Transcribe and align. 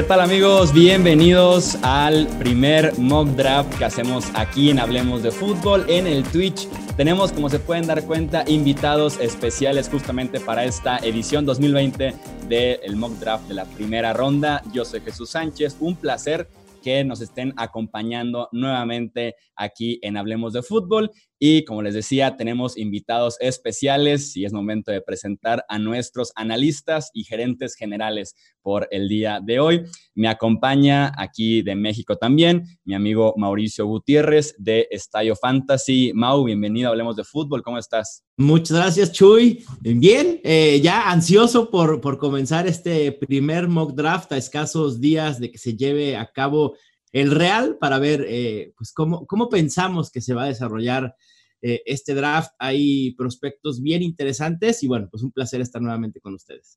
¿Qué 0.00 0.06
tal 0.06 0.22
amigos? 0.22 0.72
Bienvenidos 0.72 1.76
al 1.82 2.26
primer 2.38 2.98
mock 2.98 3.28
draft 3.28 3.76
que 3.76 3.84
hacemos 3.84 4.24
aquí 4.32 4.70
en 4.70 4.78
Hablemos 4.78 5.22
de 5.22 5.30
Fútbol 5.30 5.84
en 5.88 6.06
el 6.06 6.24
Twitch. 6.24 6.66
Tenemos, 6.96 7.32
como 7.32 7.50
se 7.50 7.58
pueden 7.58 7.86
dar 7.86 8.02
cuenta, 8.06 8.42
invitados 8.46 9.20
especiales 9.20 9.90
justamente 9.90 10.40
para 10.40 10.64
esta 10.64 10.96
edición 11.00 11.44
2020 11.44 12.14
del 12.48 12.96
mock 12.96 13.12
draft 13.18 13.46
de 13.46 13.52
la 13.52 13.66
primera 13.66 14.14
ronda. 14.14 14.62
Yo 14.72 14.86
soy 14.86 15.02
Jesús 15.02 15.28
Sánchez, 15.28 15.76
un 15.80 15.94
placer 15.96 16.48
que 16.82 17.04
nos 17.04 17.20
estén 17.20 17.52
acompañando 17.58 18.48
nuevamente 18.52 19.34
aquí 19.54 19.98
en 20.00 20.16
Hablemos 20.16 20.54
de 20.54 20.62
Fútbol. 20.62 21.10
Y 21.42 21.64
como 21.64 21.80
les 21.80 21.94
decía, 21.94 22.36
tenemos 22.36 22.76
invitados 22.76 23.38
especiales 23.40 24.36
y 24.36 24.44
es 24.44 24.52
momento 24.52 24.92
de 24.92 25.00
presentar 25.00 25.64
a 25.70 25.78
nuestros 25.78 26.32
analistas 26.36 27.10
y 27.14 27.24
gerentes 27.24 27.76
generales 27.76 28.36
por 28.60 28.86
el 28.90 29.08
día 29.08 29.40
de 29.42 29.58
hoy. 29.58 29.84
Me 30.14 30.28
acompaña 30.28 31.10
aquí 31.16 31.62
de 31.62 31.74
México 31.74 32.16
también 32.16 32.64
mi 32.84 32.94
amigo 32.94 33.32
Mauricio 33.38 33.86
Gutiérrez 33.86 34.54
de 34.58 34.86
Estadio 34.90 35.34
Fantasy. 35.34 36.12
Mau, 36.14 36.44
bienvenido 36.44 36.90
Hablemos 36.90 37.16
de 37.16 37.24
Fútbol. 37.24 37.62
¿Cómo 37.62 37.78
estás? 37.78 38.22
Muchas 38.36 38.76
gracias, 38.76 39.10
Chuy. 39.10 39.64
Bien, 39.80 40.42
eh, 40.44 40.78
ya 40.82 41.10
ansioso 41.10 41.70
por, 41.70 42.02
por 42.02 42.18
comenzar 42.18 42.66
este 42.66 43.12
primer 43.12 43.66
mock 43.66 43.94
draft 43.94 44.30
a 44.32 44.36
escasos 44.36 45.00
días 45.00 45.40
de 45.40 45.50
que 45.50 45.56
se 45.56 45.74
lleve 45.74 46.18
a 46.18 46.30
cabo 46.30 46.74
el 47.12 47.30
Real 47.30 47.76
para 47.78 47.98
ver 47.98 48.24
eh, 48.28 48.72
pues 48.76 48.92
cómo, 48.92 49.26
cómo 49.26 49.48
pensamos 49.48 50.10
que 50.10 50.20
se 50.20 50.34
va 50.34 50.44
a 50.44 50.48
desarrollar 50.48 51.16
eh, 51.62 51.82
este 51.86 52.14
draft. 52.14 52.52
Hay 52.58 53.12
prospectos 53.14 53.82
bien 53.82 54.02
interesantes 54.02 54.82
y 54.82 54.88
bueno, 54.88 55.08
pues 55.10 55.22
un 55.22 55.32
placer 55.32 55.60
estar 55.60 55.80
nuevamente 55.80 56.20
con 56.20 56.34
ustedes. 56.34 56.76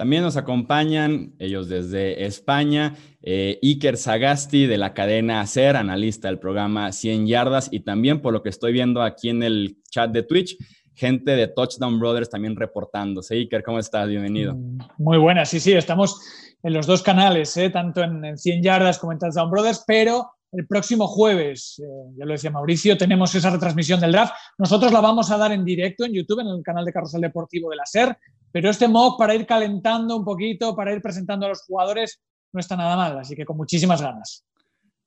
También 0.00 0.22
nos 0.22 0.38
acompañan 0.38 1.34
ellos 1.38 1.68
desde 1.68 2.24
España, 2.24 2.96
eh, 3.20 3.58
Iker 3.62 3.98
Sagasti 3.98 4.66
de 4.66 4.78
la 4.78 4.94
cadena 4.94 5.46
SER, 5.46 5.76
analista 5.76 6.28
del 6.28 6.38
programa 6.38 6.90
100 6.90 7.26
Yardas 7.26 7.68
y 7.70 7.80
también 7.80 8.22
por 8.22 8.32
lo 8.32 8.42
que 8.42 8.48
estoy 8.48 8.72
viendo 8.72 9.02
aquí 9.02 9.28
en 9.28 9.42
el 9.42 9.76
chat 9.90 10.10
de 10.10 10.22
Twitch, 10.22 10.56
gente 10.94 11.32
de 11.32 11.48
Touchdown 11.48 11.98
Brothers 11.98 12.30
también 12.30 12.56
reportándose. 12.56 13.34
Iker, 13.34 13.62
¿cómo 13.62 13.78
estás? 13.78 14.08
Bienvenido. 14.08 14.54
Mm, 14.54 14.78
muy 14.96 15.18
buenas, 15.18 15.50
sí, 15.50 15.60
sí, 15.60 15.74
estamos 15.74 16.18
en 16.62 16.72
los 16.72 16.86
dos 16.86 17.02
canales, 17.02 17.54
¿eh? 17.58 17.68
tanto 17.68 18.02
en, 18.02 18.38
100 18.38 18.62
Yardas 18.62 18.98
como 18.98 19.12
en 19.12 19.18
Touchdown 19.18 19.50
Brothers, 19.50 19.84
pero 19.86 20.30
el 20.52 20.66
próximo 20.66 21.06
jueves, 21.06 21.80
eh, 21.84 22.14
ya 22.16 22.24
lo 22.24 22.32
decía 22.32 22.50
Mauricio, 22.50 22.96
tenemos 22.96 23.34
esa 23.34 23.50
retransmisión 23.50 24.00
del 24.00 24.12
draft. 24.12 24.34
Nosotros 24.58 24.92
la 24.92 25.00
vamos 25.00 25.30
a 25.30 25.36
dar 25.36 25.52
en 25.52 25.64
directo 25.64 26.04
en 26.04 26.12
YouTube, 26.12 26.40
en 26.40 26.48
el 26.48 26.62
canal 26.62 26.84
de 26.84 26.92
Carrusel 26.92 27.20
Deportivo 27.20 27.70
de 27.70 27.76
la 27.76 27.86
SER, 27.86 28.16
pero 28.50 28.70
este 28.70 28.88
mock 28.88 29.18
para 29.18 29.34
ir 29.34 29.46
calentando 29.46 30.16
un 30.16 30.24
poquito, 30.24 30.74
para 30.74 30.92
ir 30.92 31.00
presentando 31.00 31.46
a 31.46 31.50
los 31.50 31.62
jugadores, 31.62 32.20
no 32.52 32.58
está 32.60 32.76
nada 32.76 32.96
mal, 32.96 33.18
así 33.18 33.36
que 33.36 33.44
con 33.44 33.56
muchísimas 33.56 34.02
ganas. 34.02 34.44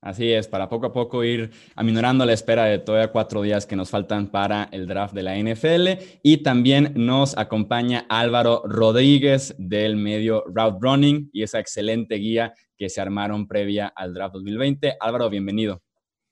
Así 0.04 0.34
es, 0.34 0.50
para 0.50 0.68
poco 0.68 0.88
a 0.88 0.92
poco 0.92 1.24
ir 1.24 1.52
aminorando 1.78 2.26
la 2.26 2.34
espera 2.34 2.66
de 2.66 2.78
todavía 2.78 3.14
cuatro 3.14 3.42
días 3.42 3.66
que 3.66 3.78
nos 3.78 3.90
faltan 3.90 4.28
para 4.28 4.68
el 4.74 4.86
draft 4.86 5.14
de 5.14 5.24
la 5.24 5.38
NFL. 5.38 6.04
Y 6.22 6.44
también 6.44 6.92
nos 6.96 7.38
acompaña 7.38 8.06
Álvaro 8.10 8.64
Rodríguez 8.66 9.56
del 9.58 9.96
medio 9.96 10.44
Route 10.48 10.78
Running 10.82 11.30
y 11.32 11.44
esa 11.44 11.60
excelente 11.60 12.16
guía 12.16 12.54
que 12.78 12.90
se 12.90 13.00
armaron 13.00 13.48
previa 13.48 13.94
al 13.96 14.14
draft 14.14 14.34
2020. 14.34 14.98
Álvaro, 15.00 15.30
bienvenido. 15.30 15.82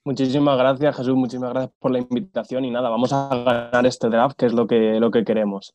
Muchísimas 0.04 0.58
gracias, 0.58 0.98
Jesús. 0.98 1.16
Muchísimas 1.16 1.52
gracias 1.52 1.74
por 1.80 1.92
la 1.92 2.00
invitación. 2.00 2.66
Y 2.66 2.72
nada, 2.72 2.90
vamos 2.90 3.14
a 3.14 3.30
ganar 3.30 3.86
este 3.86 4.10
draft, 4.10 4.36
que 4.38 4.48
es 4.48 4.54
lo 4.54 4.68
que, 4.68 5.00
lo 5.00 5.12
que 5.12 5.24
queremos. 5.24 5.74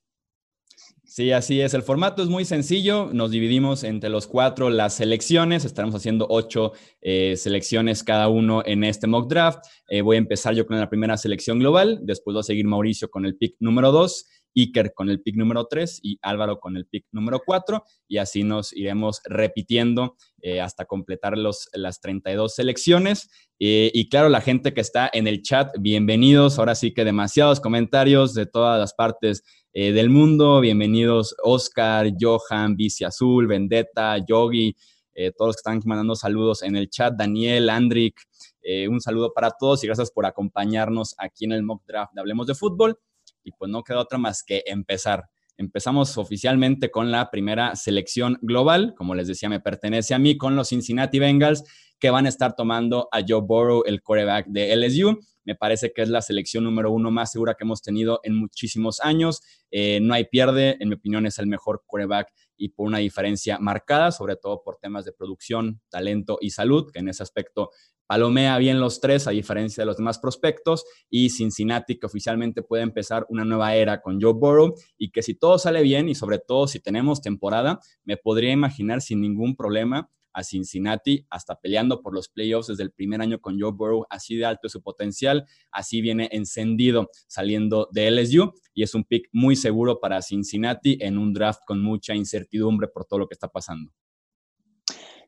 Sí, 1.17 1.33
así 1.33 1.62
es. 1.62 1.72
El 1.72 1.82
formato 1.82 2.22
es 2.22 2.28
muy 2.28 2.44
sencillo. 2.44 3.09
Nos 3.10 3.31
dividimos 3.31 3.84
entre 3.84 4.10
los 4.10 4.27
cuatro 4.27 4.69
las 4.69 4.97
selecciones. 4.97 5.65
Estaremos 5.65 5.94
haciendo 5.94 6.27
ocho 6.28 6.72
eh, 7.00 7.38
selecciones 7.38 8.04
cada 8.04 8.28
uno 8.28 8.62
en 8.66 8.84
este 8.84 9.06
mock 9.06 9.26
draft. 9.26 9.65
Eh, 9.88 10.03
voy 10.03 10.16
a 10.16 10.19
empezar 10.19 10.53
yo 10.53 10.66
con 10.66 10.78
la 10.78 10.91
primera 10.91 11.16
selección 11.16 11.59
global. 11.59 12.00
Después 12.03 12.37
va 12.37 12.41
a 12.41 12.43
seguir 12.43 12.66
Mauricio 12.66 13.09
con 13.09 13.25
el 13.25 13.34
pick 13.34 13.56
número 13.60 13.93
dos, 13.93 14.28
Iker 14.55 14.93
con 14.93 15.09
el 15.09 15.22
pick 15.22 15.37
número 15.37 15.66
tres 15.66 16.00
y 16.03 16.19
Álvaro 16.21 16.60
con 16.60 16.76
el 16.76 16.84
pick 16.84 17.06
número 17.12 17.41
cuatro. 17.47 17.84
Y 18.06 18.19
así 18.19 18.44
nos 18.44 18.75
iremos 18.75 19.22
repitiendo 19.25 20.16
eh, 20.43 20.60
hasta 20.60 20.84
completar 20.84 21.38
los, 21.38 21.71
las 21.72 21.99
32 22.03 22.55
selecciones. 22.55 23.31
Y 23.59 24.09
claro, 24.09 24.28
la 24.28 24.41
gente 24.41 24.75
que 24.75 24.83
está 24.83 25.09
en 25.12 25.27
el 25.27 25.43
chat, 25.43 25.75
bienvenidos. 25.78 26.59
Ahora 26.59 26.75
sí 26.75 26.93
que 26.93 27.05
demasiados 27.05 27.61
comentarios 27.61 28.34
de 28.34 28.47
todas 28.47 28.78
las 28.78 28.93
partes 28.93 29.43
eh, 29.78 29.93
del 29.93 30.09
mundo. 30.09 30.61
Bienvenidos 30.61 31.37
Oscar, 31.44 32.11
Johan, 32.19 32.77
Bici 32.77 33.05
Azul, 33.05 33.47
Vendetta, 33.47 34.17
Yogi, 34.27 34.75
eh, 35.12 35.33
todos 35.37 35.50
los 35.50 35.56
que 35.56 35.61
están 35.61 35.83
mandando 35.84 36.17
saludos 36.17 36.62
en 36.62 36.77
el 36.77 36.89
chat, 36.89 37.12
Daniel, 37.15 37.69
Andrick, 37.69 38.22
eh, 38.62 38.89
un 38.89 39.03
saludo 39.03 39.34
para 39.34 39.50
todos 39.50 39.84
y 39.84 39.87
gracias 39.87 40.11
por 40.11 40.25
acompañarnos 40.25 41.15
aquí 41.19 41.44
en 41.44 41.53
el 41.53 41.62
mock 41.62 41.84
draft 41.87 42.15
de 42.15 42.21
Hablemos 42.23 42.47
de 42.47 42.55
Fútbol. 42.55 42.99
Y 43.44 43.53
pues 43.53 43.71
no 43.71 43.84
queda 43.84 44.00
otra 44.00 44.17
más 44.17 44.43
que 44.43 44.62
empezar. 44.65 45.25
Empezamos 45.59 46.19
oficialmente 46.19 46.91
con 46.91 47.11
la 47.11 47.31
primera 47.31 47.75
selección 47.77 48.39
global. 48.43 48.94
Como 48.97 49.15
les 49.15 49.27
decía, 49.28 49.49
me 49.49 49.61
pertenece 49.61 50.15
a 50.15 50.19
mí 50.19 50.37
con 50.37 50.55
los 50.55 50.69
Cincinnati 50.69 51.19
Bengals 51.19 51.65
que 51.99 52.11
van 52.11 52.27
a 52.27 52.28
estar 52.28 52.55
tomando 52.55 53.09
a 53.11 53.21
Joe 53.27 53.41
Burrow, 53.41 53.83
el 53.87 54.03
quarterback 54.03 54.47
de 54.49 54.77
LSU. 54.77 55.19
Me 55.44 55.55
parece 55.55 55.93
que 55.93 56.03
es 56.03 56.09
la 56.09 56.21
selección 56.21 56.65
número 56.65 56.91
uno 56.91 57.11
más 57.11 57.33
segura 57.33 57.55
que 57.55 57.65
hemos 57.65 57.81
tenido 57.81 58.21
en 58.25 58.34
muchísimos 58.34 59.00
años. 59.00 59.43
Eh, 59.71 60.00
no 60.03 60.12
hay 60.12 60.25
pierde, 60.25 60.77
en 60.81 60.89
mi 60.89 60.97
opinión 60.97 61.25
es 61.25 61.39
el 61.39 61.47
mejor 61.47 61.84
quarterback 61.87 62.33
y 62.56 62.71
por 62.71 62.87
una 62.87 62.99
diferencia 62.99 63.59
marcada, 63.59 64.12
sobre 64.12 64.37
todo 64.37 64.62
por 64.62 64.78
temas 64.78 65.05
de 65.05 65.12
producción, 65.12 65.81
talento 65.88 66.38
y 66.41 66.50
salud, 66.50 66.91
que 66.93 66.99
en 66.99 67.09
ese 67.09 67.23
aspecto 67.23 67.71
palomea 68.06 68.59
bien 68.59 68.81
los 68.81 69.00
tres 69.00 69.27
a 69.27 69.31
diferencia 69.31 69.83
de 69.83 69.87
los 69.87 69.97
demás 69.97 70.19
prospectos 70.19 70.84
y 71.11 71.31
Cincinnati 71.31 71.99
que 71.99 72.06
oficialmente 72.06 72.62
puede 72.62 72.83
empezar 72.83 73.27
una 73.28 73.44
nueva 73.44 73.75
era 73.75 74.00
con 74.00 74.21
Joe 74.21 74.33
Burrow 74.33 74.75
y 74.97 75.11
que 75.11 75.22
si 75.22 75.34
todo 75.34 75.59
sale 75.59 75.83
bien 75.83 76.09
y 76.09 76.15
sobre 76.15 76.39
todo 76.39 76.67
si 76.67 76.81
tenemos 76.81 77.21
temporada, 77.21 77.81
me 78.05 78.17
podría 78.17 78.53
imaginar 78.53 79.00
sin 79.03 79.21
ningún 79.21 79.56
problema 79.56 80.11
a 80.37 80.44
Cincinnati, 80.44 81.27
hasta 81.31 81.59
peleando 81.59 82.03
por 82.03 82.12
los 82.15 82.28
playoffs 82.28 82.67
desde 82.69 82.83
el 82.83 82.93
primer 82.93 83.22
año 83.22 83.41
con 83.41 83.59
Joe 83.59 83.72
Burrow, 83.72 84.06
así 84.11 84.37
de 84.37 84.44
alto 84.44 84.69
su 84.69 84.83
potencial, 84.83 85.47
así 85.73 86.03
viene 86.03 86.28
encendido 86.31 87.09
saliendo 87.27 87.88
de 87.91 88.11
LSU 88.11 88.53
y 88.75 88.83
es 88.83 88.94
un 88.94 89.05
pick 89.05 89.31
muy 89.33 89.56
seguro 89.56 89.99
para 89.99 90.21
Cincinnati 90.21 90.99
en 91.00 91.17
un 91.17 91.33
draft 91.33 91.61
con 91.67 91.83
mucha 91.83 92.15
incertidumbre 92.15 92.87
por 92.87 93.06
todo 93.06 93.21
lo 93.21 93.28
que 93.28 93.34
está 93.34 93.49
pasando. 93.49 93.93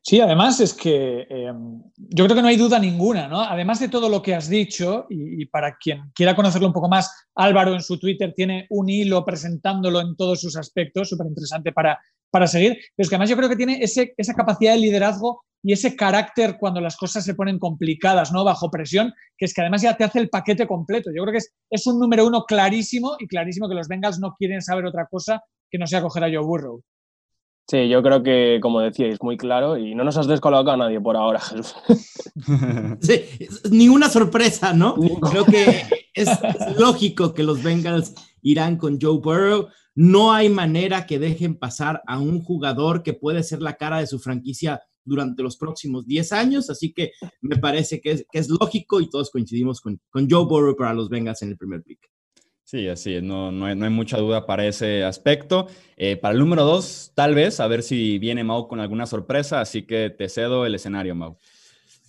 Sí, 0.01 0.21
además 0.21 0.59
es 0.61 0.73
que 0.73 1.27
eh, 1.29 1.53
yo 1.97 2.25
creo 2.25 2.35
que 2.35 2.41
no 2.41 2.47
hay 2.47 2.55
duda 2.55 2.79
ninguna, 2.79 3.27
¿no? 3.27 3.41
Además 3.41 3.79
de 3.79 3.89
todo 3.89 4.09
lo 4.09 4.21
que 4.21 4.33
has 4.33 4.49
dicho, 4.49 5.05
y, 5.09 5.45
para 5.45 5.77
quien 5.77 6.11
quiera 6.15 6.35
conocerlo 6.35 6.67
un 6.67 6.73
poco 6.73 6.89
más, 6.89 7.27
Álvaro 7.35 7.73
en 7.73 7.81
su 7.81 7.99
Twitter 7.99 8.33
tiene 8.35 8.65
un 8.69 8.89
hilo 8.89 9.25
presentándolo 9.25 9.99
en 10.01 10.15
todos 10.15 10.41
sus 10.41 10.55
aspectos, 10.55 11.09
súper 11.09 11.27
interesante 11.27 11.71
para 11.71 11.99
para 12.31 12.47
seguir, 12.47 12.73
pero 12.95 13.03
es 13.03 13.09
que 13.09 13.15
además 13.15 13.29
yo 13.29 13.37
creo 13.37 13.49
que 13.49 13.55
tiene 13.55 13.79
ese, 13.81 14.13
esa 14.17 14.33
capacidad 14.33 14.73
de 14.73 14.79
liderazgo 14.79 15.43
y 15.61 15.73
ese 15.73 15.95
carácter 15.95 16.57
cuando 16.59 16.79
las 16.79 16.95
cosas 16.95 17.25
se 17.25 17.35
ponen 17.35 17.59
complicadas, 17.59 18.31
¿no? 18.31 18.43
Bajo 18.43 18.71
presión, 18.71 19.13
que 19.37 19.45
es 19.45 19.53
que 19.53 19.61
además 19.61 19.81
ya 19.81 19.97
te 19.97 20.03
hace 20.03 20.19
el 20.19 20.29
paquete 20.29 20.65
completo. 20.65 21.11
Yo 21.13 21.23
creo 21.23 21.33
que 21.33 21.39
es, 21.39 21.53
es 21.69 21.85
un 21.85 21.99
número 21.99 22.25
uno 22.25 22.45
clarísimo 22.45 23.15
y 23.19 23.27
clarísimo 23.27 23.67
que 23.67 23.75
los 23.75 23.87
Bengals 23.87 24.19
no 24.19 24.35
quieren 24.37 24.61
saber 24.61 24.85
otra 24.85 25.07
cosa 25.07 25.41
que 25.69 25.77
no 25.77 25.85
sea 25.85 26.01
coger 26.01 26.23
a 26.23 26.27
Joe 26.27 26.45
Burrow. 26.45 26.81
Sí, 27.69 27.87
yo 27.87 28.01
creo 28.01 28.23
que, 28.23 28.57
como 28.63 28.79
decíais, 28.79 29.19
muy 29.21 29.37
claro 29.37 29.77
y 29.77 29.93
no 29.93 30.03
nos 30.03 30.17
has 30.17 30.25
descolocado 30.25 30.71
a 30.71 30.77
nadie 30.77 30.99
por 30.99 31.15
ahora, 31.15 31.39
Jesús. 31.39 31.75
Sí, 32.99 33.21
ni 33.69 33.89
una 33.89 34.09
sorpresa, 34.09 34.73
¿no? 34.73 34.95
Creo 35.31 35.45
que 35.45 35.83
es, 36.13 36.29
es 36.29 36.79
lógico 36.79 37.33
que 37.33 37.43
los 37.43 37.61
Bengals 37.61 38.15
irán 38.41 38.77
con 38.77 38.99
Joe 38.99 39.19
Burrow. 39.19 39.67
No 39.93 40.33
hay 40.33 40.49
manera 40.49 41.05
que 41.05 41.19
dejen 41.19 41.59
pasar 41.59 42.01
a 42.07 42.17
un 42.19 42.41
jugador 42.41 43.03
que 43.03 43.13
puede 43.13 43.43
ser 43.43 43.61
la 43.61 43.75
cara 43.75 43.99
de 43.99 44.07
su 44.07 44.17
franquicia 44.17 44.81
durante 45.05 45.43
los 45.43 45.57
próximos 45.57 46.07
10 46.07 46.31
años, 46.31 46.69
así 46.69 46.93
que 46.93 47.11
me 47.41 47.57
parece 47.57 48.01
que 48.01 48.25
es, 48.31 48.49
lógico 48.49 48.99
y 49.01 49.09
todos 49.09 49.29
coincidimos 49.29 49.81
con, 49.81 49.99
Joe 50.11 50.45
Burrow 50.45 50.75
para 50.75 50.93
los 50.93 51.09
Bengals 51.09 51.41
en 51.43 51.49
el 51.49 51.57
primer 51.57 51.83
pick. 51.83 51.99
Sí, 52.69 52.87
así 52.87 53.19
no, 53.19 53.51
no, 53.51 53.65
hay, 53.65 53.75
mucha 53.75 54.19
duda 54.19 54.45
para 54.45 54.67
ese 54.67 55.03
aspecto. 55.03 55.65
Eh, 55.97 56.17
para 56.17 56.35
el 56.35 56.39
número 56.39 56.63
dos, 56.63 57.11
tal 57.15 57.33
vez, 57.33 57.59
a 57.59 57.65
ver 57.65 57.81
si 57.81 58.19
viene 58.19 58.43
Mau 58.43 58.67
con 58.67 58.79
alguna 58.79 59.07
sorpresa, 59.07 59.59
así 59.59 59.87
que 59.87 60.11
te 60.11 60.29
cedo 60.29 60.67
el 60.67 60.75
escenario, 60.75 61.15
Mau. 61.15 61.39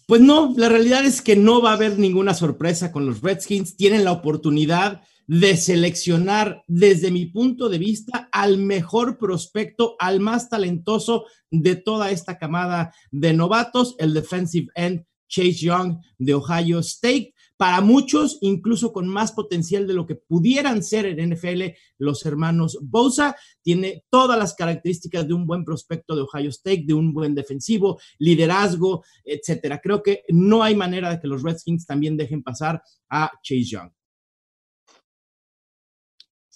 Pues 0.06 0.20
no, 0.20 0.52
la 0.58 0.68
realidad 0.68 1.06
es 1.06 1.22
que 1.22 1.34
no 1.34 1.62
va 1.62 1.70
a 1.70 1.76
haber 1.76 1.98
ninguna 1.98 2.34
sorpresa 2.34 2.92
con 2.92 3.06
los 3.06 3.22
Redskins. 3.22 3.74
Tienen 3.78 4.04
la 4.04 4.12
oportunidad 4.12 5.00
de 5.26 5.56
seleccionar 5.56 6.62
desde 6.66 7.10
mi 7.10 7.24
punto 7.24 7.70
de 7.70 7.78
vista 7.78 8.28
al 8.30 8.58
mejor 8.58 9.16
prospecto, 9.16 9.96
al 9.98 10.20
más 10.20 10.50
talentoso 10.50 11.24
de 11.50 11.76
toda 11.76 12.10
esta 12.10 12.36
camada 12.36 12.92
de 13.10 13.32
novatos, 13.32 13.94
el 13.98 14.12
defensive 14.12 14.68
end 14.74 15.06
Chase 15.26 15.54
Young 15.54 16.02
de 16.18 16.34
Ohio 16.34 16.80
State. 16.80 17.32
Para 17.60 17.82
muchos 17.82 18.38
incluso 18.40 18.90
con 18.90 19.06
más 19.06 19.32
potencial 19.32 19.86
de 19.86 19.92
lo 19.92 20.06
que 20.06 20.14
pudieran 20.14 20.82
ser 20.82 21.04
en 21.04 21.28
NFL 21.30 21.74
los 21.98 22.24
hermanos 22.24 22.78
Bosa. 22.80 23.36
Tiene 23.60 24.06
todas 24.08 24.38
las 24.38 24.54
características 24.54 25.28
de 25.28 25.34
un 25.34 25.46
buen 25.46 25.62
prospecto 25.62 26.16
de 26.16 26.22
Ohio 26.22 26.48
State, 26.48 26.84
de 26.86 26.94
un 26.94 27.12
buen 27.12 27.34
defensivo, 27.34 28.00
liderazgo, 28.18 29.04
etcétera. 29.22 29.78
Creo 29.78 30.02
que 30.02 30.24
no 30.30 30.62
hay 30.62 30.74
manera 30.74 31.10
de 31.10 31.20
que 31.20 31.28
los 31.28 31.42
Redskins 31.42 31.84
también 31.84 32.16
dejen 32.16 32.42
pasar 32.42 32.82
a 33.10 33.30
Chase 33.42 33.64
Young. 33.64 33.90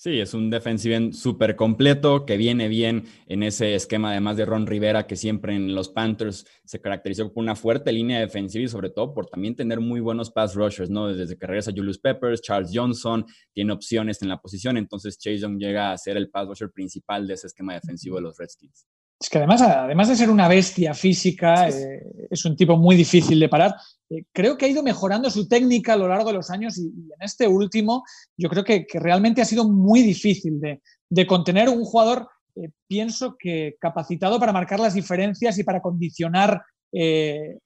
Sí, 0.05 0.21
es 0.21 0.35
un 0.35 0.51
defensive 0.51 1.15
súper 1.15 1.57
completo 1.57 2.27
que 2.27 2.37
viene 2.37 2.69
bien 2.69 3.05
en 3.27 3.43
ese 3.43 3.75
esquema, 3.75 4.11
además 4.11 4.37
de 4.37 4.45
Ron 4.45 4.67
Rivera, 4.67 5.07
que 5.07 5.17
siempre 5.17 5.57
en 5.57 5.75
los 5.75 5.89
Panthers 5.89 6.45
se 6.63 6.79
caracterizó 6.79 7.33
por 7.33 7.43
una 7.43 7.57
fuerte 7.57 7.91
línea 7.91 8.21
defensiva 8.21 8.67
y 8.67 8.69
sobre 8.69 8.91
todo 8.91 9.15
por 9.15 9.29
también 9.29 9.57
tener 9.57 9.81
muy 9.81 10.01
buenos 10.01 10.31
pass 10.31 10.55
rushers, 10.57 10.91
¿no? 10.91 11.09
Desde 11.09 11.39
que 11.39 11.47
regresa 11.47 11.73
Julius 11.75 11.99
Peppers, 11.99 12.43
Charles 12.43 12.71
Johnson, 12.71 13.25
tiene 13.55 13.73
opciones 13.73 14.21
en 14.21 14.29
la 14.29 14.43
posición, 14.43 14.77
entonces 14.77 15.19
Chase 15.19 15.39
Young 15.39 15.59
llega 15.59 15.91
a 15.91 15.97
ser 15.97 16.19
el 16.19 16.29
pass 16.29 16.49
rusher 16.49 16.71
principal 16.71 17.27
de 17.27 17.33
ese 17.33 17.47
esquema 17.47 17.73
defensivo 17.73 18.17
de 18.17 18.23
los 18.25 18.37
Redskins. 18.37 18.87
Es 19.25 19.31
que 19.31 19.39
además, 19.39 19.63
además 19.63 20.09
de 20.11 20.17
ser 20.17 20.29
una 20.29 20.49
bestia 20.49 20.93
física, 20.93 21.67
eh, 21.71 22.03
es 22.31 22.45
un 22.45 22.55
tipo 22.57 22.77
muy 22.77 22.95
difícil 22.95 23.41
de 23.41 23.49
parar. 23.49 23.75
Eh, 24.11 24.25
creo 24.31 24.59
que 24.59 24.67
ha 24.67 24.69
ido 24.69 24.83
mejorando 24.83 25.31
su 25.31 25.49
técnica 25.49 25.95
a 25.95 25.97
lo 25.97 26.07
largo 26.07 26.29
de 26.29 26.35
los 26.35 26.51
años 26.51 26.77
y, 26.77 26.89
en 26.89 27.23
este 27.23 27.49
último 27.49 28.05
yo 28.37 28.51
creo 28.51 28.65
que, 28.65 28.85
realmente 28.93 29.41
ha 29.41 29.47
sido 29.47 29.67
muy 29.67 30.03
difícil 30.03 30.61
de, 30.61 31.27
contener 31.27 31.71
un 31.71 31.87
jugador, 31.87 32.29
eh, 32.55 32.69
pienso 32.87 33.35
que 33.39 33.79
capacitado 33.81 34.39
para 34.39 34.53
marcar 34.53 34.79
las 34.79 34.93
diferencias 34.93 35.57
y 35.59 35.65
para 35.65 35.81
condicionar 35.81 36.63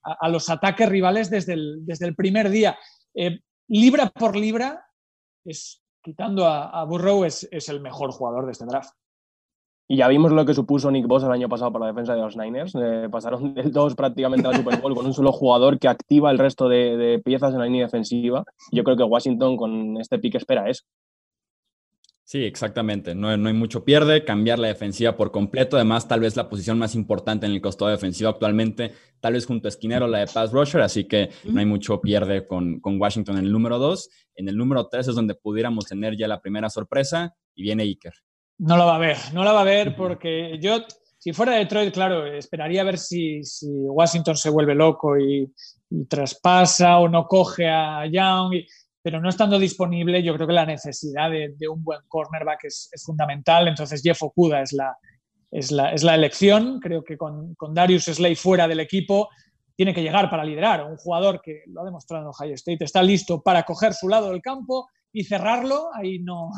a, 0.05 0.28
los 0.28 0.49
ataques 0.50 0.88
rivales 0.88 1.28
desde 1.28 1.55
el, 1.55 1.84
desde 1.84 2.06
el 2.06 2.14
primer 2.14 2.50
día. 2.50 2.78
libra 3.66 4.10
por 4.10 4.37
libra, 4.37 4.87
es, 5.44 5.82
quitando 6.05 6.46
a, 6.46 6.84
Burrow, 6.84 7.25
es 7.25 7.69
el 7.69 7.81
mejor 7.81 8.12
jugador 8.12 8.46
de 8.46 8.52
este 8.52 8.64
draft. 8.64 8.93
Y 9.90 9.96
ya 9.96 10.06
vimos 10.06 10.32
lo 10.32 10.44
que 10.44 10.52
supuso 10.52 10.90
Nick 10.90 11.06
Boss 11.06 11.25
el 11.25 11.32
año 11.32 11.49
pasado 11.49 11.73
para 11.73 11.87
la 11.87 11.93
defensa 11.93 12.14
de 12.14 12.20
los 12.20 12.37
Niners. 12.37 12.75
Eh, 12.75 13.08
pasaron 13.11 13.55
del 13.55 13.73
2 13.73 13.94
prácticamente 13.94 14.46
a 14.46 14.50
la 14.50 14.58
Super 14.58 14.81
Bowl 14.82 14.94
con 14.94 15.06
un 15.06 15.14
solo 15.14 15.32
jugador 15.32 15.79
que 15.79 15.88
activa 15.88 16.31
el 16.31 16.38
resto 16.38 16.69
de, 16.69 17.23
piezas 17.25 17.55
en 17.55 17.61
la 17.61 17.64
línea 17.64 17.87
defensiva. 17.87 18.44
Yo 18.70 18.85
creo 18.85 18.99
que 18.99 19.02
Washington 19.02 19.56
con 19.56 19.96
este 19.96 20.19
pick 20.19 20.35
espera 20.35 20.69
eso. 20.69 20.85
Sí, 22.23 22.44
exactamente. 22.44 23.14
No, 23.14 23.35
no, 23.38 23.49
hay 23.49 23.55
mucho 23.55 23.87
pierde. 23.87 24.26
Cambiar 24.26 24.58
la 24.58 24.69
defensiva 24.69 25.17
por 25.17 25.32
completo. 25.32 25.76
Además, 25.76 26.06
tal 26.06 26.20
vez 26.20 26.37
la 26.37 26.50
posición 26.50 26.79
más 26.79 26.94
importante 26.94 27.46
en 27.46 27.52
el 27.52 27.62
costado 27.62 27.91
defensivo 27.91 28.29
actualmente, 28.29 28.93
tal 29.20 29.32
vez 29.32 29.46
junto 29.46 29.69
a 29.69 29.70
Esquinero, 29.70 30.06
la 30.06 30.19
de 30.19 30.26
Pass 30.26 30.52
Rusher. 30.52 30.82
Así 30.82 31.05
que 31.05 31.31
no 31.44 31.61
hay 31.61 31.64
mucho 31.64 32.02
pierde 32.02 32.46
con, 32.46 32.81
con 32.81 33.00
Washington 33.00 33.38
en 33.38 33.46
el 33.46 33.52
número 33.52 33.79
2. 33.79 34.11
En 34.34 34.50
el 34.50 34.58
número 34.58 34.88
3 34.88 35.08
es 35.08 35.14
donde 35.14 35.34
pudiéramos 35.34 35.87
tener 35.87 36.14
ya 36.19 36.29
la 36.29 36.43
primera 36.43 36.69
sorpresa 36.69 37.34
y 37.55 37.62
viene 37.62 37.84
Iker. 37.84 38.12
No 38.58 38.76
la 38.76 38.84
va 38.84 38.96
a 38.96 38.99
ver, 38.99 39.16
no 39.32 39.44
la 39.44 39.52
va 39.52 39.60
a 39.60 39.64
ver 39.64 39.94
porque 39.94 40.58
yo, 40.60 40.84
si 41.16 41.32
fuera 41.32 41.55
Detroit, 41.55 41.94
claro, 41.94 42.26
esperaría 42.26 42.82
ver 42.82 42.99
si, 42.99 43.40
Washington 43.62 44.37
se 44.37 44.50
vuelve 44.50 44.75
loco 44.75 45.19
y, 45.19 45.52
traspasa 46.06 46.99
o 46.99 47.08
no 47.08 47.26
coge 47.26 47.66
a 47.66 48.05
Young, 48.06 48.52
pero 49.00 49.22
no 49.22 49.31
estando 49.31 49.58
disponible, 49.58 50.22
yo 50.22 50.34
creo 50.34 50.46
que 50.46 50.52
la 50.52 50.66
necesidad 50.66 51.31
de, 51.31 51.69
un 51.69 51.82
buen 51.82 52.00
cornerback 52.08 52.64
es, 52.64 52.90
fundamental. 53.06 53.69
Entonces, 53.69 54.02
Jeff 54.02 54.22
Okuda 54.22 54.60
es 54.60 54.72
la, 54.72 54.94
es 55.50 55.70
la, 55.70 55.93
es 55.93 56.02
la 56.02 56.14
elección. 56.14 56.78
Creo 56.81 57.02
que 57.02 57.16
con, 57.16 57.55
con, 57.55 57.72
Darius 57.72 58.05
Slay 58.05 58.34
fuera 58.34 58.69
del 58.69 58.81
equipo 58.81 59.31
tiene 59.76 59.94
que 59.94 60.02
llegar 60.02 60.28
para 60.28 60.44
liderar. 60.44 60.84
Un 60.84 60.96
jugador 60.96 61.40
que 61.40 61.62
lo 61.69 61.81
ha 61.81 61.84
demostrado 61.84 62.25
en 62.25 62.28
Ohio 62.28 62.55
State 62.55 62.84
está 62.84 63.02
listo 63.02 63.40
para 63.40 63.62
coger 63.62 63.94
su 63.94 64.08
lado 64.08 64.31
del 64.31 64.43
campo 64.43 64.90
y 65.12 65.25
cerrarlo. 65.25 65.88
Ahí 65.94 66.19
no, 66.19 66.50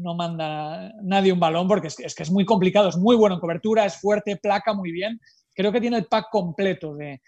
no 0.00 0.14
manda 0.14 0.92
nadie 1.02 1.32
un 1.32 1.40
balón 1.40 1.68
porque 1.68 1.88
es, 1.88 2.14
que 2.14 2.22
es 2.22 2.30
muy 2.30 2.44
complicado, 2.44 2.88
es 2.88 2.96
muy 2.96 3.16
bueno 3.16 3.34
en 3.36 3.40
cobertura, 3.40 3.84
es 3.84 4.00
fuerte, 4.00 4.36
placa 4.36 4.74
muy 4.74 4.92
bien. 4.92 5.20
Creo 5.54 5.72
que 5.72 5.80
tiene 5.80 5.98
el 5.98 6.06
pack 6.06 6.28
completo 6.30 6.94
de, 6.94 7.20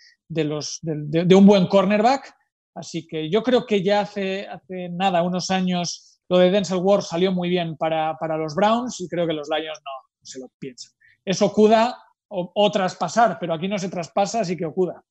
los, 0.45 0.79
de, 0.83 1.35
un 1.35 1.47
buen 1.47 1.67
cornerback. 1.67 2.35
Así 2.75 3.07
que 3.07 3.31
yo 3.31 3.43
creo 3.43 3.67
que 3.67 3.83
ya 3.83 4.01
hace, 4.01 4.47
hace 4.49 4.89
nada, 4.89 5.23
unos 5.23 5.51
años, 5.51 6.21
lo 6.29 6.39
de 6.39 6.51
Denzel 6.51 6.79
Ward 6.79 7.03
salió 7.03 7.33
muy 7.33 7.49
bien 7.49 7.77
para, 7.77 8.17
los 8.39 8.55
Browns 8.55 9.01
y 9.01 9.09
creo 9.09 9.27
que 9.27 9.35
los 9.35 9.49
Lions 9.49 9.81
no, 9.85 10.19
se 10.23 10.41
lo 10.41 10.47
piensan. 10.59 10.93
Eso 11.25 11.47
Okuda 11.47 11.97
o, 12.29 12.51
o, 12.55 12.71
traspasar, 12.71 13.37
pero 13.39 13.53
aquí 13.53 13.69
no 13.69 13.79
se 13.79 13.91
traspasa, 13.91 14.41
así 14.41 14.57
que 14.57 14.65
Okuda. 14.65 15.05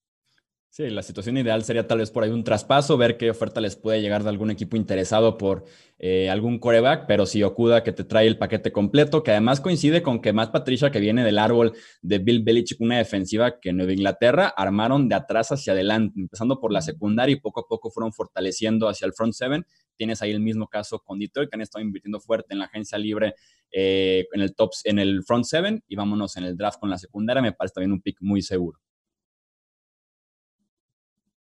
Sí, 0.74 0.90
la 0.90 1.04
situación 1.04 1.36
ideal 1.36 1.66
sería 1.66 1.86
tal 1.86 1.98
vez 1.98 2.12
por 2.12 2.24
ahí 2.24 2.30
un 2.30 2.46
traspaso, 2.46 2.96
ver 2.96 3.18
qué 3.18 3.30
oferta 3.30 3.60
les 3.60 3.76
puede 3.76 4.02
llegar 4.02 4.24
de 4.24 4.30
algún 4.30 4.52
equipo 4.52 4.78
interesado 4.78 5.38
por 5.38 5.66
eh, 6.00 6.30
algún 6.30 6.60
coreback, 6.60 7.08
pero 7.08 7.26
si 7.26 7.44
Okuda 7.44 7.84
que 7.84 7.92
te 7.92 8.06
trae 8.06 8.26
el 8.26 8.38
paquete 8.38 8.72
completo, 8.72 9.22
que 9.22 9.32
además 9.32 9.60
coincide 9.60 10.02
con 10.02 10.22
que 10.22 10.32
Matt 10.32 10.54
Patricia, 10.54 10.90
que 10.90 11.02
viene 11.02 11.26
del 11.26 11.40
árbol 11.40 11.74
de 12.02 12.20
Bill 12.20 12.42
Belichick, 12.42 12.80
una 12.80 13.00
defensiva 13.00 13.60
que 13.60 13.72
en 13.72 13.78
Nueva 13.78 13.92
Inglaterra 13.92 14.48
armaron 14.48 15.10
de 15.10 15.16
atrás 15.16 15.52
hacia 15.52 15.74
adelante, 15.74 16.18
empezando 16.18 16.62
por 16.62 16.72
la 16.72 16.82
secundaria 16.82 17.34
y 17.34 17.42
poco 17.42 17.60
a 17.60 17.68
poco 17.68 17.92
fueron 17.92 18.14
fortaleciendo 18.14 18.88
hacia 18.88 19.08
el 19.08 19.12
front 19.12 19.34
seven. 19.34 19.66
Tienes 19.98 20.22
ahí 20.22 20.32
el 20.32 20.40
mismo 20.40 20.68
caso 20.68 21.00
con 21.00 21.20
Detroit, 21.20 21.50
que 21.50 21.58
han 21.58 21.62
estado 21.64 21.84
invirtiendo 21.84 22.22
fuerte 22.22 22.54
en 22.54 22.60
la 22.60 22.66
agencia 22.68 22.98
libre 22.98 23.36
eh, 23.74 24.26
en 24.32 24.40
el 24.40 24.56
top, 24.56 24.72
en 24.86 25.00
el 25.00 25.22
front 25.26 25.44
seven, 25.44 25.84
y 25.90 25.98
vámonos 25.98 26.38
en 26.38 26.46
el 26.46 26.56
draft 26.56 26.80
con 26.80 26.90
la 26.90 26.98
secundaria, 26.98 27.42
me 27.42 27.52
parece 27.52 27.74
también 27.74 27.92
un 27.92 28.02
pick 28.02 28.20
muy 28.22 28.42
seguro. 28.42 28.80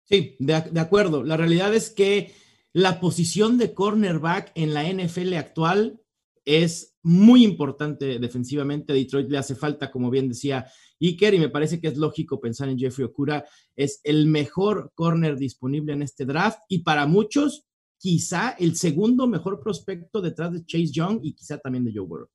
Sí, 0.10 0.38
de, 0.40 0.54
acuerdo. 0.80 1.24
La 1.24 1.36
realidad 1.36 1.76
es 1.76 1.90
que 1.90 2.34
la 2.72 3.02
posición 3.02 3.58
de 3.58 3.74
cornerback 3.74 4.52
en 4.56 4.74
la 4.74 4.90
NFL 4.90 5.34
actual 5.34 6.02
es 6.46 6.96
muy 7.04 7.44
importante 7.44 8.18
defensivamente. 8.18 8.94
Detroit 8.94 9.30
le 9.30 9.38
hace 9.38 9.56
falta, 9.56 9.92
como 9.92 10.10
bien 10.10 10.30
decía 10.30 10.66
Iker, 11.02 11.34
y 11.34 11.40
me 11.40 11.50
parece 11.50 11.82
que 11.82 11.90
es 11.90 11.98
lógico 11.98 12.40
pensar 12.40 12.70
en 12.70 12.80
Jeffrey 12.80 13.06
Okura. 13.06 13.46
Es 13.76 14.00
el 14.06 14.28
mejor 14.28 14.94
corner 14.96 15.38
disponible 15.38 15.92
en 15.92 16.02
este 16.02 16.24
draft 16.24 16.60
y 16.70 16.80
para 16.80 17.06
muchos, 17.06 17.66
quizá 17.98 18.52
el 18.52 18.78
segundo 18.78 19.28
mejor 19.28 19.60
prospecto 19.60 20.22
detrás 20.22 20.54
de 20.54 20.66
Chase 20.66 20.92
Young 20.92 21.20
y 21.22 21.34
quizá 21.34 21.58
también 21.58 21.84
de 21.84 21.92
Joe 21.94 22.06
Burrow. 22.06 22.30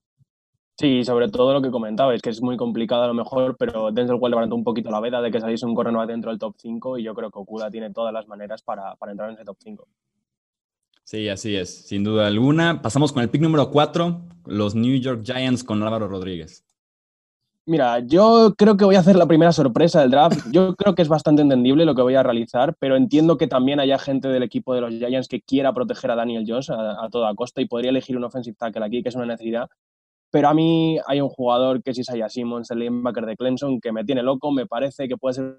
Sí, 0.83 1.05
sobre 1.05 1.29
todo 1.29 1.53
lo 1.53 1.63
que 1.63 1.71
comentabais, 1.71 2.21
que 2.21 2.31
es 2.31 2.43
muy 2.43 2.57
complicado 2.57 3.05
a 3.05 3.07
lo 3.07 3.15
mejor, 3.15 3.57
pero 3.57 3.93
Denzel 3.93 4.17
Ward 4.17 4.31
levantó 4.31 4.57
un 4.57 4.65
poquito 4.65 4.91
la 4.91 4.99
veda 4.99 5.23
de 5.23 5.31
que 5.31 5.41
saliese 5.41 5.65
un 5.65 5.77
corredor 5.77 6.09
dentro 6.09 6.33
del 6.33 6.41
top 6.41 6.57
5 6.59 6.99
y 6.99 7.05
yo 7.05 7.15
creo 7.15 7.31
que 7.31 7.39
Okuda 7.39 7.71
tiene 7.71 7.93
todas 7.93 8.13
las 8.13 8.27
maneras 8.27 8.63
para, 8.63 8.97
entrar 9.09 9.29
en 9.29 9.37
ese 9.37 9.45
top 9.45 9.57
5. 9.63 9.87
Sí, 11.05 11.29
así 11.29 11.55
es, 11.55 11.87
sin 11.87 12.03
duda 12.03 12.27
alguna. 12.27 12.83
Pasamos 12.83 13.13
con 13.13 13.23
el 13.23 13.31
pick 13.31 13.43
número 13.43 13.71
4, 13.71 14.23
los 14.47 14.75
New 14.75 14.99
York 14.99 15.23
Giants 15.23 15.63
con 15.63 15.81
Álvaro 15.85 16.09
Rodríguez. 16.09 16.65
Mira, 17.65 18.01
yo 18.01 18.53
creo 18.59 18.77
que 18.77 18.85
voy 18.85 18.97
a 18.97 19.01
hacer 19.01 19.15
la 19.15 19.27
primera 19.27 19.53
sorpresa 19.53 20.01
del 20.01 20.11
draft. 20.11 20.49
Yo 20.51 20.75
creo 20.75 20.97
que 20.97 21.03
es 21.03 21.09
bastante 21.09 21.43
entendible 21.43 21.85
lo 21.85 21.95
que 21.95 22.03
voy 22.03 22.17
a 22.17 22.25
realizar, 22.25 22.75
pero 22.81 22.97
entiendo 22.97 23.39
que 23.39 23.47
también 23.47 23.79
haya 23.79 24.01
gente 24.01 24.27
del 24.27 24.43
equipo 24.43 24.75
de 24.75 24.81
los 24.81 24.91
Giants 24.91 25.29
que 25.29 25.43
quiera 25.43 25.73
proteger 25.73 26.11
a 26.11 26.17
Daniel 26.17 26.45
Jones 26.45 26.71
a, 26.71 27.05
a 27.05 27.09
toda 27.09 27.33
costa 27.37 27.61
y 27.61 27.69
podría 27.69 27.91
elegir 27.91 28.17
un 28.17 28.25
offensive 28.25 28.57
tackle 28.59 28.85
aquí, 28.85 29.01
que 29.01 29.11
es 29.11 29.15
una 29.15 29.27
necesidad. 29.27 29.71
Pero 30.33 30.49
a 30.49 30.55
mí 30.55 30.99
hay 31.07 31.21
un 31.21 31.29
jugador 31.29 31.83
que 31.83 31.91
es 31.91 31.99
Isaiah 31.99 32.31
Simmons, 32.31 32.71
el 32.71 32.79
linebacker 32.79 33.27
de 33.27 33.37
Clemson, 33.37 33.79
que 33.83 33.93
me 33.93 34.03
tiene 34.03 34.23
loco, 34.23 34.51
me 34.51 34.67
parece 34.67 35.07
que 35.07 35.19
puede 35.19 35.35
ser... 35.35 35.59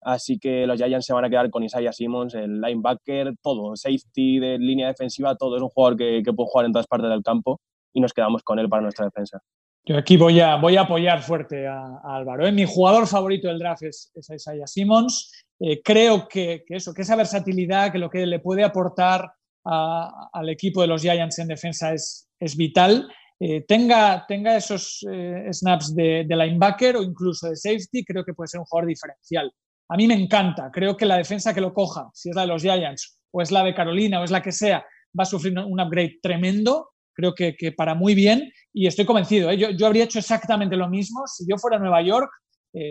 Así 0.00 0.38
que 0.38 0.64
los 0.64 0.78
Giants 0.78 1.04
se 1.04 1.12
van 1.12 1.24
a 1.24 1.28
quedar 1.28 1.50
con 1.50 1.64
Isaiah 1.64 1.92
Simmons, 1.92 2.34
el 2.34 2.60
linebacker, 2.60 3.34
todo, 3.42 3.74
safety 3.74 4.38
de 4.38 4.58
línea 4.58 4.86
defensiva, 4.86 5.34
todo. 5.34 5.56
Es 5.56 5.62
un 5.62 5.70
jugador 5.70 5.98
que, 5.98 6.22
puede 6.24 6.48
jugar 6.48 6.66
en 6.66 6.72
todas 6.72 6.86
partes 6.86 7.10
del 7.10 7.24
campo 7.24 7.60
y 7.92 8.00
nos 8.00 8.12
quedamos 8.12 8.44
con 8.44 8.60
él 8.60 8.68
para 8.68 8.82
nuestra 8.82 9.06
defensa. 9.06 9.40
Yo 9.84 9.98
aquí 9.98 10.16
voy 10.16 10.38
a, 10.38 10.54
voy 10.54 10.76
a 10.76 10.82
apoyar 10.82 11.20
fuerte 11.20 11.66
a, 11.66 11.98
Álvaro. 12.04 12.46
¿eh? 12.46 12.52
Mi 12.52 12.64
jugador 12.64 13.08
favorito 13.08 13.48
del 13.48 13.58
draft 13.58 13.82
es, 13.82 14.12
Isaiah 14.14 14.68
Simmons. 14.68 15.32
Eh, 15.58 15.82
creo 15.82 16.28
que, 16.28 16.64
eso, 16.68 16.94
que 16.94 17.02
esa 17.02 17.16
versatilidad, 17.16 17.90
que 17.90 17.98
lo 17.98 18.08
que 18.08 18.24
le 18.24 18.38
puede 18.38 18.62
aportar 18.62 19.32
al 19.68 20.48
equipo 20.48 20.80
de 20.80 20.88
los 20.88 21.02
Giants 21.02 21.38
en 21.38 21.48
defensa 21.48 21.92
es, 21.92 22.28
es 22.40 22.56
vital. 22.56 23.08
Eh, 23.40 23.64
tenga, 23.68 24.24
tenga 24.26 24.56
esos 24.56 25.06
eh, 25.08 25.48
snaps 25.52 25.94
de, 25.94 26.26
linebacker 26.28 26.96
o 26.96 27.02
incluso 27.02 27.48
de 27.48 27.56
safety, 27.56 28.04
creo 28.04 28.24
que 28.24 28.34
puede 28.34 28.48
ser 28.48 28.60
un 28.60 28.66
jugador 28.66 28.88
diferencial. 28.88 29.52
A 29.90 29.96
mí 29.96 30.06
me 30.06 30.14
encanta, 30.14 30.70
creo 30.72 30.96
que 30.96 31.06
la 31.06 31.16
defensa 31.16 31.54
que 31.54 31.60
lo 31.60 31.72
coja, 31.72 32.10
si 32.12 32.30
es 32.30 32.36
la 32.36 32.42
de 32.42 32.48
los 32.48 32.62
Giants 32.62 33.20
o 33.30 33.40
es 33.40 33.52
la 33.52 33.62
de 33.62 33.74
Carolina 33.74 34.20
o 34.20 34.24
es 34.24 34.30
la 34.30 34.42
que 34.42 34.52
sea, 34.52 34.84
va 35.18 35.22
a 35.22 35.26
sufrir 35.26 35.56
un 35.58 35.80
upgrade 35.80 36.18
tremendo, 36.20 36.90
creo 37.14 37.34
que, 37.34 37.54
para 37.76 37.94
muy 37.94 38.14
bien 38.14 38.52
y 38.72 38.86
estoy 38.86 39.04
convencido, 39.04 39.50
¿eh? 39.50 39.56
yo, 39.56 39.70
yo, 39.70 39.86
habría 39.86 40.04
hecho 40.04 40.18
exactamente 40.18 40.76
lo 40.76 40.88
mismo 40.88 41.26
si 41.26 41.44
yo 41.48 41.56
fuera 41.58 41.76
a 41.76 41.80
Nueva 41.80 42.02
York, 42.02 42.30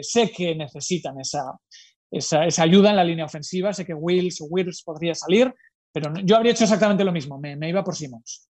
sé 0.01 0.31
que 0.31 0.55
necesitan 0.55 1.19
esa, 1.19 1.43
esa, 2.11 2.45
esa, 2.45 2.63
ayuda 2.63 2.89
en 2.89 2.95
la 2.95 3.03
línea 3.03 3.25
ofensiva, 3.25 3.73
sé 3.73 3.85
que 3.85 3.93
Wills 3.93 4.41
o 4.41 4.45
Wills 4.45 4.81
podría 4.83 5.13
salir, 5.13 5.53
pero 5.99 6.13
yo 6.23 6.35
habría 6.35 6.51
hecho 6.51 6.63
exactamente 6.63 7.03
lo 7.03 7.11
mismo, 7.11 7.39
me, 7.39 7.69
iba 7.69 7.83
por 7.83 7.95
Simmons. 7.95 8.47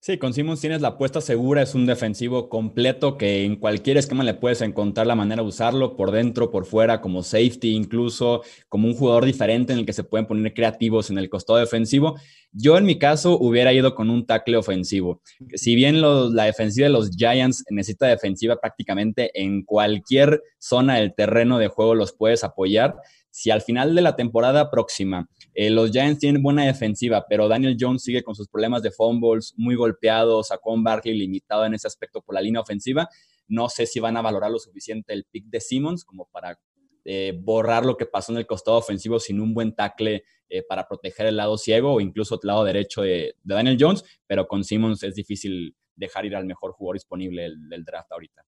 Sí, 0.00 0.18
con 0.18 0.34
Simmons 0.34 0.60
tienes 0.60 0.80
la 0.80 0.88
apuesta 0.88 1.20
segura, 1.20 1.62
es 1.62 1.76
un 1.76 1.86
defensivo 1.86 2.48
completo 2.48 3.16
que 3.16 3.44
en 3.44 3.54
cualquier 3.54 3.98
esquema 3.98 4.24
le 4.24 4.34
puedes 4.34 4.60
encontrar 4.60 5.06
la 5.06 5.14
manera 5.14 5.42
de 5.42 5.48
usarlo, 5.48 5.96
por 5.96 6.10
dentro, 6.10 6.50
por 6.50 6.66
fuera, 6.66 7.00
como 7.00 7.22
safety, 7.22 7.76
incluso 7.76 8.42
como 8.68 8.88
un 8.88 8.94
jugador 8.94 9.24
diferente 9.24 9.72
en 9.72 9.78
el 9.78 9.86
que 9.86 9.92
se 9.92 10.02
pueden 10.02 10.26
poner 10.26 10.54
creativos 10.54 11.10
en 11.10 11.18
el 11.18 11.30
costado 11.30 11.60
defensivo. 11.60 12.18
Yo 12.50 12.76
en 12.76 12.84
mi 12.84 12.98
caso 12.98 13.38
hubiera 13.38 13.72
ido 13.72 13.94
con 13.94 14.10
un 14.10 14.26
tackle 14.26 14.56
ofensivo. 14.56 15.22
Si 15.54 15.76
bien 15.76 16.00
la 16.00 16.46
defensiva 16.46 16.88
de 16.88 16.92
los 16.92 17.10
Giants 17.10 17.64
necesita 17.70 18.06
defensiva 18.08 18.56
prácticamente 18.56 19.30
en 19.40 19.62
cualquier 19.62 20.42
zona 20.58 20.96
del 20.96 21.14
terreno 21.14 21.58
de 21.58 21.68
juego 21.68 21.94
los 21.94 22.12
puedes 22.12 22.42
apoyar, 22.42 22.96
si 23.32 23.50
al 23.50 23.62
final 23.62 23.94
de 23.94 24.02
la 24.02 24.14
temporada 24.14 24.70
próxima 24.70 25.26
eh, 25.54 25.70
los 25.70 25.90
Giants 25.90 26.20
tienen 26.20 26.42
buena 26.42 26.66
defensiva, 26.66 27.24
pero 27.28 27.48
Daniel 27.48 27.78
Jones 27.80 28.02
sigue 28.02 28.22
con 28.22 28.34
sus 28.34 28.46
problemas 28.46 28.82
de 28.82 28.90
fumbles, 28.90 29.54
muy 29.56 29.74
golpeado, 29.74 30.44
sacó 30.44 30.74
un 30.74 30.84
Barkley 30.84 31.16
limitado 31.16 31.64
en 31.64 31.72
ese 31.72 31.86
aspecto 31.86 32.20
por 32.20 32.34
la 32.34 32.42
línea 32.42 32.60
ofensiva. 32.60 33.08
No 33.48 33.70
sé 33.70 33.86
si 33.86 34.00
van 34.00 34.18
a 34.18 34.22
valorar 34.22 34.50
lo 34.50 34.58
suficiente 34.58 35.14
el 35.14 35.24
pick 35.24 35.46
de 35.46 35.60
Simmons 35.60 36.04
como 36.04 36.28
para 36.30 36.60
eh, 37.04 37.32
borrar 37.42 37.86
lo 37.86 37.96
que 37.96 38.04
pasó 38.04 38.32
en 38.32 38.38
el 38.38 38.46
costado 38.46 38.76
ofensivo 38.76 39.18
sin 39.18 39.40
un 39.40 39.54
buen 39.54 39.74
tackle 39.74 40.24
eh, 40.50 40.62
para 40.68 40.86
proteger 40.86 41.26
el 41.26 41.38
lado 41.38 41.56
ciego 41.56 41.94
o 41.94 42.00
incluso 42.02 42.34
el 42.34 42.46
lado 42.46 42.64
derecho 42.64 43.00
de, 43.00 43.34
Daniel 43.42 43.78
Jones, 43.80 44.04
pero 44.26 44.46
con 44.46 44.62
Simmons 44.62 45.02
es 45.02 45.14
difícil 45.14 45.74
dejar 45.96 46.26
ir 46.26 46.36
al 46.36 46.44
mejor 46.44 46.72
jugador 46.72 46.96
disponible 46.96 47.48
del 47.70 47.84
draft 47.84 48.12
ahorita. 48.12 48.44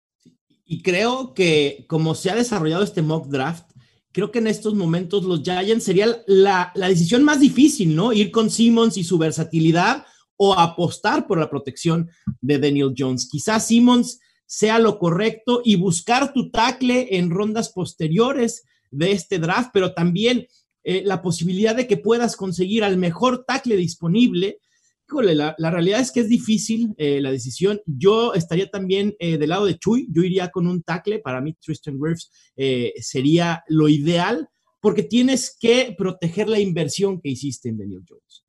Y 0.67 0.83
creo 0.83 1.33
que 1.35 1.87
como 1.89 2.15
se 2.15 2.31
ha 2.31 2.35
desarrollado 2.35 2.85
este 2.85 3.03
mock 3.03 3.29
draft, 3.29 3.74
creo 4.15 4.31
que 4.31 4.39
en 4.39 4.47
estos 4.47 4.75
momentos 4.75 5.25
los 5.25 5.43
Giants 5.43 5.85
sería 5.85 6.23
la, 6.29 6.73
decisión 6.77 7.25
más 7.25 7.41
difícil, 7.41 7.97
¿no? 7.97 8.13
Ir 8.13 8.31
con 8.31 8.49
Simmons 8.49 8.97
y 8.97 9.03
su 9.03 9.19
versatilidad 9.19 10.07
o 10.37 10.55
apostar 10.55 11.27
por 11.27 11.39
la 11.39 11.51
protección 11.51 12.09
de 12.41 12.61
Daniel 12.61 12.95
Jones. 12.97 13.29
Quizás 13.29 13.67
Simmons 13.67 14.21
sea 14.47 14.79
lo 14.79 15.01
correcto 15.01 15.63
y 15.65 15.75
buscar 15.75 16.33
tu 16.33 16.51
tackle 16.53 17.09
en 17.17 17.31
rondas 17.31 17.71
posteriores 17.71 18.63
de 18.93 19.11
este 19.11 19.41
draft, 19.41 19.71
pero 19.73 19.95
también 19.95 20.47
eh, 20.85 21.03
la 21.05 21.21
posibilidad 21.21 21.75
de 21.75 21.89
que 21.89 21.97
puedas 21.97 22.37
conseguir 22.37 22.85
al 22.85 22.97
mejor 22.97 23.45
tackle 23.45 23.77
disponible 23.77 24.61
Híjole, 25.15 25.37
la, 25.37 25.71
realidad 25.71 26.01
es 26.01 26.11
que 26.11 26.19
es 26.19 26.29
difícil 26.29 26.93
eh, 26.99 27.21
la 27.21 27.31
decisión. 27.31 27.81
Yo 27.87 28.35
estaría 28.35 28.69
también 28.69 29.15
eh, 29.21 29.39
del 29.39 29.51
lado 29.51 29.65
de 29.65 29.79
Chuy. 29.79 30.09
Yo 30.11 30.25
iría 30.25 30.49
con 30.49 30.67
un 30.67 30.83
tackle. 30.83 31.21
Para 31.21 31.41
mí, 31.41 31.55
Tristan 31.55 31.95
Wirfs 32.01 32.33
eh, 32.57 32.93
sería 32.97 33.63
lo 33.69 33.89
ideal 33.89 34.49
porque 34.81 35.05
tienes 35.05 35.57
que 35.57 35.95
proteger 35.97 36.49
la 36.49 36.59
inversión 36.59 37.21
que 37.21 37.29
hiciste 37.29 37.69
en 37.69 37.79
Daniel 37.79 38.03
Jones. 38.09 38.45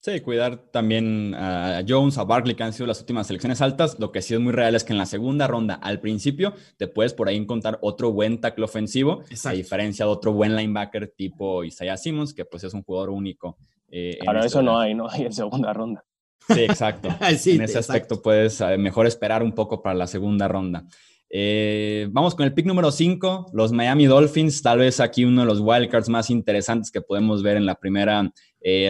Sí, 0.00 0.20
cuidar 0.20 0.68
también 0.72 1.32
a 1.36 1.84
Jones, 1.86 2.18
a 2.18 2.24
Barkley, 2.24 2.56
que 2.56 2.64
han 2.64 2.72
sido 2.72 2.88
las 2.88 2.98
últimas 2.98 3.28
selecciones 3.28 3.60
altas. 3.60 4.00
Lo 4.00 4.10
que 4.10 4.22
sí 4.22 4.34
es 4.34 4.40
muy 4.40 4.52
real 4.52 4.74
es 4.74 4.82
que 4.82 4.94
en 4.94 4.98
la 4.98 5.06
segunda 5.06 5.46
ronda, 5.46 5.74
al 5.76 6.00
principio, 6.00 6.54
te 6.76 6.88
puedes 6.88 7.14
por 7.14 7.28
ahí 7.28 7.36
encontrar 7.36 7.78
otro 7.82 8.10
buen 8.10 8.40
tackle 8.40 8.64
ofensivo, 8.64 9.22
a 9.44 9.52
diferencia 9.52 10.06
de 10.06 10.10
otro 10.10 10.32
buen 10.32 10.56
linebacker 10.56 11.14
tipo 11.16 11.62
Isaiah 11.62 11.96
Simmons, 11.96 12.34
que 12.34 12.44
pues 12.44 12.64
es 12.64 12.74
un 12.74 12.82
jugador 12.82 13.10
único 13.10 13.58
eh, 13.90 14.18
Ahora 14.26 14.44
eso 14.44 14.62
no 14.62 14.78
hay, 14.78 14.94
no 14.94 15.08
hay 15.10 15.22
en 15.22 15.32
segunda 15.32 15.72
ronda. 15.72 16.04
Sí, 16.48 16.60
exacto. 16.60 17.08
en 17.20 17.62
ese 17.62 17.78
aspecto 17.78 18.22
puedes 18.22 18.60
eh, 18.60 18.78
mejor 18.78 19.06
esperar 19.06 19.42
un 19.42 19.52
poco 19.52 19.82
para 19.82 19.94
la 19.94 20.06
segunda 20.06 20.48
ronda. 20.48 20.84
Eh, 21.28 22.08
vamos 22.12 22.36
con 22.36 22.46
el 22.46 22.54
pick 22.54 22.66
número 22.66 22.92
5, 22.92 23.50
los 23.52 23.72
Miami 23.72 24.06
Dolphins, 24.06 24.62
tal 24.62 24.78
vez 24.78 25.00
aquí 25.00 25.24
uno 25.24 25.40
de 25.40 25.46
los 25.48 25.60
wildcards 25.60 26.08
más 26.08 26.30
interesantes 26.30 26.92
que 26.92 27.00
podemos 27.00 27.42
ver 27.42 27.56
en 27.56 27.66
la 27.66 27.74
primera 27.74 28.30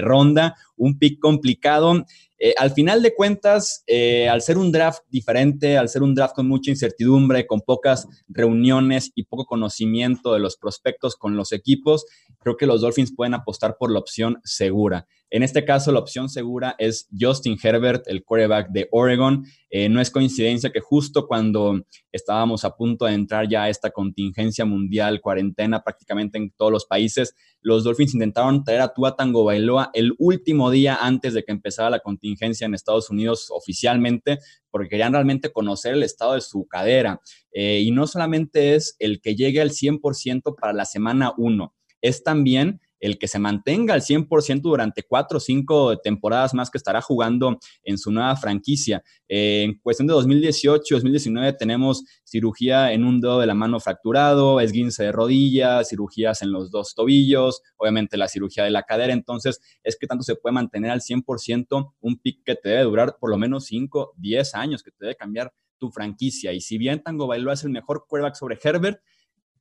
ronda. 0.00 0.56
Un 0.76 0.98
pick 0.98 1.18
complicado. 1.18 2.04
Eh, 2.38 2.54
al 2.58 2.70
final 2.72 3.02
de 3.02 3.14
cuentas, 3.14 3.82
eh, 3.86 4.28
al 4.28 4.42
ser 4.42 4.58
un 4.58 4.70
draft 4.70 5.02
diferente, 5.08 5.78
al 5.78 5.88
ser 5.88 6.02
un 6.02 6.14
draft 6.14 6.34
con 6.34 6.48
mucha 6.48 6.70
incertidumbre, 6.70 7.46
con 7.46 7.62
pocas 7.62 8.06
reuniones 8.28 9.10
y 9.14 9.24
poco 9.24 9.46
conocimiento 9.46 10.34
de 10.34 10.40
los 10.40 10.56
prospectos 10.56 11.16
con 11.16 11.36
los 11.36 11.52
equipos, 11.52 12.04
creo 12.38 12.56
que 12.56 12.66
los 12.66 12.82
Dolphins 12.82 13.14
pueden 13.14 13.34
apostar 13.34 13.76
por 13.78 13.90
la 13.90 14.00
opción 14.00 14.40
segura. 14.44 15.06
En 15.28 15.42
este 15.42 15.64
caso, 15.64 15.90
la 15.90 15.98
opción 15.98 16.28
segura 16.28 16.76
es 16.78 17.08
Justin 17.18 17.58
Herbert, 17.60 18.06
el 18.06 18.22
quarterback 18.22 18.70
de 18.70 18.88
Oregon. 18.92 19.44
Eh, 19.70 19.88
no 19.88 20.00
es 20.00 20.10
coincidencia 20.10 20.70
que 20.70 20.78
justo 20.78 21.26
cuando 21.26 21.84
estábamos 22.12 22.64
a 22.64 22.76
punto 22.76 23.06
de 23.06 23.14
entrar 23.14 23.48
ya 23.48 23.64
a 23.64 23.68
esta 23.68 23.90
contingencia 23.90 24.64
mundial, 24.64 25.20
cuarentena 25.20 25.82
prácticamente 25.82 26.38
en 26.38 26.50
todos 26.52 26.70
los 26.70 26.86
países, 26.86 27.34
los 27.60 27.82
Dolphins 27.82 28.14
intentaron 28.14 28.62
traer 28.62 28.82
a 28.82 28.94
Tua 28.94 29.16
Tango 29.16 29.42
Bailoa 29.42 29.90
el 29.94 30.12
último 30.18 30.70
día 30.70 30.96
antes 31.00 31.34
de 31.34 31.42
que 31.42 31.50
empezara 31.50 31.90
la 31.90 31.98
contingencia 31.98 32.64
en 32.64 32.74
Estados 32.74 33.10
Unidos 33.10 33.48
oficialmente, 33.50 34.38
porque 34.70 34.88
querían 34.88 35.12
realmente 35.12 35.50
conocer 35.50 35.94
el 35.94 36.04
estado 36.04 36.34
de 36.34 36.40
su 36.40 36.68
cadera. 36.68 37.20
Eh, 37.50 37.80
y 37.84 37.90
no 37.90 38.06
solamente 38.06 38.76
es 38.76 38.94
el 39.00 39.20
que 39.20 39.34
llegue 39.34 39.60
al 39.60 39.70
100% 39.70 40.54
para 40.54 40.72
la 40.72 40.84
semana 40.84 41.32
1, 41.36 41.74
es 42.00 42.22
también 42.22 42.80
el 43.06 43.18
que 43.18 43.28
se 43.28 43.38
mantenga 43.38 43.94
al 43.94 44.02
100% 44.02 44.60
durante 44.60 45.02
cuatro 45.02 45.38
o 45.38 45.40
cinco 45.40 45.96
temporadas 45.98 46.54
más 46.54 46.70
que 46.70 46.78
estará 46.78 47.00
jugando 47.00 47.58
en 47.82 47.98
su 47.98 48.10
nueva 48.10 48.36
franquicia. 48.36 49.02
Eh, 49.28 49.62
en 49.64 49.78
cuestión 49.78 50.06
de 50.06 50.14
2018 50.14 50.96
2019 50.96 51.52
tenemos 51.54 52.04
cirugía 52.24 52.92
en 52.92 53.04
un 53.04 53.20
dedo 53.20 53.40
de 53.40 53.46
la 53.46 53.54
mano 53.54 53.80
fracturado, 53.80 54.60
esguince 54.60 55.04
de 55.04 55.12
rodilla, 55.12 55.84
cirugías 55.84 56.42
en 56.42 56.52
los 56.52 56.70
dos 56.70 56.94
tobillos, 56.94 57.62
obviamente 57.76 58.16
la 58.16 58.28
cirugía 58.28 58.64
de 58.64 58.70
la 58.70 58.82
cadera. 58.82 59.12
Entonces, 59.12 59.60
es 59.82 59.96
que 59.96 60.06
tanto 60.06 60.24
se 60.24 60.36
puede 60.36 60.52
mantener 60.52 60.90
al 60.90 61.00
100% 61.00 61.94
un 62.00 62.18
pick 62.18 62.44
que 62.44 62.54
te 62.54 62.70
debe 62.70 62.82
durar 62.82 63.16
por 63.20 63.30
lo 63.30 63.38
menos 63.38 63.66
5, 63.66 64.14
10 64.16 64.54
años, 64.54 64.82
que 64.82 64.90
te 64.90 64.96
debe 65.00 65.16
cambiar 65.16 65.52
tu 65.78 65.90
franquicia. 65.90 66.52
Y 66.52 66.60
si 66.60 66.78
bien 66.78 67.02
Tango 67.02 67.26
Bailoa 67.26 67.54
es 67.54 67.64
el 67.64 67.70
mejor 67.70 68.06
quarterback 68.08 68.34
sobre 68.34 68.58
Herbert, 68.62 69.00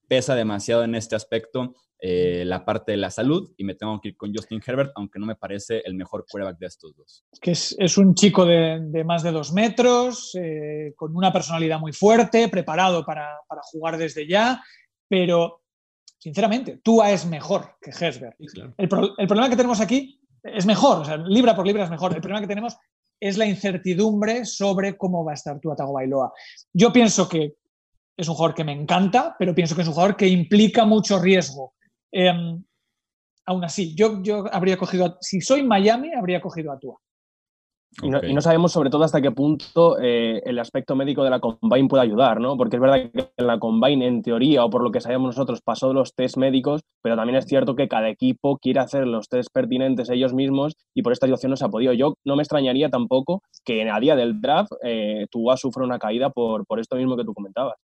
pesa 0.08 0.36
demasiado 0.36 0.84
en 0.84 0.96
este 0.96 1.16
aspecto 1.16 1.76
eh, 2.00 2.44
la 2.46 2.66
parte 2.66 2.92
de 2.92 2.98
la 2.98 3.10
salud 3.10 3.54
y 3.58 3.64
me 3.64 3.74
tengo 3.74 4.00
que 4.02 4.10
ir 4.10 4.18
con 4.18 4.34
Justin 4.34 4.62
Herbert, 4.66 4.92
aunque 4.96 5.18
no 5.18 5.26
me 5.26 5.36
parece 5.36 5.82
el 5.86 5.96
mejor 5.96 6.26
quarterback 6.30 6.60
de 6.60 6.68
estos 6.68 6.96
dos. 6.96 7.26
Que 7.42 7.52
es, 7.52 7.98
un 7.98 8.14
chico 8.16 8.46
de, 8.46 9.04
más 9.06 9.24
de 9.24 9.32
dos 9.32 9.54
metros, 9.54 10.38
eh, 10.40 10.94
con 10.96 11.16
una 11.16 11.32
personalidad 11.32 11.80
muy 11.80 11.94
fuerte, 11.94 12.50
preparado 12.50 13.06
para, 13.06 13.40
jugar 13.72 13.98
desde 13.98 14.28
ya, 14.28 14.62
pero 15.08 15.64
sinceramente, 16.20 16.80
Tua 16.84 17.12
es 17.12 17.26
mejor 17.26 17.78
que 17.82 17.92
Herbert. 17.92 18.36
el, 18.78 18.88
problema 18.90 19.50
que 19.50 19.56
tenemos 19.56 19.80
aquí 19.80 20.20
es 20.44 20.66
mejor, 20.66 21.00
o 21.00 21.06
sea, 21.06 21.18
libra 21.18 21.56
por 21.56 21.66
libra 21.66 21.86
es 21.86 21.90
mejor. 21.90 22.14
El 22.14 22.22
problema 22.22 22.42
que 22.42 22.48
tenemos 22.48 22.78
es 23.20 23.38
la 23.38 23.46
incertidumbre 23.46 24.46
sobre 24.46 24.98
cómo 24.98 25.24
va 25.24 25.32
a 25.32 25.36
estar 25.36 25.60
Tua 25.60 25.76
Tagovailoa. 25.76 26.32
Yo 26.74 26.92
pienso 26.92 27.28
que 27.30 27.56
es 28.18 28.28
un 28.28 28.36
jugador 28.36 28.56
que 28.56 28.64
me 28.64 28.72
encanta, 28.72 29.36
pero 29.38 29.54
pienso 29.54 29.76
que 29.76 29.82
es 29.82 29.88
un 29.88 29.94
jugador 29.94 30.16
que 30.16 30.28
implica 30.28 30.86
mucho 30.86 31.20
riesgo. 31.20 31.74
Em, 32.12 32.64
aún 33.46 33.64
así, 33.64 33.96
yo, 33.96 34.22
yo 34.24 34.46
habría 34.52 34.78
cogido, 34.78 35.18
si 35.22 35.42
soy 35.42 35.64
Miami, 35.64 36.14
habría 36.14 36.42
cogido 36.42 36.72
a 36.72 36.80
Tua. 36.80 37.00
Y, 38.02 38.10
no, 38.10 38.42
sabemos 38.42 38.74
sobre 38.74 38.90
todo 38.90 39.06
hasta 39.06 39.22
qué 39.22 39.32
punto 39.32 39.98
eh, 40.02 40.42
el 40.46 40.60
aspecto 40.60 40.98
médico 40.98 41.24
de 41.24 41.30
la 41.30 41.40
Combine 41.40 41.88
puede 41.88 42.04
ayudar, 42.04 42.42
¿no? 42.42 42.58
Porque 42.58 42.76
es 42.76 42.82
verdad 42.82 43.10
que 43.10 43.32
en 43.38 43.48
la 43.48 43.58
Combine, 43.58 44.06
en 44.06 44.22
teoría, 44.22 44.66
o 44.66 44.70
por 44.70 44.84
lo 44.84 44.92
que 44.92 45.00
sabemos 45.00 45.28
nosotros, 45.28 45.62
pasó 45.62 45.94
los 45.94 46.14
test 46.14 46.36
médicos, 46.36 46.82
pero 47.02 47.16
también 47.16 47.38
es 47.38 47.46
cierto 47.46 47.76
que 47.76 47.88
cada 47.88 48.10
equipo 48.10 48.58
quiere 48.58 48.82
hacer 48.82 49.08
los 49.08 49.30
test 49.30 49.48
pertinentes 49.54 50.10
ellos 50.10 50.34
mismos 50.34 50.74
y 50.94 51.04
por 51.04 51.14
esta 51.14 51.26
situación 51.28 51.52
no 51.52 51.56
se 51.56 51.64
ha 51.64 51.70
podido. 51.70 51.94
Yo 51.94 52.16
no 52.26 52.36
me 52.36 52.42
extrañaría 52.42 52.90
tampoco 52.90 53.44
que 53.64 53.90
a 53.90 54.00
día 54.02 54.18
del 54.18 54.42
draft 54.42 54.74
eh, 54.84 55.28
Tua 55.32 55.56
sufra 55.56 55.86
una 55.86 55.98
caída 55.98 56.32
por, 56.32 56.66
por 56.66 56.82
esto 56.82 56.98
mismo 56.98 57.16
que 57.16 57.24
tú 57.24 57.34
comentabas. 57.34 57.78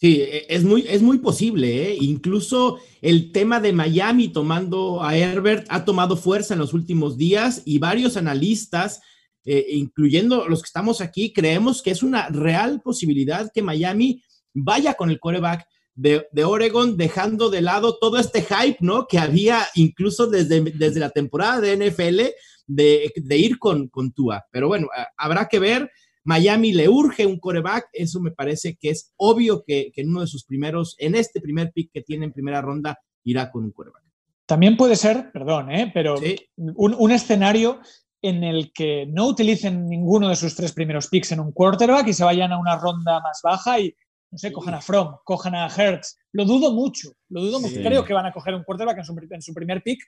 Sí, 0.00 0.20
e, 0.22 0.46
es 0.48 0.64
muy, 0.64 0.84
es 0.88 1.02
muy 1.02 1.18
posible. 1.18 1.90
¿eh? 1.90 1.98
Incluso 2.00 2.78
el 3.02 3.32
tema 3.32 3.60
de 3.60 3.72
Miami 3.72 4.28
tomando 4.28 5.02
a 5.02 5.16
Herbert 5.16 5.66
ha 5.68 5.84
tomado 5.84 6.16
fuerza 6.16 6.54
en 6.54 6.60
los 6.60 6.72
últimos 6.72 7.18
días 7.18 7.62
y 7.64 7.78
varios 7.78 8.16
analistas, 8.16 9.00
eh, 9.44 9.66
incluyendo 9.70 10.48
los 10.48 10.62
que 10.62 10.66
estamos 10.66 11.00
aquí, 11.00 11.32
creemos 11.32 11.82
que 11.82 11.90
es 11.90 12.02
una 12.02 12.28
real 12.28 12.80
posibilidad 12.80 13.50
que 13.52 13.62
Miami 13.62 14.22
vaya 14.54 14.94
con 14.94 15.10
el 15.10 15.18
quarterback 15.18 15.66
de, 15.94 16.44
Oregon, 16.44 16.96
dejando 16.96 17.50
de 17.50 17.60
lado 17.60 17.98
todo 17.98 18.18
este 18.18 18.42
hype, 18.42 18.78
¿no? 18.78 19.08
Que 19.08 19.18
había 19.18 19.66
incluso 19.74 20.28
desde, 20.28 20.60
desde 20.60 21.00
la 21.00 21.10
temporada 21.10 21.60
de 21.60 21.76
NFL 21.76 22.20
de, 22.68 23.12
de 23.16 23.36
ir 23.36 23.58
con, 23.58 23.88
con 23.88 24.12
Tua. 24.12 24.46
Pero 24.52 24.68
bueno, 24.68 24.86
habrá 25.16 25.48
que 25.48 25.58
ver. 25.58 25.90
Miami 26.28 26.74
le 26.74 26.90
urge 26.90 27.24
un 27.24 27.38
coreback, 27.38 27.88
eso 27.90 28.20
me 28.20 28.30
parece 28.30 28.76
que 28.76 28.90
es 28.90 29.14
obvio 29.16 29.64
que, 29.66 29.92
en 29.96 30.10
uno 30.10 30.20
de 30.20 30.26
sus 30.26 30.44
primeros, 30.44 30.94
en 30.98 31.14
este 31.14 31.40
primer 31.40 31.72
pick 31.72 31.90
que 31.90 32.02
tiene 32.02 32.26
en 32.26 32.34
primera 32.34 32.60
ronda, 32.60 32.98
irá 33.24 33.50
con 33.50 33.64
un 33.64 33.72
coreback. 33.72 34.02
También 34.44 34.76
puede 34.76 34.94
ser, 34.96 35.32
perdón, 35.32 35.72
¿eh? 35.72 35.90
pero 35.94 36.16
un, 36.56 37.12
escenario 37.12 37.80
en 38.20 38.44
el 38.44 38.74
que 38.74 39.06
no 39.06 39.26
utilicen 39.26 39.88
ninguno 39.88 40.28
de 40.28 40.36
sus 40.36 40.54
tres 40.54 40.74
primeros 40.74 41.08
picks 41.08 41.32
en 41.32 41.40
un 41.40 41.50
quarterback 41.50 42.08
y 42.08 42.12
se 42.12 42.24
vayan 42.24 42.52
a 42.52 42.58
una 42.58 42.76
ronda 42.76 43.20
más 43.20 43.40
baja 43.42 43.80
y, 43.80 43.96
no 44.30 44.36
sé, 44.36 44.52
cojan 44.52 44.74
a 44.74 44.82
From, 44.82 45.16
cojan 45.24 45.54
a 45.54 45.66
Hertz. 45.74 46.18
Lo 46.32 46.44
dudo 46.44 46.74
mucho, 46.74 47.08
lo 47.30 47.40
dudo 47.40 47.58
mucho. 47.58 47.80
Creo 47.80 48.04
que 48.04 48.12
van 48.12 48.26
a 48.26 48.32
coger 48.34 48.54
un 48.54 48.64
quarterback 48.64 48.98
en 48.98 49.04
su, 49.04 49.16
en 49.30 49.40
su 49.40 49.54
primer 49.54 49.82
pick, 49.82 50.04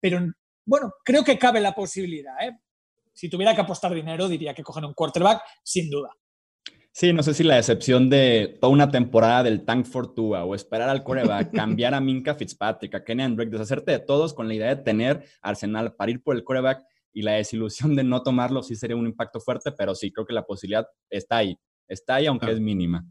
pero 0.00 0.18
bueno, 0.64 0.94
creo 1.04 1.22
que 1.22 1.38
cabe 1.38 1.60
la 1.60 1.74
posibilidad. 1.74 2.32
¿eh? 2.40 2.56
Si 3.18 3.28
tuviera 3.28 3.52
que 3.52 3.60
apostar 3.60 3.92
dinero, 3.92 4.28
diría 4.28 4.54
que 4.54 4.62
cogen 4.62 4.84
un 4.84 4.94
quarterback, 4.94 5.42
sin 5.64 5.90
duda. 5.90 6.10
Sí, 6.92 7.12
no 7.12 7.24
sé 7.24 7.34
si 7.34 7.42
la 7.42 7.56
decepción 7.56 8.08
de 8.08 8.56
toda 8.60 8.72
una 8.72 8.92
temporada 8.92 9.42
del 9.42 9.64
Tank 9.64 9.86
Fortua 9.86 10.44
o 10.44 10.54
esperar 10.54 10.88
al 10.88 11.02
coreback, 11.02 11.50
cambiar 11.52 11.94
a 11.94 12.00
Minka 12.00 12.36
Fitzpatrick, 12.36 12.94
a 12.94 13.02
Kenny 13.02 13.34
Drake, 13.34 13.50
deshacerte 13.50 13.90
de 13.90 13.98
todos 13.98 14.34
con 14.34 14.46
la 14.46 14.54
idea 14.54 14.68
de 14.68 14.84
tener 14.84 15.24
Arsenal 15.42 15.96
para 15.96 16.12
ir 16.12 16.22
por 16.22 16.36
el 16.36 16.44
coreback 16.44 16.84
y 17.12 17.22
la 17.22 17.32
desilusión 17.32 17.96
de 17.96 18.04
no 18.04 18.22
tomarlo 18.22 18.62
sí 18.62 18.76
sería 18.76 18.94
un 18.94 19.06
impacto 19.06 19.40
fuerte, 19.40 19.72
pero 19.72 19.96
sí 19.96 20.12
creo 20.12 20.24
que 20.24 20.32
la 20.32 20.46
posibilidad 20.46 20.86
está 21.10 21.38
ahí, 21.38 21.58
está 21.88 22.14
ahí 22.16 22.26
aunque 22.26 22.52
es 22.52 22.60
mínima. 22.60 23.04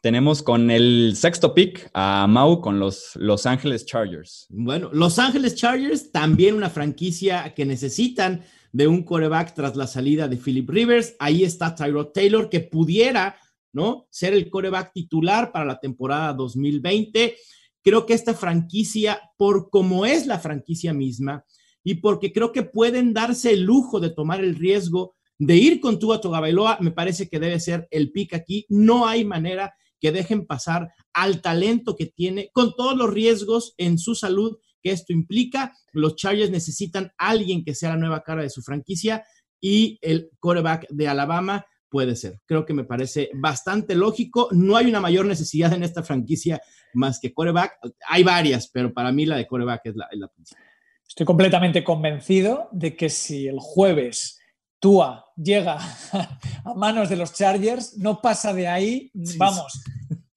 Tenemos 0.00 0.42
con 0.42 0.70
el 0.70 1.12
sexto 1.14 1.52
pick 1.52 1.90
a 1.92 2.26
Mau 2.26 2.62
con 2.62 2.78
los 2.78 3.16
Los 3.16 3.44
Ángeles 3.44 3.84
Chargers. 3.84 4.46
Bueno, 4.48 4.88
Los 4.94 5.18
Ángeles 5.18 5.56
Chargers, 5.56 6.10
también 6.10 6.54
una 6.54 6.70
franquicia 6.70 7.52
que 7.54 7.66
necesitan 7.66 8.44
de 8.72 8.86
un 8.86 9.02
coreback 9.02 9.54
tras 9.54 9.76
la 9.76 9.86
salida 9.86 10.28
de 10.28 10.36
Philip 10.36 10.68
Rivers. 10.68 11.14
Ahí 11.18 11.44
está 11.44 11.74
Tyrod 11.74 12.08
Taylor, 12.08 12.48
que 12.48 12.60
pudiera, 12.60 13.36
¿no? 13.72 14.06
Ser 14.10 14.34
el 14.34 14.50
coreback 14.50 14.92
titular 14.92 15.52
para 15.52 15.64
la 15.64 15.80
temporada 15.80 16.32
2020. 16.32 17.36
Creo 17.82 18.06
que 18.06 18.14
esta 18.14 18.34
franquicia, 18.34 19.20
por 19.36 19.70
como 19.70 20.04
es 20.06 20.26
la 20.26 20.38
franquicia 20.38 20.92
misma, 20.92 21.44
y 21.82 21.94
porque 21.94 22.32
creo 22.32 22.52
que 22.52 22.62
pueden 22.62 23.14
darse 23.14 23.52
el 23.52 23.62
lujo 23.62 24.00
de 24.00 24.10
tomar 24.10 24.44
el 24.44 24.56
riesgo 24.56 25.14
de 25.38 25.56
ir 25.56 25.80
con 25.80 25.98
Tua 25.98 26.20
Togabailoa, 26.20 26.78
me 26.80 26.90
parece 26.90 27.28
que 27.28 27.38
debe 27.38 27.60
ser 27.60 27.86
el 27.90 28.10
pick 28.10 28.34
aquí. 28.34 28.66
No 28.68 29.06
hay 29.06 29.24
manera 29.24 29.74
que 30.00 30.12
dejen 30.12 30.46
pasar 30.46 30.92
al 31.12 31.40
talento 31.40 31.96
que 31.96 32.06
tiene, 32.06 32.50
con 32.52 32.74
todos 32.76 32.96
los 32.96 33.10
riesgos 33.12 33.74
en 33.78 33.98
su 33.98 34.14
salud 34.14 34.58
que 34.82 34.90
esto 34.90 35.12
implica. 35.12 35.72
Los 35.92 36.16
Chargers 36.16 36.50
necesitan 36.50 37.12
alguien 37.16 37.64
que 37.64 37.74
sea 37.74 37.90
la 37.90 37.96
nueva 37.96 38.22
cara 38.22 38.42
de 38.42 38.50
su 38.50 38.62
franquicia 38.62 39.24
y 39.60 39.98
el 40.02 40.30
quarterback 40.40 40.86
de 40.90 41.08
Alabama 41.08 41.66
puede 41.88 42.16
ser. 42.16 42.40
Creo 42.46 42.66
que 42.66 42.74
me 42.74 42.84
parece 42.84 43.30
bastante 43.34 43.94
lógico. 43.94 44.48
No 44.52 44.76
hay 44.76 44.86
una 44.86 45.00
mayor 45.00 45.26
necesidad 45.26 45.72
en 45.72 45.82
esta 45.82 46.02
franquicia 46.02 46.60
más 46.94 47.18
que 47.18 47.32
quarterback. 47.32 47.78
Hay 48.08 48.22
varias, 48.22 48.68
pero 48.68 48.92
para 48.92 49.12
mí 49.12 49.26
la 49.26 49.36
de 49.36 49.46
quarterback 49.46 49.86
es 49.86 49.96
la, 49.96 50.08
es 50.10 50.18
la 50.18 50.28
principal. 50.28 50.64
Estoy 51.06 51.24
completamente 51.24 51.82
convencido 51.82 52.68
de 52.72 52.94
que 52.94 53.08
si 53.08 53.46
el 53.46 53.58
jueves 53.58 54.38
Tua 54.78 55.24
llega 55.36 55.78
a 56.64 56.74
manos 56.74 57.08
de 57.08 57.16
los 57.16 57.32
Chargers, 57.34 57.96
no 57.96 58.20
pasa 58.20 58.52
de 58.52 58.68
ahí, 58.68 59.10
vamos. 59.36 59.82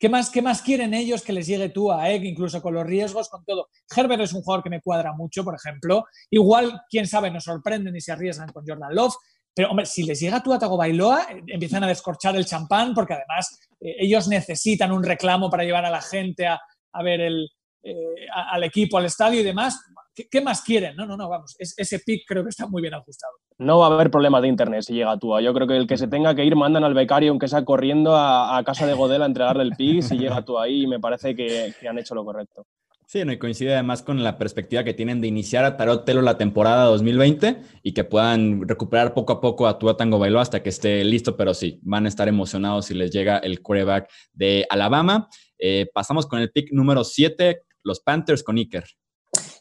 ¿Qué 0.01 0.09
más, 0.09 0.31
¿Qué 0.31 0.41
más 0.41 0.63
quieren 0.63 0.95
ellos 0.95 1.21
que 1.21 1.31
les 1.31 1.45
llegue 1.45 1.69
Tua, 1.69 2.09
eh? 2.09 2.15
incluso 2.15 2.59
con 2.59 2.73
los 2.73 2.83
riesgos, 2.83 3.29
con 3.29 3.45
todo? 3.45 3.69
Herbert 3.95 4.23
es 4.23 4.33
un 4.33 4.41
jugador 4.41 4.63
que 4.63 4.71
me 4.71 4.81
cuadra 4.81 5.13
mucho, 5.13 5.43
por 5.43 5.53
ejemplo. 5.53 6.05
Igual, 6.31 6.81
quién 6.89 7.05
sabe, 7.05 7.29
nos 7.29 7.43
sorprenden 7.43 7.95
y 7.95 8.01
se 8.01 8.11
arriesgan 8.11 8.51
con 8.51 8.65
Jordan 8.65 8.95
Love. 8.95 9.13
Pero, 9.53 9.69
hombre, 9.69 9.85
si 9.85 10.01
les 10.01 10.19
llega 10.19 10.41
Tua 10.41 10.57
Tagovailoa, 10.57 11.27
eh, 11.29 11.43
empiezan 11.45 11.83
a 11.83 11.87
descorchar 11.87 12.35
el 12.35 12.47
champán 12.47 12.95
porque 12.95 13.13
además 13.13 13.59
eh, 13.79 13.97
ellos 13.99 14.27
necesitan 14.27 14.91
un 14.91 15.03
reclamo 15.03 15.51
para 15.51 15.65
llevar 15.65 15.85
a 15.85 15.91
la 15.91 16.01
gente 16.01 16.47
a, 16.47 16.59
a 16.93 17.03
ver 17.03 17.21
el, 17.21 17.47
eh, 17.83 18.25
al 18.33 18.63
equipo, 18.63 18.97
al 18.97 19.05
estadio 19.05 19.41
y 19.41 19.43
demás. 19.43 19.79
¿Qué, 20.13 20.41
más 20.41 20.61
quieren? 20.61 20.95
No, 20.95 21.05
no, 21.05 21.15
no, 21.15 21.29
vamos, 21.29 21.55
ese 21.57 21.99
pick 21.99 22.23
creo 22.27 22.43
que 22.43 22.49
está 22.49 22.67
muy 22.67 22.81
bien 22.81 22.93
ajustado. 22.93 23.33
No 23.57 23.77
va 23.77 23.87
a 23.87 23.93
haber 23.93 24.09
problemas 24.09 24.41
de 24.41 24.47
internet 24.47 24.81
si 24.81 24.93
llega 24.93 25.17
Tua. 25.19 25.39
Yo 25.41 25.53
creo 25.53 25.67
que 25.67 25.77
el 25.77 25.85
que 25.85 25.95
se 25.95 26.07
tenga 26.07 26.33
que 26.35 26.43
ir 26.43 26.55
mandan 26.55 26.83
al 26.83 26.95
becario, 26.95 27.29
aunque 27.29 27.47
sea 27.47 27.63
corriendo 27.63 28.15
a, 28.17 28.61
casa 28.65 28.87
de 28.87 28.93
Godel 28.93 29.21
a 29.21 29.27
entregarle 29.27 29.63
el 29.63 29.75
pick 29.75 30.01
si 30.01 30.17
llega 30.17 30.43
Tua 30.43 30.63
ahí 30.63 30.83
y 30.83 30.87
me 30.87 30.99
parece 30.99 31.35
que, 31.35 31.73
han 31.87 31.99
hecho 31.99 32.15
lo 32.15 32.25
correcto. 32.25 32.65
Sí, 33.05 33.23
no, 33.23 33.31
y 33.31 33.37
coincide 33.37 33.73
además 33.73 34.01
con 34.01 34.23
la 34.23 34.37
perspectiva 34.37 34.83
que 34.83 34.93
tienen 34.93 35.21
de 35.21 35.27
iniciar 35.27 35.63
a 35.63 35.77
Tarot 35.77 36.05
Telo 36.05 36.21
la 36.21 36.37
temporada 36.37 36.85
2020 36.85 37.61
y 37.83 37.93
que 37.93 38.03
puedan 38.03 38.67
recuperar 38.67 39.13
poco 39.13 39.33
a 39.33 39.41
poco 39.41 39.67
a 39.67 39.77
Tua 39.77 39.95
Tango 39.95 40.17
Bailó 40.17 40.39
hasta 40.39 40.63
que 40.63 40.69
esté 40.69 41.03
listo, 41.03 41.37
pero 41.37 41.53
sí, 41.53 41.79
van 41.83 42.05
a 42.05 42.09
estar 42.09 42.27
emocionados 42.27 42.85
si 42.85 42.95
les 42.95 43.11
llega 43.11 43.37
el 43.37 43.61
quarterback 43.61 44.09
de 44.33 44.65
Alabama. 44.69 45.29
Eh, 45.59 45.87
pasamos 45.93 46.25
con 46.25 46.39
el 46.39 46.51
pick 46.51 46.71
número 46.71 47.03
7, 47.03 47.61
los 47.83 47.99
Panthers 47.99 48.43
con 48.43 48.57
Iker. 48.57 48.85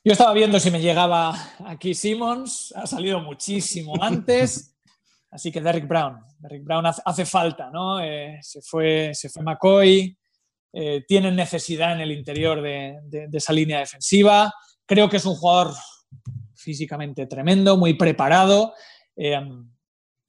Yo 0.03 0.13
estaba 0.13 0.33
viendo 0.33 0.59
si 0.59 0.71
me 0.71 0.81
llegaba 0.81 1.35
aquí 1.67 1.93
Simmons, 1.93 2.73
ha 2.75 2.87
salido 2.87 3.21
muchísimo 3.21 3.93
antes, 4.01 4.75
así 5.31 5.53
que 5.53 5.61
Derrick 5.61 5.87
Brown. 5.87 6.19
Derrick 6.39 6.65
Brown 6.65 6.87
hace, 6.87 7.27
falta, 7.27 7.71
¿no? 7.71 8.01
Eh, 8.01 8.39
se, 8.41 8.63
fue, 8.63 9.11
se 9.13 9.29
fue 9.29 9.43
McCoy, 9.43 10.17
eh, 10.73 11.05
tienen 11.07 11.37
necesidad 11.37 11.93
en 11.93 12.01
el 12.01 12.13
interior 12.13 12.63
de, 12.63 12.99
esa 13.31 13.53
línea 13.53 13.81
defensiva. 13.81 14.51
Creo 14.87 15.11
que 15.11 15.19
es 15.19 15.27
un 15.27 15.35
jugador 15.35 15.75
físicamente 16.55 17.27
tremendo, 17.27 17.77
muy 17.77 17.93
preparado. 17.93 18.73
Eh, 19.15 19.39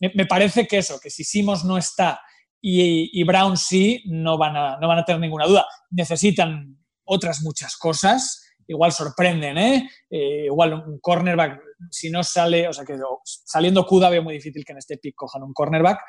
me, 0.01 0.25
parece 0.25 0.67
que 0.67 0.79
eso, 0.79 0.99
que 0.99 1.09
si 1.09 1.23
Simmons 1.23 1.63
no 1.63 1.77
está 1.77 2.19
y, 2.59 3.23
Brown 3.23 3.55
sí, 3.55 4.03
no 4.07 4.37
van, 4.37 4.57
a, 4.57 4.77
no 4.81 4.89
van 4.89 4.99
a 4.99 5.05
tener 5.05 5.21
ninguna 5.21 5.45
duda. 5.45 5.65
Necesitan 5.91 6.77
otras 7.05 7.41
muchas 7.41 7.77
cosas. 7.77 8.50
Igual 8.71 8.93
sorprenden, 8.93 9.57
¿eh? 9.57 9.89
¿eh? 10.09 10.45
igual 10.45 10.73
un 10.73 10.99
cornerback, 10.99 11.61
si 11.89 12.09
no 12.09 12.23
sale, 12.23 12.69
o 12.69 12.73
sea 12.73 12.85
que 12.85 12.97
saliendo 13.25 13.85
Kuda 13.85 14.09
veo 14.09 14.23
muy 14.23 14.35
difícil 14.35 14.63
que 14.63 14.71
en 14.71 14.77
este 14.77 14.97
pick 14.97 15.13
cojan 15.13 15.43
un 15.43 15.51
cornerback. 15.51 15.99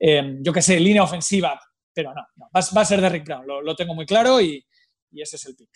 Eh, 0.00 0.38
yo 0.40 0.52
que 0.52 0.60
sé, 0.60 0.80
línea 0.80 1.04
ofensiva, 1.04 1.60
pero 1.94 2.12
no, 2.12 2.22
va, 2.52 2.80
a 2.80 2.84
ser 2.84 3.00
de 3.00 3.08
Rick 3.08 3.24
Brown, 3.24 3.46
lo, 3.46 3.76
tengo 3.76 3.94
muy 3.94 4.04
claro 4.04 4.40
y, 4.40 4.66
ese 5.12 5.36
es 5.36 5.46
el 5.46 5.54
pick. 5.54 5.70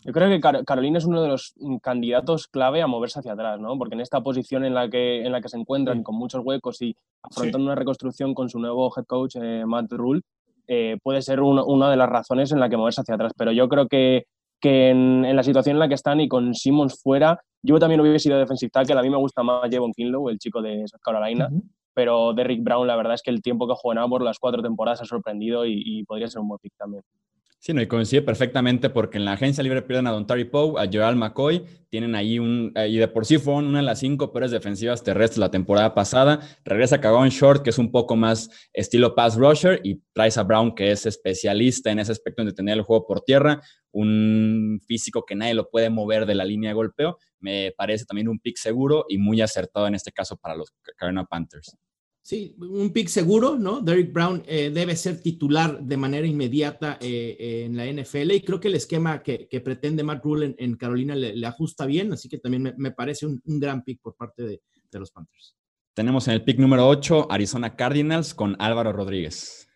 Yo 0.00 0.12
creo 0.12 0.28
que 0.28 0.64
Carolina 0.64 0.98
es 0.98 1.04
uno 1.04 1.22
de 1.22 1.28
los 1.28 1.54
candidatos 1.80 2.48
clave 2.48 2.82
a 2.82 2.88
moverse 2.88 3.20
hacia 3.20 3.34
atrás, 3.34 3.60
¿no? 3.60 3.78
Porque 3.78 3.94
en 3.94 4.00
esta 4.00 4.20
posición 4.20 4.64
en 4.64 4.74
la 4.74 4.90
que, 4.90 5.24
en 5.24 5.30
la 5.30 5.40
que 5.40 5.48
se 5.48 5.56
encuentran, 5.56 6.02
con 6.02 6.16
muchos 6.16 6.44
huecos 6.44 6.82
y 6.82 6.96
afrontando 7.22 7.66
una 7.66 7.76
reconstrucción 7.76 8.34
con 8.34 8.50
su 8.50 8.58
nuevo 8.58 8.92
head 8.94 9.06
coach, 9.06 9.36
eh, 9.40 9.64
Matt 9.64 9.92
Rule, 9.92 10.22
eh, 10.66 10.98
puede 11.02 11.22
ser 11.22 11.40
una 11.40 11.90
de 11.90 11.96
las 11.96 12.08
razones 12.08 12.50
en 12.52 12.58
la 12.58 12.68
que 12.68 12.76
moverse 12.76 13.00
hacia 13.00 13.14
atrás. 13.14 13.32
Pero 13.36 13.52
yo 13.52 13.68
creo 13.68 13.86
que, 13.86 14.26
que 14.64 14.88
en, 14.88 15.36
la 15.36 15.42
situación 15.42 15.76
en 15.76 15.80
la 15.80 15.88
que 15.88 15.94
están 15.94 16.22
y 16.22 16.26
con 16.26 16.54
Simmons 16.54 16.98
fuera, 17.02 17.38
yo 17.62 17.78
también 17.78 18.00
hubiera 18.00 18.18
sido 18.18 18.38
defensive 18.38 18.70
tackle. 18.70 18.98
A 18.98 19.02
mí 19.02 19.10
me 19.10 19.18
gusta 19.18 19.42
más 19.42 19.68
Javon 19.70 19.92
Kinlow, 19.92 20.30
el 20.30 20.38
chico 20.38 20.62
de 20.62 20.88
South 20.88 21.02
Carolina. 21.02 21.50
Pero 21.92 22.32
Derrick 22.32 22.62
Brown, 22.62 22.86
la 22.86 22.96
verdad 22.96 23.12
es 23.12 23.20
que 23.20 23.30
el 23.30 23.42
tiempo 23.42 23.68
que 23.68 23.74
juega 23.76 24.02
en 24.02 24.08
por 24.08 24.22
las 24.22 24.38
cuatro 24.38 24.62
temporadas 24.62 25.02
ha 25.02 25.04
sorprendido 25.04 25.66
y, 25.66 25.82
y 25.84 26.04
podría 26.04 26.28
ser 26.28 26.40
un 26.40 26.48
buen 26.48 26.58
pick 26.60 26.72
también. 26.78 27.02
Sí, 27.64 27.72
no, 27.72 27.80
y 27.80 27.86
coincide 27.86 28.20
perfectamente 28.20 28.90
porque 28.90 29.16
en 29.16 29.24
la 29.24 29.32
agencia 29.32 29.64
libre 29.64 29.80
pierden 29.80 30.06
a 30.06 30.10
Don 30.10 30.26
Terry 30.26 30.44
Poe, 30.44 30.78
a 30.78 30.86
Joel 30.92 31.16
McCoy, 31.16 31.64
tienen 31.88 32.14
ahí 32.14 32.38
un, 32.38 32.72
eh, 32.74 32.88
y 32.88 32.98
de 32.98 33.08
por 33.08 33.24
sí 33.24 33.38
fueron 33.38 33.68
una 33.68 33.78
de 33.78 33.86
las 33.86 34.00
cinco 34.00 34.34
peores 34.34 34.50
defensivas 34.50 35.02
terrestres 35.02 35.38
la 35.38 35.50
temporada 35.50 35.94
pasada. 35.94 36.40
Regresa 36.62 37.00
Cagón 37.00 37.30
Short, 37.30 37.62
que 37.62 37.70
es 37.70 37.78
un 37.78 37.90
poco 37.90 38.16
más 38.16 38.50
estilo 38.74 39.14
pass 39.14 39.36
rusher, 39.36 39.80
y 39.82 40.02
traes 40.12 40.36
Brown, 40.46 40.74
que 40.74 40.90
es 40.90 41.06
especialista 41.06 41.90
en 41.90 42.00
ese 42.00 42.12
aspecto 42.12 42.44
de 42.44 42.52
tener 42.52 42.76
el 42.76 42.82
juego 42.82 43.06
por 43.06 43.22
tierra, 43.22 43.62
un 43.92 44.78
físico 44.86 45.24
que 45.24 45.34
nadie 45.34 45.54
lo 45.54 45.70
puede 45.70 45.88
mover 45.88 46.26
de 46.26 46.34
la 46.34 46.44
línea 46.44 46.68
de 46.68 46.74
golpeo. 46.74 47.16
Me 47.40 47.72
parece 47.74 48.04
también 48.04 48.28
un 48.28 48.40
pick 48.40 48.58
seguro 48.58 49.06
y 49.08 49.16
muy 49.16 49.40
acertado 49.40 49.86
en 49.86 49.94
este 49.94 50.12
caso 50.12 50.36
para 50.36 50.54
los 50.54 50.70
Carolina 50.98 51.24
Panthers. 51.24 51.74
Sí, 52.24 52.56
un 52.58 52.90
pick 52.90 53.08
seguro, 53.08 53.58
¿no? 53.58 53.82
Derrick 53.82 54.10
Brown 54.10 54.42
eh, 54.46 54.70
debe 54.72 54.96
ser 54.96 55.20
titular 55.20 55.78
de 55.78 55.96
manera 55.98 56.26
inmediata 56.26 56.96
eh, 56.98 57.66
en 57.66 57.76
la 57.76 57.84
NFL 57.84 58.30
y 58.30 58.40
creo 58.40 58.58
que 58.58 58.68
el 58.68 58.76
esquema 58.76 59.22
que, 59.22 59.46
pretende 59.62 60.02
Matt 60.02 60.24
Rule 60.24 60.54
en, 60.56 60.76
Carolina 60.76 61.14
le, 61.14 61.46
ajusta 61.46 61.84
bien, 61.84 62.14
así 62.14 62.30
que 62.30 62.38
también 62.38 62.74
me, 62.78 62.90
parece 62.92 63.26
un, 63.26 63.42
gran 63.44 63.84
pick 63.84 64.00
por 64.00 64.16
parte 64.16 64.42
de, 64.42 64.62
los 64.92 65.10
Panthers. 65.10 65.54
Tenemos 65.92 66.26
en 66.26 66.34
el 66.34 66.44
pick 66.44 66.58
número 66.58 66.88
8 66.88 67.26
Arizona 67.28 67.76
Cardinals 67.76 68.32
con 68.32 68.56
Álvaro 68.58 68.94
Rodríguez. 68.94 69.68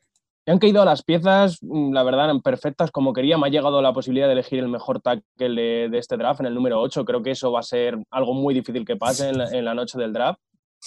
Han 0.46 0.58
caído 0.58 0.82
las 0.86 1.02
piezas, 1.02 1.58
mm, 1.60 1.92
la 1.92 2.02
verdad, 2.02 2.34
perfectas 2.42 2.90
como 2.90 3.12
quería. 3.12 3.36
Me 3.36 3.48
ha 3.48 3.50
llegado 3.50 3.82
la 3.82 3.92
posibilidad 3.92 4.26
de 4.26 4.32
elegir 4.32 4.60
el 4.60 4.68
mejor 4.68 5.02
tackle 5.02 5.90
de, 5.90 5.98
este 5.98 6.16
draft 6.16 6.40
en 6.40 6.46
el 6.46 6.54
número 6.54 6.80
8. 6.80 7.04
Creo 7.04 7.22
que 7.22 7.32
eso 7.32 7.52
va 7.52 7.60
a 7.60 7.62
ser 7.62 7.98
algo 8.10 8.32
muy 8.32 8.54
difícil 8.54 8.86
que 8.86 8.96
pase 8.96 9.28
en 9.28 9.64
la 9.66 9.74
noche 9.74 9.98
del 9.98 10.14
draft. 10.14 10.40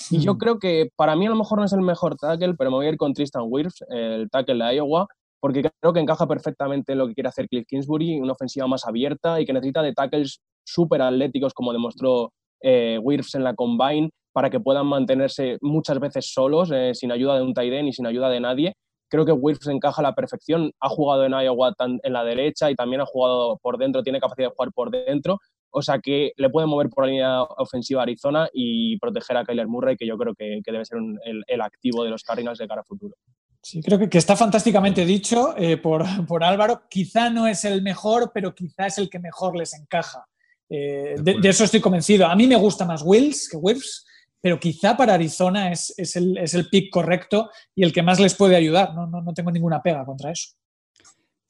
Y 0.09 0.19
yo 0.19 0.37
creo 0.37 0.57
que 0.59 0.89
para 0.95 1.15
mí 1.15 1.25
a 1.27 1.29
lo 1.29 1.35
mejor 1.35 1.59
no 1.59 1.65
es 1.65 1.73
el 1.73 1.81
mejor 1.81 2.15
tackle, 2.15 2.55
pero 2.57 2.71
me 2.71 2.77
voy 2.77 2.85
a 2.85 2.89
ir 2.89 2.97
con 2.97 3.13
Tristan 3.13 3.43
Wirfs, 3.47 3.83
el 3.89 4.29
tackle 4.29 4.63
de 4.63 4.75
Iowa, 4.75 5.07
porque 5.41 5.69
creo 5.81 5.93
que 5.93 5.99
encaja 5.99 6.27
perfectamente 6.27 6.93
en 6.93 6.99
lo 6.99 7.07
que 7.07 7.15
quiere 7.15 7.29
hacer 7.29 7.47
Cliff 7.49 7.65
Kingsbury, 7.67 8.19
una 8.19 8.33
ofensiva 8.33 8.67
más 8.67 8.85
abierta 8.87 9.41
y 9.41 9.45
que 9.45 9.53
necesita 9.53 9.81
de 9.81 9.93
tackles 9.93 10.39
súper 10.63 11.01
atléticos, 11.01 11.53
como 11.53 11.73
demostró 11.73 12.31
eh, 12.61 12.99
Wirfs 13.01 13.35
en 13.35 13.43
la 13.43 13.55
Combine, 13.55 14.11
para 14.33 14.49
que 14.49 14.59
puedan 14.59 14.85
mantenerse 14.87 15.57
muchas 15.61 15.99
veces 15.99 16.31
solos, 16.31 16.71
eh, 16.71 16.91
sin 16.93 17.11
ayuda 17.11 17.35
de 17.35 17.41
un 17.41 17.53
tight 17.53 17.73
end 17.73 17.89
y 17.89 17.93
sin 17.93 18.05
ayuda 18.05 18.29
de 18.29 18.39
nadie. 18.39 18.73
Creo 19.09 19.25
que 19.25 19.33
Wirfs 19.33 19.67
encaja 19.67 20.01
a 20.01 20.03
la 20.03 20.15
perfección. 20.15 20.71
Ha 20.79 20.87
jugado 20.87 21.25
en 21.25 21.33
Iowa 21.33 21.73
en 21.79 22.13
la 22.13 22.23
derecha 22.23 22.71
y 22.71 22.75
también 22.75 23.01
ha 23.01 23.05
jugado 23.05 23.57
por 23.61 23.77
dentro, 23.77 24.03
tiene 24.03 24.21
capacidad 24.21 24.47
de 24.47 24.53
jugar 24.55 24.71
por 24.73 24.89
dentro. 24.89 25.39
O 25.71 25.81
sea 25.81 25.99
que 25.99 26.33
le 26.35 26.49
puede 26.49 26.67
mover 26.67 26.89
por 26.89 27.05
la 27.05 27.11
línea 27.11 27.43
ofensiva 27.43 28.01
a 28.01 28.03
Arizona 28.03 28.49
y 28.53 28.97
proteger 28.99 29.37
a 29.37 29.45
Kyler 29.45 29.67
Murray, 29.67 29.95
que 29.95 30.05
yo 30.05 30.17
creo 30.17 30.35
que, 30.35 30.61
debe 30.65 30.85
ser 30.85 30.99
el, 31.25 31.61
activo 31.61 32.03
de 32.03 32.09
los 32.09 32.23
Cardinals 32.23 32.59
de 32.59 32.67
cara 32.67 32.81
a 32.81 32.83
futuro. 32.83 33.15
Sí, 33.63 33.81
creo 33.81 34.09
que, 34.09 34.17
está 34.17 34.35
fantásticamente 34.35 35.05
dicho 35.05 35.55
eh, 35.57 35.77
por, 35.77 36.03
Álvaro. 36.43 36.83
Quizá 36.89 37.29
no 37.29 37.47
es 37.47 37.63
el 37.63 37.81
mejor, 37.81 38.31
pero 38.33 38.53
quizá 38.53 38.87
es 38.87 38.97
el 38.97 39.09
que 39.09 39.19
mejor 39.19 39.55
les 39.55 39.73
encaja. 39.73 40.25
Eh, 40.69 41.15
de, 41.21 41.39
eso 41.47 41.63
estoy 41.63 41.79
convencido. 41.79 42.27
A 42.27 42.35
mí 42.35 42.47
me 42.47 42.55
gusta 42.55 42.85
más 42.85 43.01
Wills 43.03 43.47
que 43.49 43.57
Wirfs, 43.57 44.05
pero 44.41 44.59
quizá 44.59 44.97
para 44.97 45.13
Arizona 45.13 45.71
es, 45.71 45.93
el, 46.15 46.37
es 46.37 46.53
el 46.53 46.69
pick 46.69 46.91
correcto 46.91 47.49
y 47.75 47.83
el 47.83 47.93
que 47.93 48.03
más 48.03 48.19
les 48.19 48.35
puede 48.35 48.55
ayudar. 48.55 48.93
No, 48.93 49.07
no, 49.07 49.21
no 49.21 49.33
tengo 49.33 49.51
ninguna 49.51 49.81
pega 49.81 50.03
contra 50.05 50.31
eso. 50.31 50.49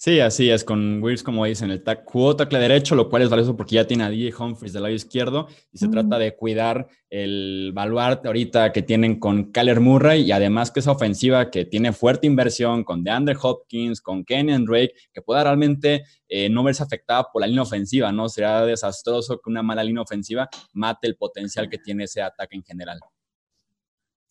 Sí, 0.04 0.20
así 0.20 0.50
es. 0.50 0.64
Con 0.64 1.04
Wills, 1.04 1.22
como 1.22 1.46
dicen, 1.46 1.70
el 1.70 1.84
jugó 2.06 2.36
tackle 2.36 2.58
derecho, 2.58 2.96
lo 2.96 3.08
cual 3.08 3.22
es 3.22 3.30
valioso 3.30 3.56
porque 3.56 3.76
ya 3.76 3.86
tiene 3.86 4.04
a 4.04 4.10
DJ 4.10 4.34
Humphries 4.36 4.74
del 4.74 4.82
lado 4.82 4.96
izquierdo 4.96 5.48
y 5.72 5.78
se 5.78 5.90
trata 5.90 6.18
de 6.18 6.36
cuidar 6.36 6.88
el 7.12 7.70
baluarte 7.72 8.28
ahorita 8.28 8.72
que 8.72 8.82
tienen 8.82 9.20
con 9.20 9.52
Kyler 9.52 9.80
Murray 9.80 10.24
y 10.24 10.32
además 10.32 10.72
que 10.72 10.80
esa 10.80 10.90
ofensiva 10.90 11.52
que 11.52 11.66
tiene 11.66 11.94
fuerte 11.94 12.26
inversión 12.26 12.84
con 12.84 13.04
DeAndre 13.04 13.38
Hopkins, 13.40 14.02
con 14.02 14.26
Kenyon 14.26 14.66
Drake, 14.66 14.96
que 15.14 15.22
pueda 15.22 15.44
realmente 15.44 16.04
eh, 16.28 16.50
no 16.50 16.64
verse 16.64 16.82
afectada 16.82 17.28
por 17.32 17.42
la 17.42 17.46
línea 17.46 17.62
ofensiva, 17.62 18.12
¿no? 18.12 18.28
Será 18.28 18.66
desastroso 18.66 19.36
que 19.36 19.52
una 19.52 19.62
mala 19.62 19.84
línea 19.84 20.02
ofensiva 20.02 20.50
mate 20.74 21.06
el 21.06 21.16
potencial 21.16 21.70
que 21.70 21.78
tiene 21.78 22.06
ese 22.06 22.24
ataque 22.24 22.56
en 22.56 22.64
general. 22.64 22.98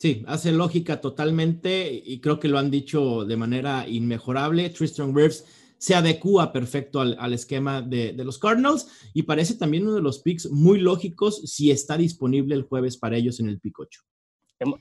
Sí, 0.01 0.25
hace 0.27 0.51
lógica 0.51 1.01
totalmente 1.01 1.93
y 1.93 2.21
creo 2.21 2.41
que 2.41 2.49
lo 2.49 2.59
han 2.59 2.71
dicho 2.71 3.27
de 3.27 3.37
manera 3.37 3.87
inmejorable. 3.87 4.71
Tristan 4.71 5.15
Wirfs 5.15 5.45
se 5.81 5.95
adecua 5.95 6.53
perfecto 6.53 7.01
al, 7.01 7.33
esquema 7.33 7.81
de, 7.81 8.13
los 8.19 8.39
Cardinals 8.39 8.87
y 9.15 9.23
parece 9.23 9.55
también 9.55 9.85
uno 9.85 9.95
de 9.95 10.03
los 10.03 10.19
picks 10.19 10.51
muy 10.51 10.79
lógicos 10.79 11.41
si 11.51 11.71
está 11.71 11.97
disponible 11.97 12.55
el 12.55 12.65
jueves 12.65 12.99
para 12.99 13.17
ellos 13.17 13.41
en 13.41 13.49
el 13.49 13.59
pick 13.59 13.81
8. 13.81 14.01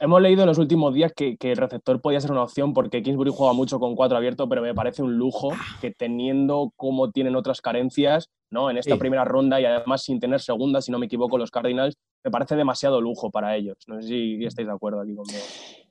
Hemos 0.01 0.21
leído 0.21 0.41
en 0.41 0.47
los 0.47 0.57
últimos 0.57 0.93
días 0.93 1.13
que, 1.15 1.37
el 1.39 1.55
receptor 1.55 2.01
podía 2.01 2.19
ser 2.19 2.31
una 2.31 2.43
opción 2.43 2.73
porque 2.73 3.01
Kingsbury 3.01 3.31
juega 3.33 3.53
mucho 3.53 3.79
con 3.79 3.95
cuatro 3.95 4.17
abiertos, 4.17 4.45
pero 4.49 4.61
me 4.61 4.75
parece 4.75 5.01
un 5.01 5.15
lujo 5.17 5.53
que 5.79 5.91
teniendo 5.91 6.73
como 6.75 7.11
tienen 7.11 7.37
otras 7.37 7.61
carencias, 7.61 8.29
¿no? 8.51 8.69
En 8.69 8.77
esta 8.77 8.97
primera 8.97 9.23
ronda 9.23 9.61
y 9.61 9.63
además 9.63 10.03
sin 10.03 10.19
tener 10.19 10.41
segunda, 10.41 10.81
si 10.81 10.91
no 10.91 10.99
me 10.99 11.05
equivoco, 11.05 11.37
los 11.37 11.49
Cardinals, 11.49 11.95
me 12.23 12.31
parece 12.31 12.55
demasiado 12.55 13.01
lujo 13.01 13.31
para 13.31 13.55
ellos. 13.55 13.77
No 13.87 14.01
sé 14.01 14.07
si 14.07 14.45
estáis 14.45 14.67
de 14.67 14.73
acuerdo 14.73 15.01
aquí 15.01 15.15
conmigo. 15.15 15.39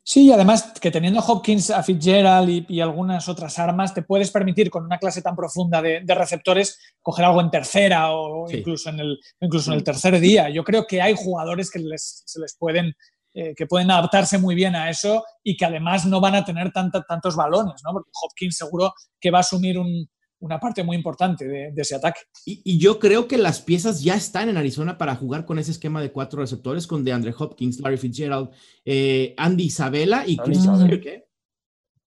Sí, 0.02 0.26
y 0.26 0.32
además 0.32 0.72
que 0.80 0.90
teniendo 0.90 1.20
Hopkins, 1.20 1.70
a 1.70 1.82
Fitzgerald 1.82 2.66
y, 2.68 2.80
algunas 2.80 3.28
otras 3.28 3.58
armas, 3.58 3.92
te 3.92 4.02
puedes 4.02 4.30
permitir 4.30 4.70
con 4.70 4.84
una 4.84 4.98
clase 4.98 5.20
tan 5.20 5.36
profunda 5.36 5.82
de, 5.82 6.02
receptores 6.06 6.78
coger 7.02 7.26
algo 7.26 7.42
en 7.42 7.50
tercera 7.50 8.12
o 8.12 8.50
incluso, 8.50 8.88
en 8.88 9.00
el, 9.00 9.18
incluso 9.40 9.70
en 9.70 9.78
el 9.78 9.84
tercer 9.84 10.18
día. 10.18 10.48
Yo 10.48 10.64
creo 10.64 10.86
que 10.86 11.02
hay 11.02 11.14
jugadores 11.14 11.70
que 11.70 11.80
se 11.98 12.40
les 12.40 12.56
pueden, 12.58 12.94
eh, 13.34 13.54
que 13.54 13.66
pueden 13.66 13.90
adaptarse 13.90 14.38
muy 14.38 14.54
bien 14.54 14.74
a 14.76 14.88
eso 14.88 15.24
y 15.42 15.56
que 15.56 15.66
además 15.66 16.06
no 16.06 16.20
van 16.20 16.36
a 16.36 16.44
tener 16.44 16.72
tantos 16.72 17.36
balones, 17.36 17.82
¿no? 17.84 17.92
Porque 17.92 18.10
Hopkins 18.22 18.56
seguro 18.56 18.94
que 19.20 19.30
va 19.30 19.38
a 19.38 19.40
asumir 19.40 19.78
un, 19.78 20.08
una 20.40 20.60
parte 20.60 20.82
muy 20.82 20.96
importante 20.96 21.46
de, 21.46 21.72
ese 21.76 21.96
ataque. 21.96 22.20
Y, 22.44 22.78
yo 22.78 22.98
creo 22.98 23.26
que 23.26 23.38
las 23.38 23.60
piezas 23.60 24.02
ya 24.02 24.14
están 24.14 24.48
en 24.48 24.56
Arizona 24.56 24.98
para 24.98 25.16
jugar 25.16 25.44
con 25.44 25.58
ese 25.58 25.70
esquema 25.70 26.00
de 26.00 26.12
cuatro 26.12 26.40
receptores 26.40 26.86
con 26.86 27.04
DeAndre 27.04 27.34
Hopkins, 27.36 27.80
Larry 27.80 27.98
Fitzgerald, 27.98 28.50
eh, 28.84 29.34
Andy 29.36 29.64
Isabella 29.64 30.24
y 30.26 30.36
Christian 30.36 30.88
Kirk. 30.88 31.24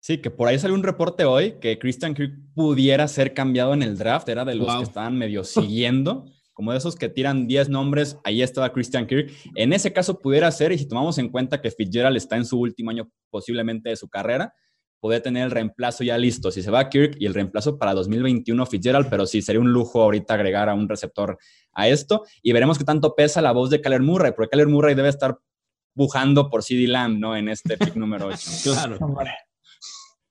Sí, 0.00 0.18
que 0.18 0.30
por 0.30 0.48
ahí 0.48 0.58
salió 0.58 0.74
un 0.74 0.82
reporte 0.82 1.24
hoy 1.24 1.54
que 1.60 1.78
Christian 1.78 2.14
Kirk 2.14 2.34
pudiera 2.54 3.08
ser 3.08 3.32
cambiado 3.32 3.72
en 3.72 3.82
el 3.82 3.96
draft, 3.96 4.28
era 4.28 4.44
de 4.44 4.54
los 4.54 4.74
que 4.76 4.82
estaban 4.82 5.16
medio 5.16 5.44
siguiendo. 5.44 6.26
como 6.52 6.70
de 6.70 6.78
esos 6.78 6.94
que 6.94 7.08
tiran 7.08 7.48
10 7.48 7.68
nombres, 7.68 8.16
ahí 8.22 8.40
estaba 8.40 8.72
Christian 8.72 9.08
Kirk. 9.08 9.32
En 9.56 9.72
ese 9.72 9.92
caso 9.92 10.20
pudiera 10.20 10.48
ser, 10.52 10.70
y 10.70 10.78
si 10.78 10.86
tomamos 10.86 11.18
en 11.18 11.28
cuenta 11.28 11.60
que 11.60 11.70
Fitzgerald 11.70 12.16
está 12.16 12.36
en 12.36 12.44
su 12.44 12.60
último 12.60 12.90
año 12.90 13.10
posiblemente 13.28 13.88
de 13.88 13.96
su 13.96 14.08
carrera, 14.08 14.54
poder 15.04 15.20
tener 15.20 15.44
el 15.44 15.50
reemplazo 15.50 16.02
ya 16.02 16.16
listo. 16.16 16.50
Si 16.50 16.62
se 16.62 16.70
va 16.70 16.88
Kirk 16.88 17.16
y 17.20 17.26
el 17.26 17.34
reemplazo 17.34 17.76
para 17.76 17.92
2021 17.92 18.64
Fitzgerald, 18.64 19.10
pero 19.10 19.26
sí 19.26 19.42
sería 19.42 19.60
un 19.60 19.70
lujo 19.70 20.00
ahorita 20.00 20.32
agregar 20.32 20.70
a 20.70 20.74
un 20.74 20.88
receptor 20.88 21.36
a 21.74 21.88
esto. 21.88 22.22
Y 22.42 22.54
veremos 22.54 22.78
qué 22.78 22.84
tanto 22.84 23.14
pesa 23.14 23.42
la 23.42 23.52
voz 23.52 23.68
de 23.68 23.82
Kyler 23.82 24.00
Murray, 24.00 24.32
porque 24.34 24.52
Kyler 24.52 24.68
Murray 24.68 24.94
debe 24.94 25.10
estar 25.10 25.38
bujando 25.94 26.48
por 26.48 26.62
CD 26.62 26.86
Lamb, 26.86 27.18
¿no? 27.18 27.36
En 27.36 27.50
este 27.50 27.76
pick 27.76 27.96
número 27.96 28.28
8. 28.28 28.38
claro. 28.64 28.98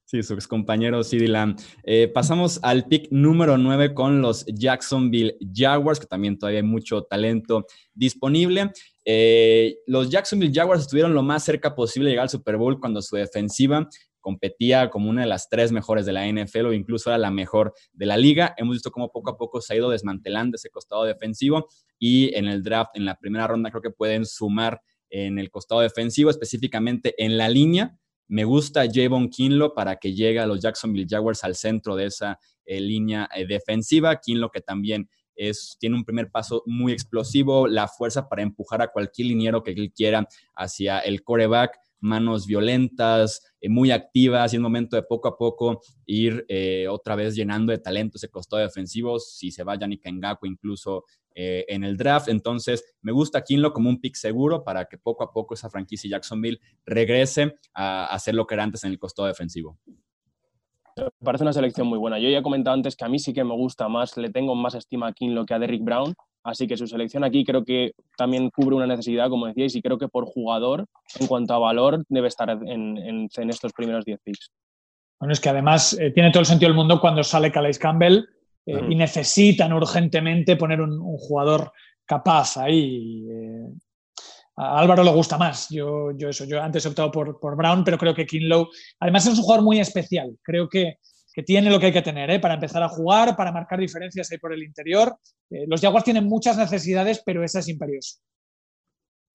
Sí, 0.06 0.24
su 0.24 0.34
ex 0.34 0.48
compañero 0.48 1.04
CD 1.04 1.28
Lamb. 1.28 1.56
Eh, 1.84 2.08
pasamos 2.08 2.60
al 2.64 2.88
pick 2.88 3.10
número 3.12 3.60
9 3.60 3.94
con 3.94 4.24
los 4.24 4.44
Jacksonville 4.48 5.38
Jaguars, 5.54 6.00
que 6.00 6.08
también 6.08 6.40
todavía 6.40 6.62
hay 6.62 6.66
mucho 6.66 7.04
talento 7.04 7.68
disponible. 7.94 8.72
Eh, 9.06 9.78
los 9.86 10.10
Jacksonville 10.10 10.52
Jaguars 10.52 10.82
estuvieron 10.82 11.14
lo 11.14 11.22
más 11.22 11.44
cerca 11.44 11.76
posible 11.76 12.08
de 12.08 12.14
llegar 12.14 12.24
al 12.24 12.30
Super 12.30 12.58
Bowl 12.58 12.80
cuando 12.80 13.04
su 13.04 13.16
defensiva 13.18 13.88
competía 14.24 14.90
como 14.90 15.10
una 15.10 15.22
de 15.22 15.28
las 15.28 15.50
tres 15.50 15.72
mejores 15.72 16.06
de 16.08 16.14
la 16.14 16.26
NFL 16.26 16.68
o 16.68 16.74
incluso 16.74 17.10
era 17.12 17.20
la 17.20 17.30
mejor 17.30 17.74
de 17.92 18.06
la 18.08 18.18
liga. 18.18 18.56
Hemos 18.58 18.78
visto 18.78 18.90
cómo 18.90 19.12
poco 19.12 19.32
a 19.32 19.38
poco 19.38 19.62
se 19.62 19.74
ha 19.74 19.78
ido 19.78 19.90
desmantelando 19.90 20.56
ese 20.56 20.70
costado 20.70 21.04
defensivo 21.04 21.68
y 22.00 22.34
en 22.36 22.48
el 22.48 22.64
draft, 22.64 22.92
en 22.96 23.06
la 23.06 23.20
primera 23.20 23.46
ronda, 23.46 23.70
creo 23.70 23.82
que 23.82 23.92
pueden 23.92 24.26
sumar 24.26 24.82
en 25.10 25.38
el 25.38 25.52
costado 25.52 25.82
defensivo, 25.82 26.30
específicamente 26.30 27.14
en 27.24 27.38
la 27.38 27.50
línea. 27.50 27.96
Me 28.28 28.46
gusta 28.46 28.86
Javon 28.92 29.30
Kinlo 29.30 29.76
para 29.76 29.98
que 29.98 30.14
llegue 30.14 30.40
a 30.40 30.48
los 30.48 30.62
Jacksonville 30.62 31.06
Jaguars 31.08 31.44
al 31.44 31.56
centro 31.56 31.96
de 31.96 32.06
esa 32.06 32.40
eh, 32.66 32.80
línea 32.80 33.30
eh, 33.36 33.46
defensiva. 33.46 34.20
Kinlo 34.20 34.50
que 34.50 34.62
también 34.62 35.10
es, 35.36 35.78
tiene 35.80 35.98
un 35.98 36.06
primer 36.06 36.32
paso 36.32 36.64
muy 36.66 36.94
explosivo, 36.94 37.68
la 37.68 37.88
fuerza 37.88 38.30
para 38.30 38.42
empujar 38.42 38.82
a 38.82 38.88
cualquier 38.88 39.28
liniero 39.28 39.64
que 39.64 39.72
él 39.72 39.92
quiera 39.94 40.28
hacia 40.56 41.00
el 41.00 41.24
coreback 41.24 41.78
manos 42.04 42.46
violentas, 42.46 43.42
eh, 43.62 43.70
muy 43.70 43.92
activas 43.92 44.54
y 44.54 44.58
es 44.58 44.62
momento 44.62 44.96
de 44.96 45.04
poco 45.04 45.28
a 45.30 45.38
poco 45.38 45.82
ir 46.06 46.46
eh, 46.50 46.88
otra 46.90 47.16
vez 47.16 47.34
llenando 47.36 47.72
de 47.72 47.80
talento 47.80 48.18
ese 48.18 48.30
costado 48.30 48.62
defensivo, 48.62 49.20
si 49.20 49.52
se 49.52 49.64
va 49.64 49.78
Yannick 49.80 50.06
Ngaku 50.06 50.46
incluso 50.46 51.06
eh, 51.34 51.66
en 51.68 51.84
el 51.84 51.98
draft. 51.98 52.28
Entonces, 52.28 52.84
me 53.02 53.12
gusta 53.12 53.42
Kinlo 53.42 53.74
como 53.74 53.90
un 53.90 54.00
pick 54.00 54.16
seguro 54.16 54.64
para 54.64 54.86
que 54.86 54.98
poco 54.98 55.24
a 55.24 55.32
poco 55.32 55.56
esa 55.56 55.70
franquicia 55.70 56.10
Jacksonville 56.10 56.60
regrese 56.86 57.56
a, 57.74 58.06
hacer 58.06 58.36
lo 58.36 58.46
que 58.46 58.54
era 58.54 58.64
antes 58.64 58.84
en 58.84 58.92
el 58.92 59.00
costado 59.00 59.28
defensivo. 59.28 59.80
Me 60.96 61.26
parece 61.26 61.44
una 61.44 61.54
selección 61.54 61.88
muy 61.88 61.98
buena. 61.98 62.20
Yo 62.20 62.30
ya 62.30 62.40
he 62.40 62.44
comentado 62.44 62.76
antes 62.76 62.96
que 62.96 63.06
a 63.06 63.10
mí 63.10 63.20
sí 63.20 63.34
que 63.34 63.44
me 63.44 63.56
gusta 63.56 63.88
más, 63.88 64.18
le 64.18 64.30
tengo 64.30 64.56
más 64.56 64.76
estima 64.76 65.08
a 65.08 65.14
Kinlo 65.14 65.46
que 65.46 65.54
a 65.54 65.60
Derrick 65.60 65.84
Brown, 65.84 66.14
Así 66.44 66.68
que 66.68 66.76
su 66.76 66.88
selección 66.88 67.24
aquí 67.24 67.46
creo 67.46 67.64
que 67.64 67.94
también 68.18 68.50
cubre 68.50 68.76
una 68.76 68.86
necesidad, 68.86 69.30
como 69.30 69.48
decíais, 69.48 69.76
y 69.76 69.82
creo 69.82 69.98
que 69.98 70.10
por 70.10 70.26
jugador, 70.26 70.86
en 71.20 71.28
cuanto 71.28 71.54
a 71.54 71.60
valor, 71.60 72.04
debe 72.10 72.28
estar 72.28 72.50
en, 72.50 73.30
estos 73.50 73.72
primeros 73.72 74.04
10 74.04 74.20
picks. 74.22 74.52
Bueno, 75.20 75.32
es 75.32 75.40
que 75.40 75.50
además 75.50 75.98
eh, 75.98 76.12
tiene 76.12 76.32
todo 76.32 76.42
el 76.42 76.46
sentido 76.46 76.70
del 76.70 76.76
mundo 76.76 77.00
cuando 77.00 77.24
sale 77.24 77.50
Calais 77.50 77.80
Campbell 77.80 78.26
eh, 78.66 78.82
y 78.90 78.96
necesitan 78.96 79.72
urgentemente 79.72 80.58
poner 80.58 80.82
un, 80.82 81.00
jugador 81.18 81.72
capaz 82.06 82.58
ahí. 82.58 83.26
Eh, 83.30 83.70
a 84.56 84.80
Álvaro 84.80 85.04
le 85.04 85.12
gusta 85.12 85.38
más. 85.38 85.68
Yo, 85.70 86.12
yo, 86.18 86.30
eso, 86.30 86.46
yo 86.46 86.62
antes 86.62 86.86
he 86.86 86.90
optado 86.90 87.12
por, 87.12 87.40
por 87.40 87.56
Brown, 87.56 87.84
pero 87.84 87.98
creo 87.98 88.14
que 88.14 88.26
Kinlow, 88.26 88.70
además 89.00 89.26
es 89.26 89.38
un 89.38 89.44
jugador 89.44 89.64
muy 89.64 89.80
especial. 89.80 90.38
Creo 90.44 90.70
que 90.70 90.98
que 91.34 91.44
tiene 91.44 91.70
lo 91.70 91.80
que 91.80 91.88
hay 91.88 91.94
que 91.94 92.02
tener 92.04 92.30
¿eh? 92.30 92.40
para 92.40 92.54
empezar 92.54 92.84
a 92.84 92.90
jugar, 92.90 93.36
para 93.36 93.52
marcar 93.52 93.80
diferencias 93.80 94.32
ahí 94.32 94.38
por 94.38 94.54
el 94.54 94.64
interior. 94.64 95.18
Eh, 95.50 95.66
los 95.68 95.82
Jaguars 95.82 96.06
tienen 96.06 96.26
muchas 96.26 96.58
necesidades, 96.58 97.22
pero 97.26 97.44
esa 97.44 97.60
es 97.60 97.68
imperiosa. 97.68 98.20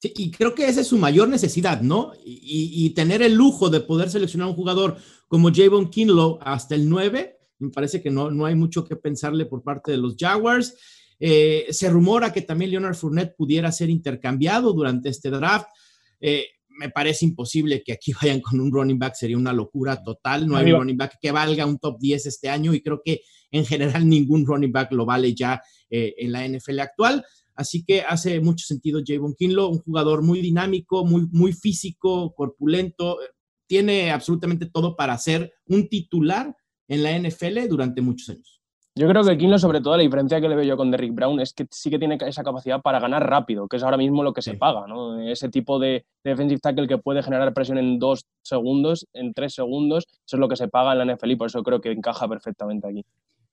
Y 0.01 0.31
creo 0.31 0.55
que 0.55 0.69
esa 0.69 0.83
es 0.83 0.87
su 0.87 0.97
mayor 0.97 1.29
necesidad, 1.29 1.81
¿no? 1.81 2.13
Y, 2.25 2.91
tener 2.91 3.21
el 3.21 3.35
lujo 3.35 3.69
de 3.69 3.81
poder 3.81 4.09
seleccionar 4.09 4.47
un 4.47 4.55
jugador 4.55 4.97
como 5.27 5.53
Javon 5.53 5.91
Kinlow 5.91 6.39
hasta 6.41 6.77
el 6.77 6.89
9, 6.89 7.37
me 7.59 7.71
parece 7.71 8.01
que 8.01 8.09
no, 8.09 8.31
no 8.31 8.47
hay 8.47 8.55
mucho 8.55 8.85
que 8.85 8.95
pensarle 8.95 9.47
por 9.47 9.65
parte 9.65 9.91
de 9.91 9.99
los 9.99 10.15
Jaguars. 10.17 10.77
Eh, 11.21 11.67
se 11.71 11.91
rumora 11.91 12.33
que 12.33 12.43
también 12.43 12.71
Leonard 12.71 12.95
Fournette 12.95 13.35
pudiera 13.37 13.73
ser 13.73 13.91
intercambiado 13.91 14.73
durante 14.73 15.09
este 15.09 15.31
draft 15.31 15.67
me 16.79 16.91
parece 16.91 17.25
imposible 17.27 17.83
que 17.83 17.93
aquí 17.93 18.13
vayan 18.23 18.41
con 18.41 18.61
un 18.61 18.73
running 18.73 18.99
back, 18.99 19.15
sería 19.15 19.37
una 19.37 19.53
locura 19.53 20.03
total. 20.03 20.47
No 20.47 20.57
hay 20.57 20.73
un 20.73 20.81
running 20.81 20.97
back 20.97 21.19
que 21.21 21.33
valga 21.33 21.67
un 21.67 21.79
top 21.79 21.99
10 21.99 22.27
este 22.27 22.49
año 22.49 22.73
y 22.73 22.81
creo 22.81 23.03
que 23.05 23.21
en 23.51 23.67
general 23.67 24.09
ningún 24.09 24.47
running 24.47 24.73
back 24.73 24.93
lo 24.93 25.05
vale 25.05 25.35
ya 25.35 25.61
eh, 25.91 26.15
en 26.19 26.33
la 26.33 26.49
NFL 26.49 26.81
actual. 26.81 27.25
Así 27.55 27.85
que 27.85 28.03
hace 28.03 28.39
mucho 28.41 28.65
sentido 28.65 29.01
Javon 29.05 29.35
Kinlo, 29.35 29.69
un 29.69 29.81
jugador 29.81 30.23
muy 30.23 30.41
dinámico, 30.41 31.05
muy, 31.05 31.27
muy 31.33 31.53
físico, 31.53 32.33
corpulento, 32.35 33.19
tiene 33.67 34.13
absolutamente 34.13 34.67
todo 34.67 34.95
para 34.95 35.19
ser 35.19 35.53
un 35.67 35.89
titular 35.89 36.55
en 36.87 37.03
la 37.03 37.19
NFL 37.19 37.67
durante 37.69 38.01
muchos 38.01 38.29
años. 38.29 38.58
Yo 38.99 39.07
creo 39.07 39.23
que 39.23 39.39
Kinlo, 39.39 39.61
sobre 39.61 39.81
todo, 39.81 39.97
la 39.97 40.03
diferencia 40.03 40.41
que 40.41 40.49
le 40.49 40.57
veo 40.57 40.65
yo 40.65 40.77
con 40.77 40.91
Derrick 40.91 41.15
Brown 41.15 41.39
es 41.39 41.53
que 41.53 41.69
sí 41.71 41.89
que 41.89 42.01
tiene 42.01 42.19
esa 42.21 42.43
capacidad 42.43 42.83
para 42.83 42.99
ganar 42.99 43.31
rápido, 43.31 43.69
que 43.69 43.77
es 43.77 43.85
ahora 43.85 43.97
mismo 43.97 44.25
lo 44.25 44.33
que 44.33 44.43
se 44.43 44.55
paga, 44.55 44.89
¿no? 44.89 45.21
Ese 45.21 45.49
tipo 45.49 45.79
de, 45.79 46.05
defensive 46.25 46.59
tackle 46.59 46.89
que 46.89 46.99
puede 46.99 47.23
generar 47.23 47.55
presión 47.55 47.79
en 47.79 48.01
dos 48.01 48.27
segundos, 48.43 49.07
en 49.13 49.35
tres 49.35 49.55
segundos, 49.55 50.05
eso 50.09 50.37
es 50.37 50.41
lo 50.41 50.49
que 50.49 50.57
se 50.57 50.67
paga 50.67 50.95
en 50.95 50.99
la 50.99 51.15
NFL 51.15 51.31
y 51.31 51.37
por 51.37 51.47
eso 51.47 51.63
creo 51.63 51.81
que 51.81 51.93
encaja 51.93 52.27
perfectamente 52.27 52.89
aquí. 52.89 53.05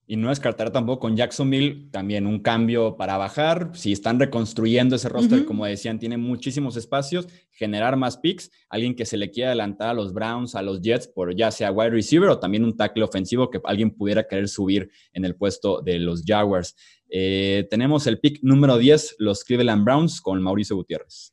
Y 0.08 0.18
no 0.18 0.30
descartar 0.30 0.72
tampoco 0.72 1.00
con 1.00 1.18
Jacksonville 1.18 1.90
también 1.92 2.28
un 2.28 2.40
cambio 2.40 2.96
para 2.96 3.18
bajar. 3.18 3.72
Si 3.74 3.92
están 3.92 4.20
reconstruyendo 4.20 4.96
ese 4.96 5.10
roster, 5.10 5.46
como 5.46 5.66
decían, 5.66 5.98
tiene 5.98 6.16
muchísimos 6.18 6.78
espacios, 6.78 7.28
generar 7.50 7.98
más 7.98 8.18
picks. 8.18 8.52
Alguien 8.70 8.96
que 8.96 9.08
se 9.08 9.18
le 9.18 9.32
quiera 9.32 9.50
adelantar 9.50 9.90
a 9.90 9.94
los 9.96 10.14
Browns, 10.14 10.54
a 10.54 10.62
los 10.62 10.82
Jets, 10.82 11.08
por 11.08 11.36
ya 11.36 11.50
sea 11.50 11.72
wide 11.72 11.90
receiver 11.90 12.30
o 12.30 12.38
también 12.38 12.64
un 12.64 12.78
tackle 12.78 13.04
ofensivo 13.04 13.50
que 13.50 13.60
alguien 13.64 13.90
pudiera 13.90 14.28
querer 14.28 14.48
subir 14.48 14.92
en 15.12 15.26
el 15.26 15.36
puesto 15.36 15.82
de 15.82 15.98
los 15.98 16.24
Jaguars. 16.24 16.76
Eh, 17.10 17.66
tenemos 17.72 18.06
el 18.06 18.20
pick 18.20 18.44
número 18.44 18.78
10, 18.78 19.16
los 19.18 19.44
Cleveland 19.44 19.86
Browns, 19.86 20.22
con 20.22 20.42
Mauricio 20.42 20.76
Gutiérrez. 20.76 21.32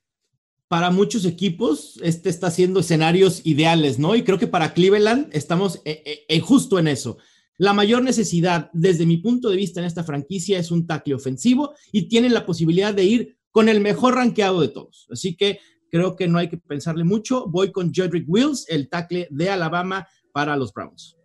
para 0.67 0.89
muchos 0.89 1.25
equipos, 1.25 1.99
este 2.01 2.29
está 2.29 2.47
haciendo 2.47 2.79
escenarios 2.79 3.41
ideales, 3.43 3.99
¿no? 3.99 4.15
Y 4.15 4.23
creo 4.23 4.39
que 4.39 4.47
para 4.47 4.73
Cleveland 4.73 5.29
estamos 5.31 5.79
eh, 5.85 6.25
eh, 6.27 6.39
justo 6.39 6.79
en 6.79 6.87
eso. 6.87 7.19
La 7.57 7.73
mayor 7.73 8.03
necesidad, 8.03 8.69
desde 8.73 9.05
mi 9.05 9.17
punto 9.17 9.49
de 9.49 9.57
vista 9.57 9.79
en 9.79 9.85
esta 9.85 10.03
franquicia, 10.03 10.59
es 10.59 10.71
un 10.71 10.87
tackle 10.87 11.15
ofensivo 11.15 11.73
y 11.91 12.07
tienen 12.07 12.33
la 12.33 12.45
posibilidad 12.45 12.93
de 12.93 13.03
ir 13.03 13.37
con 13.51 13.69
el 13.69 13.79
mejor 13.79 14.15
rankeado 14.15 14.61
de 14.61 14.69
todos. 14.69 15.07
Así 15.11 15.35
que 15.35 15.59
creo 15.91 16.15
que 16.15 16.27
no 16.27 16.39
hay 16.39 16.49
que 16.49 16.57
pensarle 16.57 17.03
mucho. 17.03 17.47
Voy 17.47 17.71
con 17.71 17.93
Jedrick 17.93 18.25
Wills, 18.27 18.65
el 18.67 18.89
tackle 18.89 19.27
de 19.29 19.49
Alabama 19.49 20.07
para 20.31 20.55
los 20.55 20.73
Browns. 20.73 21.17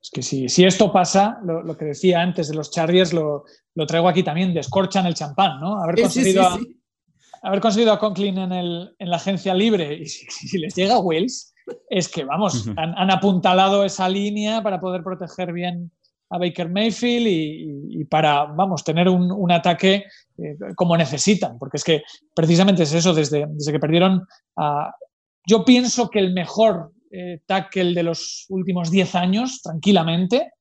Es 0.00 0.10
que 0.10 0.22
si, 0.22 0.48
si 0.48 0.64
esto 0.64 0.92
pasa, 0.92 1.38
lo, 1.44 1.76
que 1.76 1.86
decía 1.86 2.20
antes 2.20 2.48
de 2.48 2.54
los 2.54 2.70
Chargers, 2.70 3.12
lo, 3.12 3.44
traigo 3.86 4.08
aquí 4.08 4.22
también, 4.22 4.54
descorchan 4.54 5.06
el 5.06 5.14
champán, 5.14 5.60
¿no? 5.60 5.80
Haber 5.80 6.00
conseguido, 6.02 6.42
A, 6.42 6.58
haber 7.42 7.60
conseguido 7.60 7.92
a 7.92 7.98
Conklin 7.98 8.38
en, 8.38 8.52
el, 8.52 8.94
en 8.98 9.10
la 9.10 9.16
agencia 9.16 9.54
libre 9.54 9.94
y 9.94 10.06
si, 10.06 10.58
les 10.58 10.74
llega 10.74 10.98
Wills, 10.98 11.52
es 11.88 12.08
que, 12.08 12.24
vamos, 12.24 12.68
han, 12.76 13.10
apuntalado 13.10 13.84
esa 13.84 14.08
línea 14.08 14.62
para 14.62 14.80
poder 14.80 15.02
proteger 15.02 15.52
bien 15.52 15.90
a 16.30 16.38
Baker 16.38 16.68
Mayfield 16.70 17.26
y, 17.26 18.04
para, 18.04 18.44
vamos, 18.44 18.82
tener 18.84 19.08
un, 19.08 19.52
ataque 19.52 20.04
eh, 20.38 20.56
como 20.74 20.96
necesitan, 20.96 21.58
porque 21.58 21.76
es 21.76 21.84
que 21.84 22.02
precisamente 22.34 22.84
es 22.84 22.92
eso, 22.94 23.14
desde, 23.14 23.46
desde 23.48 23.72
que 23.72 23.80
perdieron 23.80 24.26
a... 24.56 24.94
Yo 25.46 25.64
pienso 25.64 26.08
que 26.08 26.20
el 26.20 26.32
mejor 26.32 26.92
eh, 27.10 27.40
tackle 27.46 27.92
de 27.92 28.02
los 28.02 28.46
últimos 28.48 28.90
10 28.90 29.14
años, 29.16 29.60
tranquilamente, 29.62 30.52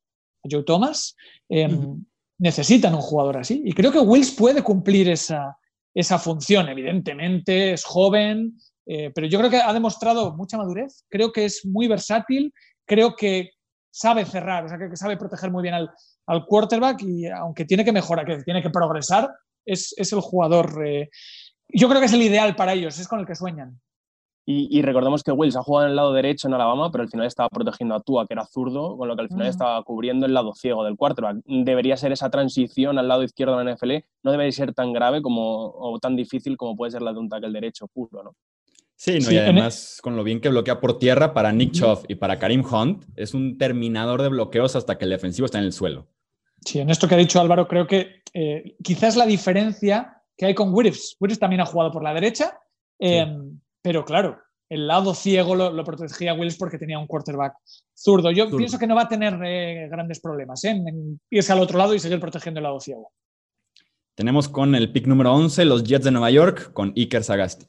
Joe 0.50 0.64
Thomas, 0.64 1.16
em, 1.48 2.04
necesitan 2.40 2.96
un 2.96 3.02
jugador 3.02 3.38
así. 3.38 3.62
Y 3.64 3.74
creo 3.74 3.92
que 3.92 4.00
Wills 4.00 4.32
puede 4.32 4.64
cumplir 4.64 5.10
esa, 5.10 5.58
esa 5.94 6.18
función, 6.18 6.68
evidentemente, 6.70 7.74
es 7.74 7.84
joven, 7.86 8.58
eh, 8.94 9.10
pero 9.16 9.26
yo 9.26 9.40
creo 9.40 9.50
que 9.50 9.62
ha 9.62 9.72
demostrado 9.72 10.36
mucha 10.36 10.58
madurez, 10.58 11.06
creo 11.08 11.32
que 11.32 11.46
es 11.46 11.66
muy 11.66 11.88
versátil, 11.88 12.54
creo 12.86 13.16
que 13.16 13.52
sabe 13.90 14.26
cerrar, 14.26 14.66
o 14.66 14.68
sea, 14.68 14.78
que 14.78 14.98
sabe 14.98 15.16
proteger 15.16 15.50
muy 15.50 15.64
bien 15.64 15.76
al, 15.76 15.90
quarterback 16.46 17.02
y 17.04 17.26
aunque 17.28 17.64
tiene 17.64 17.86
que 17.86 17.94
mejorar, 17.94 18.26
que 18.26 18.44
tiene 18.44 18.62
que 18.62 18.70
progresar, 18.70 19.30
es, 19.66 19.96
el 19.98 20.20
jugador, 20.20 20.86
eh, 20.86 21.10
yo 21.70 21.88
creo 21.88 22.02
que 22.02 22.08
es 22.08 22.14
el 22.14 22.22
ideal 22.22 22.54
para 22.58 22.74
ellos, 22.74 23.00
es 23.00 23.08
con 23.08 23.22
el 23.22 23.26
que 23.26 23.36
sueñan. 23.36 23.80
Y, 24.46 24.82
recordemos 24.82 25.24
que 25.24 25.32
Wills 25.32 25.56
ha 25.56 25.64
jugado 25.64 25.86
en 25.86 25.92
el 25.92 25.96
lado 25.96 26.12
derecho 26.12 26.50
en 26.50 26.54
Alabama, 26.54 26.92
pero 26.92 27.04
al 27.04 27.10
final 27.10 27.28
estaba 27.28 27.48
protegiendo 27.48 27.96
a 27.96 28.02
Tua, 28.02 28.28
que 28.28 28.34
era 28.34 28.46
zurdo, 28.46 28.98
con 28.98 29.08
lo 29.08 29.16
que 29.16 29.22
al 29.22 29.30
final 29.30 29.48
estaba 29.48 29.82
cubriendo 29.84 30.26
el 30.26 30.34
lado 30.34 30.54
ciego 30.54 30.84
del 30.84 30.98
quarterback. 30.98 31.38
Debería 31.46 31.96
ser 31.96 32.12
esa 32.12 32.30
transición 32.30 33.00
al 33.00 33.08
lado 33.08 33.24
izquierdo 33.24 33.58
de 33.58 33.64
la 33.64 33.76
NFL, 33.76 34.04
no 34.24 34.32
debería 34.32 34.52
ser 34.52 34.74
tan 34.74 34.92
grave 34.92 35.22
como, 35.22 35.72
o 35.76 35.98
tan 36.00 36.18
difícil 36.18 36.58
como 36.58 36.76
puede 36.76 36.92
ser 36.92 37.02
la 37.02 37.14
de 37.14 37.20
un 37.20 37.30
tackle 37.30 37.52
derecho 37.52 37.88
puro, 37.88 38.24
¿no? 38.24 38.34
Sí, 39.02 39.18
y 39.32 39.38
además 39.38 39.98
con 40.04 40.16
lo 40.16 40.24
bien 40.24 40.40
que 40.40 40.50
bloquea 40.50 40.80
por 40.80 41.00
tierra 41.00 41.34
para 41.34 41.52
Nick 41.52 41.72
Chubb 41.72 42.06
y 42.08 42.14
para 42.14 42.38
Karim 42.38 42.64
Hunt, 42.64 43.04
es 43.16 43.34
un 43.34 43.58
terminador 43.58 44.22
de 44.22 44.30
bloqueos 44.30 44.76
hasta 44.76 45.00
que 45.00 45.06
el 45.06 45.10
defensivo 45.10 45.48
está 45.48 45.58
en 45.58 45.64
el 45.64 45.74
suelo. 45.74 46.08
Sí, 46.64 46.82
en 46.82 46.92
esto 46.92 47.08
que 47.08 47.16
ha 47.16 47.18
dicho 47.18 47.42
Álvaro, 47.42 47.68
creo 47.68 47.88
que 47.88 48.22
eh, 48.32 48.76
quizás 48.84 49.16
la 49.16 49.26
diferencia 49.26 50.22
que 50.38 50.46
hay 50.46 50.54
con 50.54 50.72
Wirfs. 50.72 51.18
Wirfs 51.20 51.40
también 51.40 51.62
ha 51.62 51.66
jugado 51.66 51.92
por 51.92 52.04
la 52.04 52.14
derecha, 52.14 52.60
em, 53.00 53.60
pero 53.82 54.06
claro, 54.06 54.38
el 54.70 54.86
lado 54.86 55.16
ciego 55.16 55.56
lo, 55.56 55.84
protegía 55.84 56.36
Wills 56.36 56.58
porque 56.58 56.78
tenía 56.78 57.00
un 57.00 57.08
quarterback 57.08 57.56
zurdo. 57.96 58.30
Yo 58.30 58.56
pienso 58.56 58.78
que 58.78 58.86
no 58.86 58.94
va 58.94 59.02
a 59.02 59.10
tener 59.10 59.34
eh, 59.44 59.88
grandes 59.90 60.20
problemas 60.20 60.64
¿eh? 60.64 60.70
en 60.70 61.20
irse 61.32 61.52
al 61.52 61.60
otro 61.60 61.80
lado 61.80 61.96
y 61.96 62.00
seguir 62.00 62.20
protegiendo 62.20 62.60
el 62.60 62.66
lado 62.66 62.80
ciego. 62.80 63.12
Tenemos 64.14 64.48
con 64.48 64.76
el 64.76 64.92
pick 64.92 65.08
número 65.08 65.34
11 65.34 65.66
los 65.66 65.84
Jets 65.84 66.06
de 66.06 66.12
Nueva 66.12 66.30
York 66.30 66.72
con 66.74 66.94
Iker 66.96 67.24
Sagasti. 67.24 67.66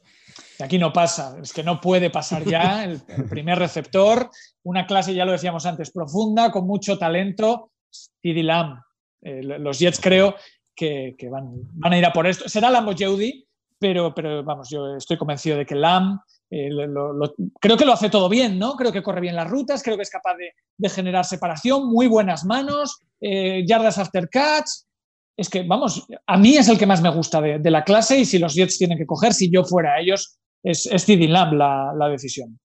Aquí 0.60 0.78
no 0.78 0.92
pasa, 0.92 1.36
es 1.42 1.52
que 1.52 1.62
no 1.62 1.80
puede 1.80 2.10
pasar 2.10 2.44
ya 2.44 2.84
el, 2.84 3.00
primer 3.28 3.58
receptor, 3.58 4.30
una 4.62 4.86
clase, 4.86 5.14
ya 5.14 5.24
lo 5.24 5.32
decíamos 5.32 5.66
antes, 5.66 5.90
profunda, 5.90 6.50
con 6.50 6.66
mucho 6.66 6.98
talento, 6.98 7.72
CD 7.90 8.42
Lamb. 8.42 8.80
Eh, 9.22 9.42
los 9.42 9.78
Jets 9.78 10.00
creo 10.00 10.34
que, 10.74 11.16
van, 11.30 11.52
a 11.82 11.98
ir 11.98 12.04
a 12.04 12.12
por 12.12 12.26
esto. 12.26 12.48
Será 12.48 12.70
Lamb 12.70 12.88
o 12.88 12.96
Jeudy, 12.96 13.46
pero, 13.78 14.14
pero 14.14 14.42
vamos, 14.42 14.68
yo 14.70 14.96
estoy 14.96 15.16
convencido 15.16 15.56
de 15.56 15.66
que 15.66 15.74
Lamb 15.74 16.20
eh, 16.54 16.68
creo 17.58 17.78
que 17.78 17.86
lo 17.86 17.94
hace 17.94 18.10
todo 18.10 18.28
bien, 18.28 18.58
¿no? 18.58 18.74
Creo 18.76 18.92
que 18.92 19.02
corre 19.02 19.22
bien 19.22 19.34
las 19.34 19.48
rutas, 19.48 19.82
creo 19.82 19.96
que 19.96 20.02
es 20.02 20.10
capaz 20.10 20.36
de, 20.36 20.88
generar 20.90 21.24
separación, 21.24 21.88
muy 21.88 22.08
buenas 22.08 22.44
manos, 22.44 23.00
eh, 23.22 23.64
yardas 23.66 23.96
after 23.96 24.28
catch. 24.28 24.68
Es 25.36 25.48
que, 25.48 25.62
vamos, 25.62 26.06
a 26.26 26.36
mí 26.36 26.56
es 26.56 26.68
el 26.68 26.78
que 26.78 26.86
más 26.86 27.02
me 27.02 27.10
gusta 27.10 27.40
de, 27.40 27.70
la 27.70 27.84
clase 27.84 28.18
y 28.18 28.24
si 28.24 28.38
los 28.38 28.54
Jets 28.54 28.78
tienen 28.78 28.98
que 28.98 29.06
coger, 29.06 29.32
si 29.32 29.50
yo 29.50 29.64
fuera 29.64 29.98
ellos, 30.00 30.38
es, 30.62 30.86
es 30.86 31.08
Lamb 31.08 31.54
la, 31.54 32.08
decisión. 32.10 32.58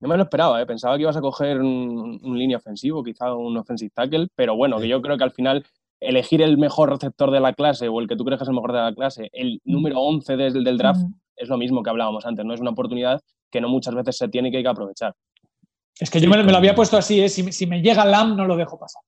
No 0.00 0.08
me 0.08 0.16
lo 0.16 0.22
esperaba, 0.22 0.60
¿eh? 0.62 0.66
pensaba 0.66 0.96
que 0.96 1.02
ibas 1.02 1.16
a 1.16 1.20
coger 1.20 1.60
un, 1.60 2.18
línea 2.22 2.56
ofensivo, 2.56 3.04
quizá 3.04 3.34
un 3.34 3.56
offensive 3.58 3.92
tackle, 3.94 4.28
pero 4.34 4.56
bueno, 4.56 4.80
que 4.80 4.88
yo 4.88 5.02
creo 5.02 5.18
que 5.18 5.24
al 5.24 5.32
final 5.32 5.64
elegir 6.00 6.40
el 6.40 6.56
mejor 6.56 6.88
receptor 6.88 7.30
de 7.30 7.40
la 7.40 7.52
clase 7.52 7.88
o 7.88 8.00
el 8.00 8.08
que 8.08 8.16
tú 8.16 8.24
crees 8.24 8.38
que 8.38 8.44
es 8.44 8.48
el 8.48 8.54
mejor 8.54 8.72
de 8.72 8.78
la 8.78 8.94
clase, 8.94 9.28
el 9.34 9.60
número 9.64 10.00
11 10.00 10.36
desde 10.38 10.58
el 10.58 10.64
del 10.64 10.78
draft, 10.78 11.02
es 11.36 11.48
lo 11.50 11.58
mismo 11.58 11.82
que 11.82 11.90
hablábamos 11.90 12.24
antes, 12.24 12.44
¿no? 12.46 12.54
Es 12.54 12.60
una 12.60 12.70
oportunidad 12.70 13.20
que 13.50 13.60
no 13.60 13.68
muchas 13.68 13.94
veces 13.94 14.16
se 14.16 14.28
tiene 14.28 14.50
que, 14.50 14.58
hay 14.58 14.62
que 14.62 14.68
aprovechar. 14.68 15.14
Es 15.98 16.10
que 16.10 16.20
yo 16.20 16.30
me, 16.30 16.42
lo 16.42 16.56
había 16.56 16.74
puesto 16.74 16.96
así, 16.96 17.20
¿eh? 17.20 17.28
si, 17.28 17.52
si, 17.52 17.66
me 17.66 17.82
llega 17.82 18.06
Lam 18.06 18.34
no 18.36 18.46
lo 18.46 18.56
dejo 18.56 18.78
pasar. 18.78 19.02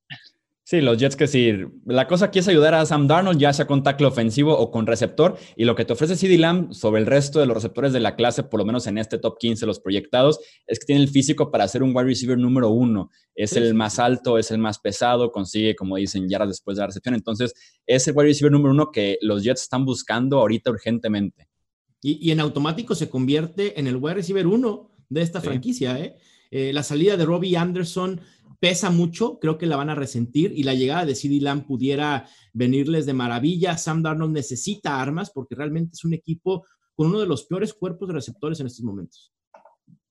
Sí, 0.73 0.81
los 0.81 0.97
Jets 0.97 1.17
que 1.17 1.27
sí. 1.27 1.53
La 1.85 2.09
cosa 2.09 2.25
aquí 2.25 2.39
es 2.39 2.49
ayudar 2.49 2.73
a 2.73 2.87
Sam 2.87 3.07
Darnold, 3.07 3.39
ya 3.39 3.53
sea 3.53 3.67
con 3.67 3.83
tackle 3.83 4.07
ofensivo 4.07 4.57
o 4.57 4.71
con 4.71 4.87
receptor. 4.87 5.37
Y 5.55 5.67
lo 5.67 5.75
que 5.75 5.85
te 5.85 5.93
ofrece 5.93 6.17
CD 6.17 6.39
Lamb 6.39 6.73
sobre 6.73 7.03
el 7.03 7.07
resto 7.07 7.41
de 7.41 7.45
los 7.45 7.55
receptores 7.55 7.93
de 7.93 8.01
la 8.01 8.17
clase, 8.17 8.43
por 8.43 8.59
lo 8.59 8.65
menos 8.65 8.87
en 8.87 8.97
este 8.97 9.19
top 9.19 9.37
15, 9.39 9.67
los 9.67 9.81
proyectados, 9.81 10.41
es 10.67 10.79
que 10.79 10.87
tiene 10.87 11.03
el 11.03 11.11
físico 11.11 11.51
para 11.51 11.69
ser 11.69 11.83
un 11.83 11.95
wide 11.95 12.07
receiver 12.07 12.39
número 12.39 12.71
uno. 12.71 13.11
Es 13.35 13.53
el 13.53 13.75
más 13.75 13.99
alto, 13.99 14.39
es 14.39 14.51
el 14.51 14.57
más 14.57 14.79
pesado, 14.79 15.31
consigue, 15.31 15.77
como 15.77 15.97
dicen, 15.97 16.27
yardas 16.27 16.49
después 16.49 16.79
de 16.79 16.81
la 16.81 16.87
recepción. 16.87 17.17
Entonces, 17.17 17.53
es 17.87 18.09
el 18.09 18.15
wide 18.17 18.29
receiver 18.29 18.51
número 18.51 18.73
uno 18.73 18.91
que 18.91 19.19
los 19.21 19.45
Jets 19.45 19.65
están 19.65 19.85
buscando 19.85 20.39
ahorita 20.39 20.71
urgentemente. 20.71 21.51
Y, 22.01 22.31
en 22.31 22.41
automático 22.41 22.95
se 22.95 23.11
convierte 23.11 23.79
en 23.79 23.89
el 23.89 23.97
wide 23.97 24.15
receiver 24.15 24.47
uno 24.47 24.91
de 25.11 25.21
esta 25.21 25.43
franquicia. 25.43 26.01
¿eh? 26.01 26.17
¿eh? 26.51 26.73
la 26.73 26.83
salida 26.83 27.19
de 27.19 27.27
Robbie 27.27 27.59
Anderson 27.59 28.23
pesa 28.63 28.91
mucho, 28.91 29.41
creo 29.41 29.59
que 29.59 29.67
la 29.67 29.75
van 29.75 29.91
a 29.91 29.97
resentir 29.97 30.53
y 30.55 30.63
la 30.63 30.75
llegada 30.75 31.05
de 31.05 31.17
CD 31.17 31.41
Lamb 31.41 31.67
pudiera 31.67 32.29
venirles 32.53 33.07
de 33.07 33.13
maravilla. 33.13 33.77
Sam 33.77 34.05
Darnold 34.05 34.33
necesita 34.33 35.03
armas 35.03 35.33
porque 35.33 35.57
realmente 35.57 35.95
es 35.95 36.05
un 36.05 36.15
equipo 36.15 36.65
con 36.95 37.09
uno 37.09 37.19
de 37.19 37.27
los 37.27 37.45
peores 37.45 37.75
cuerpos 37.75 38.07
de 38.07 38.15
receptores 38.15 38.61
en 38.61 38.69
estos 38.69 38.85
momentos. 38.85 39.33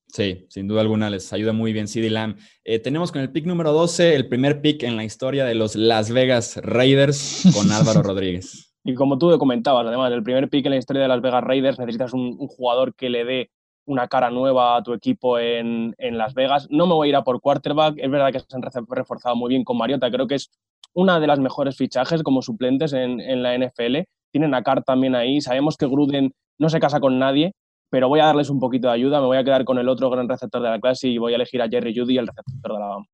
Sí, 0.07 0.47
sin 0.49 0.67
duda 0.67 0.81
alguna 0.81 1.09
les 1.09 1.31
ayuda 1.31 1.53
muy 1.53 1.71
bien 1.71 1.87
CD 1.87 2.09
Lamb. 2.09 2.35
Eh, 2.65 2.79
tenemos 2.79 3.13
con 3.13 3.21
el 3.21 3.31
pick 3.31 3.45
número 3.45 3.71
12 3.71 4.15
el 4.15 4.27
primer 4.27 4.61
pick 4.61 4.83
en 4.83 4.97
la 4.97 5.05
historia 5.05 5.45
de 5.45 5.55
los 5.55 5.77
Las 5.77 6.11
Vegas 6.11 6.57
Raiders 6.57 7.43
con 7.55 7.71
Álvaro 7.71 8.03
Rodríguez. 8.03 8.75
Y 8.83 8.95
como 8.95 9.17
tú 9.17 9.29
comentabas, 9.37 9.87
además, 9.87 10.11
el 10.11 10.23
primer 10.23 10.49
pick 10.49 10.65
en 10.65 10.71
la 10.71 10.77
historia 10.77 11.03
de 11.03 11.07
Las 11.07 11.21
Vegas 11.21 11.45
Raiders 11.45 11.79
necesitas 11.79 12.11
un, 12.11 12.35
jugador 12.35 12.95
que 12.95 13.09
le 13.09 13.23
dé 13.23 13.51
una 13.85 14.07
cara 14.07 14.29
nueva 14.29 14.77
a 14.77 14.83
tu 14.83 14.93
equipo 14.93 15.39
en, 15.39 15.95
Las 15.97 16.33
Vegas. 16.33 16.67
No 16.69 16.87
me 16.87 16.93
voy 16.93 17.07
a 17.07 17.09
ir 17.09 17.15
a 17.15 17.23
por 17.23 17.41
quarterback. 17.41 17.95
Es 17.97 18.09
verdad 18.09 18.31
que 18.31 18.39
se 18.39 18.45
han 18.55 18.61
reforzado 18.87 19.35
muy 19.35 19.49
bien 19.49 19.63
con 19.63 19.77
Mariota. 19.77 20.11
Creo 20.11 20.27
que 20.27 20.35
es 20.35 20.49
una 20.93 21.19
de 21.19 21.27
las 21.27 21.39
mejores 21.39 21.77
fichajes 21.77 22.23
como 22.23 22.41
suplentes 22.41 22.93
en, 22.93 23.43
la 23.43 23.57
NFL. 23.57 23.99
Tienen 24.31 24.53
a 24.53 24.63
Carr 24.63 24.83
también 24.83 25.15
ahí. 25.15 25.41
Sabemos 25.41 25.77
que 25.77 25.87
Gruden 25.87 26.33
no 26.57 26.69
se 26.69 26.79
casa 26.79 26.99
con 26.99 27.19
nadie, 27.19 27.53
pero 27.89 28.07
voy 28.07 28.19
a 28.19 28.25
darles 28.25 28.49
un 28.49 28.59
poquito 28.59 28.87
de 28.87 28.93
ayuda. 28.93 29.19
Me 29.19 29.27
voy 29.27 29.37
a 29.37 29.43
quedar 29.43 29.65
con 29.65 29.77
el 29.77 29.89
otro 29.89 30.09
gran 30.09 30.29
receptor 30.29 30.61
de 30.61 30.69
la 30.69 30.79
clase 30.79 31.07
y 31.07 31.17
voy 31.17 31.33
a 31.33 31.35
elegir 31.35 31.61
a 31.61 31.69
Jerry 31.69 31.97
Judy, 31.97 32.17
el 32.17 32.27
receptor 32.27 32.71
de 32.71 32.77
Alabama. 32.77 33.05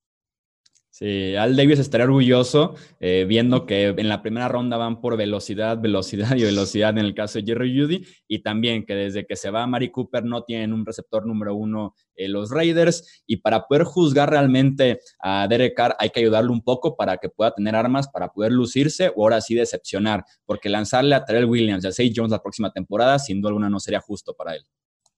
Sí, 0.99 1.36
Al 1.36 1.55
Davis 1.55 1.77
estaría 1.77 2.05
orgulloso 2.05 2.73
eh, 2.99 3.25
viendo 3.29 3.67
que 3.67 3.89
en 3.89 4.10
la 4.10 4.23
primera 4.23 4.47
ronda 4.47 4.77
van 4.77 4.99
por 4.99 5.15
velocidad, 5.15 5.79
velocidad 5.79 6.36
y 6.36 6.41
velocidad 6.41 6.89
en 6.89 7.05
el 7.05 7.13
caso 7.13 7.38
de 7.38 7.45
Jerry 7.45 7.79
Judy 7.79 8.03
y 8.27 8.39
también 8.39 8.83
que 8.83 8.95
desde 8.95 9.27
que 9.27 9.36
se 9.36 9.51
va 9.51 9.67
Mari 9.67 9.91
Cooper 9.91 10.25
no 10.25 10.41
tienen 10.41 10.73
un 10.73 10.88
receptor 10.88 11.27
número 11.27 11.53
uno 11.53 11.93
eh, 12.15 12.27
los 12.27 12.49
Raiders 12.49 13.21
y 13.27 13.38
para 13.38 13.67
poder 13.67 13.83
juzgar 13.83 14.31
realmente 14.31 14.99
a 15.19 15.47
Derek 15.47 15.75
Carr 15.75 15.95
hay 15.99 16.10
que 16.10 16.21
ayudarle 16.21 16.49
un 16.49 16.63
poco 16.63 16.95
para 16.95 17.17
que 17.17 17.29
pueda 17.29 17.53
tener 17.53 17.75
armas 17.75 18.07
para 18.07 18.29
poder 18.29 18.51
lucirse 18.51 19.12
o 19.15 19.21
ahora 19.21 19.39
sí 19.39 19.53
decepcionar, 19.53 20.25
porque 20.47 20.67
lanzarle 20.67 21.13
a 21.13 21.23
Terrell 21.23 21.45
Williams 21.45 21.86
a 21.86 21.91
Say 21.91 22.12
Jones 22.15 22.31
la 22.31 22.41
próxima 22.41 22.71
temporada 22.71 23.19
sin 23.19 23.39
duda 23.39 23.49
alguna 23.49 23.69
no 23.69 23.79
sería 23.79 24.01
justo 24.01 24.33
para 24.33 24.55
él 24.55 24.65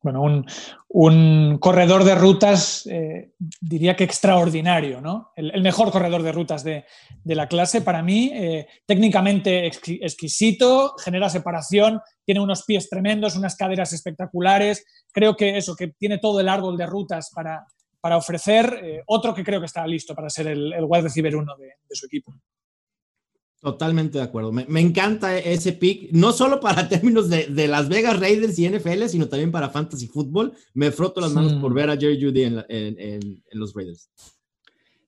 bueno, 0.02 0.46
un, 0.88 1.58
corredor 1.60 2.04
de 2.04 2.16
rutas, 2.16 2.88
eh, 2.88 3.34
diría 3.60 3.96
que 3.96 4.06
extraordinario, 4.06 5.02
¿no? 5.02 5.32
El, 5.36 5.62
mejor 5.62 5.92
corredor 5.92 6.24
de 6.24 6.32
rutas 6.32 6.64
de, 6.64 6.86
la 7.26 7.48
clase 7.48 7.82
para 7.82 8.02
mí, 8.02 8.32
eh, 8.34 8.68
técnicamente 8.86 9.66
exquisito, 9.68 10.96
genera 11.04 11.30
separación, 11.30 12.02
tiene 12.24 12.40
unos 12.40 12.64
pies 12.64 12.90
tremendos, 12.90 13.36
unas 13.36 13.56
caderas 13.56 13.92
espectaculares, 13.92 14.86
creo 15.12 15.36
que 15.36 15.58
eso, 15.58 15.76
que 15.76 15.90
tiene 15.90 16.18
todo 16.18 16.40
el 16.40 16.48
árbol 16.48 16.78
de 16.78 16.86
rutas 16.86 17.30
para, 17.36 17.66
para 18.00 18.18
ofrecer, 18.18 18.80
eh, 18.82 19.04
otro 19.08 19.34
que 19.34 19.44
creo 19.44 19.60
que 19.60 19.66
está 19.66 19.86
listo 19.86 20.16
para 20.16 20.30
ser 20.30 20.48
el, 20.48 20.72
el 20.72 20.86
wide 20.88 21.36
uno 21.36 21.56
de 21.58 21.96
su 21.96 22.06
equipo. 22.06 22.34
Totalmente 23.62 24.18
de 24.18 24.24
acuerdo. 24.24 24.54
Me, 24.54 24.80
encanta 24.80 25.38
ese 25.38 25.74
pick, 25.74 26.12
no 26.14 26.32
solo 26.32 26.62
para 26.62 26.88
términos 26.90 27.30
de, 27.30 27.68
Las 27.68 27.90
Vegas 27.90 28.18
Raiders 28.20 28.58
y 28.58 28.70
NFL, 28.70 29.08
sino 29.08 29.28
también 29.28 29.52
para 29.52 29.70
Fantasy 29.70 30.08
Football. 30.08 30.54
Me 30.74 30.92
froto 30.92 31.20
las 31.20 31.34
manos 31.34 31.54
por 31.56 31.74
ver 31.74 31.90
a 31.90 31.98
Jerry 31.98 32.22
Judy 32.22 32.44
en, 32.44 33.44
los 33.52 33.74
Raiders. 33.74 34.10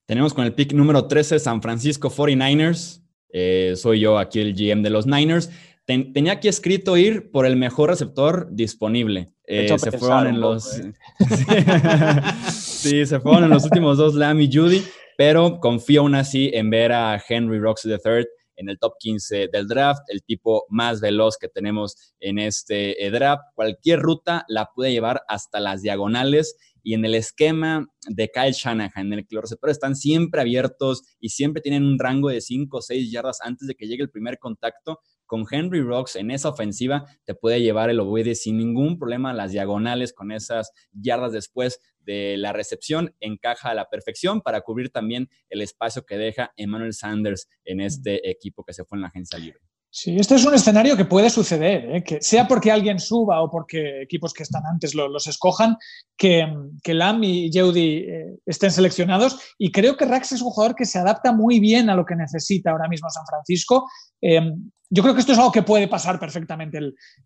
Tenemos 0.05 0.33
con 0.33 0.43
el 0.43 0.53
pick 0.53 0.73
número 0.73 1.07
13 1.07 1.39
San 1.39 1.61
Francisco 1.61 2.09
49ers. 2.09 3.01
Eh, 3.29 3.75
soy 3.77 4.01
yo 4.01 4.19
aquí 4.19 4.41
el 4.41 4.53
GM 4.53 4.83
de 4.83 4.89
los 4.89 5.07
Niners. 5.07 5.49
tenía 5.85 6.33
aquí 6.33 6.49
escrito 6.49 6.97
ir 6.97 7.31
por 7.31 7.45
el 7.45 7.55
mejor 7.55 7.89
receptor 7.89 8.49
disponible. 8.51 9.31
Eh, 9.47 9.73
se 9.79 9.91
fueron 9.93 10.27
en 10.27 10.41
los. 10.41 10.77
¿eh? 10.77 10.91
sí, 12.51 13.05
se 13.05 13.21
fueron 13.21 13.45
en 13.45 13.49
los 13.51 13.63
últimos 13.63 13.97
dos, 13.97 14.15
Lamb 14.15 14.41
y 14.41 14.53
Judy, 14.53 14.83
pero 15.17 15.61
confío 15.61 16.01
aún 16.01 16.15
así 16.15 16.51
en 16.53 16.69
ver 16.69 16.91
a 16.91 17.21
Henry 17.25 17.59
Rocks 17.59 17.85
III 17.85 18.25
en 18.61 18.69
el 18.69 18.79
top 18.79 18.93
15 18.99 19.49
del 19.51 19.67
draft, 19.67 20.03
el 20.07 20.23
tipo 20.23 20.65
más 20.69 21.01
veloz 21.01 21.37
que 21.37 21.49
tenemos 21.49 22.13
en 22.19 22.39
este 22.39 23.05
eh, 23.05 23.11
draft. 23.11 23.43
Cualquier 23.55 23.99
ruta 23.99 24.45
la 24.47 24.69
puede 24.73 24.91
llevar 24.91 25.23
hasta 25.27 25.59
las 25.59 25.81
diagonales 25.81 26.55
y 26.83 26.93
en 26.93 27.05
el 27.05 27.15
esquema 27.15 27.87
de 28.07 28.29
Kyle 28.29 28.53
Shanahan, 28.53 29.07
en 29.07 29.13
el 29.13 29.27
que 29.27 29.35
los 29.35 29.43
receptores 29.43 29.75
están 29.75 29.95
siempre 29.95 30.41
abiertos 30.41 31.03
y 31.19 31.29
siempre 31.29 31.61
tienen 31.61 31.83
un 31.85 31.99
rango 31.99 32.29
de 32.29 32.41
5 32.41 32.77
o 32.77 32.81
6 32.81 33.11
yardas 33.11 33.39
antes 33.41 33.67
de 33.67 33.75
que 33.75 33.87
llegue 33.87 34.03
el 34.03 34.09
primer 34.09 34.39
contacto, 34.39 34.99
con 35.31 35.45
Henry 35.49 35.79
Rocks 35.81 36.17
en 36.17 36.29
esa 36.29 36.49
ofensiva 36.49 37.05
te 37.23 37.33
puede 37.33 37.61
llevar 37.61 37.89
el 37.89 38.01
ovoide 38.01 38.35
sin 38.35 38.57
ningún 38.57 38.99
problema 38.99 39.29
a 39.29 39.33
las 39.33 39.53
diagonales 39.53 40.11
con 40.11 40.33
esas 40.33 40.73
yardas 40.91 41.31
después 41.31 41.79
de 42.01 42.35
la 42.35 42.51
recepción. 42.51 43.15
Encaja 43.21 43.69
a 43.69 43.73
la 43.73 43.87
perfección 43.87 44.41
para 44.41 44.59
cubrir 44.59 44.89
también 44.89 45.29
el 45.47 45.61
espacio 45.61 46.05
que 46.05 46.17
deja 46.17 46.51
Emmanuel 46.57 46.93
Sanders 46.93 47.47
en 47.63 47.79
este 47.79 48.29
equipo 48.29 48.65
que 48.65 48.73
se 48.73 48.83
fue 48.83 48.97
en 48.97 49.03
la 49.03 49.07
agencia 49.07 49.39
libre. 49.39 49.61
Sí, 49.89 50.17
este 50.17 50.35
es 50.35 50.45
un 50.45 50.53
escenario 50.53 50.97
que 50.97 51.05
puede 51.05 51.29
suceder, 51.29 51.95
¿eh? 51.95 52.03
que 52.03 52.21
sea 52.21 52.45
porque 52.45 52.69
alguien 52.69 52.99
suba 52.99 53.41
o 53.41 53.49
porque 53.49 54.01
equipos 54.01 54.33
que 54.33 54.43
están 54.43 54.63
antes 54.65 54.93
los 54.95 55.27
escojan, 55.27 55.77
que, 56.17 56.45
que 56.83 56.93
Lam 56.93 57.23
y 57.23 57.49
Yeudi 57.49 57.99
eh, 57.99 58.37
estén 58.45 58.71
seleccionados. 58.71 59.39
Y 59.57 59.71
creo 59.71 59.95
que 59.95 60.03
Rax 60.03 60.33
es 60.33 60.41
un 60.41 60.49
jugador 60.49 60.75
que 60.75 60.83
se 60.85 60.99
adapta 60.99 61.31
muy 61.31 61.61
bien 61.61 61.89
a 61.89 61.95
lo 61.95 62.05
que 62.05 62.17
necesita 62.17 62.71
ahora 62.71 62.89
mismo 62.89 63.09
San 63.09 63.25
Francisco. 63.25 63.85
Em, 64.19 64.71
yo 64.91 65.01
creo 65.01 65.15
que 65.15 65.21
esto 65.21 65.31
es 65.31 65.39
algo 65.39 65.51
que 65.51 65.63
puede 65.63 65.87
pasar 65.87 66.19
perfectamente 66.19 66.77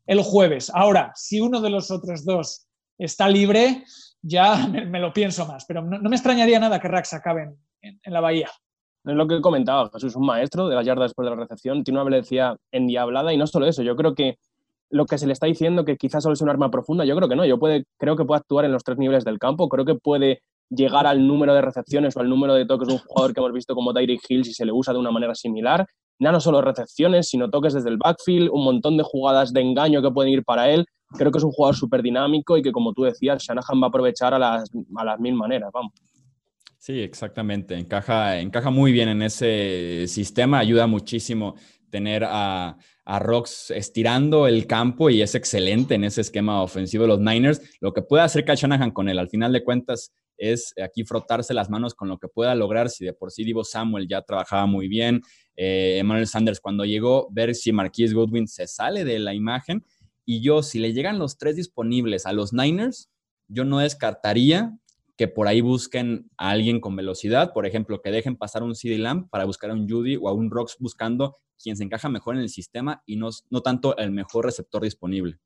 el, 0.06 0.21
jueves. 0.21 0.71
Ahora, 0.73 1.12
si 1.15 1.41
uno 1.41 1.60
de 1.60 1.71
los 1.71 1.89
otros 1.89 2.23
dos 2.23 2.67
está 2.97 3.28
libre, 3.28 3.84
ya 4.21 4.67
me, 4.67 4.99
lo 4.99 5.12
pienso 5.12 5.45
más, 5.47 5.65
pero 5.65 5.82
no, 5.82 5.99
me 6.10 6.15
extrañaría 6.15 6.60
nada 6.60 6.80
que 6.80 6.88
Rax 6.88 7.13
acabe 7.13 7.56
en 7.82 8.13
la 8.13 8.21
Bahía. 8.21 8.49
Es 9.04 9.13
lo 9.13 9.28
que 9.28 9.41
comentaba, 9.41 9.89
Jesús 9.93 10.13
es 10.13 10.15
un 10.15 10.25
maestro 10.25 10.67
de 10.67 10.75
la 10.75 10.84
yarda 10.84 11.04
después 11.04 11.25
de 11.28 11.36
la 11.36 11.41
recepción, 11.41 11.84
tiene 11.84 11.99
una 11.99 12.10
velocidad 12.10 12.58
endiablada 12.71 13.34
y 13.34 13.38
no 13.38 13.45
solo 13.45 13.67
eso, 13.67 13.84
yo 13.84 13.95
creo 13.95 14.15
que 14.15 14.38
lo 14.89 15.06
que 15.06 15.17
se 15.17 15.28
le 15.28 15.34
está 15.34 15.45
diciendo 15.45 15.86
que 15.86 15.97
quizás 15.97 16.23
solo 16.23 16.34
es 16.34 16.41
un 16.41 16.49
arma 16.49 16.71
profunda, 16.71 17.06
yo 17.06 17.15
creo 17.15 17.30
que 17.30 17.36
no, 17.36 17.45
yo 17.45 17.60
puede, 17.60 17.86
creo 17.99 18.15
que 18.15 18.25
puede 18.25 18.39
actuar 18.39 18.65
en 18.65 18.71
los 18.71 18.84
tres 18.84 18.97
niveles 18.97 19.23
del 19.23 19.38
campo, 19.38 19.69
creo 19.69 19.86
que 19.86 19.95
puede 19.95 20.41
llegar 20.69 21.06
al 21.06 21.28
número 21.28 21.54
de 21.54 21.62
recepciones 21.62 22.15
o 22.17 22.19
al 22.19 22.30
número 22.30 22.56
de 22.56 22.65
toques 22.65 22.88
de 22.88 22.95
un 22.95 22.99
jugador 22.99 23.34
que 23.34 23.39
hemos 23.39 23.54
visto 23.54 23.75
como 23.75 23.93
Tyreek 23.93 24.21
Hill 24.28 24.43
si 24.43 24.54
se 24.54 24.65
le 24.65 24.71
usa 24.71 24.93
de 24.93 24.99
una 24.99 25.12
manera 25.12 25.36
similar, 25.36 25.86
no 26.19 26.39
solo 26.39 26.62
recepciones, 26.62 27.30
sino 27.30 27.49
toques 27.49 27.73
desde 27.73 27.89
el 27.89 27.97
backfield, 27.97 28.49
un 28.51 28.63
montón 28.63 28.97
de 28.97 29.04
jugadas 29.04 29.54
de 29.54 29.62
engaño 29.62 30.01
que 30.01 30.12
pueden 30.12 30.34
ir 30.34 30.43
para 30.43 30.69
él, 30.69 30.86
creo 31.17 31.32
que 31.32 31.38
es 31.38 31.43
un 31.43 31.51
jugador 31.51 31.75
súper 31.75 32.01
dinámico 32.01 32.58
y 32.58 32.62
que 32.62 32.71
como 32.71 32.93
tú 32.93 33.04
decías, 33.04 33.43
Shanahan 33.43 33.82
va 33.82 33.86
a 33.86 33.89
aprovechar 33.89 34.34
a 34.34 34.39
las, 34.39 34.69
a 34.95 35.06
las 35.06 35.19
mil 35.19 35.34
maneras, 35.34 35.69
vamos. 35.73 35.93
Sí, 36.78 37.01
exactamente. 37.01 37.75
Encaja, 37.75 38.39
encaja 38.39 38.69
muy 38.69 38.91
bien 38.91 39.10
en 39.10 39.23
ese 39.23 40.06
sistema. 40.08 40.60
Ayuda 40.60 40.86
muchísimo 40.86 41.56
tener 41.89 42.23
a, 42.23 42.78
a 43.06 43.19
Rocks 43.19 43.71
estirando 43.71 44.45
el 44.45 44.67
campo 44.67 45.10
y 45.10 45.21
es 45.21 45.34
excelente 45.34 45.95
en 45.95 46.04
ese 46.04 46.21
esquema 46.21 46.62
ofensivo 46.62 47.04
de 47.04 47.08
los 47.08 47.19
Niners. 47.19 47.60
Lo 47.82 47.91
que 47.91 48.04
puede 48.04 48.23
hacer 48.23 48.45
Kyle 48.45 48.56
Shanahan 48.56 48.91
con 48.91 49.10
él, 49.10 49.17
al 49.17 49.30
final 49.30 49.51
de 49.51 49.63
cuentas, 49.63 50.13
es 50.38 50.74
aquí 50.84 51.04
frotarse 51.04 51.54
las 51.54 51.69
manos 51.69 51.93
con 51.93 52.08
lo 52.08 52.17
que 52.17 52.28
pueda 52.28 52.56
lograr. 52.56 52.89
Si 52.89 53.06
de 53.06 53.13
por 53.13 53.32
sí 53.32 53.43
Divo 53.43 53.63
Samuel 53.63 54.08
ya 54.08 54.21
trabajaba 54.21 54.65
muy 54.65 54.88
bien, 54.88 55.21
eh, 55.56 55.98
Emmanuel 56.00 56.28
Sanders 56.28 56.60
cuando 56.60 56.86
llegó, 56.86 57.28
ver 57.32 57.56
si 57.56 57.71
Marquise 57.71 58.13
Goodwin 58.13 58.48
se 58.48 58.67
sale 58.67 59.04
de 59.06 59.19
la 59.19 59.34
imagen. 59.34 59.86
Y 60.26 60.41
yo, 60.41 60.63
si 60.63 60.80
le 60.80 60.93
llegan 60.93 61.19
los 61.19 61.38
tres 61.38 61.56
disponibles 61.56 62.26
a 62.26 62.34
los 62.34 62.52
Niners, 62.52 63.10
yo 63.48 63.63
no 63.63 63.80
descartaría 63.80 64.78
que 65.17 65.28
por 65.28 65.48
ahí 65.48 65.62
busquen 65.62 66.30
a 66.38 66.50
alguien 66.50 66.82
con 66.82 66.95
velocidad, 66.95 67.54
por 67.54 67.65
ejemplo, 67.65 68.02
que 68.02 68.12
dejen 68.12 68.36
pasar 68.36 68.63
un 68.63 68.76
CD 68.76 68.98
Lamb 68.98 69.30
para 69.30 69.45
buscar 69.45 69.69
a 69.69 69.74
un 69.74 69.88
Judy 69.89 70.17
o 70.17 70.28
a 70.28 70.34
un 70.34 70.52
Rocks 70.52 70.76
buscando 70.80 71.38
quien 71.62 71.78
se 71.78 71.84
encaja 71.84 72.10
mejor 72.10 72.36
en 72.36 72.41
el 72.41 72.50
sistema 72.50 73.02
y 73.06 73.15
no, 73.15 73.30
no 73.50 73.62
tanto 73.62 73.95
el 73.98 74.12
mejor 74.12 74.45
receptor 74.45 74.84
disponible. 74.84 75.39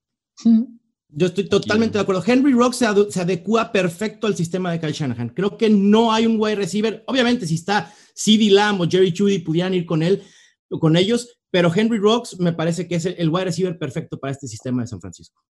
Yo 1.11 1.27
estoy 1.27 1.45
totalmente 1.45 1.97
de 1.97 2.03
acuerdo. 2.03 2.23
Henry 2.25 2.53
Rocks 2.53 2.77
se, 2.77 2.85
se, 3.11 3.21
adecua 3.21 3.71
perfecto 3.71 4.27
al 4.27 4.35
sistema 4.35 4.71
de 4.71 4.79
Kyle 4.79 4.93
Shanahan. 4.93 5.29
Creo 5.29 5.57
que 5.57 5.69
no 5.69 6.13
hay 6.13 6.27
un 6.27 6.39
wide 6.39 6.55
receiver. 6.55 7.03
Obviamente, 7.07 7.47
si 7.47 7.55
está 7.55 7.91
CD 8.13 8.51
Lamb 8.51 8.81
o 8.81 8.87
Jerry 8.87 9.13
Judy, 9.15 9.39
pudieran 9.39 9.73
ir 9.73 9.85
con 9.87 10.03
él, 10.03 10.21
con 10.69 10.95
ellos, 10.95 11.39
pero 11.49 11.71
Henry 11.73 11.97
Rocks 11.97 12.39
me 12.39 12.53
parece 12.53 12.87
que 12.87 12.95
es 12.95 13.05
el, 13.05 13.15
el 13.17 13.29
wide 13.29 13.45
receiver 13.45 13.77
perfecto 13.77 14.19
para 14.19 14.33
este 14.33 14.47
sistema 14.47 14.83
de 14.83 14.87
San 14.87 15.01
Francisco. 15.01 15.41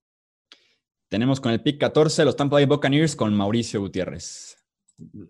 Tenemos 1.10 1.42
con 1.42 1.52
el 1.52 1.62
pick 1.62 1.80
14 1.80 2.24
los 2.24 2.36
Tampa 2.36 2.56
Bay 2.56 2.66
Buccaneers 2.66 3.16
con 3.16 3.34
Mauricio 3.34 3.82
Gutiérrez. 3.82 4.56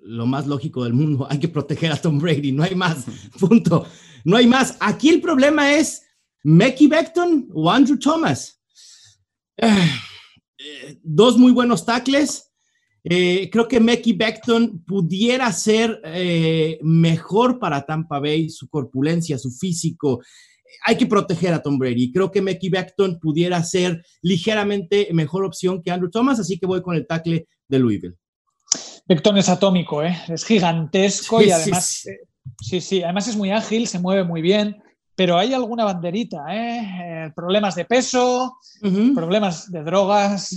Lo 0.02 0.26
más 0.26 0.46
lógico 0.46 0.84
del 0.84 0.94
mundo, 0.94 1.26
hay 1.30 1.40
que 1.40 1.48
proteger 1.48 1.92
a 1.92 1.98
Tom 1.98 2.20
Brady, 2.20 2.52
no 2.52 2.64
hay 2.64 2.76
más, 2.76 3.06
punto. 3.40 3.86
No 4.26 4.38
hay 4.38 4.46
más. 4.46 4.78
Aquí 4.80 5.10
el 5.10 5.22
problema 5.22 5.74
es 5.74 6.04
Mackie 6.44 6.88
Beckton 6.88 7.50
o 7.54 7.72
Andrew 7.72 7.98
Thomas. 7.98 8.62
Eh, 9.58 9.90
dos 11.04 11.38
muy 11.38 11.52
buenos 11.52 11.86
tackles. 11.86 12.52
Eh, 13.04 13.50
creo 13.52 13.68
que 13.68 13.80
Mackie 13.80 14.14
Beckton 14.14 14.84
pudiera 14.84 15.52
ser 15.54 16.02
eh, 16.04 16.78
mejor 16.82 17.58
para 17.58 17.86
Tampa 17.86 18.20
Bay, 18.20 18.50
su 18.50 18.68
corpulencia, 18.68 19.38
su 19.38 19.52
físico, 19.52 20.22
hay 20.86 20.98
que 20.98 21.06
proteger 21.06 21.54
a 21.54 21.62
Tom 21.62 21.78
Brady. 21.78 22.12
Creo 22.12 22.32
que 22.32 22.42
Mackie 22.42 22.70
Beckton 22.70 23.20
pudiera 23.20 23.64
ser 23.64 24.04
ligeramente 24.22 25.10
mejor 25.14 25.46
opción 25.46 25.82
que 25.82 25.92
Andrew 25.92 26.10
Thomas, 26.10 26.40
así 26.40 26.58
que 26.58 26.66
voy 26.66 26.82
con 26.82 26.96
el 26.96 27.08
tackle 27.08 27.48
de 27.68 27.80
Louisville. 27.80 28.16
Beckton 29.08 29.38
es 29.38 29.50
atómico, 29.50 30.04
¿eh? 30.04 30.16
es 30.28 30.46
gigantesco 30.46 31.42
y 31.42 31.50
además, 31.50 32.06
eh, 32.06 32.20
sí, 32.62 32.80
sí, 32.80 33.02
además 33.02 33.28
es 33.28 33.36
muy 33.36 33.52
ágil, 33.52 33.88
se 33.88 33.98
mueve 33.98 34.24
muy 34.24 34.42
bien, 34.42 34.84
pero 35.20 35.38
hay 35.38 35.54
alguna 35.54 35.84
banderita, 35.84 36.46
¿eh? 36.50 36.80
eh 36.80 37.32
problemas 37.36 37.76
de 37.76 37.84
peso, 37.84 38.56
problemas 39.14 39.70
de 39.70 39.84
drogas, 39.84 40.56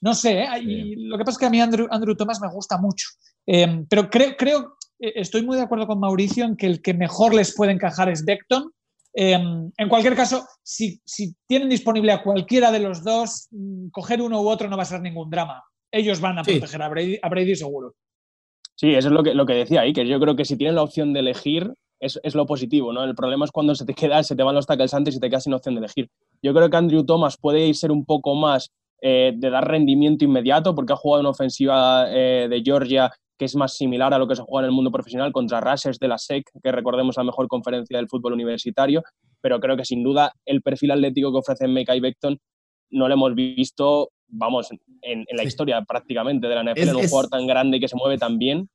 no 0.00 0.12
sé, 0.12 0.44
lo 0.96 1.16
que 1.16 1.24
pasa 1.24 1.36
es 1.36 1.38
que 1.38 1.46
a 1.46 1.50
mí 1.50 1.60
Andrew, 1.60 1.86
Andrew 1.88 2.16
Thomas 2.16 2.40
me 2.40 2.50
gusta 2.50 2.78
mucho, 2.78 3.06
pero 3.88 4.10
creo, 4.10 4.34
creo, 4.36 4.76
estoy 4.98 5.46
muy 5.46 5.56
de 5.56 5.62
acuerdo 5.62 5.86
con 5.86 6.00
Mauricio 6.00 6.44
en 6.44 6.56
que 6.56 6.66
el 6.66 6.82
que 6.82 6.94
mejor 6.94 7.32
les 7.32 7.54
puede 7.54 7.70
encajar 7.70 8.08
es 8.08 8.24
Beckton, 8.24 8.72
en 9.14 9.88
cualquier 9.88 10.16
caso, 10.16 10.48
si, 10.64 11.00
tienen 11.46 11.68
disponible 11.68 12.10
a 12.10 12.24
cualquiera 12.24 12.72
de 12.72 12.80
los 12.80 13.04
dos, 13.04 13.46
mm, 13.52 13.90
coger 13.90 14.20
uno 14.20 14.42
u 14.42 14.48
otro 14.48 14.68
no 14.68 14.76
va 14.76 14.82
a 14.82 14.86
ser 14.86 15.00
ningún 15.00 15.30
drama. 15.30 15.62
Ellos 15.92 16.20
van 16.20 16.40
a 16.40 16.42
proteger 16.42 16.82
a, 16.82 16.88
Brady, 16.88 17.54
seguro. 17.54 17.94
Sí, 18.74 18.94
eso 18.94 19.08
es 19.08 19.14
lo 19.14 19.22
que, 19.22 19.32
lo 19.32 19.46
que 19.46 19.52
decía 19.52 19.82
ahí, 19.82 19.92
que 19.92 20.08
yo 20.08 20.18
creo 20.18 20.34
que 20.34 20.44
si 20.44 20.56
tienen 20.56 20.74
la 20.74 20.82
opción 20.82 21.12
de 21.12 21.20
elegir, 21.20 21.72
es, 22.02 22.34
lo 22.34 22.46
positivo, 22.46 22.92
¿no? 22.92 23.04
El 23.04 23.14
problema 23.14 23.44
es 23.44 23.52
cuando 23.52 23.74
se 23.74 23.84
te 23.84 23.94
queda, 23.94 24.22
se 24.22 24.34
te 24.34 24.42
van 24.42 24.54
los 24.54 24.66
tackles 24.66 24.92
antes 24.92 25.16
y 25.16 25.20
te 25.20 25.30
quedas 25.30 25.44
sin 25.44 25.54
opción 25.54 25.74
de 25.76 25.80
elegir. 25.80 26.10
Yo 26.42 26.52
creo 26.52 26.68
que 26.68 26.76
Andrew 26.76 27.04
Thomas 27.04 27.36
puede 27.36 27.72
ser 27.74 27.92
un 27.92 28.04
poco 28.04 28.34
más 28.34 28.70
eh, 29.00 29.32
de 29.36 29.50
dar 29.50 29.66
rendimiento 29.66 30.24
inmediato, 30.24 30.74
porque 30.74 30.92
ha 30.92 30.96
jugado 30.96 31.20
en 31.20 31.26
ofensiva 31.26 32.06
eh, 32.08 32.48
de 32.50 32.62
Georgia 32.62 33.10
que 33.38 33.46
es 33.46 33.56
más 33.56 33.74
similar 33.76 34.14
a 34.14 34.18
lo 34.18 34.28
que 34.28 34.36
se 34.36 34.42
juega 34.42 34.66
en 34.66 34.70
el 34.70 34.74
mundo 34.76 34.92
profesional 34.92 35.32
contra 35.32 35.60
Rushers 35.60 35.98
de 35.98 36.06
la 36.06 36.18
SEC, 36.18 36.44
que 36.62 36.70
recordemos 36.70 37.16
la 37.16 37.24
mejor 37.24 37.48
conferencia 37.48 37.96
del 37.96 38.08
fútbol 38.08 38.34
universitario, 38.34 39.02
pero 39.40 39.58
creo 39.58 39.76
que 39.76 39.84
sin 39.84 40.04
duda 40.04 40.32
el 40.44 40.62
perfil 40.62 40.92
atlético 40.92 41.32
que 41.32 41.38
ofrece 41.38 41.66
Mekai 41.66 41.98
Beckton 41.98 42.38
no 42.90 43.08
lo 43.08 43.14
hemos 43.14 43.34
visto, 43.34 44.10
vamos, 44.28 44.68
en, 45.00 45.24
la 45.32 45.42
historia 45.42 45.82
prácticamente 45.82 46.46
de 46.46 46.54
la 46.54 46.62
NFL, 46.62 46.96
un 46.96 47.08
jugador 47.08 47.30
tan 47.30 47.46
grande 47.46 47.78
y 47.78 47.80
que 47.80 47.88
se 47.88 47.96
mueve 47.96 48.18
tan 48.18 48.38
bien. 48.38 48.68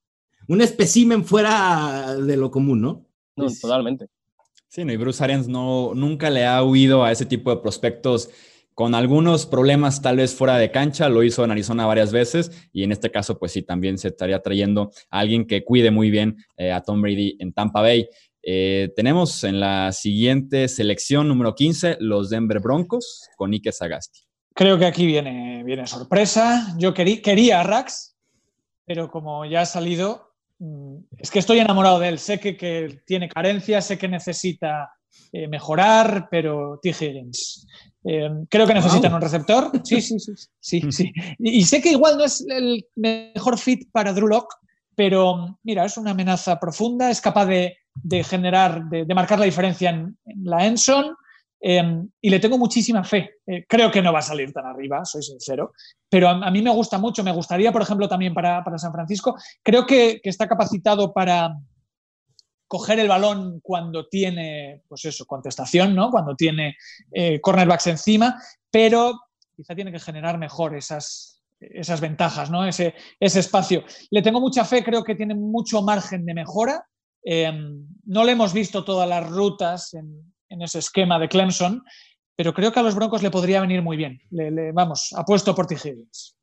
Un 0.50 0.60
espécimen 0.60 1.24
fuera 1.24 2.16
de 2.16 2.36
lo 2.36 2.52
común, 2.52 2.82
¿no? 2.82 3.07
No, 3.38 3.48
totalmente. 3.62 4.08
Sí, 4.68 4.84
no, 4.84 4.92
y 4.92 4.98
Bruce 4.98 5.24
Arians 5.24 5.48
no, 5.48 5.94
nunca 5.96 6.30
le 6.30 6.46
ha 6.46 6.62
huido 6.64 7.04
a 7.04 7.12
ese 7.12 7.26
tipo 7.26 7.50
de 7.52 7.62
prospectos 7.62 8.30
con 8.74 8.94
algunos 8.94 9.48
problemas 9.48 10.04
tal 10.04 10.18
vez 10.18 10.36
fuera 10.36 10.58
de 10.58 10.70
cancha, 10.70 11.10
lo 11.10 11.24
hizo 11.24 11.44
en 11.44 11.50
Arizona 11.50 11.88
varias 11.88 12.12
veces 12.12 12.70
y 12.72 12.84
en 12.84 12.92
este 12.92 13.10
caso 13.10 13.40
pues 13.40 13.52
sí, 13.52 13.64
también 13.64 13.98
se 13.98 14.10
estaría 14.10 14.40
trayendo 14.44 14.92
a 15.10 15.20
alguien 15.20 15.48
que 15.48 15.64
cuide 15.64 15.90
muy 15.90 16.12
bien 16.12 16.38
eh, 16.58 16.72
a 16.72 16.82
Tom 16.82 17.02
Brady 17.02 17.38
en 17.40 17.54
Tampa 17.54 17.82
Bay. 17.82 18.08
Eh, 18.44 18.94
tenemos 18.96 19.44
en 19.44 19.60
la 19.60 19.92
siguiente 19.94 20.68
selección 20.68 21.28
número 21.28 21.56
15 21.56 21.98
los 22.02 22.30
Denver 22.30 22.60
Broncos 22.60 23.28
con 23.36 23.52
Ike 23.52 23.72
Sagasti. 23.72 24.28
Creo 24.54 24.78
que 24.78 24.86
aquí 24.86 25.08
viene, 25.08 25.64
viene 25.64 25.88
sorpresa. 25.88 26.76
Yo 26.78 26.94
quería 26.94 27.62
a 27.62 27.64
Rax, 27.64 28.16
pero 28.86 29.10
como 29.10 29.44
ya 29.46 29.62
ha 29.62 29.66
salido, 29.66 30.27
es 31.18 31.32
que 31.32 31.40
estoy 31.40 31.60
enamorado 31.60 32.00
de 32.00 32.10
él. 32.10 32.20
Sé 32.20 32.40
que, 32.40 32.58
que 32.58 33.02
tiene 33.06 33.30
carencias, 33.30 33.86
sé 33.86 33.98
que 33.98 34.08
necesita 34.08 34.92
eh, 35.34 35.48
mejorar, 35.48 36.28
pero 36.32 36.80
T. 36.82 36.90
Higgins. 36.90 37.68
Eh, 38.04 38.30
creo 38.50 38.66
que 38.66 38.74
necesitan 38.74 39.14
un 39.14 39.22
receptor. 39.22 39.72
Sí, 39.84 40.02
sí, 40.02 40.20
sí. 40.20 40.34
sí, 40.60 40.92
sí. 40.92 41.12
Y, 41.40 41.64
sé 41.66 41.82
que 41.82 41.92
igual 41.92 42.18
no 42.18 42.24
es 42.24 42.46
el 42.48 42.86
mejor 42.96 43.58
fit 43.58 43.90
para 43.92 44.14
Drew 44.14 44.28
Lock, 44.28 44.54
pero 44.96 45.60
mira, 45.64 45.86
es 45.86 45.98
una 45.98 46.12
amenaza 46.12 46.60
profunda, 46.60 47.10
es 47.10 47.20
capaz 47.20 47.46
de, 47.46 47.76
generar, 48.24 48.86
de, 48.86 49.14
marcar 49.14 49.40
la 49.40 49.46
diferencia 49.46 49.90
en, 49.90 50.18
la 50.44 50.66
Enson. 50.66 51.16
Em, 51.60 52.08
y 52.22 52.30
le 52.30 52.40
tengo 52.40 52.58
muchísima 52.58 53.04
fe. 53.04 53.32
Eh, 53.46 53.66
creo 53.68 53.92
que 53.92 54.02
no 54.02 54.14
va 54.14 54.20
a 54.20 54.24
salir 54.24 54.54
tan 54.54 54.66
arriba, 54.66 55.04
soy 55.06 55.24
sincero, 55.24 55.74
pero 56.10 56.30
a, 56.30 56.52
mí 56.52 56.62
me 56.62 56.70
gusta 56.70 56.98
mucho. 56.98 57.24
Me 57.24 57.32
gustaría, 57.32 57.72
por 57.72 57.82
ejemplo, 57.82 58.08
también 58.08 58.34
para, 58.34 58.64
San 58.78 58.92
Francisco. 58.92 59.36
Creo 59.64 59.86
que, 59.86 60.22
está 60.24 60.48
capacitado 60.48 61.14
para 61.14 61.58
coger 62.68 63.00
el 63.00 63.08
balón 63.08 63.60
cuando 63.62 64.08
tiene, 64.08 64.84
pues 64.88 65.06
eso, 65.06 65.26
contestación, 65.26 65.96
¿no? 65.96 66.12
Cuando 66.12 66.36
tiene 66.36 66.76
eh, 67.12 67.40
cornerbacks 67.40 67.88
encima, 67.88 68.42
pero 68.70 69.20
quizá 69.56 69.74
tiene 69.74 69.92
que 69.92 70.00
generar 70.00 70.38
mejor 70.38 70.76
esas, 70.76 71.42
esas 71.60 72.02
ventajas, 72.02 72.52
¿no? 72.52 72.66
Ese, 72.68 72.94
ese 73.20 73.40
espacio. 73.40 73.84
Le 74.12 74.22
tengo 74.22 74.42
mucha 74.42 74.66
fe, 74.66 74.84
creo 74.84 75.04
que 75.04 75.16
tiene 75.16 75.34
mucho 75.34 75.82
margen 75.82 76.26
de 76.26 76.34
mejora. 76.34 76.86
Em, 77.24 77.88
no 78.06 78.24
le 78.24 78.34
hemos 78.34 78.54
visto 78.54 78.84
todas 78.84 79.08
las 79.08 79.28
rutas 79.28 79.94
en, 79.94 80.34
en 80.50 80.62
ese 80.62 80.80
esquema 80.80 81.20
de 81.20 81.28
Clemson, 81.28 81.84
pero 82.36 82.54
creo 82.54 82.72
que 82.72 82.80
a 82.80 82.84
los 82.84 82.96
Broncos 82.96 83.24
le 83.24 83.32
podría 83.32 83.62
venir 83.62 83.82
muy 83.82 83.98
bien. 83.98 84.22
Le, 84.30 84.72
vamos, 84.72 85.14
apuesto 85.18 85.56
por 85.56 85.66
T. 85.66 85.76
Higgins. 85.76 86.36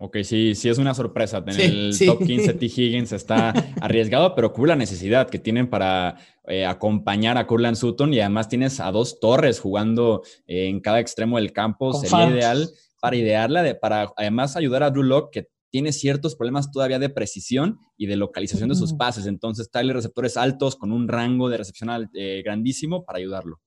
Ok, 0.00 0.18
sí, 0.22 0.54
sí 0.54 0.68
es 0.68 0.78
una 0.78 0.94
sorpresa. 0.94 1.44
Tener 1.44 1.60
el 1.60 1.98
top 1.98 2.24
15 2.24 2.54
T. 2.54 2.66
Higgins 2.66 3.12
está 3.12 3.50
arriesgado, 3.80 4.34
pero 4.34 4.52
cubre 4.52 4.70
la 4.70 4.76
necesidad 4.76 5.28
que 5.28 5.38
tienen 5.38 5.68
para 5.68 6.16
eh, 6.46 6.66
acompañar 6.66 7.36
a 7.36 7.46
Curland 7.46 7.76
Sutton 7.76 8.14
y 8.14 8.20
además 8.20 8.48
tienes 8.48 8.80
a 8.80 8.92
dos 8.92 9.18
torres 9.20 9.60
jugando 9.60 10.22
eh, 10.46 10.68
en 10.68 10.80
cada 10.80 11.00
extremo 11.00 11.36
del 11.36 11.52
campo. 11.52 11.92
Sería 11.94 12.28
ideal 12.28 12.68
para 13.00 13.16
idearla, 13.16 13.62
de, 13.62 13.74
para 13.74 14.12
además 14.16 14.56
ayudar 14.56 14.82
a 14.82 14.90
Drew 14.90 15.02
Locke, 15.02 15.32
que 15.32 15.48
tiene 15.70 15.92
ciertos 15.92 16.36
problemas 16.36 16.70
todavía 16.70 16.98
de 16.98 17.10
precisión 17.10 17.78
y 17.96 18.06
de 18.06 18.16
localización 18.16 18.68
de 18.68 18.74
sus 18.74 18.94
pases. 18.94 19.26
Entonces, 19.26 19.70
Tyler 19.70 19.96
receptores 19.96 20.36
altos 20.36 20.76
con 20.76 20.92
un 20.92 21.08
rango 21.08 21.48
de 21.48 21.58
recepción 21.58 22.10
eh, 22.14 22.42
grandísimo 22.44 23.04
para 23.04 23.18
ayudarlo. 23.18 23.60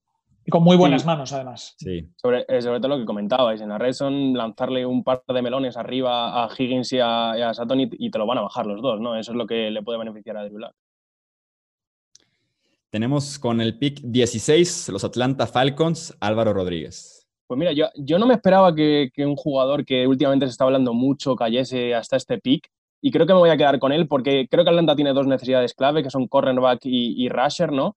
Y 0.44 0.50
con 0.50 0.64
muy 0.64 0.76
buenas 0.76 1.06
manos, 1.06 1.32
además. 1.32 1.74
Sí. 1.78 2.08
Sobre, 2.16 2.44
eh, 2.48 2.60
sobre, 2.60 2.80
todo 2.80 2.88
lo 2.88 2.98
que 2.98 3.04
comentabais, 3.04 3.60
en 3.60 3.68
la 3.68 3.78
Redson 3.78 4.34
lanzarle 4.34 4.84
un 4.84 5.04
par 5.04 5.22
de 5.26 5.40
melones 5.40 5.76
arriba 5.76 6.44
a 6.44 6.48
Higgins 6.56 6.92
y 6.92 6.98
a, 6.98 7.50
a 7.50 7.54
Satoni 7.54 7.88
y 7.92 8.10
te 8.10 8.18
lo 8.18 8.26
van 8.26 8.38
a 8.38 8.42
bajar 8.42 8.66
los 8.66 8.82
dos, 8.82 9.00
¿no? 9.00 9.16
Eso 9.16 9.30
es 9.30 9.36
lo 9.36 9.46
que 9.46 9.70
le 9.70 9.82
puede 9.82 10.00
beneficiar 10.00 10.36
a 10.36 10.44
Drew 10.44 10.58
Tenemos 12.90 13.38
con 13.38 13.60
el 13.60 13.78
pick 13.78 14.00
16 14.02 14.88
los 14.88 15.04
Atlanta 15.04 15.46
Falcons, 15.46 16.16
Álvaro 16.20 16.52
Rodríguez. 16.52 17.21
Pues 17.52 17.58
mira, 17.58 17.72
yo, 17.72 17.88
yo 17.96 18.18
no 18.18 18.24
me 18.26 18.32
esperaba 18.32 18.74
que, 18.74 19.10
un 19.18 19.36
jugador 19.36 19.84
que 19.84 20.06
últimamente 20.06 20.46
se 20.46 20.52
está 20.52 20.64
hablando 20.64 20.94
mucho 20.94 21.36
cayese 21.36 21.94
hasta 21.94 22.16
este 22.16 22.38
pick 22.38 22.70
y 23.02 23.10
creo 23.10 23.26
que 23.26 23.34
me 23.34 23.40
voy 23.40 23.50
a 23.50 23.58
quedar 23.58 23.78
con 23.78 23.92
él 23.92 24.08
porque 24.08 24.48
creo 24.50 24.64
que 24.64 24.70
Atlanta 24.70 24.96
tiene 24.96 25.12
dos 25.12 25.26
necesidades 25.26 25.74
clave 25.74 26.02
que 26.02 26.08
son 26.08 26.28
cornerback 26.28 26.78
y, 26.84 27.28
rusher, 27.28 27.70
¿no? 27.70 27.94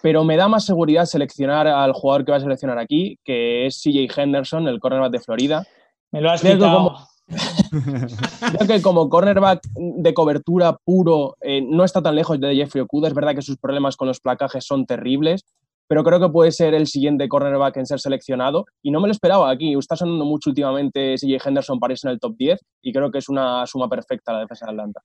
Pero 0.00 0.24
me 0.24 0.38
da 0.38 0.48
más 0.48 0.64
seguridad 0.64 1.04
seleccionar 1.04 1.66
al 1.66 1.92
jugador 1.92 2.24
que 2.24 2.30
va 2.30 2.38
a 2.38 2.40
seleccionar 2.40 2.78
aquí, 2.78 3.18
que 3.24 3.66
es 3.66 3.82
CJ 3.82 4.08
Henderson, 4.18 4.68
el 4.68 4.80
cornerback 4.80 5.12
de 5.12 5.20
Florida. 5.20 5.66
Me 6.10 6.22
lo 6.22 6.30
has 6.30 6.40
creo 6.40 6.94
creo 8.56 8.66
que 8.66 8.80
como 8.80 9.10
cornerback 9.10 9.66
de 9.74 10.14
cobertura 10.14 10.78
puro 10.82 11.36
eh, 11.42 11.60
no 11.60 11.84
está 11.84 12.00
tan 12.00 12.14
lejos 12.14 12.40
de 12.40 12.56
Jeffrey 12.56 12.80
Okuda. 12.80 13.08
Es 13.08 13.14
verdad 13.14 13.34
que 13.34 13.42
sus 13.42 13.58
problemas 13.58 13.98
con 13.98 14.08
los 14.08 14.20
placajes 14.20 14.64
son 14.64 14.86
terribles, 14.86 15.44
pero 15.86 16.02
creo 16.02 16.20
que 16.20 16.28
puede 16.28 16.52
ser 16.52 16.74
el 16.74 16.86
siguiente 16.86 17.28
cornerback 17.28 17.76
en 17.76 17.86
ser 17.86 18.00
seleccionado 18.00 18.66
y 18.82 18.90
no 18.90 19.00
me 19.00 19.08
lo 19.08 19.12
esperaba 19.12 19.50
aquí. 19.50 19.74
Está 19.78 19.96
sonando 19.96 20.24
mucho 20.24 20.50
últimamente 20.50 21.16
CJ 21.16 21.48
Henderson 21.48 21.78
para 21.78 21.94
en 21.94 22.10
el 22.10 22.18
top 22.18 22.36
10 22.36 22.60
y 22.82 22.92
creo 22.92 23.10
que 23.10 23.18
es 23.18 23.28
una 23.28 23.66
suma 23.66 23.88
perfecta 23.88 24.32
la 24.32 24.40
defensa 24.40 24.66
de 24.66 24.72
Atlanta. 24.72 25.00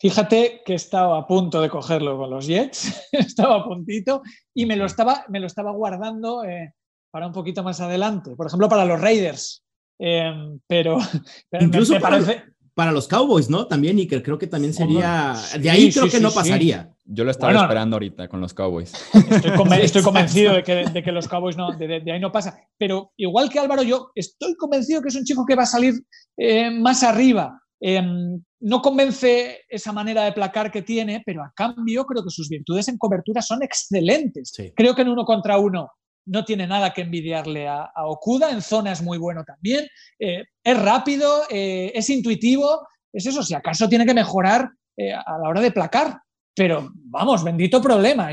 Fíjate 0.00 0.62
que 0.64 0.74
estaba 0.74 1.18
a 1.18 1.26
punto 1.26 1.60
de 1.60 1.70
cogerlo 1.70 2.16
con 2.18 2.30
los 2.30 2.46
Jets, 2.46 3.08
estaba 3.12 3.56
a 3.56 3.64
puntito 3.64 4.22
y 4.52 4.66
me 4.66 4.76
lo 4.76 4.86
estaba, 4.86 5.24
me 5.28 5.38
lo 5.38 5.46
estaba 5.46 5.70
guardando 5.70 6.44
eh, 6.44 6.74
para 7.12 7.26
un 7.28 7.32
poquito 7.32 7.62
más 7.62 7.80
adelante, 7.80 8.34
por 8.34 8.46
ejemplo 8.46 8.68
para 8.68 8.84
los 8.84 9.00
Raiders. 9.00 9.62
Em, 10.00 10.58
pero, 10.66 10.98
Incluso 11.60 12.00
parece... 12.00 12.34
para, 12.34 12.52
los 12.76 13.08
Cowboys, 13.08 13.50
¿no? 13.50 13.66
También, 13.66 13.98
y 13.98 14.06
creo 14.06 14.38
que 14.38 14.46
también 14.46 14.74
sería... 14.74 15.34
De 15.58 15.70
ahí 15.70 15.92
creo 15.92 16.08
que 16.08 16.20
no 16.20 16.30
pasaría. 16.30 16.94
Yo 17.04 17.24
lo 17.24 17.30
estaba 17.30 17.52
esperando 17.52 17.96
ahorita 17.96 18.28
con 18.28 18.40
los 18.40 18.54
Cowboys. 18.54 18.92
Estoy, 19.12 20.02
convencido 20.02 20.54
de 20.54 20.62
que, 20.62 21.12
los 21.12 21.28
Cowboys 21.28 21.56
no, 21.56 21.72
de, 21.72 22.10
ahí 22.10 22.20
no 22.20 22.32
pasa. 22.32 22.58
Pero 22.78 23.12
igual 23.16 23.50
que 23.50 23.58
Álvaro, 23.58 23.82
yo 23.82 24.10
estoy 24.14 24.56
convencido 24.56 25.02
que 25.02 25.08
es 25.08 25.16
un 25.16 25.24
chico 25.24 25.44
que 25.46 25.56
va 25.56 25.64
a 25.64 25.66
salir 25.66 25.94
eh, 26.36 26.70
más 26.70 27.02
arriba. 27.02 27.60
Em, 27.80 28.40
no 28.60 28.80
convence 28.80 29.62
esa 29.68 29.92
manera 29.92 30.24
de 30.24 30.32
placar 30.32 30.70
que 30.70 30.82
tiene, 30.82 31.22
pero 31.26 31.42
a 31.42 31.52
cambio 31.54 32.04
creo 32.06 32.22
que 32.22 32.30
sus 32.30 32.48
virtudes 32.48 32.86
en 32.88 32.96
cobertura 32.96 33.42
son 33.42 33.62
excelentes. 33.62 34.52
Creo 34.76 34.94
que 34.94 35.02
en 35.02 35.08
uno 35.08 35.24
contra 35.24 35.58
uno 35.58 35.90
no 36.26 36.44
tiene 36.44 36.66
nada 36.66 36.92
que 36.92 37.02
envidiarle 37.02 37.68
a, 37.68 37.90
Okuda, 38.06 38.50
en 38.50 38.62
zona 38.62 38.92
es 38.92 39.02
muy 39.02 39.18
bueno 39.18 39.44
también, 39.44 39.86
eh, 40.18 40.44
es 40.62 40.80
rápido, 40.80 41.42
eh, 41.50 41.92
es 41.94 42.08
intuitivo, 42.10 42.86
es 43.12 43.26
eso, 43.26 43.42
si 43.42 43.54
acaso 43.54 43.88
tiene 43.88 44.06
que 44.06 44.14
mejorar 44.14 44.70
a 45.26 45.38
la 45.38 45.48
hora 45.48 45.60
de 45.60 45.72
placar, 45.72 46.20
pero 46.54 46.92
vamos, 46.94 47.42
bendito 47.42 47.80
problema. 47.80 48.30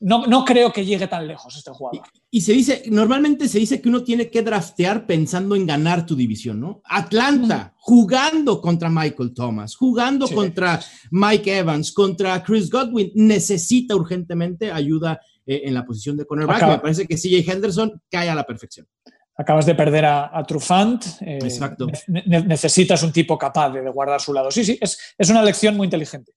no, 0.00 0.26
no, 0.26 0.44
creo 0.44 0.70
que 0.70 0.84
llegue 0.84 1.06
tan 1.06 1.26
lejos 1.26 1.56
este 1.56 1.70
jugador. 1.70 2.02
Y, 2.30 2.42
se 2.42 2.52
dice, 2.52 2.82
normalmente 2.90 3.48
se 3.48 3.58
dice 3.58 3.80
que 3.80 3.88
uno 3.88 4.02
tiene 4.02 4.28
que 4.28 4.42
draftear 4.42 5.06
pensando 5.06 5.56
en 5.56 5.66
ganar 5.66 6.04
tu 6.04 6.14
división, 6.14 6.60
¿no? 6.60 6.82
Atlanta, 6.84 7.74
jugando 7.78 8.60
contra 8.60 8.90
Michael 8.90 9.32
Thomas, 9.32 9.74
jugando 9.74 10.28
contra 10.28 10.80
Mike 11.10 11.58
Evans, 11.58 11.92
contra 11.92 12.42
Chris 12.42 12.70
Godwin, 12.70 13.10
necesita 13.14 13.96
urgentemente 13.96 14.70
ayuda 14.70 15.18
eh, 15.48 15.62
en 15.64 15.72
la 15.72 15.82
posición 15.82 16.14
de 16.14 16.26
cornerback. 16.26 16.68
Me 16.68 16.78
parece 16.78 17.06
que 17.06 17.16
CJ 17.16 17.50
Henderson 17.50 18.02
cae 18.10 18.28
a 18.28 18.34
la 18.34 18.44
perfección. 18.44 18.86
Acabas 19.34 19.64
de 19.64 19.74
perder 19.74 20.04
a, 20.04 20.44
Trufant. 20.46 21.02
Eh, 21.22 21.38
Exacto. 21.40 21.86
necesitas 22.06 23.02
un 23.02 23.12
tipo 23.12 23.38
capaz 23.38 23.70
de, 23.70 23.88
guardar 23.88 24.20
su 24.20 24.34
lado. 24.34 24.50
Sí, 24.50 24.62
sí, 24.62 24.76
es, 24.78 24.98
es 25.16 25.30
una 25.30 25.42
lección 25.42 25.74
muy 25.74 25.86
inteligente. 25.86 26.32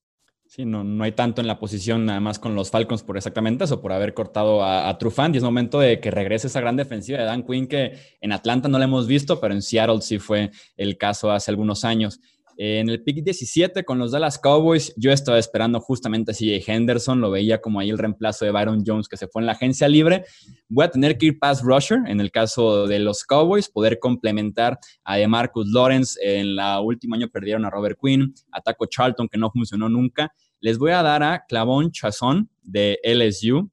Sí, 0.48 0.64
no, 0.64 0.86
no 0.86 1.04
hay 1.04 1.12
tanto 1.12 1.42
en 1.42 1.48
la 1.48 1.60
posición 1.60 2.06
nada 2.06 2.22
más 2.22 2.40
con 2.40 2.56
los 2.56 2.72
Falcons 2.72 3.04
por 3.04 3.18
exactamente 3.18 3.66
eso, 3.66 3.82
por 3.82 3.92
haber 3.92 4.14
cortado 4.14 4.64
a, 4.64 4.88
a 4.88 4.98
Trufant 4.98 5.36
y 5.36 5.40
es 5.40 5.44
momento 5.44 5.80
de 5.80 6.00
que 6.00 6.12
regrese 6.12 6.48
esa 6.48 6.62
gran 6.62 6.78
defensiva 6.78 7.20
de 7.20 7.26
Dan 7.26 7.44
Quinn 7.44 7.68
que 7.68 7.98
en 8.22 8.32
Atlanta 8.32 8.70
no 8.70 8.78
la 8.78 8.86
hemos 8.86 9.08
visto, 9.08 9.42
pero 9.42 9.54
en 9.54 9.62
Seattle 9.62 10.02
sí 10.02 10.20
fue 10.20 10.52
el 10.78 10.98
caso 10.98 11.32
hace 11.32 11.52
algunos 11.52 11.84
años. 11.84 12.22
En 12.58 12.90
el 12.90 13.04
pick 13.04 13.24
17 13.24 13.84
con 13.84 13.98
los 13.98 14.12
Dallas 14.12 14.38
Cowboys, 14.38 14.94
yo 14.98 15.12
estaba 15.12 15.40
esperando 15.40 15.80
justamente 15.80 16.32
a 16.32 16.34
CJ 16.34 16.64
Henderson, 16.68 17.22
lo 17.22 17.32
veía 17.32 17.62
como 17.62 17.80
ahí 17.80 17.90
el 17.90 17.98
reemplazo 17.98 18.46
de 18.46 18.52
Byron 18.52 18.84
Jones 18.86 19.08
que 19.08 19.18
se 19.18 19.28
fue 19.28 19.42
en 19.42 19.46
la 19.48 19.54
agencia 19.54 19.88
libre. 19.88 20.26
Voy 20.70 20.86
a 20.86 20.92
tener 20.92 21.18
que 21.18 21.28
ir 21.28 21.40
pass 21.40 21.62
rusher 21.64 22.00
en 22.08 22.20
el 22.20 22.32
caso 22.32 22.88
de 22.88 23.00
los 23.00 23.24
Cowboys, 23.24 23.70
poder 23.70 24.00
complementar 24.00 24.78
a 25.04 25.18
DeMarcus 25.18 25.70
Lawrence. 25.72 26.20
En 26.22 26.56
la 26.56 26.82
última 26.82 27.16
año 27.16 27.30
perdieron 27.30 27.66
a 27.66 27.70
Robert 27.70 27.98
Quinn, 28.02 28.34
a 28.52 28.62
Taco 28.62 28.86
Charlton 28.86 29.28
que 29.28 29.38
no 29.38 29.50
funcionó 29.52 29.90
nunca. 29.90 30.32
Les 30.60 30.78
voy 30.78 30.92
a 30.92 31.02
dar 31.02 31.24
a 31.24 31.46
Clavon 31.48 31.92
Chazón 31.92 32.50
de 32.62 33.00
LSU, 33.04 33.70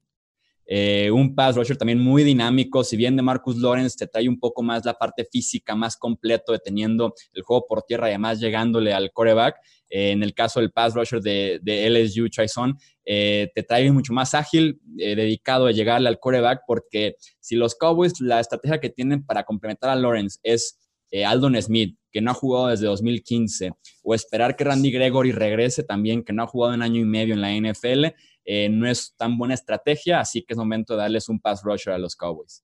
eh, 0.71 1.09
un 1.09 1.33
pass 1.33 1.55
rusher 1.55 1.77
también 1.77 1.99
muy 1.99 2.23
dinámico. 2.23 2.83
Si 2.83 2.95
bien 2.95 3.15
de 3.15 3.23
Marcus 3.23 3.57
Lawrence 3.57 3.97
te 3.97 4.05
trae 4.05 4.29
un 4.29 4.39
poco 4.39 4.61
más 4.61 4.85
la 4.85 4.93
parte 4.93 5.25
física, 5.25 5.73
más 5.73 5.97
completo, 5.97 6.51
deteniendo 6.51 7.15
el 7.33 7.41
juego 7.41 7.65
por 7.67 7.81
tierra 7.81 8.07
y 8.07 8.11
además 8.11 8.39
llegándole 8.39 8.93
al 8.93 9.11
coreback. 9.11 9.55
Eh, 9.89 10.11
en 10.11 10.21
el 10.21 10.35
caso 10.35 10.59
del 10.59 10.71
pass 10.71 10.93
rusher 10.93 11.21
de, 11.21 11.59
LSU, 11.65 12.29
Chaison, 12.29 12.77
eh, 13.03 13.49
te 13.55 13.63
trae 13.63 13.91
mucho 13.91 14.13
más 14.13 14.35
ágil, 14.35 14.79
dedicado 14.85 15.65
a 15.65 15.71
llegarle 15.71 16.07
al 16.07 16.19
coreback, 16.19 16.61
porque 16.67 17.15
si 17.39 17.55
los 17.55 17.73
Cowboys, 17.73 18.21
la 18.21 18.39
estrategia 18.39 18.79
que 18.79 18.91
tienen 18.91 19.25
para 19.25 19.45
complementar 19.45 19.89
a 19.89 19.95
Lawrence 19.95 20.37
es 20.43 20.77
Aldon 21.25 21.59
Smith, 21.59 21.97
que 22.11 22.21
no 22.21 22.29
ha 22.29 22.35
jugado 22.35 22.67
desde 22.67 22.85
2015, 22.85 23.71
o 24.03 24.13
esperar 24.13 24.55
que 24.55 24.65
Randy 24.65 24.91
Gregory 24.91 25.31
regrese 25.31 25.81
también, 25.81 26.23
que 26.23 26.33
no 26.33 26.43
ha 26.43 26.47
jugado 26.47 26.75
en 26.75 26.83
año 26.83 27.01
y 27.01 27.05
medio 27.05 27.33
en 27.33 27.41
la 27.41 27.51
NFL, 27.51 28.13
eh, 28.45 28.69
no 28.69 28.87
es 28.87 29.15
tan 29.17 29.37
buena 29.37 29.53
estrategia, 29.53 30.19
así 30.19 30.43
que 30.43 30.53
es 30.53 30.57
momento 30.57 30.93
de 30.93 31.01
darles 31.01 31.29
un 31.29 31.39
pass 31.39 31.63
rusher 31.63 31.93
a 31.93 31.97
los 31.97 32.15
Cowboys. 32.15 32.63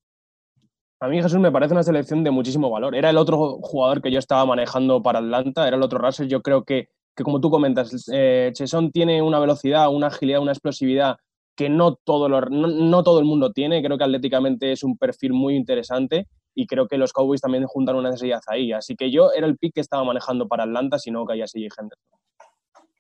A 1.00 1.08
mí 1.08 1.22
Jesús 1.22 1.40
me 1.40 1.52
parece 1.52 1.74
una 1.74 1.84
selección 1.84 2.24
de 2.24 2.32
muchísimo 2.32 2.70
valor. 2.70 2.96
Era 2.96 3.10
el 3.10 3.18
otro 3.18 3.60
jugador 3.62 4.02
que 4.02 4.12
yo 4.12 4.20
estaba 4.20 4.46
manejando 4.46 5.04
para 5.04 5.20
Atlanta, 5.20 5.68
era 5.68 5.76
el 5.76 5.84
otro 5.84 6.00
Russell. 6.00 6.28
Yo 6.28 6.42
creo 6.42 6.64
que, 6.64 6.88
como 7.16 7.42
tú 7.42 7.50
comentas, 7.50 8.08
eh, 8.12 8.54
tiene 8.94 9.22
una 9.22 9.40
velocidad, 9.40 9.94
una 9.94 10.08
agilidad, 10.08 10.42
una 10.42 10.54
explosividad 10.54 11.18
que 11.56 11.70
no 11.70 11.96
todo, 11.96 12.30
no, 12.30 13.04
todo 13.04 13.20
el 13.20 13.26
mundo 13.26 13.52
tiene. 13.52 13.84
Creo 13.84 13.98
que 13.98 14.04
atléticamente 14.04 14.72
es 14.72 14.84
un 14.84 14.98
perfil 14.98 15.34
muy 15.34 15.56
interesante 15.56 16.28
y 16.56 16.66
creo 16.66 16.88
que 16.88 16.98
los 16.98 17.14
Cowboys 17.14 17.42
también 17.42 17.66
juntan 17.66 17.98
una 17.98 18.10
necesidad 18.12 18.42
ahí. 18.48 18.72
Así 18.72 18.96
que 18.96 19.12
yo 19.12 19.32
era 19.34 19.48
el 19.48 19.58
pick 19.58 19.76
que 19.76 19.82
estaba 19.82 20.04
manejando 20.06 20.48
para 20.48 20.64
Atlanta, 20.64 20.98
si 20.98 21.12
no 21.12 21.26
caía 21.26 21.46
CJ 21.46 21.68
Henderson. 21.78 22.20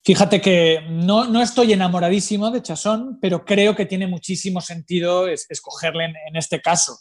Fíjate 0.06 0.39
que 0.39 0.82
no, 0.88 1.26
no, 1.26 1.41
estoy 1.41 1.74
enamoradísimo 1.74 2.51
de 2.51 2.62
Chasón, 2.62 3.18
pero 3.20 3.43
creo 3.43 3.76
que 3.76 3.88
tiene 3.88 4.06
muchísimo 4.06 4.62
sentido 4.62 5.28
escogerle 5.28 6.14
en, 6.28 6.36
este 6.36 6.62
caso. 6.62 6.99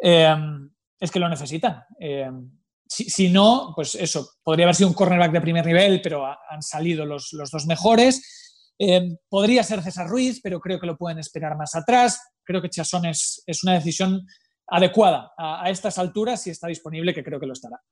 Em, 0.00 0.70
es 1.00 1.10
que 1.10 1.18
lo 1.18 1.28
necesitan. 1.28 1.82
Em, 1.98 2.48
si, 2.86 3.28
no, 3.28 3.72
pues 3.74 3.96
eso, 3.96 4.34
podría 4.44 4.66
haber 4.66 4.76
sido 4.76 4.88
un 4.88 4.94
cornerback 4.94 5.32
de 5.32 5.40
primer 5.40 5.66
nivel, 5.66 6.00
pero 6.00 6.26
han 6.26 6.62
salido 6.62 7.04
los, 7.04 7.32
los 7.32 7.50
dos 7.50 7.66
mejores. 7.66 8.70
Em, 8.78 9.16
podría 9.28 9.64
ser 9.64 9.82
César 9.82 10.06
Ruiz, 10.06 10.40
pero 10.40 10.60
creo 10.60 10.78
que 10.78 10.86
lo 10.86 10.96
pueden 10.96 11.18
esperar 11.18 11.56
más 11.56 11.74
atrás. 11.74 12.22
Creo 12.44 12.62
que 12.62 12.70
Chasón 12.70 13.06
es, 13.06 13.42
es 13.48 13.64
una 13.64 13.74
decisión 13.74 14.24
adecuada 14.68 15.32
a, 15.36 15.68
estas 15.70 15.98
alturas 15.98 16.40
si 16.40 16.50
está 16.50 16.68
disponible, 16.68 17.12
que 17.12 17.24
creo 17.24 17.40
que 17.40 17.46
lo 17.46 17.54
estará. 17.54 17.82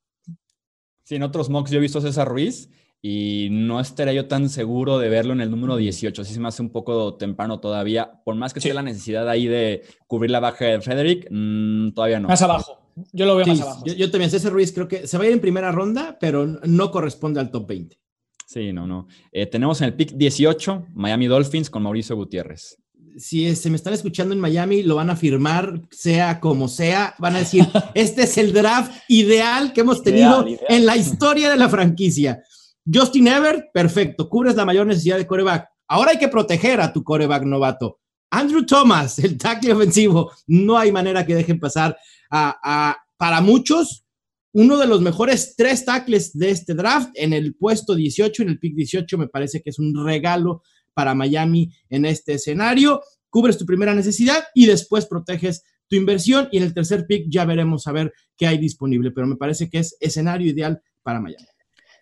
Sí, 1.03 1.15
en 1.15 1.23
otros 1.23 1.49
mocks 1.49 1.69
yo 1.69 1.79
he 1.79 1.81
visto 1.81 1.99
a 1.99 2.01
César 2.01 2.29
Ruiz 2.29 2.69
y 3.01 3.49
no 3.51 3.79
estaría 3.79 4.13
yo 4.13 4.27
tan 4.27 4.49
seguro 4.49 4.99
de 4.99 5.09
verlo 5.09 5.33
en 5.33 5.41
el 5.41 5.51
número 5.51 5.77
18. 5.77 6.21
Así 6.21 6.33
se 6.33 6.39
me 6.39 6.47
hace 6.47 6.61
un 6.61 6.69
poco 6.69 7.15
temprano 7.15 7.59
todavía. 7.59 8.21
Por 8.25 8.35
más 8.35 8.53
que 8.53 8.61
sea 8.61 8.73
la 8.73 8.81
necesidad 8.81 9.29
ahí 9.29 9.47
de 9.47 9.83
cubrir 10.07 10.31
la 10.31 10.39
baja 10.39 10.65
de 10.65 10.81
Frederick, 10.81 11.27
mm, 11.29 11.91
todavía 11.91 12.19
no. 12.19 12.27
Más 12.27 12.41
abajo. 12.41 12.79
Yo 13.13 13.25
lo 13.25 13.35
veo 13.35 13.45
más 13.45 13.61
abajo. 13.61 13.85
Yo, 13.85 14.09
también, 14.09 14.31
César 14.31 14.51
Ruiz, 14.51 14.73
creo 14.73 14.87
que 14.87 15.05
se 15.05 15.17
va 15.17 15.23
a 15.23 15.27
ir 15.27 15.33
en 15.33 15.39
primera 15.39 15.71
ronda, 15.71 16.17
pero 16.19 16.47
no 16.47 16.91
corresponde 16.91 17.39
al 17.39 17.51
top 17.51 17.67
20. 17.67 17.99
Sí, 18.47 18.73
no, 18.73 18.87
no. 18.87 19.07
Eh, 19.31 19.45
tenemos 19.45 19.81
en 19.81 19.87
el 19.87 19.93
pick 19.93 20.13
18 20.13 20.87
Miami 20.93 21.27
Dolphins 21.27 21.69
con 21.69 21.83
Mauricio 21.83 22.15
Gutiérrez 22.15 22.77
si 23.17 23.55
se 23.55 23.69
me 23.69 23.75
están 23.75 23.93
escuchando 23.93 24.33
en 24.33 24.39
Miami, 24.39 24.83
lo 24.83 24.95
van 24.95 25.09
a 25.09 25.15
firmar, 25.15 25.81
sea 25.89 26.39
como 26.39 26.67
sea, 26.67 27.15
van 27.17 27.35
a 27.35 27.39
decir, 27.39 27.67
este 27.95 28.23
es 28.23 28.37
el 28.37 28.53
draft 28.53 28.91
ideal 29.07 29.73
que 29.73 29.81
hemos 29.81 30.03
tenido 30.03 30.45
en 30.69 30.85
la 30.85 30.95
historia 30.95 31.49
de 31.49 31.57
la 31.57 31.67
franquicia. 31.67 32.43
Justin 32.91 33.27
Everett, 33.27 33.65
perfecto, 33.73 34.29
cubres 34.29 34.55
la 34.55 34.65
mayor 34.65 34.87
necesidad 34.87 35.17
de 35.17 35.27
coreback. 35.27 35.67
Ahora 35.87 36.11
hay 36.11 36.17
que 36.17 36.27
proteger 36.27 36.79
a 36.79 36.93
tu 36.93 37.03
coreback 37.03 37.43
novato. 37.43 37.99
Andrew 38.29 38.65
Thomas, 38.65 39.19
el 39.19 39.37
tackle 39.37 39.73
ofensivo, 39.73 40.31
no 40.47 40.77
hay 40.77 40.91
manera 40.91 41.25
que 41.25 41.35
dejen 41.35 41.59
pasar 41.59 41.97
a, 42.29 42.97
para 43.17 43.41
muchos, 43.41 44.05
uno 44.53 44.77
de 44.77 44.87
los 44.87 45.01
mejores 45.01 45.55
tres 45.55 45.85
tackles 45.85 46.37
de 46.37 46.49
este 46.49 46.73
draft 46.73 47.09
en 47.15 47.33
el 47.33 47.55
puesto 47.55 47.95
18, 47.95 48.43
en 48.43 48.49
el 48.49 48.59
pick 48.59 48.75
18, 48.75 49.17
me 49.17 49.27
parece 49.27 49.61
que 49.61 49.69
es 49.69 49.79
un 49.79 49.93
regalo 50.05 50.61
para 50.93 51.13
Miami 51.13 51.71
en 51.89 52.05
este 52.05 52.33
escenario. 52.33 53.01
Cubres 53.29 53.57
tu 53.57 53.65
primera 53.65 53.93
necesidad 53.93 54.45
y 54.55 54.65
después 54.65 55.05
proteges 55.05 55.63
tu 55.87 55.95
inversión 55.95 56.49
y 56.51 56.57
en 56.57 56.63
el 56.63 56.73
tercer 56.73 57.05
pick 57.05 57.27
ya 57.29 57.45
veremos 57.45 57.87
a 57.87 57.91
ver 57.91 58.13
qué 58.35 58.47
hay 58.47 58.57
disponible, 58.57 59.11
pero 59.11 59.27
me 59.27 59.35
parece 59.35 59.69
que 59.69 59.79
es 59.79 59.95
escenario 59.99 60.49
ideal 60.49 60.81
para 61.03 61.21
Miami. 61.21 61.47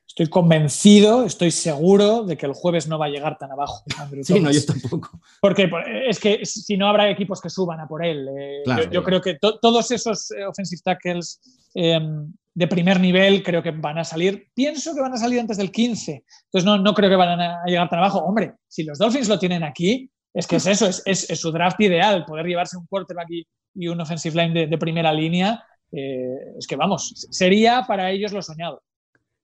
Estoy 0.08 0.28
convencido, 0.28 1.26
estoy 1.26 1.52
seguro 1.52 2.24
de 2.24 2.38
que 2.38 2.46
el 2.46 2.54
jueves 2.54 2.88
no 2.88 2.98
va 2.98 3.08
a 3.08 3.10
llegar 3.10 3.38
tan 3.38 3.52
abajo. 3.52 3.84
sí, 4.24 4.40
no, 4.40 4.52
yo 4.52 4.66
tampoco. 4.66 5.20
Porque 5.42 5.70
es 6.08 6.20
que 6.20 6.46
si 6.46 6.78
no 6.78 6.88
habrá 6.88 7.10
equipos 7.10 7.42
que 7.42 7.50
suban 7.50 7.80
a 7.80 7.88
por 7.88 8.06
él. 8.06 8.28
Eh, 8.40 8.64
yo, 8.92 9.04
creo 9.04 9.22
que 9.22 9.38
todos 9.40 9.92
esos 9.92 10.32
eh, 10.32 10.46
offensive 10.46 10.82
tackles 10.84 11.42
em, 11.74 12.32
de 12.54 12.68
primer 12.68 13.00
nivel 13.00 13.44
creo 13.44 13.62
que 13.62 13.72
van 13.72 13.98
a 13.98 14.04
salir. 14.04 14.48
Pienso 14.54 14.96
que 14.96 15.02
van 15.02 15.14
a 15.14 15.18
salir 15.18 15.40
antes 15.40 15.58
del 15.58 15.72
15. 15.72 16.24
Entonces 16.46 16.66
no, 16.66 16.78
no 16.78 16.94
creo 16.94 17.10
que 17.10 17.16
van 17.18 17.42
a 17.42 17.64
llegar 17.66 17.90
tan 17.90 18.00
abajo. 18.00 18.20
Hombre, 18.20 18.54
si 18.68 18.84
los 18.84 18.98
Dolphins 18.98 19.28
lo 19.28 19.38
tienen 19.38 19.64
aquí, 19.64 20.10
es 20.36 20.48
que 20.48 20.58
es 20.58 20.68
eso, 20.68 20.86
es, 20.88 21.02
es, 21.06 21.40
su 21.40 21.52
draft 21.52 21.80
ideal, 21.80 22.26
poder 22.26 22.46
llevarse 22.46 22.78
un 22.78 22.86
quarterback 22.88 23.30
y, 23.30 23.48
y 23.74 23.88
un 23.88 24.02
offensive 24.02 24.36
line 24.36 24.68
de, 24.68 24.78
primera 24.78 25.14
línea. 25.14 25.64
Eh, 25.92 26.56
es 26.58 26.68
que 26.68 26.76
vamos, 26.76 27.28
sería 27.32 27.84
para 27.88 28.12
ellos 28.12 28.34
lo 28.34 28.42
soñado. 28.42 28.84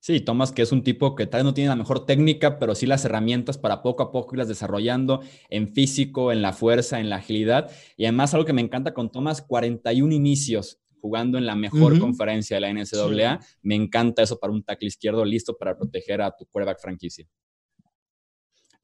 Sí, 0.02 0.18
Thomas, 0.18 0.50
que 0.50 0.62
es 0.62 0.72
un 0.72 0.82
tipo 0.82 1.14
que 1.14 1.28
tal 1.28 1.38
vez 1.38 1.44
no 1.44 1.54
tiene 1.54 1.70
la 1.70 1.76
mejor 1.76 2.04
técnica, 2.04 2.58
pero 2.58 2.74
sí 2.74 2.86
las 2.86 3.04
herramientas 3.04 3.56
para 3.56 3.82
poco 3.82 4.02
a 4.02 4.10
poco 4.10 4.34
irlas 4.34 4.48
desarrollando 4.48 5.20
en 5.48 5.72
físico, 5.72 6.32
en 6.32 6.42
la 6.42 6.52
fuerza, 6.52 6.98
en 6.98 7.08
la 7.08 7.16
agilidad. 7.16 7.70
Y 7.96 8.06
además, 8.06 8.34
algo 8.34 8.44
que 8.44 8.52
me 8.52 8.62
encanta 8.62 8.94
con 8.94 9.12
Thomas, 9.12 9.42
41 9.42 10.12
inicios 10.12 10.80
jugando 11.00 11.38
en 11.38 11.46
la 11.46 11.54
mejor 11.54 12.00
conferencia 12.00 12.56
de 12.56 12.62
la 12.62 12.72
NCAA. 12.72 13.38
Me 13.62 13.76
encanta 13.76 14.24
eso 14.24 14.40
para 14.40 14.52
un 14.52 14.64
tackle 14.64 14.88
izquierdo 14.88 15.24
listo 15.24 15.56
para 15.56 15.78
proteger 15.78 16.20
a 16.20 16.32
tu 16.36 16.46
quarterback 16.46 16.80
franquicia. 16.80 17.24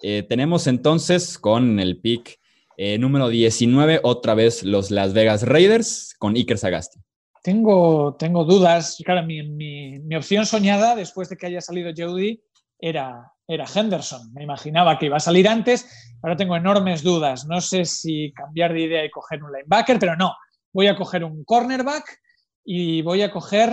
Eh, 0.01 0.23
tenemos 0.23 0.69
entonces 0.69 1.37
con 1.37 1.81
el 1.81 2.01
pick 2.01 2.39
eh, 2.77 2.97
número 2.97 3.29
19, 3.29 4.03
otra 4.05 4.35
vez 4.35 4.63
los 4.63 4.93
Las 4.93 5.15
Vegas 5.15 5.43
Raiders 5.43 6.15
con 6.17 6.37
Iker 6.37 6.59
Sagasti. 6.59 7.01
Tengo, 7.43 8.17
tengo 8.19 8.45
dudas. 8.45 9.01
Claro, 9.05 9.25
mi, 9.25 9.43
mi, 9.43 10.17
opción 10.17 10.47
soñada 10.47 10.95
después 10.95 11.29
de 11.29 11.37
que 11.37 11.47
haya 11.47 11.61
salido 11.61 11.93
Jody 11.97 12.41
era, 12.79 13.33
era 13.47 13.65
Henderson. 13.73 14.33
Me 14.33 14.45
imaginaba 14.45 14.99
que 14.99 15.07
iba 15.07 15.17
a 15.17 15.21
salir 15.21 15.49
antes. 15.49 16.17
Ahora 16.23 16.37
tengo 16.37 16.57
enormes 16.57 17.03
dudas. 17.03 17.47
No 17.47 17.61
sé 17.61 17.85
si 17.85 18.33
cambiar 18.33 18.73
de 18.73 18.81
idea 18.81 19.05
y 19.05 19.11
coger 19.11 19.43
un 19.43 19.53
linebacker, 19.53 19.99
pero 19.99 20.17
no. 20.17 20.35
Voy 20.73 20.87
a 20.89 20.97
coger 20.97 21.25
un 21.25 21.45
cornerback 21.45 22.19
y 22.65 23.03
voy 23.03 23.23
a 23.23 23.31
coger, 23.31 23.73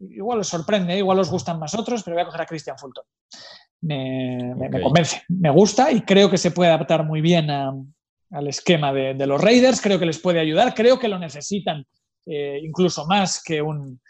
igual 0.00 0.40
os 0.40 0.48
sorprende, 0.48 0.98
igual 0.98 1.18
os 1.18 1.30
gustan 1.30 1.58
más 1.58 1.74
otros, 1.74 2.02
pero 2.02 2.16
voy 2.16 2.22
a 2.22 2.26
coger 2.26 2.42
a 2.42 2.46
Christian 2.46 2.78
Fulton. 2.78 3.04
Me, 3.80 4.70
convence, 4.82 5.22
me 5.28 5.50
gusta 5.50 5.90
y 5.92 6.02
creo 6.02 6.30
que 6.30 6.38
se 6.38 6.50
puede 6.50 6.70
adaptar 6.70 7.04
muy 7.04 7.20
bien 7.20 7.50
al 7.50 8.48
esquema 8.48 8.92
de, 8.92 9.14
de 9.14 9.26
los 9.26 9.40
Raiders. 9.40 9.80
Creo 9.80 9.98
que 9.98 10.06
les 10.06 10.18
puede 10.18 10.40
ayudar, 10.40 10.74
creo 10.74 10.98
que 10.98 11.08
lo 11.08 11.18
necesitan 11.18 11.86
eh, 12.26 12.58
incluso 12.62 13.06
más 13.06 13.42
que 13.42 13.60
un, 13.60 14.00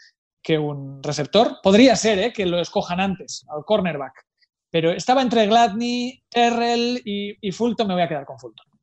que 0.41 0.57
un 0.57 1.01
receptor. 1.01 1.57
Podría 1.61 1.95
ser 1.95 2.19
eh, 2.19 2.33
que 2.33 2.45
lo 2.45 2.59
escojan 2.59 2.99
antes, 2.99 3.45
al 3.49 3.63
cornerback. 3.65 4.13
Pero 4.69 4.91
estaba 4.91 5.21
entre 5.21 5.47
Gladney, 5.47 6.23
Terrell 6.29 7.01
y, 7.05 7.37
y 7.39 7.51
Fulton, 7.51 7.87
me 7.87 7.93
voy 7.93 8.03
a 8.03 8.07
quedar 8.07 8.25
con 8.25 8.37
Fulton. 8.37 8.74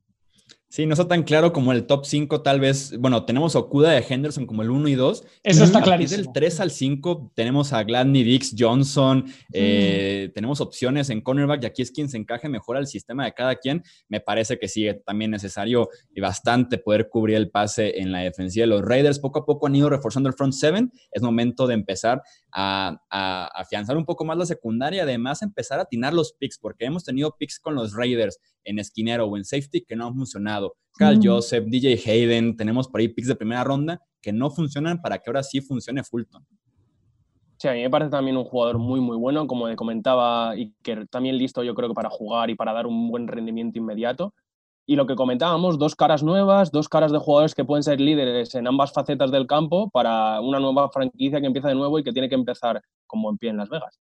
Sí, 0.73 0.87
no 0.87 0.95
está 0.95 1.07
tan 1.07 1.23
claro 1.23 1.53
como 1.53 1.71
el 1.73 1.85
top 1.85 2.07
5, 2.07 2.41
tal 2.41 2.59
vez. 2.59 2.97
Bueno, 2.99 3.27
tenemos 3.27 3.57
Okuda 3.57 3.91
de 3.91 4.03
Henderson 4.09 4.47
como 4.47 4.63
el 4.63 4.71
1 4.71 4.89
y 4.89 4.95
2. 4.95 5.23
Eso 5.43 5.65
está 5.65 5.83
clarísimo. 5.83 6.23
Del 6.23 6.33
3 6.33 6.61
al 6.61 6.71
5 6.71 7.33
tenemos 7.35 7.75
a 7.75 7.83
Gladney, 7.83 8.25
Dix, 8.25 8.55
Johnson. 8.59 9.27
Eh, 9.53 10.31
tenemos 10.35 10.63
opciones 10.63 11.11
en 11.11 11.21
cornerback 11.21 11.63
y 11.63 11.67
aquí 11.67 11.83
es 11.83 11.91
quien 11.91 12.09
se 12.09 12.17
encaje 12.17 12.49
mejor 12.49 12.79
al 12.79 12.87
sistema 12.87 13.27
de 13.27 13.35
cada 13.35 13.57
quien. 13.57 13.83
Me 14.09 14.21
parece 14.21 14.59
que 14.59 14.67
sí, 14.67 14.87
también 15.05 15.31
necesario 15.31 15.91
y 16.11 16.23
bastante 16.23 16.79
poder 16.79 17.11
cubrir 17.11 17.37
el 17.37 17.51
pase 17.51 18.01
en 18.01 18.11
la 18.11 18.21
defensiva. 18.21 18.65
Los 18.65 18.81
Raiders 18.81 19.19
poco 19.19 19.41
a 19.41 19.45
poco 19.45 19.67
han 19.67 19.77
ido 19.77 19.91
reforzando 19.91 20.31
el 20.31 20.35
front 20.35 20.55
7. 20.55 20.89
Es 21.11 21.21
momento 21.21 21.67
de 21.67 21.75
empezar 21.75 22.23
a, 22.53 23.51
afianzar 23.55 23.97
un 23.97 24.05
poco 24.05 24.25
más 24.25 24.37
la 24.37 24.47
secundaria. 24.47 25.03
Además, 25.03 25.43
empezar 25.43 25.79
a 25.79 25.83
atinar 25.83 26.13
los 26.13 26.33
picks, 26.35 26.59
porque 26.59 26.85
hemos 26.85 27.05
tenido 27.05 27.35
picks 27.39 27.59
con 27.59 27.75
los 27.75 27.95
Raiders 27.95 28.39
en 28.65 28.79
esquinero 28.79 29.27
o 29.27 29.37
en 29.37 29.45
safety 29.45 29.85
que 29.85 29.97
no 29.97 30.07
han 30.07 30.15
funcionado. 30.15 30.77
Cal 30.97 31.19
mm. 31.19 31.21
Joseph, 31.25 31.65
DJ 31.67 32.01
Hayden, 32.07 32.57
tenemos 32.57 32.89
por 32.89 33.01
ahí 33.01 33.09
picks 33.09 33.29
de 33.29 33.37
primera 33.37 33.65
ronda 33.65 34.01
que 34.21 34.33
no 34.33 34.51
funcionan 34.51 35.01
para 35.01 35.19
que 35.19 35.31
ahora 35.31 35.43
sí 35.43 35.61
funcione 35.61 36.05
Fulton. 36.05 36.47
Sí, 37.59 37.69
a 37.69 37.73
mí 37.75 37.83
me 37.83 37.91
parece 37.91 38.11
también 38.11 38.37
un 38.37 38.45
jugador 38.45 38.79
muy, 38.79 39.01
muy 39.01 39.17
bueno, 39.17 39.47
como 39.47 39.73
comentaba, 39.77 40.57
y 40.57 40.75
que 40.83 41.07
también 41.07 41.39
listo 41.39 41.63
yo 41.63 41.75
creo 41.75 41.89
que 41.89 41.95
para 41.95 42.11
jugar 42.11 42.51
y 42.51 42.57
para 42.57 42.73
dar 42.73 42.87
un 42.87 43.09
buen 43.09 43.29
rendimiento 43.29 43.79
inmediato. 43.79 44.35
Y 44.87 44.97
lo 44.97 45.07
que 45.07 45.15
comentábamos, 45.15 45.79
dos 45.79 45.95
caras 45.95 46.23
nuevas, 46.23 46.73
dos 46.73 46.89
caras 46.89 47.13
de 47.13 47.19
jugadores 47.19 47.55
que 47.55 47.65
pueden 47.65 47.83
ser 47.83 48.01
líderes 48.01 48.55
en 48.55 48.67
ambas 48.67 48.93
facetas 48.93 49.31
del 49.31 49.47
campo 49.47 49.91
para 49.91 50.41
una 50.41 50.59
nueva 50.59 50.91
franquicia 50.91 51.41
que 51.41 51.47
empieza 51.47 51.69
de 51.69 51.75
nuevo 51.75 51.99
y 51.99 52.05
que 52.05 52.13
tiene 52.13 52.29
que 52.29 52.35
empezar 52.35 52.83
con 53.07 53.23
buen 53.23 53.39
pie 53.39 53.51
en 53.51 53.59
Las 53.59 53.69
Vegas. 53.69 54.01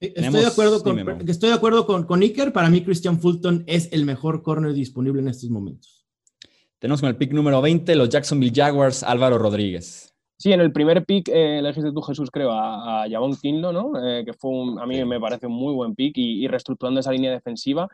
Estoy 0.00 0.40
de 0.40 0.46
acuerdo, 0.46 0.82
con, 0.82 1.28
estoy 1.28 1.48
de 1.50 1.54
acuerdo 1.54 1.86
con, 1.86 2.04
con 2.04 2.20
Iker. 2.20 2.52
Para 2.52 2.68
mí, 2.68 2.82
Christian 2.82 3.20
Fulton 3.20 3.64
es 3.66 3.92
el 3.92 4.04
mejor 4.04 4.42
corner 4.42 4.72
disponible 4.72 5.22
en 5.22 5.28
estos 5.28 5.48
momentos. 5.50 6.04
Tenemos 6.78 7.00
con 7.00 7.08
el 7.08 7.16
pick 7.16 7.32
número 7.32 7.62
20 7.62 7.94
los 7.94 8.10
Jacksonville 8.10 8.52
Jaguars, 8.54 9.02
Álvaro 9.02 9.38
Rodríguez. 9.38 10.14
Sí, 10.36 10.52
en 10.52 10.60
el 10.60 10.72
primer 10.72 11.04
pick 11.06 11.28
eh, 11.28 11.60
elegiste 11.60 11.92
tú, 11.92 12.02
Jesús, 12.02 12.30
creo, 12.30 12.50
a, 12.50 13.04
a 13.04 13.08
Javon 13.08 13.36
Kinlo, 13.36 13.72
¿no? 13.72 13.92
Eh, 14.04 14.24
que 14.24 14.34
fue 14.34 14.50
a 14.78 14.84
mí 14.84 15.02
me 15.04 15.20
parece 15.20 15.46
un 15.46 15.54
muy 15.54 15.72
buen 15.72 15.94
pick 15.94 16.18
y, 16.18 16.46
reestructurando 16.48 17.00
esa 17.00 17.12
línea 17.12 17.30
defensiva. 17.30 17.88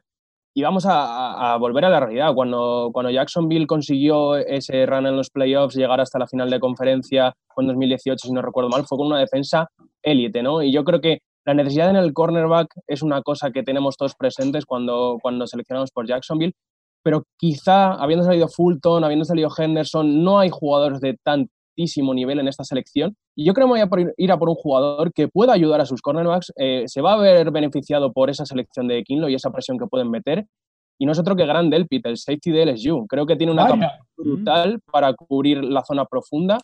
Y 0.53 0.63
vamos 0.63 0.85
a, 0.89 1.57
volver 1.61 1.85
a 1.85 1.91
la 1.91 2.01
realidad. 2.01 2.35
Cuando, 2.35 2.91
cuando 2.93 3.11
Jacksonville 3.11 3.67
consiguió 3.67 4.37
ese 4.37 4.85
run 4.85 5.07
en 5.07 5.17
los 5.17 5.31
playoffs, 5.31 5.77
llegar 5.77 6.01
hasta 6.01 6.19
la 6.19 6.27
final 6.27 6.51
de 6.51 6.59
conferencia 6.59 7.35
en 7.57 7.67
2018, 7.67 8.27
si 8.27 8.33
no 8.33 8.43
recuerdo 8.43 8.71
mal, 8.71 8.85
fue 8.87 8.99
con 8.99 9.07
una 9.07 9.21
defensa 9.21 9.69
élite, 10.03 10.43
¿no? 10.43 10.63
Y 10.63 10.73
yo 10.73 10.83
creo 10.85 11.01
que 11.01 11.21
la 11.45 11.55
necesidad 11.55 11.91
en 11.91 11.97
el 11.97 12.13
cornerback 12.13 12.69
es 12.87 13.03
una 13.03 13.23
cosa 13.23 13.51
que 13.51 13.63
tenemos 13.63 13.97
todos 13.97 14.15
presentes 14.15 14.67
cuando, 14.67 15.19
cuando 15.23 15.47
seleccionamos 15.47 15.91
por 15.91 16.07
Jacksonville, 16.07 16.55
pero 17.03 17.25
quizá 17.39 17.95
habiendo 17.95 18.25
salido 18.25 18.49
Fulton, 18.49 19.05
habiendo 19.05 19.25
salido 19.25 19.49
Henderson, 19.57 20.23
no 20.23 20.39
hay 20.39 20.51
jugadores 20.51 21.01
de 21.01 21.17
tantísimo 21.81 22.15
nivel 22.15 22.39
en 22.41 22.49
esta 22.49 22.65
selección. 22.65 23.17
Y 23.35 23.45
yo 23.45 23.55
creo 23.55 23.67
que 23.67 23.71
voy 23.71 23.81
a 23.81 24.13
ir 24.17 24.33
a 24.33 24.39
por 24.39 24.49
un 24.49 24.55
jugador 24.55 25.13
que 25.13 25.29
pueda 25.29 25.53
ayudar 25.53 25.81
a 25.81 25.87
sus 25.87 26.03
cornerbacks. 26.03 26.53
Eh, 26.57 26.85
se 26.87 27.01
va 27.01 27.15
a 27.15 27.17
ver 27.17 27.51
beneficiado 27.51 28.13
por 28.13 28.31
esa 28.31 28.45
selección 28.45 28.89
de 28.89 29.03
Kinlo 29.03 29.29
y 29.29 29.35
esa 29.35 29.51
presión 29.51 29.79
que 29.79 29.87
pueden 29.87 30.11
meter. 30.11 30.47
Y 30.99 31.07
no 31.07 31.13
es 31.13 31.19
otro 31.19 31.35
que 31.35 31.47
Gran 31.47 31.71
Delpit, 31.71 32.05
el 32.07 32.19
safety 32.19 32.51
de 32.51 32.67
LSU. 32.67 33.07
Creo 33.09 33.25
que 33.25 33.37
tiene 33.37 33.53
una 33.53 33.67
capacidad 33.67 33.99
brutal 34.17 34.81
para 34.93 35.15
cubrir 35.15 35.65
la 35.65 35.83
zona 35.83 36.05
profunda 36.05 36.59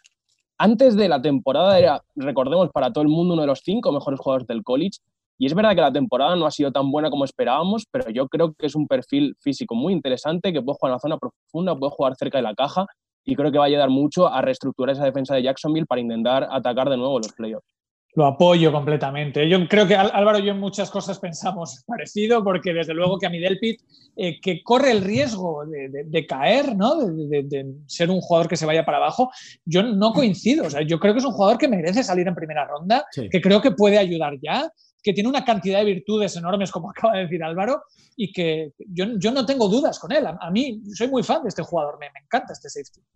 antes 0.59 0.97
de 0.97 1.09
la 1.09 1.21
temporada 1.21 1.79
era, 1.79 2.03
recordemos, 2.14 2.71
para 2.71 2.91
todo 2.91 3.03
el 3.03 3.09
mundo 3.09 3.35
uno 3.35 3.43
de 3.43 3.47
los 3.47 3.61
cinco 3.62 3.93
mejores 3.93 4.19
jugadores 4.19 4.47
del 4.47 4.62
college. 4.62 5.01
Y 5.39 5.45
es 5.45 5.55
verdad 5.55 5.75
que 5.75 5.83
la 5.83 5.93
temporada 5.93 6.35
no 6.35 6.47
ha 6.47 6.51
sido 6.51 6.73
tan 6.73 6.91
buena 6.91 7.11
como 7.11 7.27
esperábamos, 7.27 7.85
pero 7.91 8.09
yo 8.09 8.27
creo 8.27 8.55
que 8.55 8.64
es 8.64 8.75
un 8.75 8.87
perfil 8.87 9.37
físico 9.39 9.75
muy 9.75 9.93
interesante, 9.93 10.55
que 10.55 10.62
puede 10.62 10.79
jugar 10.79 10.91
en 10.91 10.95
la 10.95 11.01
zona 11.01 11.19
profunda, 11.19 11.77
puede 11.77 11.93
jugar 11.93 12.17
cerca 12.17 12.39
de 12.39 12.43
la 12.43 12.55
caja 12.55 12.87
y 13.27 13.35
creo 13.35 13.53
que 13.53 13.59
va 13.59 13.64
a 13.64 13.66
ayudar 13.66 13.91
mucho 13.91 14.29
a 14.29 14.41
reestructurar 14.41 14.95
esa 14.95 15.05
defensa 15.05 15.35
de 15.35 15.43
Jacksonville 15.43 15.87
para 15.87 16.01
intentar 16.01 16.47
atacar 16.51 16.89
de 16.89 16.97
nuevo 16.97 17.18
los 17.18 17.33
playoffs. 17.33 17.66
Lo 18.14 18.24
apoyo 18.24 18.72
completamente. 18.72 19.47
Yo 19.47 19.68
creo 19.68 19.87
que 19.87 19.95
Álvaro 19.95 20.39
y 20.39 20.47
yo 20.47 20.53
en 20.53 20.61
muchas 20.61 20.91
cosas 20.91 21.18
pensamos 21.18 21.85
parecido, 21.87 22.43
porque 22.43 22.72
desde 22.72 22.95
luego 22.95 23.18
que 23.18 23.27
a 23.27 23.31
mi 23.31 23.39
Delpit, 23.39 23.83
eh, 24.16 24.41
que 24.41 24.62
corre 24.62 24.93
el 24.93 25.03
riesgo 25.03 25.64
de, 25.66 26.27
caer, 26.27 26.74
¿no? 26.77 26.97
De, 27.05 27.66
ser 27.87 28.09
un 28.09 28.22
jugador 28.22 28.49
que 28.49 28.57
se 28.57 28.64
vaya 28.64 28.87
para 28.87 28.97
abajo, 28.97 29.31
yo 29.66 29.83
no 29.83 30.12
coincido. 30.14 30.66
O 30.66 30.70
sea, 30.70 30.81
yo 30.81 30.99
creo 30.99 31.12
que 31.12 31.18
es 31.18 31.27
un 31.27 31.33
jugador 31.33 31.59
que 31.59 31.68
merece 31.68 32.03
salir 32.03 32.27
en 32.27 32.35
primera 32.35 32.64
ronda, 32.64 33.05
que 33.12 33.41
creo 33.43 33.61
que 33.61 33.72
puede 33.72 33.99
ayudar 33.99 34.39
ya, 34.41 34.70
que 35.07 35.12
tiene 35.12 35.28
una 35.28 35.44
cantidad 35.44 35.78
de 35.78 35.84
virtudes 35.84 36.34
enormes, 36.34 36.72
como 36.72 36.90
acaba 36.96 37.14
de 37.14 37.22
decir 37.22 37.40
Álvaro, 37.44 37.84
y 38.16 38.32
que 38.32 38.72
yo, 38.88 39.04
yo 39.18 39.30
no 39.30 39.46
tengo 39.46 39.68
dudas 39.68 40.00
con 40.00 40.11
él. 40.11 40.26
A, 40.26 40.50
mí 40.50 40.82
soy 40.94 41.07
muy 41.07 41.22
fan 41.22 41.44
de 41.44 41.48
este 41.48 41.62
jugador, 41.62 41.96
me, 42.00 42.11
me 42.11 42.24
encanta 42.24 42.52
este 42.52 42.68
safety. 42.68 43.07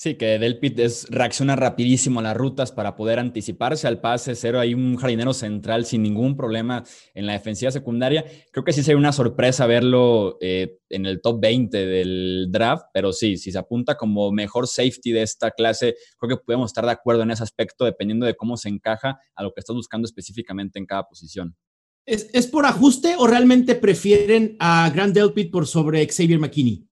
Sí, 0.00 0.14
que 0.14 0.38
Delpit 0.38 0.78
es, 0.78 1.08
reacciona 1.10 1.56
rapidísimo 1.56 2.20
a 2.20 2.22
las 2.22 2.36
rutas 2.36 2.70
para 2.70 2.94
poder 2.94 3.18
anticiparse 3.18 3.88
al 3.88 4.00
pase, 4.00 4.36
cero 4.36 4.60
hay 4.60 4.72
un 4.72 4.94
jardinero 4.94 5.34
central 5.34 5.86
sin 5.86 6.04
ningún 6.04 6.36
problema 6.36 6.84
en 7.14 7.26
la 7.26 7.32
defensiva 7.32 7.72
secundaria. 7.72 8.24
Creo 8.52 8.62
que 8.62 8.72
sí 8.72 8.84
sería 8.84 8.96
una 8.96 9.10
sorpresa 9.10 9.66
verlo 9.66 10.38
eh, 10.40 10.78
en 10.88 11.04
el 11.04 11.20
top 11.20 11.40
20 11.40 11.84
del 11.84 12.46
draft, 12.48 12.84
pero 12.94 13.12
sí, 13.12 13.36
si 13.36 13.50
se 13.50 13.58
apunta 13.58 13.96
como 13.96 14.30
mejor 14.30 14.68
safety 14.68 15.10
de 15.10 15.22
esta 15.22 15.50
clase, 15.50 15.96
creo 16.16 16.38
que 16.38 16.44
podemos 16.44 16.70
estar 16.70 16.84
de 16.84 16.92
acuerdo 16.92 17.24
en 17.24 17.32
ese 17.32 17.42
aspecto 17.42 17.84
dependiendo 17.84 18.24
de 18.24 18.36
cómo 18.36 18.56
se 18.56 18.68
encaja 18.68 19.18
a 19.34 19.42
lo 19.42 19.52
que 19.52 19.58
estás 19.58 19.74
buscando 19.74 20.06
específicamente 20.06 20.78
en 20.78 20.86
cada 20.86 21.08
posición. 21.08 21.56
¿Es, 22.06 22.46
por 22.46 22.66
ajuste 22.66 23.16
o 23.18 23.26
realmente 23.26 23.74
prefieren 23.74 24.56
a 24.60 24.88
Grant 24.94 25.12
Delpit 25.12 25.50
por 25.50 25.66
sobre 25.66 26.06
Xavier 26.06 26.38
McKinney, 26.38 26.88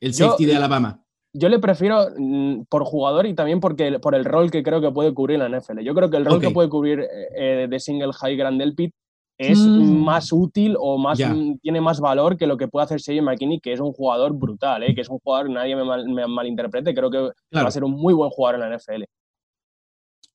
el 0.00 0.14
safety 0.14 0.46
de 0.46 0.56
Alabama? 0.56 1.03
Yo 1.34 1.48
le 1.48 1.58
prefiero 1.58 2.06
mm, 2.16 2.62
por 2.68 2.84
jugador 2.84 3.26
y 3.26 3.34
también 3.34 3.60
porque, 3.60 3.98
por 3.98 4.14
el 4.14 4.24
rol 4.24 4.50
que 4.50 4.62
creo 4.62 4.80
que 4.80 4.92
puede 4.92 5.12
cubrir 5.12 5.40
la 5.40 5.48
NFL. 5.48 5.80
Yo 5.80 5.94
creo 5.94 6.08
que 6.08 6.16
el 6.16 6.24
rol 6.24 6.40
que 6.40 6.50
puede 6.50 6.68
cubrir 6.68 7.00
eh, 7.00 7.28
eh, 7.36 7.66
de 7.68 7.80
single 7.80 8.12
high 8.12 8.36
Grandel 8.36 8.74
Pit 8.74 8.94
es 9.36 9.58
mm. 9.58 10.04
más 10.04 10.32
útil 10.32 10.76
o 10.78 10.96
más 10.96 11.18
mm, 11.18 11.58
tiene 11.60 11.80
más 11.80 11.98
valor 11.98 12.36
que 12.36 12.46
lo 12.46 12.56
que 12.56 12.68
puede 12.68 12.84
hacer 12.84 13.00
Shea 13.00 13.20
McKinney, 13.20 13.58
que 13.58 13.72
es 13.72 13.80
un 13.80 13.92
jugador 13.92 14.32
brutal, 14.32 14.84
¿eh? 14.84 14.94
que 14.94 15.00
es 15.00 15.08
un 15.08 15.18
jugador, 15.18 15.50
nadie 15.50 15.74
me, 15.74 16.26
malinterprete, 16.28 16.94
creo 16.94 17.10
que 17.10 17.18
va 17.18 17.62
a 17.62 17.70
ser 17.70 17.82
un 17.82 17.92
muy 17.92 18.14
buen 18.14 18.30
jugador 18.30 18.62
en 18.62 18.70
la 18.70 18.76
NFL. 18.76 19.02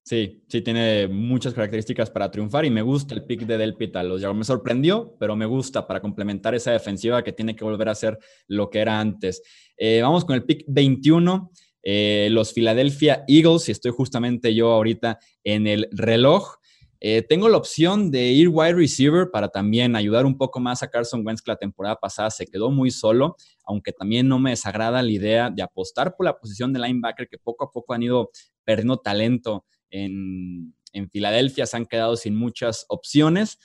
Sí, 0.10 0.42
sí, 0.48 0.62
tiene 0.64 1.08
muchas 1.08 1.54
características 1.54 2.10
para 2.10 2.32
triunfar 2.32 2.66
y 2.66 2.72
me 2.72 2.82
gusta 2.82 3.14
el 3.14 3.26
pick 3.26 3.42
de 3.42 3.60
Del 3.60 3.76
Pita. 3.76 4.02
Los 4.02 4.24
me 4.34 4.44
sorprendió, 4.44 5.16
pero 5.20 5.36
me 5.36 5.46
gusta 5.46 5.86
para 5.86 6.02
complementar 6.02 6.56
esa 6.56 6.72
defensiva 6.72 7.24
que 7.24 7.32
tiene 7.32 7.56
que 7.56 7.64
volver 7.64 7.90
a 7.90 7.94
ser 7.94 8.18
lo 8.48 8.72
que 8.72 8.80
era 8.80 9.00
antes. 9.00 9.44
Eh, 9.78 10.02
vamos 10.02 10.26
con 10.26 10.34
el 10.34 10.46
pick 10.46 10.64
21. 10.66 11.52
Eh, 11.84 12.30
los 12.32 12.54
Philadelphia 12.54 13.24
Eagles, 13.28 13.70
y 13.70 13.72
estoy 13.72 13.92
justamente 13.92 14.56
yo 14.56 14.72
ahorita 14.72 15.20
en 15.44 15.68
el 15.68 15.88
reloj. 15.92 16.56
Eh, 17.00 17.22
tengo 17.22 17.48
la 17.48 17.58
opción 17.58 18.10
de 18.10 18.32
ir 18.32 18.50
wide 18.50 18.74
receiver 18.74 19.30
para 19.32 19.50
también 19.50 19.96
ayudar 19.96 20.26
un 20.26 20.40
poco 20.40 20.60
más 20.60 20.82
a 20.82 20.90
Carson 20.90 21.24
Wentz 21.24 21.44
que 21.44 21.52
la 21.52 21.58
temporada 21.58 21.98
pasada 21.98 22.32
se 22.32 22.48
quedó 22.48 22.72
muy 22.72 22.90
solo, 22.90 23.36
aunque 23.64 23.92
también 23.92 24.28
no 24.28 24.40
me 24.40 24.50
desagrada 24.50 25.04
la 25.04 25.12
idea 25.12 25.52
de 25.52 25.62
apostar 25.62 26.16
por 26.16 26.26
la 26.26 26.36
posición 26.36 26.74
de 26.74 26.80
linebacker 26.80 27.28
que 27.30 27.38
poco 27.38 27.66
a 27.66 27.72
poco 27.72 27.94
han 27.94 28.02
ido 28.02 28.32
perdiendo 28.66 28.98
talento 28.98 29.66
en, 29.90 30.76
Filadelfia 31.12 31.66
se 31.66 31.78
han 31.78 31.86
quedado 31.86 32.16
sin 32.16 32.36
muchas 32.36 32.86
opciones. 32.90 33.58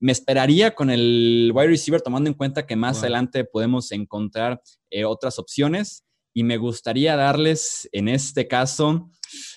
Me 0.00 0.12
esperaría 0.12 0.74
con 0.74 0.90
el 0.90 1.52
wide 1.54 1.68
receiver, 1.68 2.02
tomando 2.02 2.28
en 2.28 2.34
cuenta 2.34 2.66
que 2.66 2.76
más 2.76 3.00
adelante 3.00 3.44
podemos 3.44 3.92
encontrar 3.92 4.60
eh, 4.90 5.04
otras 5.04 5.38
opciones. 5.38 6.04
Y 6.34 6.44
me 6.44 6.56
gustaría 6.56 7.14
darles, 7.16 7.88
en 7.92 8.08
este 8.08 8.48
caso, 8.48 9.10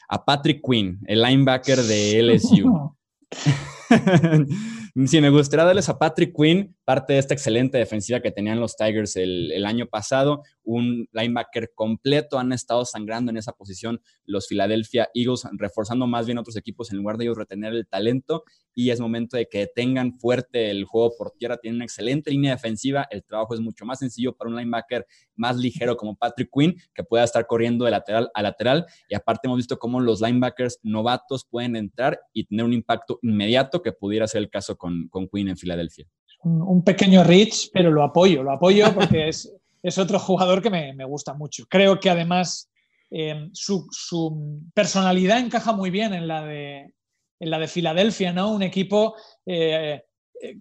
a 0.08 0.24
Patrick 0.24 0.62
Quinn, 0.64 1.00
el 1.08 1.22
linebacker 1.22 1.80
de 1.80 2.22
LSU. 2.36 2.96
sí, 5.06 5.22
me 5.22 5.30
gustaría 5.30 5.66
darles 5.66 5.90
a 5.90 5.98
Patrick 5.98 6.36
Quinn, 6.36 6.76
parte 6.84 7.14
de 7.14 7.20
esta 7.20 7.34
excelente 7.34 7.78
defensiva 7.78 8.20
que 8.20 8.32
tenían 8.32 8.60
los 8.60 8.76
Tigers 8.76 9.16
el, 9.16 9.66
año 9.66 9.88
pasado, 9.88 10.44
un 10.64 11.08
linebacker 11.12 11.72
completo, 11.76 12.40
han 12.40 12.52
estado 12.52 12.86
sangrando 12.86 13.32
en 13.32 13.38
esa 13.38 13.54
posición 13.54 14.02
los 14.26 14.48
Philadelphia 14.48 15.10
Eagles, 15.14 15.48
reforzando 15.54 16.08
más 16.08 16.26
bien 16.26 16.38
otros 16.38 16.56
equipos 16.56 16.92
en 16.92 16.98
lugar 16.98 17.18
de 17.18 17.26
ellos 17.26 17.38
retener 17.38 17.74
el 17.74 17.88
talento. 17.88 18.44
Y 18.78 18.90
es 18.90 19.00
momento 19.00 19.38
de 19.38 19.48
que 19.48 19.68
tengan 19.74 20.14
fuerte 20.14 20.70
el 20.70 20.84
juego 20.84 21.14
por 21.18 21.32
tierra, 21.32 21.58
tienen 21.58 21.78
una 21.78 21.86
excelente 21.86 22.30
línea 22.30 22.52
defensiva, 22.52 23.08
el 23.10 23.24
trabajo 23.24 23.54
es 23.54 23.62
mucho 23.62 23.86
más 23.86 24.00
sencillo 24.00 24.36
para 24.36 24.50
un 24.50 24.58
linebacker 24.58 25.06
más 25.36 25.56
ligero 25.56 25.96
como 25.96 26.16
Patrick 26.16 26.50
Quinn, 26.54 26.76
que 26.94 27.04
pueda 27.04 27.24
estar 27.24 27.48
corriendo 27.48 27.86
de 27.86 27.92
lateral 27.92 28.30
a 28.34 28.42
lateral. 28.42 28.86
Y 29.08 29.16
aparte 29.16 29.48
hemos 29.48 29.58
visto 29.58 29.80
cómo 29.80 30.02
los 30.02 30.22
linebackers 30.22 30.80
novatos 30.84 31.46
pueden 31.50 31.78
entrar 31.78 32.20
y 32.34 32.46
tener 32.46 32.66
un 32.66 32.74
impacto 32.74 33.20
inmediato 33.22 33.75
que 33.82 33.94
pudiera 33.94 34.28
ser 34.28 34.42
el 34.42 34.50
caso 34.50 34.78
con, 34.78 35.08
con 35.10 35.28
Quinn 35.28 35.50
en 35.50 35.58
Filadelfia 35.58 36.08
un, 36.46 36.84
pequeño 36.84 37.24
Rich, 37.24 37.72
pero 37.74 37.92
lo 37.92 38.04
apoyo, 38.04 38.44
lo 38.44 38.52
apoyo 38.52 38.94
porque 38.94 39.30
es, 39.30 39.52
es 39.82 39.98
otro 39.98 40.20
jugador 40.20 40.62
que 40.62 40.70
me, 40.70 40.94
me, 40.94 41.06
gusta 41.06 41.34
mucho. 41.34 41.66
Creo 41.68 42.00
que 42.00 42.10
además 42.10 42.70
eh, 43.10 43.50
su, 43.54 43.88
su, 43.92 44.62
personalidad 44.74 45.40
encaja 45.40 45.74
muy 45.74 45.90
bien 45.90 46.14
en 46.14 46.28
la 46.28 46.44
de, 46.44 46.94
en 47.40 47.50
la 47.50 47.60
de 47.60 47.68
Filadelfia, 47.68 48.32
¿no? 48.32 48.52
Un 48.52 48.64
equipo 48.64 49.16
eh, 49.46 50.04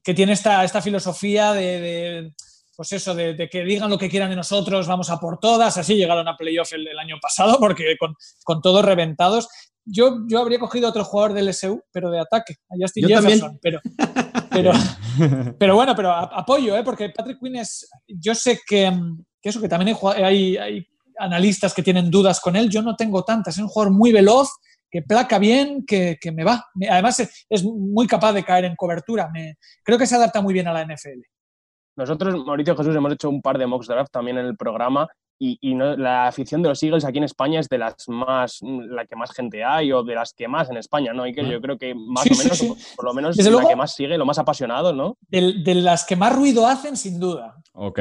que 0.02 0.14
tiene 0.14 0.32
esta, 0.32 0.64
esta 0.64 0.80
filosofía 0.80 1.52
de, 1.52 2.32
pues 2.76 2.92
eso, 2.92 3.14
de, 3.14 3.48
que 3.50 3.64
digan 3.64 3.90
lo 3.90 3.98
que 3.98 4.08
quieran 4.08 4.30
de 4.30 4.36
nosotros, 4.36 4.86
vamos 4.86 5.10
a 5.10 5.20
por 5.20 5.38
todas. 5.38 5.76
Así 5.76 5.96
llegaron 5.96 6.28
a 6.28 6.36
playoff 6.36 6.72
el, 6.72 6.88
el 6.88 6.98
año 6.98 7.16
pasado, 7.20 7.58
porque 7.60 7.96
con, 7.98 8.16
con, 8.42 8.62
todos 8.62 8.84
reventados. 8.84 9.48
Yo, 9.86 10.26
yo 10.26 10.40
habría 10.40 10.58
cogido 10.58 10.88
otro 10.88 11.04
jugador 11.04 11.34
del 11.34 11.52
SU, 11.52 11.82
pero 11.92 12.10
de 12.10 12.20
ataque, 12.20 12.54
a 12.70 12.74
Justin 12.80 13.06
Jefferson. 13.06 13.58
Pero, 13.60 13.80
pero, 14.50 14.72
pero 15.58 15.74
bueno, 15.74 15.94
pero 15.94 16.12
apoyo, 16.12 16.76
¿eh? 16.76 16.82
porque 16.82 17.10
Patrick 17.10 17.38
Quinn 17.38 17.56
es. 17.56 17.88
Yo 18.08 18.34
sé 18.34 18.60
que, 18.66 18.90
que 19.42 19.48
eso, 19.48 19.60
que 19.60 19.68
también 19.68 19.96
hay, 20.16 20.56
hay, 20.56 20.86
analistas 21.18 21.74
que 21.74 21.82
tienen 21.82 22.10
dudas 22.10 22.40
con 22.40 22.56
él. 22.56 22.70
Yo 22.70 22.82
no 22.82 22.96
tengo 22.96 23.24
tantas. 23.24 23.56
Es 23.56 23.62
un 23.62 23.68
jugador 23.68 23.92
muy 23.92 24.10
veloz, 24.10 24.50
que 24.90 25.02
placa 25.02 25.38
bien, 25.38 25.84
que, 25.86 26.16
que 26.20 26.32
me 26.32 26.44
va. 26.44 26.64
Además, 26.90 27.46
es, 27.48 27.64
muy 27.64 28.06
capaz 28.06 28.32
de 28.32 28.44
caer 28.44 28.64
en 28.64 28.76
cobertura. 28.76 29.28
Me, 29.32 29.56
creo 29.82 29.98
que 29.98 30.06
se 30.06 30.16
adapta 30.16 30.40
muy 30.40 30.54
bien 30.54 30.66
a 30.68 30.72
la 30.72 30.84
NFL. 30.84 31.20
Nosotros, 31.96 32.44
Mauricio 32.44 32.76
Jesús, 32.76 32.96
hemos 32.96 33.12
hecho 33.12 33.28
un 33.28 33.42
par 33.42 33.58
de 33.58 33.66
mock 33.66 33.84
draft 33.84 34.10
también 34.10 34.38
en 34.38 34.46
el 34.46 34.56
programa 34.56 35.08
y, 35.38 35.74
no, 35.74 35.96
la 35.96 36.26
afición 36.26 36.62
de 36.62 36.68
los 36.68 36.82
Eagles 36.82 37.04
aquí 37.04 37.18
en 37.18 37.24
España 37.24 37.60
es 37.60 37.68
de 37.68 37.78
las 37.78 38.08
más, 38.08 38.60
la 38.62 39.04
que 39.04 39.16
más 39.16 39.32
gente 39.32 39.64
hay 39.64 39.92
o 39.92 40.02
de 40.02 40.14
las 40.14 40.32
que 40.32 40.48
más 40.48 40.70
en 40.70 40.76
España, 40.76 41.12
¿no? 41.12 41.26
Y 41.26 41.34
que 41.34 41.46
yo 41.46 41.60
creo 41.60 41.76
que 41.76 41.94
más 41.94 42.24
o 42.26 42.34
menos, 42.36 42.94
por, 42.96 43.04
lo 43.04 43.14
menos, 43.14 43.36
la 43.36 43.68
que 43.68 43.76
más 43.76 43.94
sigue, 43.94 44.16
lo 44.16 44.26
más 44.26 44.38
apasionado, 44.38 44.92
¿no? 44.92 45.18
De, 45.28 45.74
las 45.74 46.04
que 46.04 46.16
más 46.16 46.34
ruido 46.34 46.66
hacen, 46.66 46.96
sin 46.96 47.18
duda. 47.18 47.56
Ok. 47.72 48.00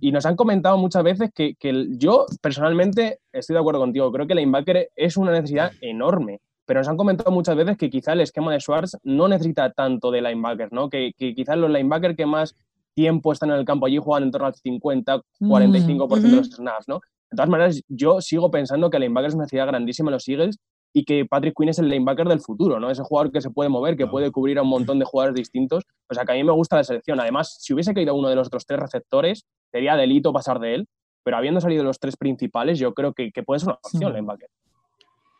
Y, 0.00 0.12
nos 0.12 0.26
han 0.26 0.36
comentado 0.36 0.76
muchas 0.78 1.02
veces 1.04 1.30
que, 1.34 1.54
que, 1.54 1.86
yo 1.90 2.26
personalmente 2.40 3.20
estoy 3.32 3.54
de 3.54 3.60
acuerdo 3.60 3.80
contigo, 3.80 4.10
creo 4.10 4.26
que 4.26 4.34
la 4.34 4.40
linebacker 4.40 4.90
es 4.96 5.16
una 5.16 5.32
necesidad 5.32 5.72
enorme. 5.80 6.40
Pero 6.64 6.80
nos 6.80 6.88
han 6.88 6.96
comentado 6.96 7.30
muchas 7.32 7.56
veces 7.56 7.76
que 7.76 7.90
quizá 7.90 8.12
el 8.12 8.20
esquema 8.20 8.52
de 8.52 8.60
Schwartz 8.60 8.96
no 9.02 9.28
necesita 9.28 9.70
tanto 9.72 10.10
de 10.10 10.22
linebacker, 10.22 10.72
¿no? 10.72 10.88
Que, 10.88 11.12
que 11.18 11.34
quizás 11.34 11.58
los 11.58 11.70
linebackers 11.70 12.16
que 12.16 12.24
más 12.24 12.56
tiempo 12.94 13.32
están 13.32 13.50
en 13.50 13.56
el 13.56 13.64
campo 13.64 13.86
allí, 13.86 13.98
juegan 13.98 14.24
en 14.24 14.30
torno 14.30 14.46
al 14.46 14.54
50, 14.54 15.20
45% 15.40 16.20
de 16.20 16.36
los 16.36 16.48
snaps, 16.48 16.88
¿no? 16.88 17.00
De 17.30 17.36
todas 17.36 17.48
maneras, 17.48 17.82
yo 17.88 18.20
sigo 18.20 18.50
pensando 18.50 18.90
que 18.90 18.98
el 18.98 19.02
linebacker 19.02 19.28
es 19.28 19.34
una 19.34 19.44
necesidad 19.44 19.66
grandísima 19.66 20.10
en 20.10 20.12
los 20.12 20.28
Eagles 20.28 20.58
y 20.92 21.04
que 21.04 21.24
Patrick 21.24 21.54
Quinn 21.56 21.70
es 21.70 21.78
el 21.78 21.88
linebacker 21.88 22.28
del 22.28 22.40
futuro, 22.40 22.78
¿no? 22.78 22.90
Ese 22.90 23.02
jugador 23.02 23.32
que 23.32 23.40
se 23.40 23.50
puede 23.50 23.70
mover, 23.70 23.96
que 23.96 24.06
puede 24.06 24.30
cubrir 24.30 24.58
a 24.58 24.62
un 24.62 24.68
montón 24.68 24.98
de 24.98 25.06
jugadores 25.06 25.34
distintos. 25.34 25.84
O 26.10 26.14
sea, 26.14 26.24
que 26.24 26.32
a 26.32 26.34
mí 26.34 26.44
me 26.44 26.52
gusta 26.52 26.76
la 26.76 26.84
selección. 26.84 27.18
Además, 27.20 27.56
si 27.60 27.72
hubiese 27.72 27.94
caído 27.94 28.14
uno 28.14 28.28
de 28.28 28.36
los 28.36 28.48
otros 28.48 28.66
tres 28.66 28.78
receptores, 28.80 29.46
sería 29.70 29.96
delito 29.96 30.32
pasar 30.32 30.58
de 30.58 30.74
él. 30.74 30.88
Pero 31.24 31.36
habiendo 31.36 31.60
salido 31.60 31.84
los 31.84 31.98
tres 31.98 32.16
principales, 32.16 32.78
yo 32.78 32.92
creo 32.92 33.14
que, 33.14 33.30
que 33.32 33.42
puede 33.42 33.60
ser 33.60 33.68
una 33.68 33.78
opción, 33.82 34.10
el 34.10 34.16
linebacker. 34.16 34.48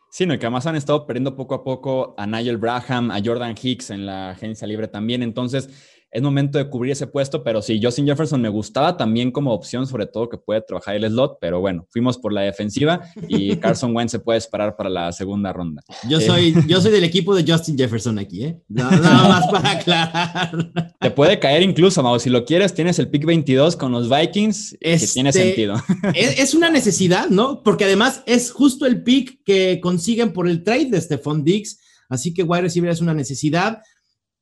Sí, 0.09 0.25
no, 0.25 0.33
y 0.33 0.39
que 0.39 0.45
además 0.45 0.65
han 0.65 0.75
estado 0.75 1.05
perdiendo 1.05 1.35
poco 1.35 1.55
a 1.55 1.63
poco 1.63 2.15
a 2.17 2.25
Nigel 2.25 2.57
Braham, 2.57 3.11
a 3.11 3.19
Jordan 3.23 3.55
Hicks 3.61 3.89
en 3.89 4.05
la 4.05 4.31
agencia 4.31 4.67
libre 4.67 4.87
también. 4.87 5.21
Entonces, 5.23 6.02
es 6.13 6.21
momento 6.21 6.59
de 6.59 6.69
cubrir 6.69 6.91
ese 6.91 7.07
puesto, 7.07 7.43
pero 7.43 7.59
sí, 7.63 7.79
Justin 7.81 8.05
Jefferson 8.05 8.39
me 8.39 8.47
gustaba 8.47 8.95
también 8.95 9.31
como 9.31 9.51
opción, 9.51 9.87
sobre 9.87 10.05
todo 10.05 10.29
que 10.29 10.37
puede 10.37 10.61
trabajar 10.61 10.95
el 10.95 11.07
slot, 11.09 11.39
pero 11.41 11.59
bueno, 11.59 11.87
fuimos 11.89 12.19
por 12.19 12.31
la 12.31 12.41
defensiva 12.41 13.01
y 13.27 13.55
Carson 13.57 13.95
Wentz 13.95 14.11
se 14.11 14.19
puede 14.19 14.37
esperar 14.37 14.75
para 14.75 14.91
la 14.91 15.11
segunda 15.11 15.51
ronda. 15.51 15.81
Yo 16.07 16.19
eh, 16.19 16.21
soy, 16.21 16.55
yo 16.67 16.79
soy 16.81 16.91
del 16.91 17.03
equipo 17.03 17.33
de 17.33 17.51
Justin 17.51 17.75
Jefferson 17.75 18.19
aquí, 18.19 18.43
¿eh? 18.43 18.61
Nada, 18.69 19.27
más 19.27 19.47
para 19.47 19.71
aclarar. 19.71 20.93
Te 20.99 21.09
puede 21.09 21.39
caer 21.39 21.63
incluso, 21.63 22.03
Mau, 22.03 22.19
si 22.19 22.29
lo 22.29 22.45
quieres, 22.45 22.75
tienes 22.75 22.99
el 22.99 23.09
pick 23.09 23.25
22 23.25 23.75
con 23.75 23.91
los 23.91 24.07
Vikings, 24.07 24.77
que 24.79 24.97
tiene 25.11 25.29
este, 25.29 25.43
sentido. 25.43 25.75
Es, 26.13 26.53
una 26.53 26.69
necesidad, 26.69 27.29
¿no? 27.29 27.63
Porque 27.63 27.85
además 27.85 28.21
es 28.27 28.51
justo 28.51 28.85
el 28.85 29.01
pick 29.01 29.43
que 29.43 29.79
consiguen 29.81 30.31
por 30.31 30.47
el 30.47 30.63
trade 30.63 30.91
de 30.91 31.01
Stephon 31.01 31.43
Diggs, 31.43 31.79
así 32.07 32.35
que 32.35 32.43
wide 32.43 32.61
receiver 32.61 32.91
es 32.91 33.01
una 33.01 33.15
necesidad 33.15 33.81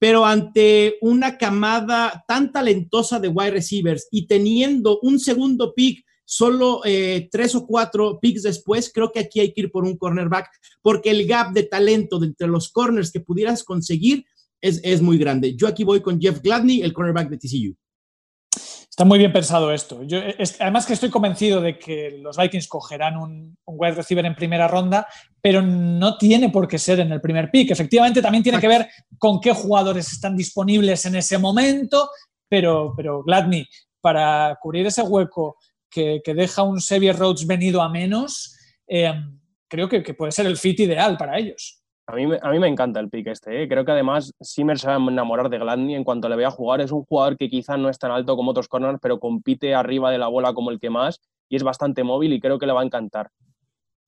pero 0.01 0.25
ante 0.25 0.97
una 0.99 1.37
camada 1.37 2.25
tan 2.27 2.51
talentosa 2.51 3.19
de 3.19 3.27
wide 3.27 3.51
receivers 3.51 4.07
y 4.09 4.25
teniendo 4.25 4.97
un 5.03 5.19
segundo 5.19 5.75
pick 5.75 6.03
solo 6.25 6.81
eh, 6.85 7.29
tres 7.31 7.53
o 7.53 7.67
cuatro 7.67 8.17
picks 8.19 8.41
después, 8.41 8.91
creo 8.91 9.11
que 9.11 9.19
aquí 9.19 9.39
hay 9.41 9.53
que 9.53 9.61
ir 9.61 9.71
por 9.71 9.83
un 9.83 9.97
cornerback, 9.97 10.49
porque 10.81 11.11
el 11.11 11.27
gap 11.27 11.53
de 11.53 11.63
talento 11.63 12.17
de 12.17 12.27
entre 12.27 12.47
los 12.47 12.71
corners 12.71 13.11
que 13.11 13.19
pudieras 13.19 13.63
conseguir 13.63 14.25
es, 14.59 14.79
es 14.83 15.03
muy 15.03 15.19
grande. 15.19 15.55
Yo 15.55 15.67
aquí 15.67 15.83
voy 15.83 16.01
con 16.01 16.19
Jeff 16.19 16.41
Gladney, 16.41 16.81
el 16.81 16.93
cornerback 16.93 17.29
de 17.29 17.37
TCU. 17.37 17.77
Está 19.01 19.07
muy 19.07 19.17
bien 19.17 19.33
pensado 19.33 19.71
esto. 19.71 20.03
Yo, 20.03 20.19
además 20.59 20.85
que 20.85 20.93
estoy 20.93 21.09
convencido 21.09 21.59
de 21.59 21.79
que 21.79 22.19
los 22.21 22.37
Vikings 22.37 22.67
cogerán 22.67 23.17
un, 23.17 23.57
wide 23.65 23.95
receiver 23.95 24.23
en 24.27 24.35
primera 24.35 24.67
ronda, 24.67 25.07
pero 25.41 25.63
no 25.63 26.19
tiene 26.19 26.49
por 26.49 26.67
qué 26.67 26.77
ser 26.77 26.99
en 26.99 27.11
el 27.11 27.19
primer 27.19 27.49
pick. 27.49 27.71
Efectivamente, 27.71 28.21
también 28.21 28.43
tiene 28.43 28.59
que 28.59 28.67
ver 28.67 28.87
con 29.17 29.41
qué 29.41 29.53
jugadores 29.53 30.11
están 30.11 30.35
disponibles 30.35 31.03
en 31.07 31.15
ese 31.15 31.39
momento, 31.39 32.11
pero, 32.47 32.93
pero 32.95 33.23
Gladney, 33.23 33.65
para 34.01 34.59
cubrir 34.61 34.85
ese 34.85 35.01
hueco 35.01 35.57
que, 35.89 36.21
deja 36.23 36.61
un 36.61 36.79
Xavier 36.79 37.17
Rhodes 37.17 37.47
venido 37.47 37.81
a 37.81 37.89
menos, 37.89 38.55
eh, 38.87 39.15
creo 39.67 39.89
que, 39.89 40.03
que 40.03 40.13
puede 40.13 40.31
ser 40.31 40.45
el 40.45 40.57
fit 40.57 40.79
ideal 40.79 41.17
para 41.17 41.39
ellos. 41.39 41.80
A 42.11 42.15
mí, 42.15 42.25
a 42.41 42.49
mí 42.51 42.59
me 42.59 42.67
encanta 42.67 42.99
el 42.99 43.09
pick 43.09 43.27
este. 43.27 43.63
¿eh? 43.63 43.69
Creo 43.69 43.85
que 43.85 43.91
además 43.93 44.33
Simmer 44.41 44.77
se 44.77 44.87
va 44.87 44.95
a 44.95 44.97
enamorar 44.97 45.49
de 45.49 45.57
Gladney 45.57 45.95
en 45.95 46.03
cuanto 46.03 46.27
le 46.27 46.35
vea 46.35 46.51
jugar. 46.51 46.81
Es 46.81 46.91
un 46.91 47.05
jugador 47.05 47.37
que 47.37 47.49
quizá 47.49 47.77
no 47.77 47.87
es 47.87 47.97
tan 47.97 48.11
alto 48.11 48.35
como 48.35 48.51
otros 48.51 48.67
corners, 48.67 48.99
pero 49.01 49.17
compite 49.17 49.73
arriba 49.73 50.11
de 50.11 50.17
la 50.17 50.27
bola 50.27 50.53
como 50.53 50.71
el 50.71 50.79
que 50.81 50.89
más 50.89 51.21
y 51.47 51.55
es 51.55 51.63
bastante 51.63 52.03
móvil 52.03 52.33
y 52.33 52.41
creo 52.41 52.59
que 52.59 52.65
le 52.65 52.73
va 52.73 52.81
a 52.81 52.83
encantar. 52.83 53.29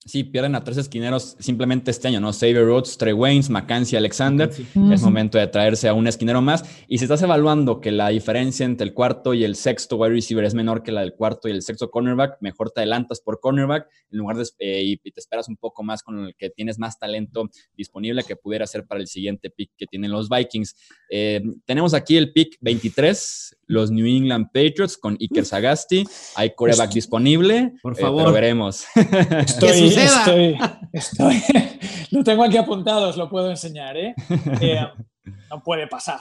Sí, 0.06 0.26
pierden 0.26 0.56
a 0.56 0.64
tres 0.64 0.78
esquineros 0.78 1.38
simplemente 1.40 1.90
este 1.90 2.10
año, 2.10 2.20
¿no? 2.20 2.34
Xavier 2.34 2.66
Rhodes, 2.66 2.98
Trey 2.98 3.14
Waynes, 3.14 3.50
McCancy, 3.50 3.96
Alexander. 3.96 4.50
Es 4.92 5.02
momento 5.02 5.38
de 5.38 5.48
traerse 5.48 5.88
a 5.88 5.94
un 5.94 6.08
esquinero 6.08 6.42
más. 6.42 6.64
Y 6.90 6.98
si 6.98 7.06
estás 7.06 7.22
evaluando 7.22 7.80
que 7.80 7.92
la 7.92 8.10
diferencia 8.10 8.66
entre 8.66 8.86
el 8.86 8.94
cuarto 8.94 9.34
y 9.34 9.46
el 9.46 9.56
sexto 9.56 9.96
wide 9.96 10.14
receiver 10.14 10.44
es 10.44 10.54
menor 10.54 10.84
que 10.84 10.92
la 10.92 11.02
del 11.02 11.14
cuarto 11.14 11.48
y 11.48 11.52
el 11.52 11.62
sexto 11.62 11.90
cornerback, 11.90 12.38
mejor 12.42 12.72
te 12.72 12.82
adelantas 12.82 13.22
por 13.22 13.40
cornerback 13.40 13.88
en 14.12 14.18
lugar 14.18 14.38
de 14.38 14.44
eh, 14.60 14.84
y 14.84 14.98
te 14.98 15.20
esperas 15.20 15.48
un 15.48 15.56
poco 15.56 15.84
más 15.84 16.04
con 16.04 16.20
el 16.20 16.36
que 16.36 16.50
tienes 16.50 16.78
más 16.80 17.00
talento 17.00 17.50
disponible 17.76 18.24
que 18.24 18.36
pudiera 18.36 18.68
ser 18.68 18.86
para 18.86 19.00
el 19.00 19.08
siguiente 19.08 19.50
pick 19.50 19.72
que 19.78 19.88
tienen 19.88 20.12
los 20.12 20.28
Vikings. 20.28 20.76
Eh, 21.10 21.42
tenemos 21.66 21.94
aquí 21.94 22.18
el 22.18 22.34
pick 22.34 22.58
23, 22.60 23.58
los 23.68 23.92
New 23.92 24.06
England 24.06 24.48
Patriots 24.48 24.98
con 24.98 25.18
Iker 25.20 25.46
Sagasti. 25.46 26.06
Hay 26.36 26.54
coreback 26.56 26.92
disponible. 26.92 27.74
Por 27.82 27.98
favor. 27.98 28.24
pero 28.24 28.34
veremos. 28.34 28.86
Estoy, 28.96 29.96
estoy, 30.92 31.42
lo 32.12 32.24
tengo 32.24 32.44
aquí 32.44 32.58
apuntado, 32.58 33.10
os 33.10 33.18
lo 33.18 33.30
puedo 33.30 33.50
enseñar. 33.50 33.98
¿eh? 33.98 34.16
¿eh? 34.62 34.88
no 35.50 35.62
puede 35.64 35.88
pasar. 35.88 36.20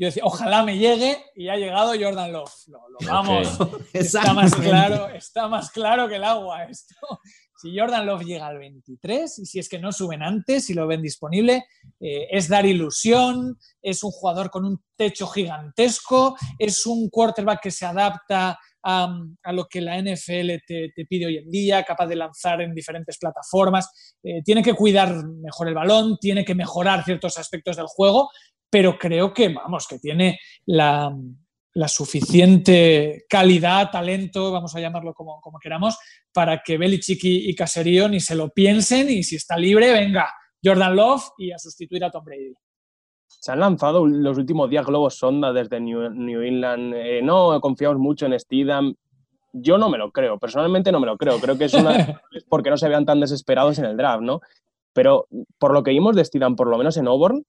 Yo 0.00 0.06
decía, 0.06 0.22
ojalá 0.24 0.62
me 0.62 0.78
llegue 0.78 1.18
y 1.34 1.48
ha 1.48 1.56
llegado 1.56 1.92
Jordan 2.00 2.32
Love. 2.32 2.52
Lo, 2.68 2.80
vamos. 3.04 3.58
Está 3.92 4.32
más, 4.32 4.54
claro, 4.54 5.08
está 5.08 5.48
más 5.48 5.70
claro 5.72 6.08
que 6.08 6.16
el 6.16 6.24
agua 6.24 6.64
esto. 6.64 6.94
Si 7.60 7.76
Jordan 7.76 8.06
Love 8.06 8.24
llega 8.24 8.46
al 8.46 8.58
23 8.58 9.40
y 9.40 9.46
si 9.46 9.58
es 9.58 9.68
que 9.68 9.80
no 9.80 9.90
suben 9.90 10.22
antes 10.22 10.70
y 10.70 10.74
lo 10.74 10.86
ven 10.86 11.02
disponible, 11.02 11.64
eh, 11.98 12.28
es 12.30 12.48
dar 12.48 12.64
ilusión, 12.64 13.58
es 13.82 14.04
un 14.04 14.12
jugador 14.12 14.48
con 14.48 14.64
un 14.64 14.80
techo 14.96 15.26
gigantesco, 15.26 16.36
es 16.56 16.86
un 16.86 17.08
quarterback 17.08 17.60
que 17.60 17.70
se 17.72 17.84
adapta 17.84 18.56
a, 18.84 19.52
lo 19.52 19.66
que 19.66 19.80
la 19.80 20.00
NFL 20.00 20.62
te, 20.66 20.92
pide 21.08 21.26
hoy 21.26 21.38
en 21.38 21.50
día, 21.50 21.82
capaz 21.82 22.06
de 22.06 22.14
lanzar 22.14 22.60
en 22.62 22.72
diferentes 22.72 23.18
plataformas. 23.18 24.14
Eh, 24.22 24.40
tiene 24.44 24.62
que 24.62 24.74
cuidar 24.74 25.26
mejor 25.26 25.66
el 25.66 25.74
balón, 25.74 26.16
tiene 26.20 26.44
que 26.44 26.54
mejorar 26.54 27.04
ciertos 27.04 27.38
aspectos 27.38 27.76
del 27.76 27.86
juego, 27.86 28.30
pero 28.70 28.96
creo 28.96 29.34
que, 29.34 29.48
vamos, 29.48 29.86
que 29.88 29.98
tiene 29.98 30.38
la, 30.64 31.12
suficiente 31.86 33.24
calidad, 33.28 33.90
talento, 33.92 34.50
vamos 34.50 34.74
a 34.74 34.80
llamarlo 34.80 35.14
como, 35.14 35.40
como 35.40 35.60
queramos, 35.60 35.96
para 36.32 36.62
que 36.64 36.76
Belichick 36.76 37.22
y, 37.22 37.50
y 37.50 37.54
Caserío 37.54 38.08
ni 38.08 38.18
se 38.18 38.34
lo 38.34 38.48
piensen 38.48 39.08
y 39.10 39.22
si 39.22 39.36
está 39.36 39.56
libre, 39.56 39.92
venga, 39.92 40.28
Jordan 40.62 40.96
Love 40.96 41.22
y 41.38 41.52
a 41.52 41.58
sustituir 41.58 42.04
a 42.04 42.10
Tom 42.10 42.24
Brady. 42.24 42.54
Se 43.26 43.52
han 43.52 43.60
lanzado 43.60 44.06
los 44.06 44.36
últimos 44.38 44.68
días 44.68 44.84
globos 44.84 45.14
sonda 45.14 45.52
desde 45.52 45.80
New, 45.80 46.42
England. 46.42 46.94
Eh, 46.96 47.20
no 47.22 47.60
confiamos 47.60 47.98
mucho 47.98 48.26
en 48.26 48.38
Steedham. 48.38 48.94
Yo 49.52 49.78
no 49.78 49.88
me 49.88 49.98
lo 49.98 50.10
creo, 50.10 50.38
personalmente 50.38 50.90
no 50.90 51.00
me 51.00 51.06
lo 51.06 51.16
creo. 51.16 51.38
Creo 51.38 51.56
que 51.56 51.66
es 51.66 51.74
una 51.74 52.20
porque 52.48 52.70
no 52.70 52.76
se 52.76 52.88
vean 52.88 53.06
tan 53.06 53.20
desesperados 53.20 53.78
en 53.78 53.84
el 53.84 53.96
draft, 53.96 54.22
¿no? 54.22 54.40
Pero 54.92 55.28
por 55.58 55.72
lo 55.72 55.82
que 55.82 55.92
vimos 55.92 56.16
de 56.16 56.24
Steedham, 56.24 56.56
por 56.56 56.68
lo 56.68 56.78
menos 56.78 56.96
en 56.96 57.06
Auburn, 57.06 57.44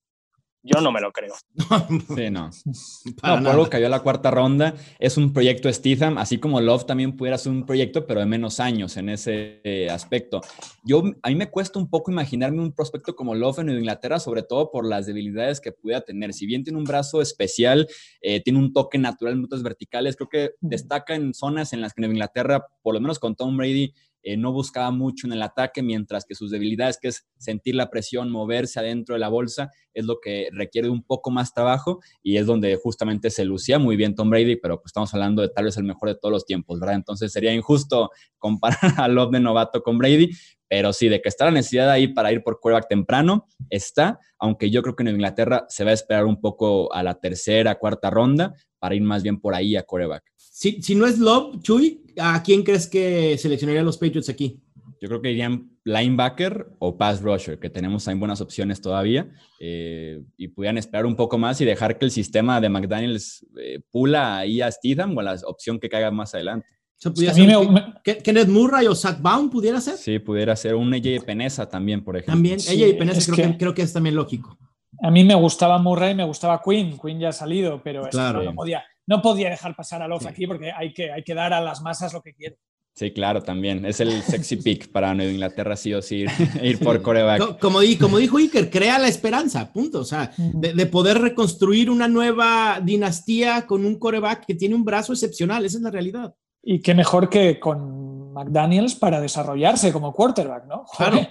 yo 0.61 0.81
no 0.81 0.91
me 0.91 1.01
lo 1.01 1.11
creo. 1.11 1.33
Sí, 2.15 2.29
no. 2.29 2.49
no, 3.23 3.43
por 3.43 3.47
algo 3.47 3.69
cayó 3.69 3.87
a 3.87 3.89
la 3.89 4.01
cuarta 4.01 4.31
ronda. 4.31 4.75
Es 4.99 5.17
un 5.17 5.33
proyecto 5.33 5.71
Stitham, 5.71 6.17
así 6.17 6.37
como 6.37 6.59
Love 6.59 6.85
también 6.85 7.15
pudiera 7.15 7.37
ser 7.37 7.51
un 7.51 7.65
proyecto, 7.65 8.05
pero 8.05 8.19
de 8.19 8.25
menos 8.25 8.59
años 8.59 8.97
en 8.97 9.09
ese 9.09 9.61
eh, 9.63 9.89
aspecto. 9.89 10.41
Yo, 10.83 11.03
a 11.21 11.29
mí 11.29 11.35
me 11.35 11.49
cuesta 11.49 11.79
un 11.79 11.89
poco 11.89 12.11
imaginarme 12.11 12.61
un 12.61 12.73
prospecto 12.73 13.15
como 13.15 13.35
Love 13.35 13.59
en 13.59 13.69
Inglaterra, 13.69 14.19
sobre 14.19 14.43
todo 14.43 14.71
por 14.71 14.85
las 14.85 15.05
debilidades 15.05 15.61
que 15.61 15.71
pudiera 15.71 16.01
tener. 16.01 16.33
Si 16.33 16.45
bien 16.45 16.63
tiene 16.63 16.79
un 16.79 16.85
brazo 16.85 17.21
especial, 17.21 17.87
eh, 18.21 18.41
tiene 18.41 18.59
un 18.59 18.73
toque 18.73 18.97
natural 18.97 19.33
en 19.33 19.41
rutas 19.41 19.63
verticales, 19.63 20.15
creo 20.15 20.29
que 20.29 20.51
destaca 20.61 21.15
en 21.15 21.33
zonas 21.33 21.73
en 21.73 21.81
las 21.81 21.93
que 21.93 22.03
en 22.03 22.11
Inglaterra, 22.11 22.65
por 22.81 22.93
lo 22.93 23.01
menos 23.01 23.19
con 23.19 23.35
Tom 23.35 23.55
Brady, 23.57 23.93
eh, 24.23 24.37
no 24.37 24.51
buscaba 24.51 24.91
mucho 24.91 25.27
en 25.27 25.33
el 25.33 25.41
ataque, 25.41 25.81
mientras 25.81 26.25
que 26.25 26.35
sus 26.35 26.51
debilidades, 26.51 26.97
que 27.01 27.09
es 27.09 27.27
sentir 27.37 27.75
la 27.75 27.89
presión, 27.89 28.31
moverse 28.31 28.79
adentro 28.79 29.15
de 29.15 29.19
la 29.19 29.29
bolsa, 29.29 29.71
es 29.93 30.05
lo 30.05 30.19
que 30.19 30.49
requiere 30.51 30.89
un 30.89 31.03
poco 31.03 31.31
más 31.31 31.53
trabajo 31.53 31.99
y 32.21 32.37
es 32.37 32.45
donde 32.45 32.75
justamente 32.75 33.29
se 33.29 33.45
lucía 33.45 33.79
muy 33.79 33.95
bien 33.95 34.15
Tom 34.15 34.29
Brady, 34.29 34.55
pero 34.55 34.77
pues 34.77 34.87
estamos 34.87 35.13
hablando 35.13 35.41
de 35.41 35.49
tal 35.49 35.65
vez 35.65 35.77
el 35.77 35.83
mejor 35.83 36.09
de 36.09 36.15
todos 36.15 36.31
los 36.31 36.45
tiempos, 36.45 36.79
¿verdad? 36.79 36.95
Entonces 36.95 37.31
sería 37.31 37.53
injusto 37.53 38.09
comparar 38.37 38.79
a 38.97 39.07
Love 39.07 39.31
de 39.31 39.39
novato 39.39 39.81
con 39.81 39.97
Brady, 39.97 40.29
pero 40.67 40.93
sí, 40.93 41.09
de 41.09 41.21
que 41.21 41.29
está 41.29 41.45
la 41.45 41.51
necesidad 41.51 41.89
ahí 41.89 42.07
para 42.07 42.31
ir 42.31 42.43
por 42.43 42.59
quarterback 42.59 42.87
temprano, 42.87 43.47
está, 43.69 44.19
aunque 44.37 44.69
yo 44.69 44.83
creo 44.83 44.95
que 44.95 45.03
en 45.03 45.09
Inglaterra 45.09 45.65
se 45.67 45.83
va 45.83 45.91
a 45.91 45.95
esperar 45.95 46.25
un 46.25 46.39
poco 46.39 46.93
a 46.93 47.01
la 47.01 47.19
tercera, 47.19 47.75
cuarta 47.79 48.09
ronda 48.09 48.53
para 48.77 48.95
ir 48.95 49.01
más 49.01 49.23
bien 49.23 49.39
por 49.39 49.55
ahí 49.55 49.75
a 49.75 49.83
quarterback. 49.83 50.23
Si, 50.59 50.81
si 50.81 50.93
no 50.93 51.05
es 51.05 51.19
Love, 51.19 51.61
Chuy, 51.61 52.03
¿a 52.17 52.43
quién 52.43 52.63
crees 52.63 52.85
que 52.85 53.37
seleccionarían 53.37 53.85
los 53.85 53.97
Patriots 53.97 54.27
aquí? 54.27 54.59
Yo 54.99 55.07
creo 55.07 55.21
que 55.21 55.31
irían 55.31 55.71
linebacker 55.85 56.67
o 56.79 56.97
pass 56.97 57.21
rusher, 57.21 57.57
que 57.57 57.69
tenemos 57.69 58.05
ahí 58.09 58.15
buenas 58.15 58.41
opciones 58.41 58.81
todavía, 58.81 59.31
eh, 59.61 60.21
y 60.35 60.49
pudieran 60.49 60.77
esperar 60.77 61.05
un 61.05 61.15
poco 61.15 61.37
más 61.37 61.61
y 61.61 61.65
dejar 61.65 61.97
que 61.97 62.03
el 62.03 62.11
sistema 62.11 62.59
de 62.59 62.67
McDaniels 62.67 63.47
eh, 63.57 63.79
pula 63.89 64.39
ahí 64.39 64.59
a 64.59 64.69
Steedham 64.69 65.15
o 65.15 65.21
a 65.21 65.23
la 65.23 65.37
opción 65.45 65.79
que 65.79 65.87
caiga 65.87 66.11
más 66.11 66.35
adelante. 66.35 66.67
Kenneth 68.03 68.49
Murray 68.49 68.87
o 68.87 68.95
Zach 68.95 69.21
Baum 69.21 69.49
pudiera 69.49 69.79
ser. 69.79 69.95
Sí, 69.95 70.19
pudiera 70.19 70.57
ser 70.57 70.75
un 70.75 70.93
AJ 70.93 71.23
Peneza 71.25 71.69
también, 71.69 72.03
por 72.03 72.17
ejemplo. 72.17 72.33
También, 72.33 72.59
AJ 72.59 72.97
Peneza 72.97 73.31
creo 73.31 73.47
que, 73.47 73.57
creo 73.57 73.73
que 73.73 73.83
es 73.83 73.93
también 73.93 74.15
lógico. 74.15 74.57
A 75.01 75.09
mí 75.09 75.23
me 75.23 75.35
gustaba 75.35 75.77
Murray, 75.77 76.15
me 76.15 76.25
gustaba 76.25 76.61
Quinn. 76.61 76.99
Quinn 76.99 77.17
ya 77.17 77.29
ha 77.29 77.31
salido, 77.31 77.81
pero 77.81 78.09
claro. 78.09 78.43
no, 78.43 78.53
podía, 78.53 78.83
no 79.09 79.23
podía 79.23 79.49
dejar 79.49 79.75
pasar 79.75 80.03
a 80.03 80.07
Love 80.07 80.27
aquí 80.27 80.45
porque 80.45 80.71
hay 80.71 80.93
que, 80.93 81.11
hay 81.11 81.23
que 81.23 81.33
dar 81.33 81.51
a 81.51 81.59
las 81.59 81.81
masas 81.81 82.13
lo 82.13 82.21
que 82.21 82.33
quiere. 82.35 82.57
Sí, 82.93 83.11
claro, 83.11 83.41
también. 83.41 83.83
Es 83.85 83.99
el 84.01 84.21
sexy 84.21 84.57
pick 84.57 84.91
para 84.91 85.15
Nueva 85.15 85.31
Inglaterra, 85.31 85.75
sí 85.75 85.93
o 85.95 86.01
sí, 86.01 86.25
ir, 86.61 86.79
por 86.83 87.01
coreback. 87.01 87.59
Como, 87.59 87.79
como 87.99 88.17
dijo 88.19 88.37
Iker, 88.37 88.69
crea 88.69 88.99
la 88.99 89.07
esperanza, 89.07 89.73
punto. 89.73 90.01
O 90.01 90.03
sea, 90.03 90.31
de, 90.37 90.85
poder 90.85 91.17
reconstruir 91.19 91.89
una 91.89 92.07
nueva 92.07 92.81
dinastía 92.83 93.65
con 93.65 93.83
un 93.83 93.97
coreback 93.97 94.45
que 94.45 94.53
tiene 94.53 94.75
un 94.75 94.83
brazo 94.83 95.13
excepcional. 95.13 95.65
Esa 95.65 95.77
es 95.77 95.83
la 95.83 95.91
realidad. 95.91 96.35
Y 96.61 96.81
qué 96.81 96.93
mejor 96.93 97.29
que 97.29 97.59
con 97.59 98.31
McDaniels 98.33 98.93
para 98.93 99.19
desarrollarse 99.19 99.91
como 99.91 100.13
quarterback, 100.13 100.65
¿no? 100.67 100.85
Claro. 100.95 101.27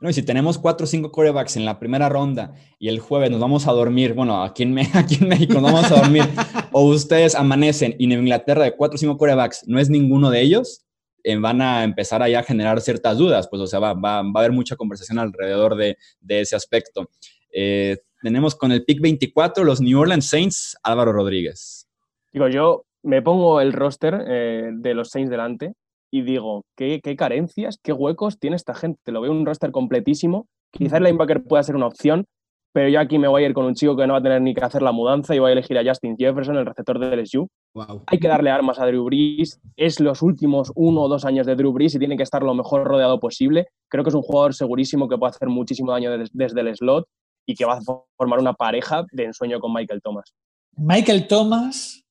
No, 0.00 0.10
y 0.10 0.12
si 0.12 0.22
tenemos 0.22 0.58
cuatro 0.58 0.84
o 0.84 0.86
cinco 0.86 1.10
corebacks 1.10 1.56
en 1.56 1.64
la 1.64 1.78
primera 1.78 2.08
ronda 2.08 2.54
y 2.78 2.88
el 2.88 2.98
jueves 2.98 3.30
nos 3.30 3.40
vamos 3.40 3.66
a 3.66 3.72
dormir, 3.72 4.14
bueno, 4.14 4.42
aquí 4.42 4.62
en, 4.62 4.78
aquí 4.94 5.18
en 5.20 5.28
México 5.28 5.60
nos 5.60 5.72
vamos 5.72 5.90
a 5.90 6.00
dormir, 6.00 6.24
o 6.72 6.84
ustedes 6.84 7.34
amanecen 7.34 7.94
y 7.98 8.04
en 8.04 8.12
Inglaterra 8.12 8.64
de 8.64 8.76
cuatro 8.76 8.96
o 8.96 8.98
cinco 8.98 9.16
corebacks 9.16 9.64
no 9.66 9.78
es 9.78 9.90
ninguno 9.90 10.30
de 10.30 10.40
ellos, 10.40 10.84
eh, 11.24 11.36
van 11.36 11.62
a 11.62 11.84
empezar 11.84 12.22
a 12.22 12.42
generar 12.42 12.80
ciertas 12.80 13.16
dudas, 13.18 13.48
pues 13.48 13.62
o 13.62 13.66
sea, 13.66 13.78
va, 13.78 13.90
a 13.90 14.18
haber 14.34 14.52
mucha 14.52 14.76
conversación 14.76 15.18
alrededor 15.18 15.76
de, 15.76 15.96
de 16.20 16.40
ese 16.40 16.56
aspecto. 16.56 17.08
Eh, 17.52 17.98
tenemos 18.22 18.54
con 18.54 18.72
el 18.72 18.84
pick 18.84 19.00
24 19.00 19.64
los 19.64 19.80
New 19.80 20.00
Orleans 20.00 20.28
Saints, 20.28 20.76
Álvaro 20.82 21.12
Rodríguez. 21.12 21.88
Digo, 22.32 22.48
yo 22.48 22.84
me 23.02 23.20
pongo 23.20 23.60
el 23.60 23.72
roster 23.72 24.24
eh, 24.26 24.70
de 24.72 24.94
los 24.94 25.10
Saints 25.10 25.30
delante 25.30 25.74
y 26.12 26.20
digo, 26.22 26.66
¿qué, 26.76 27.00
carencias, 27.16 27.78
qué 27.82 27.92
huecos 27.92 28.38
tiene 28.38 28.56
esta 28.56 28.74
gente. 28.74 29.10
Lo 29.10 29.22
veo 29.22 29.32
un 29.32 29.46
roster 29.46 29.72
completísimo. 29.72 30.46
Quizás 30.70 30.98
el 30.98 31.04
linebacker 31.04 31.42
pueda 31.42 31.62
ser 31.62 31.74
una 31.74 31.86
opción, 31.86 32.26
pero 32.72 32.90
yo 32.90 33.00
aquí 33.00 33.18
me 33.18 33.28
voy 33.28 33.42
a 33.42 33.46
ir 33.46 33.54
con 33.54 33.64
un 33.64 33.74
chico 33.74 33.96
que 33.96 34.06
no 34.06 34.12
va 34.12 34.18
a 34.18 34.22
tener 34.22 34.42
ni 34.42 34.54
que 34.54 34.62
hacer 34.62 34.82
la 34.82 34.92
mudanza 34.92 35.34
y 35.34 35.38
voy 35.38 35.48
a 35.48 35.52
elegir 35.52 35.78
a 35.78 35.84
Justin 35.84 36.16
Jefferson, 36.18 36.56
el 36.56 36.66
receptor 36.66 36.98
de 36.98 37.16
LSU. 37.16 37.48
Hay 38.06 38.18
que 38.18 38.28
darle 38.28 38.50
armas 38.50 38.78
a 38.78 38.86
Drew 38.86 39.04
Brees. 39.04 39.58
Es 39.74 40.00
los 40.00 40.20
últimos 40.20 40.70
uno 40.74 41.00
o 41.00 41.08
dos 41.08 41.24
años 41.24 41.46
de 41.46 41.56
Drew 41.56 41.72
Brees 41.72 41.94
y 41.94 41.98
tiene 41.98 42.18
que 42.18 42.22
estar 42.22 42.42
lo 42.42 42.54
mejor 42.54 42.84
rodeado 42.84 43.18
posible. 43.18 43.68
Creo 43.88 44.04
que 44.04 44.10
es 44.10 44.14
un 44.14 44.22
jugador 44.22 44.54
segurísimo 44.54 45.08
que 45.08 45.16
puede 45.16 45.30
hacer 45.30 45.48
muchísimo 45.48 45.92
daño 45.92 46.10
desde 46.32 46.60
el 46.60 46.76
slot 46.76 47.06
y 47.46 47.54
que 47.54 47.64
va 47.64 47.78
a 47.78 47.80
formar 48.18 48.38
una 48.38 48.52
pareja 48.52 49.06
de 49.12 49.24
ensueño 49.24 49.60
con 49.60 49.72
Michael 49.72 50.02
Thomas. 50.02 50.34
Michael 50.76 51.26
Thomas, 51.26 52.01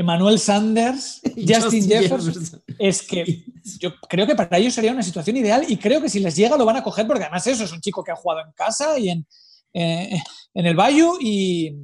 Emmanuel 0.00 0.38
Sanders, 0.38 1.20
Justin 1.36 1.86
Jefferson. 1.86 2.62
Es 2.78 3.02
que 3.06 3.44
yo 3.78 3.94
creo 4.08 4.26
que 4.26 4.34
para 4.34 4.56
ellos 4.56 4.72
sería 4.72 4.92
una 4.92 5.02
situación 5.02 5.36
ideal 5.36 5.64
y 5.68 5.76
creo 5.76 6.00
que 6.00 6.08
si 6.08 6.20
les 6.20 6.34
llega 6.34 6.56
lo 6.56 6.64
van 6.64 6.76
a 6.76 6.82
coger 6.82 7.06
porque 7.06 7.24
además 7.24 7.46
eso 7.46 7.64
es 7.64 7.72
un 7.72 7.82
chico 7.82 8.02
que 8.02 8.10
ha 8.10 8.16
jugado 8.16 8.40
en 8.40 8.52
casa 8.52 8.98
y 8.98 9.10
en, 9.10 9.26
eh, 9.74 10.18
en 10.54 10.66
el 10.66 10.74
Bayou 10.74 11.18
y, 11.20 11.76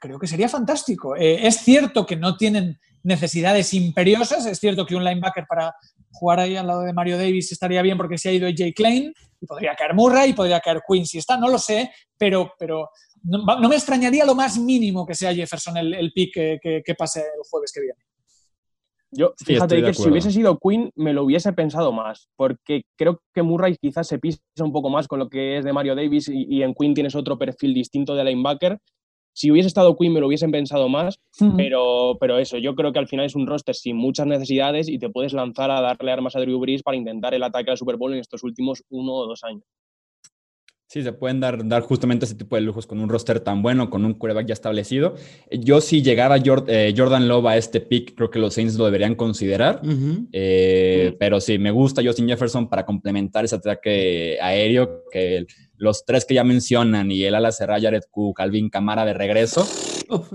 creo 0.00 0.18
que 0.18 0.26
sería 0.26 0.48
fantástico. 0.48 1.16
Eh, 1.16 1.46
es 1.46 1.56
cierto 1.56 2.06
que 2.06 2.16
no 2.16 2.36
tienen 2.36 2.78
necesidades 3.02 3.74
imperiosas, 3.74 4.46
es 4.46 4.58
cierto 4.58 4.86
que 4.86 4.96
un 4.96 5.04
linebacker 5.04 5.44
para 5.46 5.74
jugar 6.12 6.40
ahí 6.40 6.56
al 6.56 6.66
lado 6.66 6.80
de 6.80 6.94
Mario 6.94 7.18
Davis 7.18 7.52
estaría 7.52 7.82
bien 7.82 7.98
porque 7.98 8.16
se 8.16 8.30
ha 8.30 8.32
ido 8.32 8.48
Jay 8.56 8.72
Klein 8.72 9.12
y 9.38 9.46
podría 9.46 9.74
caer 9.74 9.92
Murray 9.92 10.30
y 10.30 10.32
podría 10.32 10.60
caer 10.60 10.80
Quinn 10.88 11.04
si 11.04 11.18
está, 11.18 11.36
no 11.36 11.48
lo 11.48 11.58
sé, 11.58 11.90
pero, 12.16 12.54
pero 12.58 12.88
no, 13.24 13.68
me 13.68 13.74
extrañaría 13.74 14.24
lo 14.24 14.34
más 14.34 14.58
mínimo 14.58 15.06
que 15.06 15.14
sea 15.14 15.34
Jefferson 15.34 15.76
el, 15.78 15.94
el 15.94 16.12
pick 16.12 16.34
que, 16.34 16.94
pase 16.96 17.20
el 17.20 17.42
jueves 17.48 17.72
que 17.72 17.80
viene. 17.80 17.98
Yo, 19.16 19.32
fíjate 19.36 19.80
que 19.80 19.94
si 19.94 20.08
hubiese 20.08 20.32
sido 20.32 20.58
Quinn, 20.58 20.90
me 20.96 21.12
lo 21.12 21.24
hubiese 21.24 21.52
pensado 21.52 21.92
más, 21.92 22.28
porque 22.36 22.82
creo 22.96 23.20
que 23.32 23.42
Murray 23.42 23.76
quizás 23.80 24.08
se 24.08 24.18
pisa 24.18 24.40
un 24.58 24.72
poco 24.72 24.90
más 24.90 25.06
con 25.06 25.20
lo 25.20 25.28
que 25.28 25.56
es 25.56 25.64
de 25.64 25.72
Mario 25.72 25.94
Davis 25.94 26.28
y, 26.28 26.62
en 26.62 26.74
Quinn 26.74 26.94
tienes 26.94 27.14
otro 27.14 27.38
perfil 27.38 27.74
distinto 27.74 28.14
de 28.14 28.24
linebacker. 28.24 28.78
Si 29.32 29.50
hubiese 29.50 29.68
estado 29.68 29.96
Quinn, 29.96 30.12
me 30.12 30.20
lo 30.20 30.26
hubiesen 30.26 30.50
pensado 30.50 30.88
más, 30.88 31.20
pero, 31.56 32.16
pero 32.20 32.38
eso, 32.38 32.58
yo 32.58 32.74
creo 32.74 32.92
que 32.92 32.98
al 32.98 33.08
final 33.08 33.26
es 33.26 33.34
un 33.34 33.46
roster 33.46 33.74
sin 33.74 33.96
muchas 33.96 34.26
necesidades 34.26 34.88
y 34.88 34.98
te 34.98 35.10
puedes 35.10 35.32
lanzar 35.32 35.70
a 35.70 35.80
darle 35.80 36.12
armas 36.12 36.36
a 36.36 36.40
Drew 36.40 36.58
Brees 36.58 36.82
para 36.82 36.96
intentar 36.96 37.34
el 37.34 37.42
ataque 37.42 37.70
al 37.70 37.78
Super 37.78 37.96
Bowl 37.96 38.12
en 38.12 38.20
estos 38.20 38.42
últimos 38.42 38.82
uno 38.90 39.12
o 39.12 39.26
dos 39.26 39.42
años. 39.44 39.64
Sí, 40.94 41.02
se 41.02 41.12
pueden 41.12 41.40
dar, 41.40 41.66
dar 41.66 41.82
justamente 41.82 42.24
ese 42.24 42.36
tipo 42.36 42.54
de 42.54 42.62
lujos 42.62 42.86
con 42.86 43.00
un 43.00 43.08
roster 43.08 43.40
tan 43.40 43.62
bueno, 43.62 43.90
con 43.90 44.04
un 44.04 44.14
quarterback 44.14 44.46
ya 44.46 44.52
establecido. 44.52 45.16
Yo 45.50 45.80
si 45.80 46.02
llegara 46.02 46.36
eh, 46.68 46.94
Jordan 46.96 47.26
Love 47.26 47.46
a 47.46 47.56
este 47.56 47.80
pick, 47.80 48.14
creo 48.14 48.30
que 48.30 48.38
los 48.38 48.54
Saints 48.54 48.76
lo 48.76 48.84
deberían 48.84 49.16
considerar. 49.16 49.82
Eh, 50.30 51.16
pero 51.18 51.40
sí, 51.40 51.58
me 51.58 51.72
gusta 51.72 52.00
Justin 52.00 52.28
Jefferson 52.28 52.68
para 52.68 52.86
complementar 52.86 53.44
ese 53.44 53.56
ataque 53.56 54.38
aéreo, 54.40 55.02
que 55.10 55.46
los 55.78 56.04
tres 56.04 56.24
que 56.24 56.34
ya 56.34 56.44
mencionan 56.44 57.10
y 57.10 57.24
el 57.24 57.34
ala 57.34 57.50
cerrada 57.50 57.80
Jared 57.80 58.04
Cook, 58.08 58.40
Alvin 58.40 58.70
Camara 58.70 59.04
de 59.04 59.14
regreso. 59.14 59.66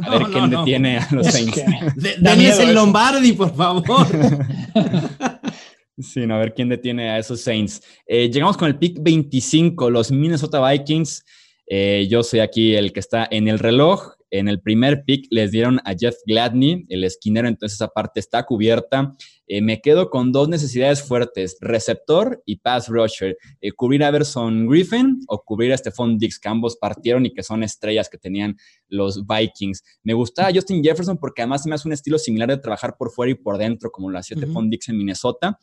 a 0.03 0.09
ver 0.09 0.23
quién 0.23 0.49
detiene 0.49 0.97
a 0.97 1.07
los 1.11 1.25
Saints. 1.27 1.63
Denles 2.19 2.59
el 2.59 2.75
Lombardi, 2.75 3.31
por 3.31 3.55
favor. 3.55 4.07
Sí, 6.01 6.23
a 6.23 6.37
ver 6.37 6.53
quién 6.53 6.69
detiene 6.69 7.09
a 7.09 7.19
esos 7.19 7.41
Saints. 7.41 7.81
Eh, 8.07 8.29
llegamos 8.31 8.55
con 8.55 8.69
el 8.69 8.77
pick 8.77 8.99
25, 9.01 9.89
los 9.89 10.11
Minnesota 10.11 10.65
Vikings. 10.65 11.25
Eh, 11.67 12.07
yo 12.09 12.23
soy 12.23 12.39
aquí 12.39 12.73
el 12.73 12.93
que 12.93 13.01
está 13.01 13.27
en 13.29 13.49
el 13.49 13.59
reloj. 13.59 14.13
En 14.31 14.47
el 14.47 14.61
primer 14.61 15.03
pick 15.05 15.25
les 15.31 15.51
dieron 15.51 15.79
a 15.83 15.95
Jeff 15.99 16.15
Gladney, 16.25 16.85
el 16.87 17.03
esquinero, 17.03 17.47
entonces 17.47 17.75
esa 17.75 17.89
parte 17.89 18.19
está 18.19 18.45
cubierta. 18.45 19.13
Eh, 19.47 19.61
me 19.61 19.81
quedo 19.81 20.09
con 20.09 20.31
dos 20.31 20.47
necesidades 20.47 21.01
fuertes, 21.01 21.57
receptor 21.59 22.41
y 22.45 22.57
pass 22.57 22.87
rusher. 22.87 23.35
cubrir 23.75 24.03
a 24.03 24.09
Everson 24.09 24.67
Griffin 24.67 25.19
o 25.27 25.43
cubrir 25.43 25.73
a 25.73 25.77
Stephon 25.77 26.17
Dix, 26.17 26.39
que 26.39 26.47
ambos 26.47 26.77
partieron 26.77 27.25
y 27.25 27.33
que 27.33 27.43
son 27.43 27.63
estrellas 27.63 28.07
que 28.07 28.19
tenían 28.19 28.55
los 28.87 29.25
Vikings. 29.25 29.83
Me 30.03 30.13
gustaba 30.13 30.51
Justin 30.53 30.81
Jefferson 30.81 31.17
porque 31.17 31.41
además 31.41 31.65
me 31.65 31.75
hace 31.75 31.87
un 31.87 31.93
estilo 31.93 32.19
similar 32.19 32.47
de 32.47 32.57
trabajar 32.57 32.95
por 32.97 33.11
fuera 33.11 33.31
y 33.31 33.35
por 33.35 33.57
dentro, 33.57 33.91
como 33.91 34.09
lo 34.11 34.19
hacía 34.19 34.37
Stephon 34.37 34.69
Dix 34.69 34.87
en 34.87 34.97
Minnesota. 34.97 35.59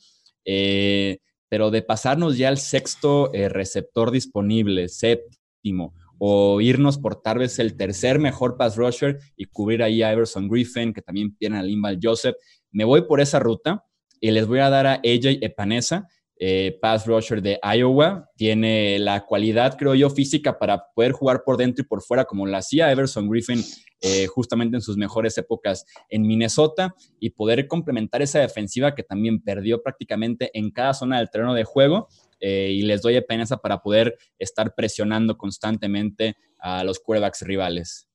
Eh, 0.47 1.18
pero 1.49 1.70
de 1.70 1.82
pasarnos 1.82 2.38
ya 2.38 2.49
al 2.49 2.59
sexto 2.59 3.32
eh, 3.34 3.49
receptor 3.49 4.11
disponible, 4.11 4.88
séptimo, 4.88 5.94
o 6.18 6.61
irnos 6.61 6.99
por 6.99 7.20
tal 7.20 7.38
vez 7.38 7.59
el 7.59 7.76
tercer 7.76 8.18
mejor 8.18 8.57
pass 8.57 8.76
rusher 8.76 9.18
y 9.36 9.47
cubrir 9.47 9.82
ahí 9.82 10.03
a 10.03 10.12
Everson 10.12 10.49
Griffin, 10.49 10.92
que 10.92 11.03
también 11.03 11.36
tiene 11.36 11.59
a 11.59 11.62
Limbal 11.62 11.99
Joseph, 12.03 12.36
me 12.70 12.84
voy 12.84 13.03
por 13.03 13.20
esa 13.20 13.38
ruta 13.38 13.84
y 14.20 14.30
les 14.30 14.47
voy 14.47 14.61
a 14.61 14.70
dar 14.70 14.86
a 14.86 14.94
AJ 14.94 15.38
Epanesa, 15.42 16.09
eh, 16.39 16.78
pass 16.80 17.07
rusher 17.07 17.41
de 17.41 17.59
Iowa. 17.62 18.30
Tiene 18.37 18.99
la 18.99 19.24
cualidad, 19.24 19.76
creo 19.76 19.95
yo, 19.95 20.11
física 20.11 20.59
para 20.59 20.84
poder 20.95 21.12
jugar 21.12 21.43
por 21.45 21.57
dentro 21.57 21.82
y 21.82 21.87
por 21.87 22.03
fuera, 22.03 22.24
como 22.24 22.47
lo 22.47 22.57
hacía 22.57 22.91
Everson 22.91 23.28
Griffin 23.28 23.62
eh, 24.03 24.26
justamente 24.26 24.76
en 24.76 24.82
sus 24.82 24.97
mejores 24.97 25.39
épocas 25.39 25.87
en 26.11 26.22
Minnesota, 26.22 26.95
y 27.18 27.30
poder 27.30 27.66
complementar 27.66 28.20
esa 28.22 28.41
defensiva 28.41 28.95
que 28.95 29.03
también 29.03 29.43
perdió 29.43 29.82
prácticamente 29.82 30.51
en 30.53 30.70
cada 30.70 30.93
zona 30.95 31.18
del 31.18 31.30
terreno 31.30 31.55
de 31.55 31.64
juego. 31.64 32.09
Eh, 32.41 32.70
y 32.72 32.82
les 32.82 33.01
doy 33.01 33.18
pena 33.22 33.47
para 33.62 33.78
poder 33.78 34.18
estar 34.39 34.74
presionando 34.74 35.39
constantemente 35.39 36.37
a 36.59 36.84
los 36.84 37.01
quarterbacks 37.01 37.43
rivales. 37.43 38.06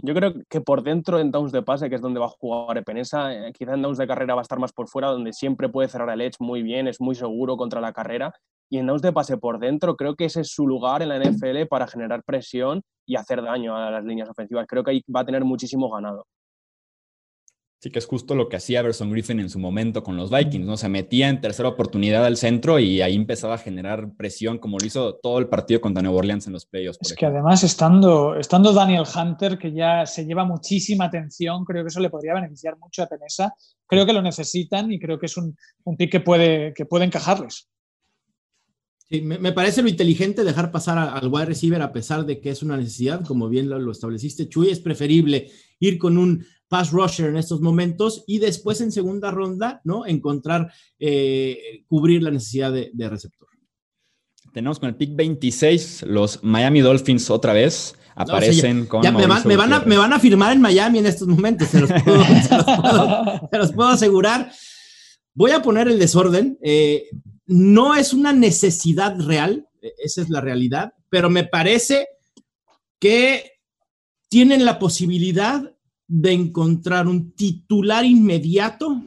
Yo 0.00 0.14
creo 0.14 0.32
que 0.48 0.60
por 0.60 0.84
dentro 0.84 1.18
en 1.18 1.32
downs 1.32 1.50
de 1.50 1.62
pase, 1.62 1.88
que 1.88 1.96
es 1.96 2.00
donde 2.00 2.20
va 2.20 2.26
a 2.26 2.28
jugar 2.28 2.78
Epenesa, 2.78 3.34
eh, 3.34 3.52
quizá 3.52 3.74
en 3.74 3.82
downs 3.82 3.98
de 3.98 4.06
carrera 4.06 4.34
va 4.34 4.40
a 4.40 4.42
estar 4.42 4.58
más 4.60 4.72
por 4.72 4.88
fuera, 4.88 5.08
donde 5.08 5.32
siempre 5.32 5.68
puede 5.68 5.88
cerrar 5.88 6.08
el 6.10 6.20
edge 6.20 6.36
muy 6.38 6.62
bien, 6.62 6.86
es 6.86 7.00
muy 7.00 7.16
seguro 7.16 7.56
contra 7.56 7.80
la 7.80 7.92
carrera. 7.92 8.32
Y 8.70 8.78
en 8.78 8.86
downs 8.86 9.02
de 9.02 9.12
pase 9.12 9.38
por 9.38 9.58
dentro, 9.58 9.96
creo 9.96 10.14
que 10.14 10.26
ese 10.26 10.42
es 10.42 10.52
su 10.52 10.68
lugar 10.68 11.02
en 11.02 11.08
la 11.08 11.18
NFL 11.18 11.66
para 11.68 11.88
generar 11.88 12.22
presión 12.22 12.82
y 13.06 13.16
hacer 13.16 13.42
daño 13.42 13.76
a 13.76 13.90
las 13.90 14.04
líneas 14.04 14.28
ofensivas. 14.28 14.66
Creo 14.68 14.84
que 14.84 14.92
ahí 14.92 15.02
va 15.14 15.20
a 15.20 15.24
tener 15.24 15.44
muchísimo 15.44 15.90
ganado. 15.90 16.26
Sí, 17.80 17.90
que 17.90 18.00
es 18.00 18.06
justo 18.06 18.34
lo 18.34 18.48
que 18.48 18.56
hacía 18.56 18.80
Everson 18.80 19.12
Griffin 19.12 19.38
en 19.38 19.48
su 19.48 19.60
momento 19.60 20.02
con 20.02 20.16
los 20.16 20.30
Vikings, 20.30 20.66
¿no? 20.66 20.76
Se 20.76 20.88
metía 20.88 21.28
en 21.28 21.40
tercera 21.40 21.68
oportunidad 21.68 22.26
al 22.26 22.36
centro 22.36 22.80
y 22.80 23.02
ahí 23.02 23.14
empezaba 23.14 23.54
a 23.54 23.58
generar 23.58 24.16
presión, 24.16 24.58
como 24.58 24.78
lo 24.78 24.86
hizo 24.86 25.14
todo 25.14 25.38
el 25.38 25.46
partido 25.46 25.80
contra 25.80 26.02
Nuevo 26.02 26.18
Orleans 26.18 26.48
en 26.48 26.54
los 26.54 26.66
playoffs. 26.66 26.98
Es 27.00 27.14
que 27.14 27.26
además, 27.26 27.62
estando, 27.62 28.34
estando 28.34 28.72
Daniel 28.72 29.04
Hunter, 29.14 29.58
que 29.58 29.72
ya 29.72 30.04
se 30.06 30.26
lleva 30.26 30.44
muchísima 30.44 31.04
atención, 31.04 31.64
creo 31.64 31.84
que 31.84 31.88
eso 31.88 32.00
le 32.00 32.10
podría 32.10 32.34
beneficiar 32.34 32.76
mucho 32.78 33.04
a 33.04 33.06
Tenesa. 33.06 33.54
Creo 33.86 34.04
que 34.04 34.12
lo 34.12 34.22
necesitan 34.22 34.90
y 34.90 34.98
creo 34.98 35.20
que 35.20 35.26
es 35.26 35.36
un, 35.36 35.56
un 35.84 35.96
pick 35.96 36.10
que 36.10 36.20
puede, 36.20 36.74
que 36.74 36.84
puede 36.84 37.04
encajarles. 37.04 37.68
Sí, 39.08 39.22
me, 39.22 39.52
parece 39.52 39.82
lo 39.82 39.88
inteligente 39.88 40.44
dejar 40.44 40.70
pasar 40.70 40.98
al 40.98 41.28
wide 41.28 41.46
receiver 41.46 41.80
a 41.80 41.92
pesar 41.92 42.26
de 42.26 42.40
que 42.40 42.50
es 42.50 42.62
una 42.62 42.76
necesidad, 42.76 43.24
como 43.24 43.48
bien 43.48 43.70
lo, 43.70 43.78
lo 43.78 43.92
estableciste, 43.92 44.48
Chuy, 44.48 44.68
es 44.68 44.80
preferible 44.80 45.50
ir 45.78 45.96
con 45.96 46.18
un 46.18 46.44
pass 46.68 46.90
rusher 46.92 47.28
en 47.28 47.36
estos 47.36 47.60
momentos 47.60 48.24
y 48.26 48.38
después 48.38 48.80
en 48.80 48.92
segunda 48.92 49.30
ronda, 49.30 49.80
¿no? 49.84 50.06
Encontrar, 50.06 50.72
eh, 50.98 51.82
cubrir 51.86 52.22
la 52.22 52.30
necesidad 52.30 52.72
de, 52.72 53.08
receptor. 53.08 53.48
Tenemos 54.52 54.78
con 54.78 54.88
el 54.88 54.96
pick 54.96 55.14
26 55.14 56.04
los 56.06 56.42
Miami 56.42 56.80
Dolphins 56.80 57.30
otra 57.30 57.52
vez. 57.52 57.94
Aparecen 58.14 58.86
con. 58.86 59.02
me, 59.02 59.26
van 59.26 59.32
a, 59.72 59.80
me, 59.80 59.96
van 59.96 60.12
a, 60.12 60.18
firmar 60.18 60.52
en 60.52 60.60
Miami 60.60 60.98
en 60.98 61.06
estos 61.06 61.28
momentos, 61.28 61.68
se 61.68 61.80
los 61.80 61.90
puedo, 63.72 63.88
asegurar. 63.88 64.50
Voy 65.34 65.52
a 65.52 65.62
poner 65.62 65.86
el 65.86 65.98
desorden. 65.98 66.58
Eh, 66.62 67.04
no 67.46 67.94
es 67.94 68.12
una 68.12 68.32
necesidad 68.32 69.16
real, 69.20 69.68
e, 69.80 69.92
esa 69.98 70.22
es 70.22 70.30
la 70.30 70.40
realidad, 70.40 70.94
pero 71.08 71.30
me 71.30 71.44
parece 71.44 72.08
que 72.98 73.52
tienen 74.28 74.64
la 74.64 74.78
posibilidad 74.80 75.72
de 76.08 76.32
encontrar 76.32 77.06
un 77.06 77.32
titular 77.32 78.04
inmediato 78.04 79.04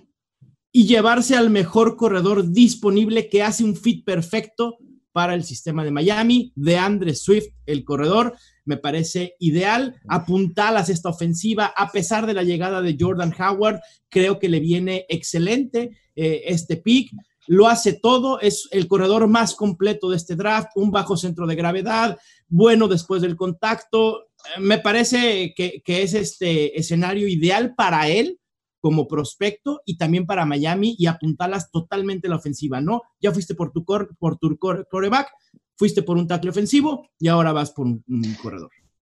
y 0.72 0.86
llevarse 0.86 1.36
al 1.36 1.50
mejor 1.50 1.98
corredor 1.98 2.50
disponible 2.52 3.28
que 3.28 3.44
hace 3.44 3.64
un 3.64 3.76
fit 3.76 4.06
perfecto 4.06 4.78
para 5.12 5.34
el 5.34 5.44
sistema 5.44 5.84
de 5.84 5.92
Miami, 5.92 6.54
de 6.56 6.78
Andre 6.78 7.16
Swift, 7.16 7.48
el 7.66 7.84
corredor, 7.84 8.38
me 8.64 8.78
parece 8.78 9.36
ideal. 9.40 10.00
Apuntalas 10.08 10.90
esta 10.90 11.10
ofensiva, 11.10 11.74
a 11.76 11.92
pesar 11.92 12.26
de 12.26 12.34
la 12.34 12.44
llegada 12.44 12.82
de 12.82 12.96
Jordan 12.98 13.34
Howard, 13.38 13.82
creo 14.10 14.40
que 14.40 14.48
le 14.48 14.60
viene 14.60 15.06
excelente 15.10 15.98
eh, 16.16 16.44
este 16.46 16.78
pick. 16.78 17.12
Lo 17.48 17.68
hace 17.68 17.94
todo, 17.94 18.40
es 18.40 18.70
el 18.72 18.88
corredor 18.88 19.28
más 19.28 19.56
completo 19.56 20.10
de 20.10 20.18
este 20.18 20.36
draft, 20.36 20.70
un 20.76 20.92
bajo 20.92 21.18
centro 21.18 21.48
de 21.48 21.56
gravedad, 21.56 22.18
bueno 22.48 22.88
después 22.88 23.22
del 23.22 23.36
contacto, 23.36 24.28
me 24.60 24.80
parece 24.80 25.54
que, 25.56 25.82
es 25.86 26.14
este 26.14 26.80
escenario 26.80 27.28
ideal 27.28 27.74
para 27.76 28.08
él 28.08 28.40
como 28.80 29.08
prospecto 29.08 29.82
y 29.86 29.98
también 29.98 30.26
para 30.26 30.46
Miami 30.46 30.96
y 30.98 31.06
apuntalas 31.06 31.72
totalmente 31.72 32.28
la 32.28 32.38
ofensiva, 32.38 32.82
¿no? 32.82 33.02
Ya 33.20 33.32
fuiste 33.32 33.54
por 33.54 33.72
tu, 33.72 33.86
por 33.86 34.38
tu 34.38 34.58
coreback, 34.58 35.30
fuiste 35.78 36.04
por 36.04 36.18
un 36.18 36.28
tackle 36.28 36.50
ofensivo 36.50 37.10
y 37.20 37.28
ahora 37.28 37.54
vas 37.54 37.72
por 37.72 37.88
un, 37.88 38.04
corredor. 38.42 38.70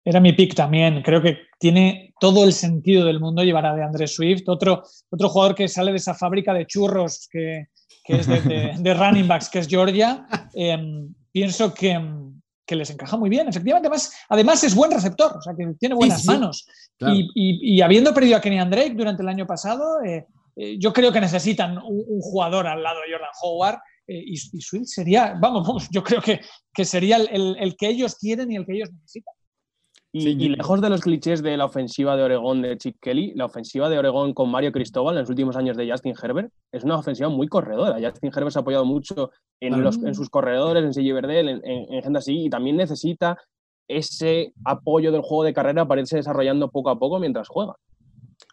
Era 0.04 0.20
mi 0.20 0.34
pick 0.34 0.54
también. 0.54 1.02
Creo 1.02 1.22
que 1.22 1.38
tiene 1.58 2.14
todo 2.20 2.44
el 2.44 2.52
sentido 2.52 3.06
del 3.06 3.20
mundo 3.20 3.42
llevar 3.42 3.66
a 3.66 3.74
de 3.74 3.82
Andrés 3.82 4.14
Swift, 4.14 4.48
otro, 4.48 4.82
otro 5.10 5.28
jugador 5.30 5.54
que 5.54 5.68
sale 5.68 5.90
de 5.90 5.96
esa 5.96 6.14
fábrica 6.14 6.52
de 6.52 6.66
churros 6.66 7.26
que, 7.30 7.68
es 8.06 8.26
de, 8.26 8.94
running 8.94 9.26
backs, 9.26 9.48
que 9.48 9.60
es 9.60 9.68
Georgia. 9.68 10.26
Em, 10.52 11.14
pienso 11.32 11.72
que, 11.72 11.90
em, 11.90 12.40
que 12.66 12.76
les 12.76 12.90
encaja 12.90 13.16
muy 13.16 13.30
bien. 13.30 13.48
Efectivamente, 13.48 13.88
además, 13.88 14.12
además 14.28 14.64
es 14.64 14.74
buen 14.74 14.90
receptor, 14.90 15.36
o 15.36 15.42
sea, 15.42 15.54
que 15.56 15.66
tiene 15.78 15.94
buenas 15.94 16.24
manos. 16.24 16.66
Y, 17.34 17.80
habiendo 17.80 18.14
perdido 18.14 18.36
a 18.36 18.40
Kenny 18.40 18.58
Drake 18.58 18.94
durante 18.94 19.22
el 19.22 19.28
año 19.28 19.46
pasado, 19.46 20.02
eh, 20.02 20.26
eh, 20.56 20.76
yo 20.78 20.92
creo 20.92 21.12
que 21.12 21.20
necesitan 21.20 21.78
un, 21.78 22.20
jugador 22.20 22.66
al 22.66 22.82
lado 22.82 23.00
de 23.00 23.12
Jordan 23.12 23.30
Howard 23.42 23.78
y, 24.06 24.36
Swift 24.36 24.86
sería, 24.86 25.34
vamos, 25.40 25.88
yo 25.90 26.02
creo 26.02 26.20
que, 26.20 26.40
que 26.72 26.84
sería 26.84 27.16
el, 27.16 27.76
que 27.76 27.88
ellos 27.88 28.16
quieren 28.16 28.52
y 28.52 28.56
el 28.56 28.66
que 28.66 28.74
ellos 28.74 28.90
necesitan. 28.92 29.34
Y, 30.16 30.48
lejos 30.48 30.80
de 30.80 30.88
los 30.90 31.00
clichés 31.00 31.42
de 31.42 31.56
la 31.56 31.64
ofensiva 31.64 32.16
de 32.16 32.22
Oregón 32.22 32.62
de 32.62 32.78
Chip 32.78 32.98
Kelly, 33.00 33.32
la 33.34 33.46
ofensiva 33.46 33.88
de 33.88 33.98
Oregón 33.98 34.32
con 34.32 34.48
Mario 34.48 34.70
Cristóbal 34.70 35.16
en 35.16 35.22
los 35.22 35.28
últimos 35.28 35.56
años 35.56 35.76
de 35.76 35.90
Justin 35.90 36.14
Herbert 36.22 36.52
es 36.70 36.84
una 36.84 36.96
ofensiva 36.96 37.28
muy 37.28 37.48
corredora. 37.48 37.98
Justin 38.00 38.30
Herbert 38.32 38.52
se 38.52 38.60
ha 38.60 38.62
apoyado 38.62 38.84
mucho 38.84 39.32
en, 39.60 39.82
los, 39.82 40.00
en 40.04 40.14
sus 40.14 40.30
corredores, 40.30 40.84
en 40.84 40.94
Sergi 40.94 41.10
Verdel, 41.10 41.48
en, 41.48 41.60
en, 41.64 42.00
gente 42.00 42.18
así, 42.18 42.44
y 42.44 42.48
también 42.48 42.76
necesita 42.76 43.36
ese 43.88 44.52
apoyo 44.64 45.10
del 45.10 45.22
juego 45.22 45.42
de 45.42 45.52
carrera 45.52 45.88
para 45.88 46.00
irse 46.00 46.16
desarrollando 46.16 46.70
poco 46.70 46.90
a 46.90 46.98
poco 46.98 47.18
mientras 47.18 47.48
juega. 47.48 47.74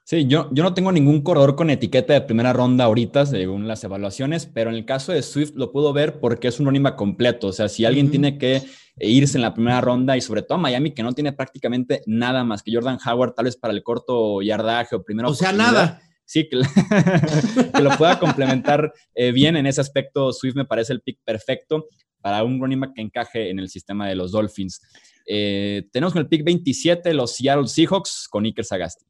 Sí, 0.03 0.27
yo, 0.27 0.49
yo 0.51 0.63
no 0.63 0.73
tengo 0.73 0.91
ningún 0.91 1.21
corredor 1.21 1.55
con 1.55 1.69
etiqueta 1.69 2.13
de 2.13 2.21
primera 2.21 2.51
ronda 2.51 2.85
ahorita, 2.85 3.25
según 3.25 3.67
las 3.67 3.83
evaluaciones, 3.83 4.45
pero 4.45 4.69
en 4.69 4.75
el 4.75 4.85
caso 4.85 5.11
de 5.11 5.21
Swift 5.21 5.53
lo 5.55 5.71
puedo 5.71 5.93
ver 5.93 6.19
porque 6.19 6.49
es 6.49 6.59
un 6.59 6.65
running 6.65 6.83
completo. 6.97 7.47
O 7.47 7.53
sea, 7.53 7.69
si 7.69 7.85
alguien 7.85 8.11
tiene 8.11 8.37
que 8.37 8.61
irse 8.99 9.37
en 9.37 9.41
la 9.41 9.53
primera 9.53 9.81
ronda 9.81 10.17
y 10.17 10.21
sobre 10.21 10.41
todo 10.41 10.55
a 10.55 10.61
Miami, 10.61 10.91
que 10.91 11.03
no 11.03 11.13
tiene 11.13 11.33
prácticamente 11.33 12.01
nada 12.05 12.43
más 12.43 12.61
que 12.63 12.73
Jordan 12.73 12.97
Howard, 13.05 13.33
tal 13.33 13.45
vez 13.45 13.57
para 13.57 13.73
el 13.73 13.83
corto 13.83 14.41
yardaje 14.41 14.95
o 14.95 15.03
primero. 15.03 15.29
O 15.29 15.33
sea, 15.33 15.51
nada. 15.51 16.01
Sí, 16.25 16.47
que, 16.47 16.61
que, 17.73 17.81
lo 17.81 17.97
pueda 17.97 18.19
complementar 18.19 18.93
eh, 19.15 19.31
bien 19.31 19.57
en 19.57 19.65
ese 19.65 19.81
aspecto. 19.81 20.31
Swift 20.31 20.55
me 20.55 20.65
parece 20.65 20.93
el 20.93 21.01
pick 21.01 21.19
perfecto 21.23 21.87
para 22.21 22.43
un 22.43 22.59
running 22.61 22.79
back 22.79 22.93
que 22.95 23.01
encaje 23.01 23.49
en 23.49 23.59
el 23.59 23.69
sistema 23.69 24.07
de 24.07 24.15
los 24.15 24.31
Dolphins. 24.31 24.81
Eh, 25.25 25.87
tenemos 25.91 26.13
con 26.13 26.21
el 26.21 26.27
pick 26.27 26.43
27 26.43 27.13
los 27.13 27.35
Seattle 27.35 27.67
Seahawks 27.67 28.27
con 28.29 28.45
Iker 28.45 28.65
Sagasti. 28.65 29.05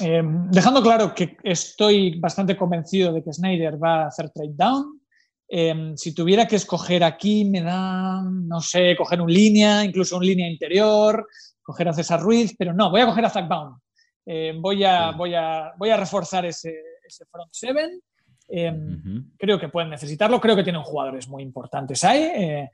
Eh, 0.00 0.22
dejando 0.50 0.82
claro 0.82 1.14
que 1.14 1.38
estoy 1.42 2.20
bastante 2.20 2.56
convencido 2.56 3.12
de 3.12 3.24
que 3.24 3.32
Snyder 3.32 3.82
va 3.82 4.02
a 4.02 4.06
hacer 4.08 4.30
trade 4.30 4.54
down. 4.54 5.00
Eh, 5.48 5.92
si 5.96 6.12
tuviera 6.12 6.46
que 6.46 6.56
escoger 6.56 7.02
aquí, 7.02 7.44
me 7.44 7.62
da, 7.62 8.22
no 8.22 8.60
sé, 8.60 8.94
coger 8.96 9.20
un 9.20 9.32
línea, 9.32 9.84
incluso 9.84 10.18
un 10.18 10.26
línea 10.26 10.50
interior, 10.50 11.26
coger 11.62 11.88
a 11.88 11.94
César 11.94 12.20
Ruiz, 12.20 12.54
pero 12.58 12.74
no, 12.74 12.90
voy 12.90 13.00
a 13.00 13.06
coger 13.06 13.24
a 13.24 13.30
Zach 13.30 13.48
Baum. 13.48 13.78
voy, 14.60 14.84
a, 14.84 15.12
voy, 15.12 15.34
a, 15.34 15.72
voy 15.78 15.90
a 15.90 15.96
reforzar 15.96 16.44
ese, 16.44 16.74
front 17.30 17.52
seven. 17.52 18.00
Creo 19.38 19.58
que 19.58 19.68
pueden 19.68 19.90
necesitarlo, 19.90 20.40
creo 20.40 20.56
que 20.56 20.64
tienen 20.64 20.82
jugadores 20.82 21.26
muy 21.28 21.42
importantes 21.42 22.04
ahí, 22.04 22.68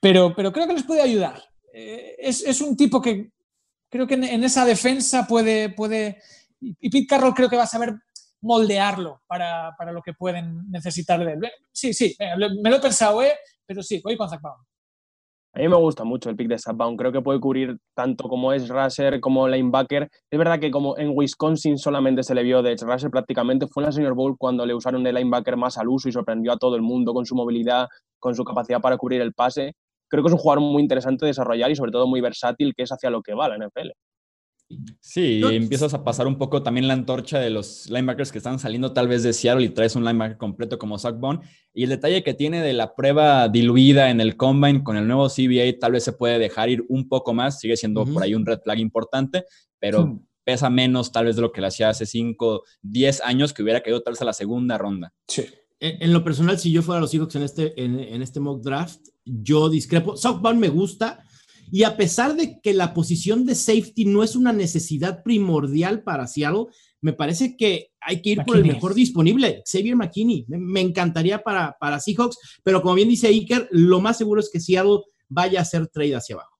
pero, 0.00 0.34
pero 0.34 0.52
creo 0.52 0.66
que 0.66 0.74
les 0.74 0.84
puede 0.84 1.02
ayudar. 1.02 1.42
Es, 1.72 2.42
es, 2.42 2.60
un 2.62 2.76
tipo 2.76 3.02
que 3.02 3.30
creo 3.90 4.06
que 4.06 4.14
en, 4.14 4.44
esa 4.44 4.64
defensa 4.64 5.26
puede, 5.26 5.68
puede, 5.68 6.18
y 6.60 6.90
Pete 6.90 7.06
Carroll 7.06 7.34
creo 7.34 7.48
que 7.48 7.56
va 7.56 7.64
a 7.64 7.68
saber 7.68 7.94
moldearlo 8.40 9.22
para, 9.26 9.74
para 9.76 9.92
lo 9.92 10.02
que 10.02 10.12
pueden 10.12 10.70
necesitar 10.70 11.24
de 11.24 11.32
él. 11.32 11.50
Sí, 11.72 11.92
sí, 11.92 12.16
me 12.18 12.70
lo 12.70 12.76
he 12.76 12.80
pensado, 12.80 13.22
¿eh? 13.22 13.32
pero 13.66 13.82
sí, 13.82 14.00
voy 14.02 14.16
con 14.16 14.28
Zach 14.28 14.40
Baum. 14.40 14.60
A 15.54 15.58
mí 15.58 15.68
me 15.68 15.76
gusta 15.76 16.04
mucho 16.04 16.28
el 16.28 16.36
pick 16.36 16.48
de 16.48 16.58
Zach 16.58 16.76
Baum. 16.76 16.96
Creo 16.96 17.10
que 17.10 17.22
puede 17.22 17.40
cubrir 17.40 17.78
tanto 17.94 18.28
como 18.28 18.52
es 18.52 18.68
Rusher 18.68 19.20
como 19.20 19.48
linebacker. 19.48 20.10
Es 20.30 20.38
verdad 20.38 20.60
que 20.60 20.70
como 20.70 20.98
en 20.98 21.12
Wisconsin 21.14 21.78
solamente 21.78 22.22
se 22.22 22.34
le 22.34 22.42
vio 22.42 22.62
de 22.62 22.76
Rusher 22.76 23.10
prácticamente, 23.10 23.66
fue 23.66 23.82
en 23.82 23.86
la 23.86 23.92
Senior 23.92 24.14
Bowl 24.14 24.36
cuando 24.36 24.66
le 24.66 24.74
usaron 24.74 25.06
el 25.06 25.14
linebacker 25.14 25.56
más 25.56 25.78
al 25.78 25.88
uso 25.88 26.10
y 26.10 26.12
sorprendió 26.12 26.52
a 26.52 26.58
todo 26.58 26.76
el 26.76 26.82
mundo 26.82 27.14
con 27.14 27.24
su 27.24 27.34
movilidad, 27.34 27.88
con 28.18 28.34
su 28.34 28.44
capacidad 28.44 28.80
para 28.80 28.98
cubrir 28.98 29.22
el 29.22 29.32
pase 29.32 29.72
creo 30.08 30.22
que 30.22 30.28
es 30.28 30.32
un 30.32 30.38
jugador 30.38 30.62
muy 30.62 30.82
interesante 30.82 31.24
de 31.24 31.30
desarrollar 31.30 31.70
y 31.70 31.76
sobre 31.76 31.92
todo 31.92 32.06
muy 32.06 32.20
versátil, 32.20 32.74
que 32.74 32.82
es 32.82 32.90
hacia 32.90 33.10
lo 33.10 33.22
que 33.22 33.34
va 33.34 33.48
la 33.48 33.58
NFL. 33.58 33.90
Sí, 35.00 35.40
y 35.40 35.54
empiezas 35.54 35.94
a 35.94 36.02
pasar 36.02 36.26
un 36.26 36.38
poco 36.38 36.62
también 36.62 36.88
la 36.88 36.94
antorcha 36.94 37.38
de 37.38 37.50
los 37.50 37.88
linebackers 37.88 38.32
que 38.32 38.38
están 38.38 38.58
saliendo 38.58 38.92
tal 38.92 39.06
vez 39.06 39.22
de 39.22 39.32
Seattle 39.32 39.64
y 39.64 39.68
traes 39.68 39.94
un 39.94 40.04
linebacker 40.04 40.38
completo 40.38 40.78
como 40.78 40.98
Zach 40.98 41.16
Bond. 41.18 41.42
Y 41.72 41.84
el 41.84 41.90
detalle 41.90 42.24
que 42.24 42.34
tiene 42.34 42.60
de 42.62 42.72
la 42.72 42.94
prueba 42.96 43.48
diluida 43.48 44.10
en 44.10 44.20
el 44.20 44.36
combine 44.36 44.82
con 44.82 44.96
el 44.96 45.06
nuevo 45.06 45.28
CBA 45.28 45.78
tal 45.78 45.92
vez 45.92 46.02
se 46.02 46.12
puede 46.12 46.38
dejar 46.38 46.68
ir 46.68 46.84
un 46.88 47.08
poco 47.08 47.32
más, 47.32 47.60
sigue 47.60 47.76
siendo 47.76 48.04
por 48.04 48.22
ahí 48.22 48.34
un 48.34 48.44
red 48.44 48.58
flag 48.60 48.78
importante, 48.80 49.44
pero 49.78 50.20
pesa 50.42 50.70
menos 50.70 51.12
tal 51.12 51.26
vez 51.26 51.36
de 51.36 51.42
lo 51.42 51.52
que 51.52 51.60
le 51.60 51.68
hacía 51.68 51.88
hace 51.88 52.06
5, 52.06 52.62
10 52.82 53.20
años 53.22 53.52
que 53.52 53.62
hubiera 53.62 53.82
caído 53.82 54.00
tal 54.02 54.14
vez 54.14 54.22
a 54.22 54.26
la 54.26 54.32
segunda 54.32 54.78
ronda. 54.78 55.12
Sí. 55.28 55.44
En, 55.78 56.12
lo 56.12 56.24
personal, 56.24 56.58
si 56.58 56.72
yo 56.72 56.82
fuera 56.82 56.98
a 56.98 57.00
los 57.02 57.10
Seahawks 57.10 57.34
en 57.36 57.42
este, 57.42 57.84
en, 57.84 58.22
este 58.22 58.40
mock 58.40 58.62
draft, 58.62 59.00
yo 59.24 59.68
discrepo. 59.68 60.16
Southbound 60.16 60.58
me 60.58 60.70
gusta. 60.70 61.25
Y 61.70 61.84
a 61.84 61.96
pesar 61.96 62.36
de 62.36 62.60
que 62.60 62.74
la 62.74 62.94
posición 62.94 63.44
de 63.44 63.54
safety 63.54 64.04
no 64.04 64.22
es 64.22 64.36
una 64.36 64.52
necesidad 64.52 65.22
primordial 65.22 66.02
para 66.02 66.26
Seattle, 66.26 66.66
me 67.00 67.12
parece 67.12 67.56
que 67.56 67.92
hay 68.00 68.22
que 68.22 68.30
ir 68.30 68.44
por 68.44 68.56
el 68.56 68.64
mejor 68.64 68.94
disponible, 68.94 69.62
Xavier 69.70 69.96
McKinney. 69.96 70.44
Me, 70.48 70.80
encantaría 70.80 71.42
para, 71.42 71.76
para 71.78 72.00
Seahawks, 72.00 72.60
pero 72.62 72.82
como 72.82 72.94
bien 72.94 73.08
dice 73.08 73.28
Iker, 73.28 73.68
lo 73.70 74.00
más 74.00 74.18
seguro 74.18 74.40
es 74.40 74.50
que 74.52 74.60
Seattle 74.60 75.00
vaya 75.28 75.60
a 75.60 75.62
hacer 75.62 75.86
trade 75.88 76.16
hacia 76.16 76.36
abajo. 76.36 76.56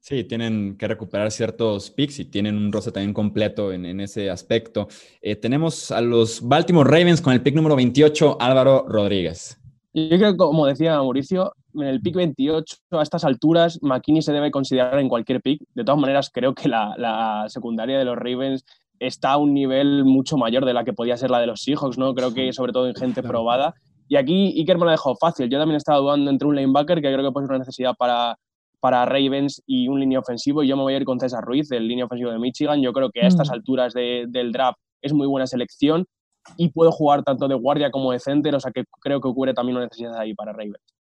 Sí, 0.00 0.24
tienen 0.24 0.78
que 0.78 0.88
recuperar 0.88 1.30
ciertos 1.30 1.90
picks 1.90 2.18
y 2.20 2.24
tienen 2.24 2.56
un 2.56 2.72
roster 2.72 2.94
también 2.94 3.12
completo 3.12 3.74
en, 3.74 4.00
ese 4.00 4.30
aspecto. 4.30 4.88
Eh, 5.20 5.36
tenemos 5.36 5.90
a 5.90 6.00
los 6.00 6.40
Baltimore 6.40 6.88
Ravens 6.88 7.20
con 7.20 7.34
el 7.34 7.42
pick 7.42 7.54
número 7.54 7.76
28, 7.76 8.38
Álvaro 8.40 8.86
Rodríguez. 8.88 9.58
Yo 9.92 10.16
creo 10.16 10.32
que, 10.32 10.36
como 10.38 10.64
decía 10.64 10.94
Mauricio, 10.94 11.52
en 11.82 11.88
el 11.88 12.00
pick 12.00 12.16
28, 12.16 12.76
a 12.92 13.02
estas 13.02 13.24
alturas, 13.24 13.78
McKinney 13.82 14.22
se 14.22 14.32
debe 14.32 14.50
considerar 14.50 14.98
en 14.98 15.08
cualquier 15.08 15.40
pick. 15.40 15.62
De 15.74 15.84
todas 15.84 16.00
maneras, 16.00 16.30
creo 16.32 16.54
que 16.54 16.68
la, 16.68 17.44
secundaria 17.48 17.98
de 17.98 18.04
los 18.04 18.16
Ravens 18.16 18.64
está 18.98 19.32
a 19.32 19.36
un 19.36 19.54
nivel 19.54 20.04
mucho 20.04 20.36
mayor 20.36 20.64
de 20.64 20.74
la 20.74 20.84
que 20.84 20.92
podía 20.92 21.16
ser 21.16 21.30
la 21.30 21.40
de 21.40 21.46
los 21.46 21.62
Seahawks, 21.62 21.98
¿no? 21.98 22.14
Creo 22.14 22.34
que 22.34 22.52
sobre 22.52 22.72
todo 22.72 22.88
en 22.88 22.94
gente 22.94 23.22
probada. 23.22 23.74
Y 24.08 24.16
aquí 24.16 24.54
Iker 24.58 24.78
me 24.78 24.86
lo 24.86 24.90
dejó 24.90 25.14
fácil. 25.16 25.48
Yo 25.48 25.58
también 25.58 25.76
estaba 25.76 25.98
dudando 25.98 26.30
entre 26.30 26.48
un 26.48 26.56
linebacker, 26.56 27.00
que 27.00 27.12
creo 27.12 27.24
que 27.24 27.32
puede 27.32 27.46
ser 27.46 27.52
una 27.52 27.58
necesidad 27.60 27.94
para, 27.98 28.36
para 28.80 29.04
Ravens 29.04 29.62
y 29.66 29.88
un 29.88 30.00
línea 30.00 30.18
ofensivo. 30.18 30.62
Y 30.62 30.68
yo 30.68 30.76
me 30.76 30.82
voy 30.82 30.94
a 30.94 30.96
ir 30.96 31.04
con 31.04 31.20
César 31.20 31.44
Ruiz, 31.44 31.70
el 31.70 31.86
línea 31.86 32.06
ofensivo 32.06 32.30
de 32.30 32.38
Michigan. 32.38 32.80
Yo 32.80 32.92
creo 32.92 33.10
que 33.10 33.20
a 33.20 33.26
estas 33.26 33.50
mm. 33.50 33.52
alturas 33.52 33.92
del 33.92 34.52
draft 34.52 34.78
es 35.02 35.12
muy 35.12 35.26
buena 35.26 35.46
selección 35.46 36.06
y 36.56 36.70
puede 36.70 36.90
jugar 36.90 37.22
tanto 37.22 37.48
de 37.48 37.54
guardia 37.54 37.90
como 37.90 38.12
de 38.12 38.20
center, 38.20 38.54
o 38.54 38.60
sea 38.60 38.72
que 38.72 38.84
creo 39.00 39.20
que 39.20 39.28
ocurre 39.28 39.54
también 39.54 39.76
una 39.76 39.86
necesidad 39.86 40.16
ahí 40.16 40.34
para 40.34 40.52
Ravens. 40.52 40.97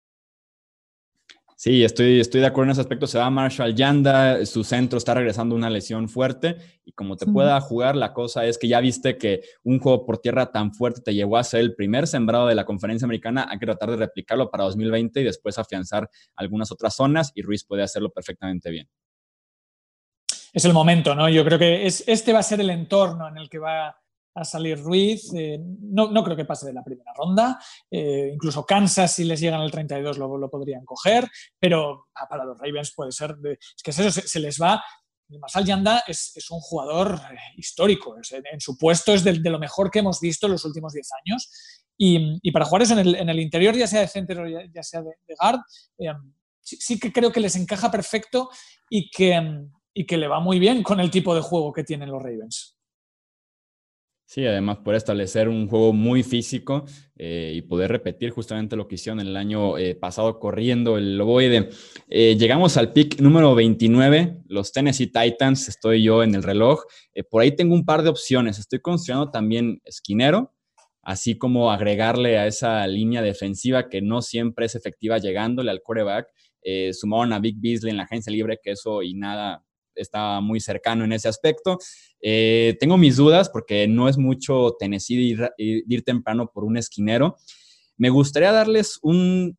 Sí, 1.63 1.83
estoy, 1.83 2.19
estoy 2.19 2.41
de 2.41 2.47
acuerdo 2.47 2.69
en 2.69 2.71
ese 2.71 2.81
aspecto. 2.81 3.05
Se 3.05 3.19
va 3.19 3.29
Marshall 3.29 3.75
Yanda, 3.75 4.43
su 4.47 4.63
centro 4.63 4.97
está 4.97 5.13
regresando 5.13 5.53
una 5.53 5.69
lesión 5.69 6.09
fuerte 6.09 6.57
y 6.83 6.91
como 6.91 7.17
te 7.17 7.27
pueda 7.27 7.61
jugar, 7.61 7.95
la 7.95 8.13
cosa 8.13 8.47
es 8.47 8.57
que 8.57 8.67
ya 8.67 8.79
viste 8.79 9.15
que 9.19 9.43
un 9.63 9.77
juego 9.77 10.03
por 10.03 10.17
tierra 10.17 10.51
tan 10.51 10.73
fuerte 10.73 11.01
te 11.01 11.13
llevó 11.13 11.37
a 11.37 11.43
ser 11.43 11.59
el 11.59 11.75
primer 11.75 12.07
sembrado 12.07 12.47
de 12.47 12.55
la 12.55 12.65
conferencia 12.65 13.05
americana. 13.05 13.45
Hay 13.47 13.59
que 13.59 13.67
tratar 13.67 13.91
de 13.91 13.97
replicarlo 13.97 14.49
para 14.49 14.63
2020 14.63 15.21
y 15.21 15.23
después 15.23 15.59
afianzar 15.59 16.09
algunas 16.35 16.71
otras 16.71 16.95
zonas 16.95 17.31
y 17.35 17.43
Ruiz 17.43 17.63
puede 17.63 17.83
hacerlo 17.83 18.09
perfectamente 18.09 18.71
bien. 18.71 18.89
Es 20.53 20.65
el 20.65 20.73
momento, 20.73 21.13
¿no? 21.13 21.29
Yo 21.29 21.45
creo 21.45 21.59
que 21.59 21.85
es, 21.85 22.03
este 22.07 22.33
va 22.33 22.39
a 22.39 22.43
ser 22.43 22.59
el 22.59 22.71
entorno 22.71 23.27
en 23.27 23.37
el 23.37 23.51
que 23.51 23.59
va 23.59 24.00
a 24.33 24.43
salir 24.43 24.79
Ruiz. 24.79 25.33
Eh, 25.33 25.59
no, 25.59 26.11
no, 26.11 26.23
creo 26.23 26.35
que 26.35 26.45
pase 26.45 26.67
de 26.67 26.73
la 26.73 26.83
primera 26.83 27.13
ronda. 27.15 27.59
Eh, 27.89 28.31
incluso 28.33 28.65
Kansas, 28.65 29.13
si 29.13 29.23
les 29.23 29.39
llegan 29.39 29.61
al 29.61 29.71
32, 29.71 30.17
lo, 30.17 30.37
lo 30.37 30.49
podrían 30.49 30.85
coger. 30.85 31.29
Pero 31.59 32.07
ah, 32.15 32.27
para 32.29 32.45
los 32.45 32.57
Ravens 32.57 32.93
puede 32.95 33.11
ser. 33.11 33.37
es 33.43 33.83
que 33.83 33.91
eso 33.91 34.09
se, 34.11 34.39
les 34.39 34.61
va. 34.61 34.83
Marshall 35.29 35.65
Yanda 35.65 36.03
es, 36.07 36.33
es 36.35 36.51
un 36.51 36.59
jugador 36.59 37.19
eh, 37.31 37.37
histórico. 37.57 38.15
en, 38.15 38.59
su 38.59 38.77
puesto 38.77 39.13
es 39.13 39.23
de, 39.23 39.33
lo 39.33 39.59
mejor 39.59 39.89
que 39.89 39.99
hemos 39.99 40.19
visto 40.19 40.45
en 40.45 40.53
los 40.53 40.65
últimos 40.65 40.93
10 40.93 41.09
años. 41.25 41.49
Y, 41.97 42.39
y 42.41 42.51
para 42.51 42.65
jugar 42.65 42.81
eso 42.83 42.93
en 42.93 42.99
el, 42.99 43.15
en 43.15 43.29
el, 43.29 43.39
interior, 43.39 43.75
ya 43.75 43.87
sea 43.87 44.01
de 44.01 44.07
center 44.07 44.39
o 44.39 44.47
ya, 44.47 44.83
sea 44.83 45.01
de, 45.03 45.13
guard, 45.39 45.59
sí, 46.59 46.77
sí, 46.79 46.99
que 46.99 47.13
creo 47.13 47.31
que 47.31 47.39
les 47.39 47.55
encaja 47.55 47.91
perfecto 47.91 48.49
y 48.89 49.11
que, 49.11 49.39
y 49.93 50.05
que 50.07 50.17
le 50.17 50.27
va 50.27 50.39
muy 50.39 50.57
bien 50.57 50.81
con 50.81 50.99
el 50.99 51.11
tipo 51.11 51.35
de 51.35 51.41
juego 51.41 51.71
que 51.71 51.83
tienen 51.83 52.09
los 52.09 52.23
Ravens. 52.23 52.80
Sí, 54.33 54.45
además 54.45 54.77
por 54.77 54.95
establecer 54.95 55.49
un 55.49 55.67
juego 55.67 55.91
muy 55.91 56.23
físico 56.23 56.85
eh, 57.17 57.51
y 57.53 57.63
poder 57.63 57.91
repetir 57.91 58.29
justamente 58.29 58.77
lo 58.77 58.87
que 58.87 58.95
hicieron 58.95 59.19
el 59.19 59.35
año 59.35 59.77
eh, 59.77 59.93
pasado 59.93 60.39
corriendo 60.39 60.97
el 60.97 61.17
Loboide. 61.17 61.67
Eh, 62.07 62.37
llegamos 62.39 62.77
al 62.77 62.93
pick 62.93 63.19
número 63.19 63.53
29, 63.55 64.43
los 64.47 64.71
Tennessee 64.71 65.11
Titans, 65.11 65.67
estoy 65.67 66.03
yo 66.03 66.23
en 66.23 66.33
el 66.33 66.43
reloj. 66.43 66.83
por 67.29 67.41
ahí 67.41 67.53
tengo 67.57 67.75
un 67.75 67.83
par 67.83 68.03
de 68.03 68.09
opciones. 68.09 68.57
Estoy 68.57 68.79
considerando 68.79 69.31
también 69.31 69.81
esquinero, 69.83 70.53
así 71.01 71.37
como 71.37 71.69
agregarle 71.69 72.37
a 72.37 72.47
esa 72.47 72.87
línea 72.87 73.21
defensiva 73.21 73.89
que 73.89 74.01
no 74.01 74.21
siempre 74.21 74.65
es 74.65 74.75
efectiva 74.75 75.17
llegándole 75.17 75.71
al 75.71 75.81
quarterback. 75.81 76.27
sumaron 76.93 77.33
a 77.33 77.39
Big 77.39 77.57
Beasley 77.59 77.91
en 77.91 77.97
la 77.97 78.03
agencia 78.03 78.31
libre, 78.31 78.59
que 78.63 78.71
eso 78.71 79.03
y 79.03 79.13
nada 79.13 79.65
está 79.95 80.41
muy 80.41 80.59
cercano 80.59 81.03
en 81.03 81.13
ese 81.13 81.27
aspecto. 81.27 81.77
Eh, 82.21 82.77
tengo 82.79 82.97
mis 82.97 83.17
dudas 83.17 83.49
porque 83.49 83.87
no 83.87 84.07
es 84.07 84.17
mucho 84.17 84.75
Tennessee 84.79 85.15
ir, 85.15 85.49
ir, 85.57 86.03
temprano 86.03 86.51
por 86.53 86.63
un 86.63 86.77
esquinero. 86.77 87.37
Me 87.97 88.09
gustaría 88.09 88.51
darles 88.51 88.99
un 89.01 89.57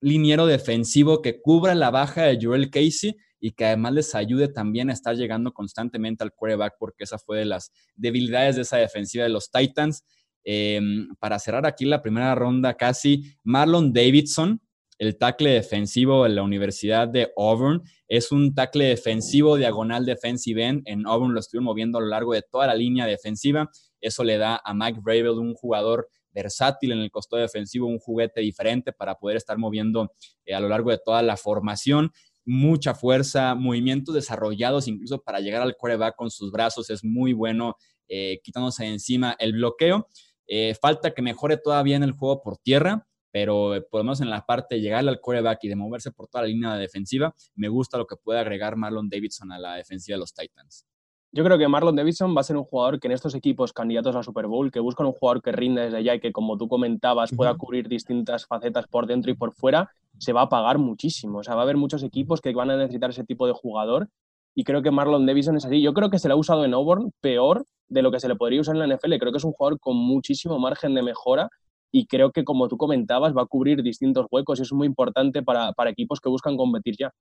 liniero 0.00 0.46
defensivo 0.46 1.22
que 1.22 1.40
cubra 1.40 1.74
la 1.74 1.90
baja 1.90 2.24
de 2.24 2.38
Joel 2.40 2.70
Casey 2.70 3.16
y 3.40 3.52
que 3.52 3.66
además 3.66 3.92
les 3.92 4.14
ayude 4.14 4.48
también 4.48 4.90
a 4.90 4.92
estar 4.92 5.16
llegando 5.16 5.52
constantemente 5.52 6.24
al 6.24 6.32
quarterback 6.32 6.76
porque 6.78 7.04
esa 7.04 7.18
fue 7.18 7.38
de 7.38 7.44
las 7.44 7.72
debilidades 7.94 8.56
de 8.56 8.62
esa 8.62 8.78
defensiva 8.78 9.24
de 9.24 9.30
los 9.30 9.50
Titans. 9.50 10.04
Em, 10.44 11.08
para 11.18 11.38
cerrar 11.38 11.66
aquí 11.66 11.86
la 11.86 12.02
primera 12.02 12.34
ronda 12.34 12.74
casi, 12.74 13.36
Marlon 13.42 13.92
Davidson, 13.92 14.60
el 14.98 15.16
tackle 15.18 15.50
defensivo 15.50 16.24
de 16.24 16.30
la 16.30 16.42
Universidad 16.42 17.08
de 17.08 17.32
Auburn. 17.36 17.82
Es 18.08 18.32
un 18.32 18.54
tackle 18.54 18.86
defensivo 18.86 19.56
diagonal 19.56 20.04
defensive 20.04 20.64
end. 20.64 20.82
En 20.86 21.06
Auburn 21.06 21.34
lo 21.34 21.40
estuvieron 21.40 21.64
moviendo 21.64 21.98
a 21.98 22.00
lo 22.00 22.08
largo 22.08 22.32
de 22.32 22.42
toda 22.42 22.66
la 22.66 22.74
línea 22.74 23.06
defensiva. 23.06 23.70
Eso 24.00 24.24
le 24.24 24.38
da 24.38 24.60
a 24.64 24.74
Mike 24.74 25.00
Bravel 25.02 25.38
un 25.38 25.54
jugador 25.54 26.08
versátil 26.32 26.92
en 26.92 26.98
el 26.98 27.10
costado 27.10 27.40
defensivo, 27.40 27.86
un 27.86 27.98
juguete 27.98 28.40
diferente 28.40 28.92
para 28.92 29.14
poder 29.14 29.36
estar 29.36 29.56
moviendo 29.56 30.12
eh, 30.44 30.54
a 30.54 30.60
lo 30.60 30.68
largo 30.68 30.90
de 30.90 30.98
toda 30.98 31.22
la 31.22 31.36
formación. 31.36 32.12
Mucha 32.44 32.94
fuerza, 32.94 33.54
movimientos 33.54 34.14
desarrollados 34.14 34.86
incluso 34.88 35.22
para 35.22 35.40
llegar 35.40 35.62
al 35.62 35.76
quarterback 35.76 36.16
con 36.16 36.30
sus 36.30 36.50
brazos. 36.52 36.90
Es 36.90 37.02
muy 37.02 37.32
bueno 37.32 37.76
eh, 38.08 38.40
quitándose 38.42 38.84
encima 38.86 39.34
el 39.38 39.54
bloqueo. 39.54 40.08
Eh, 40.46 40.74
falta 40.80 41.14
que 41.14 41.22
mejore 41.22 41.56
todavía 41.56 41.96
en 41.96 42.02
el 42.02 42.12
juego 42.12 42.42
por 42.42 42.58
tierra, 42.58 43.06
pero 43.34 43.72
por 43.90 43.98
lo 43.98 44.04
menos 44.04 44.20
en 44.20 44.30
la 44.30 44.46
parte 44.46 44.76
de 44.76 44.80
llegarle 44.80 45.10
al 45.10 45.20
quarterback 45.20 45.58
y 45.64 45.68
de 45.68 45.74
moverse 45.74 46.12
por 46.12 46.28
toda 46.28 46.42
la 46.42 46.48
línea 46.48 46.76
defensiva, 46.76 47.34
me 47.56 47.66
gusta 47.66 47.98
lo 47.98 48.06
que 48.06 48.14
puede 48.14 48.38
agregar 48.38 48.76
Marlon 48.76 49.08
Davidson 49.08 49.50
a 49.50 49.58
la 49.58 49.74
defensiva 49.74 50.14
de 50.14 50.20
los 50.20 50.32
Titans. 50.32 50.86
Yo 51.32 51.42
creo 51.42 51.58
que 51.58 51.66
Marlon 51.66 51.96
Davidson 51.96 52.32
va 52.36 52.42
a 52.42 52.44
ser 52.44 52.56
un 52.56 52.62
jugador 52.62 53.00
que 53.00 53.08
en 53.08 53.12
estos 53.12 53.34
equipos 53.34 53.72
candidatos 53.72 54.14
a 54.14 54.22
Super 54.22 54.46
Bowl, 54.46 54.70
que 54.70 54.78
buscan 54.78 55.06
un 55.06 55.14
jugador 55.14 55.42
que 55.42 55.50
rinde 55.50 55.82
desde 55.82 55.96
allá 55.96 56.14
y 56.14 56.20
que, 56.20 56.30
como 56.30 56.56
tú 56.56 56.68
comentabas, 56.68 57.32
pueda 57.34 57.56
cubrir 57.56 57.88
distintas 57.88 58.46
facetas 58.46 58.86
por 58.86 59.08
dentro 59.08 59.32
y 59.32 59.34
por 59.34 59.52
fuera, 59.52 59.90
se 60.16 60.32
va 60.32 60.42
a 60.42 60.48
pagar 60.48 60.78
muchísimo. 60.78 61.38
O 61.38 61.42
sea, 61.42 61.56
va 61.56 61.62
a 61.62 61.64
haber 61.64 61.76
muchos 61.76 62.04
equipos 62.04 62.40
que 62.40 62.54
van 62.54 62.70
a 62.70 62.76
necesitar 62.76 63.10
ese 63.10 63.24
tipo 63.24 63.48
de 63.48 63.52
jugador 63.52 64.08
y 64.54 64.62
creo 64.62 64.80
que 64.80 64.92
Marlon 64.92 65.26
Davidson 65.26 65.56
es 65.56 65.64
así. 65.64 65.82
Yo 65.82 65.92
creo 65.92 66.08
que 66.08 66.20
se 66.20 66.28
le 66.28 66.34
ha 66.34 66.36
usado 66.36 66.64
en 66.64 66.72
Auburn 66.72 67.10
peor 67.20 67.66
de 67.88 68.02
lo 68.02 68.12
que 68.12 68.20
se 68.20 68.28
le 68.28 68.36
podría 68.36 68.60
usar 68.60 68.76
en 68.76 68.88
la 68.88 68.94
NFL. 68.94 69.16
Creo 69.18 69.32
que 69.32 69.38
es 69.38 69.44
un 69.44 69.54
jugador 69.54 69.80
con 69.80 69.96
muchísimo 69.96 70.60
margen 70.60 70.94
de 70.94 71.02
mejora 71.02 71.50
y 71.94 72.06
creo 72.06 72.32
que, 72.32 72.42
como 72.42 72.66
tú 72.66 72.76
comentabas, 72.76 73.36
va 73.36 73.42
a 73.42 73.46
cubrir 73.46 73.80
distintos 73.80 74.26
huecos 74.28 74.58
y 74.58 74.62
es 74.62 74.72
muy 74.72 74.88
importante 74.88 75.44
para, 75.44 75.72
para 75.74 75.90
equipos 75.90 76.18
que 76.18 76.28
buscan 76.28 76.56
competir 76.56 76.96
ya. 76.98 77.12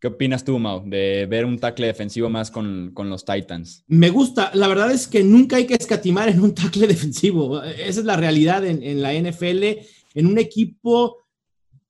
¿Qué 0.00 0.08
opinas 0.08 0.44
tú, 0.44 0.58
Mau, 0.58 0.82
de 0.84 1.26
ver 1.30 1.44
un 1.44 1.60
tackle 1.60 1.86
defensivo 1.86 2.28
más 2.28 2.50
con, 2.50 2.90
con, 2.92 3.08
los 3.08 3.24
Titans? 3.24 3.84
Me 3.86 4.10
gusta. 4.10 4.50
La 4.52 4.66
verdad 4.66 4.90
es 4.90 5.06
que 5.06 5.22
nunca 5.22 5.56
hay 5.56 5.66
que 5.68 5.74
escatimar 5.74 6.28
en 6.28 6.40
un 6.40 6.52
tackle 6.56 6.86
defensivo. 6.88 7.62
Esa 7.62 8.00
es 8.00 8.04
la 8.04 8.16
realidad 8.16 8.66
en, 8.66 8.82
en 8.82 9.00
la 9.00 9.12
NFL. 9.14 9.62
En 10.16 10.26
un 10.26 10.38
equipo 10.38 11.28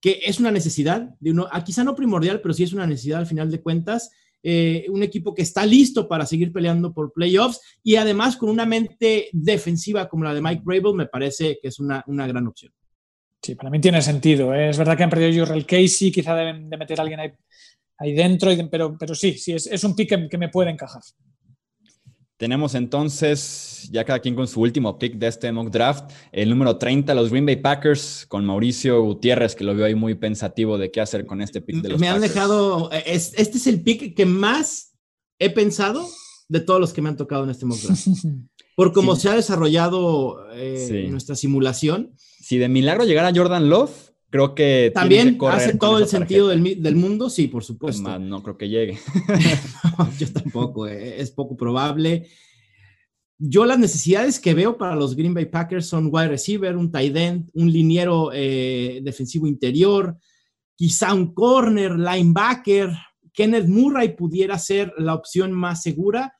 que 0.02 0.20
es 0.26 0.40
una 0.40 0.50
necesidad, 0.50 1.16
de 1.20 1.30
uno, 1.30 1.48
ah, 1.50 1.64
quizá 1.64 1.84
no 1.84 1.94
primordial, 1.94 2.42
pero 2.42 2.52
sí 2.52 2.64
es 2.64 2.74
una 2.74 2.86
necesidad 2.86 3.20
al 3.20 3.26
final 3.26 3.50
de 3.50 3.62
cuentas. 3.62 4.10
Eh, 4.46 4.84
un 4.90 5.02
equipo 5.02 5.34
que 5.34 5.40
está 5.40 5.64
listo 5.64 6.06
para 6.06 6.26
seguir 6.26 6.52
peleando 6.52 6.92
por 6.92 7.14
playoffs 7.14 7.60
y 7.82 7.96
además 7.96 8.36
con 8.36 8.50
una 8.50 8.66
mente 8.66 9.30
defensiva 9.32 10.06
como 10.06 10.24
la 10.24 10.34
de 10.34 10.42
Mike 10.42 10.60
Brable, 10.62 10.92
me 10.92 11.06
parece 11.06 11.58
que 11.62 11.68
es 11.68 11.78
una, 11.78 12.04
una 12.08 12.26
gran 12.26 12.46
opción. 12.46 12.70
Sí, 13.42 13.54
para 13.54 13.70
mí 13.70 13.80
tiene 13.80 14.02
sentido. 14.02 14.54
¿eh? 14.54 14.68
Es 14.68 14.76
verdad 14.76 14.98
que 14.98 15.04
han 15.04 15.08
perdido 15.08 15.30
a 15.42 15.46
Jurrell 15.46 15.64
Casey, 15.64 16.12
quizá 16.12 16.36
deben 16.36 16.68
de 16.68 16.76
meter 16.76 17.00
a 17.00 17.02
alguien 17.04 17.20
ahí, 17.20 18.12
dentro, 18.12 18.50
pero, 18.70 18.98
pero 18.98 19.14
sí, 19.14 19.32
sí, 19.38 19.52
es, 19.52 19.66
es 19.66 19.82
un 19.82 19.96
pick 19.96 20.28
que 20.28 20.38
me 20.38 20.50
puede 20.50 20.70
encajar. 20.70 21.02
Tenemos 22.36 22.74
entonces, 22.74 23.88
ya 23.92 24.04
cada 24.04 24.18
quien 24.18 24.34
con 24.34 24.48
su 24.48 24.60
último 24.60 24.98
pick 24.98 25.14
de 25.14 25.28
este 25.28 25.52
mock 25.52 25.70
draft, 25.70 26.10
el 26.32 26.50
número 26.50 26.78
30, 26.78 27.14
los 27.14 27.30
Green 27.30 27.46
Bay 27.46 27.56
Packers, 27.56 28.26
con 28.26 28.44
Mauricio 28.44 29.00
Gutiérrez, 29.02 29.54
que 29.54 29.62
lo 29.62 29.74
veo 29.74 29.86
ahí 29.86 29.94
muy 29.94 30.16
pensativo 30.16 30.76
de 30.76 30.90
qué 30.90 31.00
hacer 31.00 31.26
con 31.26 31.40
este 31.40 31.60
pick 31.60 31.76
de 31.76 31.90
los 31.90 32.00
Me 32.00 32.08
han 32.08 32.20
dejado, 32.20 32.90
este 32.90 33.40
es 33.40 33.66
el 33.68 33.82
pick 33.82 34.16
que 34.16 34.26
más 34.26 34.94
he 35.38 35.50
pensado 35.50 36.08
de 36.48 36.60
todos 36.60 36.80
los 36.80 36.92
que 36.92 37.02
me 37.02 37.08
han 37.08 37.16
tocado 37.16 37.44
en 37.44 37.50
este 37.50 37.66
mock 37.66 37.78
draft. 37.78 38.06
Por 38.76 38.92
cómo 38.92 39.14
se 39.14 39.28
ha 39.28 39.34
desarrollado 39.34 40.50
eh, 40.54 41.06
nuestra 41.08 41.36
simulación. 41.36 42.14
Si 42.18 42.58
de 42.58 42.68
milagro 42.68 43.04
llegara 43.04 43.32
Jordan 43.32 43.68
Love, 43.68 43.92
creo 44.34 44.52
que 44.52 44.90
también 44.92 45.38
hace 45.48 45.78
todo 45.78 46.00
el 46.00 46.08
sentido 46.08 46.48
del, 46.48 46.96
mundo, 46.96 47.30
sí, 47.30 47.46
por 47.46 47.62
supuesto. 47.62 48.18
no 48.18 48.42
creo 48.42 48.58
que 48.58 48.68
llegue. 48.68 48.98
yo 50.18 50.32
tampoco, 50.32 50.88
eh, 50.88 51.20
es 51.20 51.30
poco 51.30 51.56
probable. 51.56 52.26
Yo 53.38 53.64
las 53.64 53.78
necesidades 53.78 54.40
que 54.40 54.52
veo 54.52 54.76
para 54.76 54.96
los 54.96 55.14
Green 55.14 55.34
Bay 55.34 55.44
Packers 55.44 55.86
son 55.86 56.08
wide 56.10 56.26
receiver, 56.26 56.76
un 56.76 56.90
tight 56.90 57.16
end, 57.16 57.48
un 57.54 57.70
liniero 57.70 58.32
eh, 58.34 58.98
defensivo 59.04 59.46
interior, 59.46 60.18
quizá 60.74 61.14
un 61.14 61.32
corner, 61.32 61.92
linebacker. 61.92 62.90
Kenneth 63.32 63.68
Murray 63.68 64.16
pudiera 64.16 64.58
ser 64.58 64.92
la 64.98 65.14
opción 65.14 65.52
más 65.52 65.80
segura, 65.80 66.34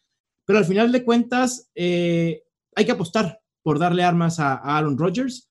pero 0.45 0.59
al 0.59 0.65
final 0.65 0.91
de 0.91 1.05
cuentas 1.05 1.71
eh, 1.77 2.43
hay 2.75 2.87
que 2.87 2.93
apostar 2.93 3.39
por 3.63 3.79
darle 3.79 4.03
armas 4.03 4.41
a 4.41 4.55
Aaron 4.55 4.99
Rodgers 4.99 5.49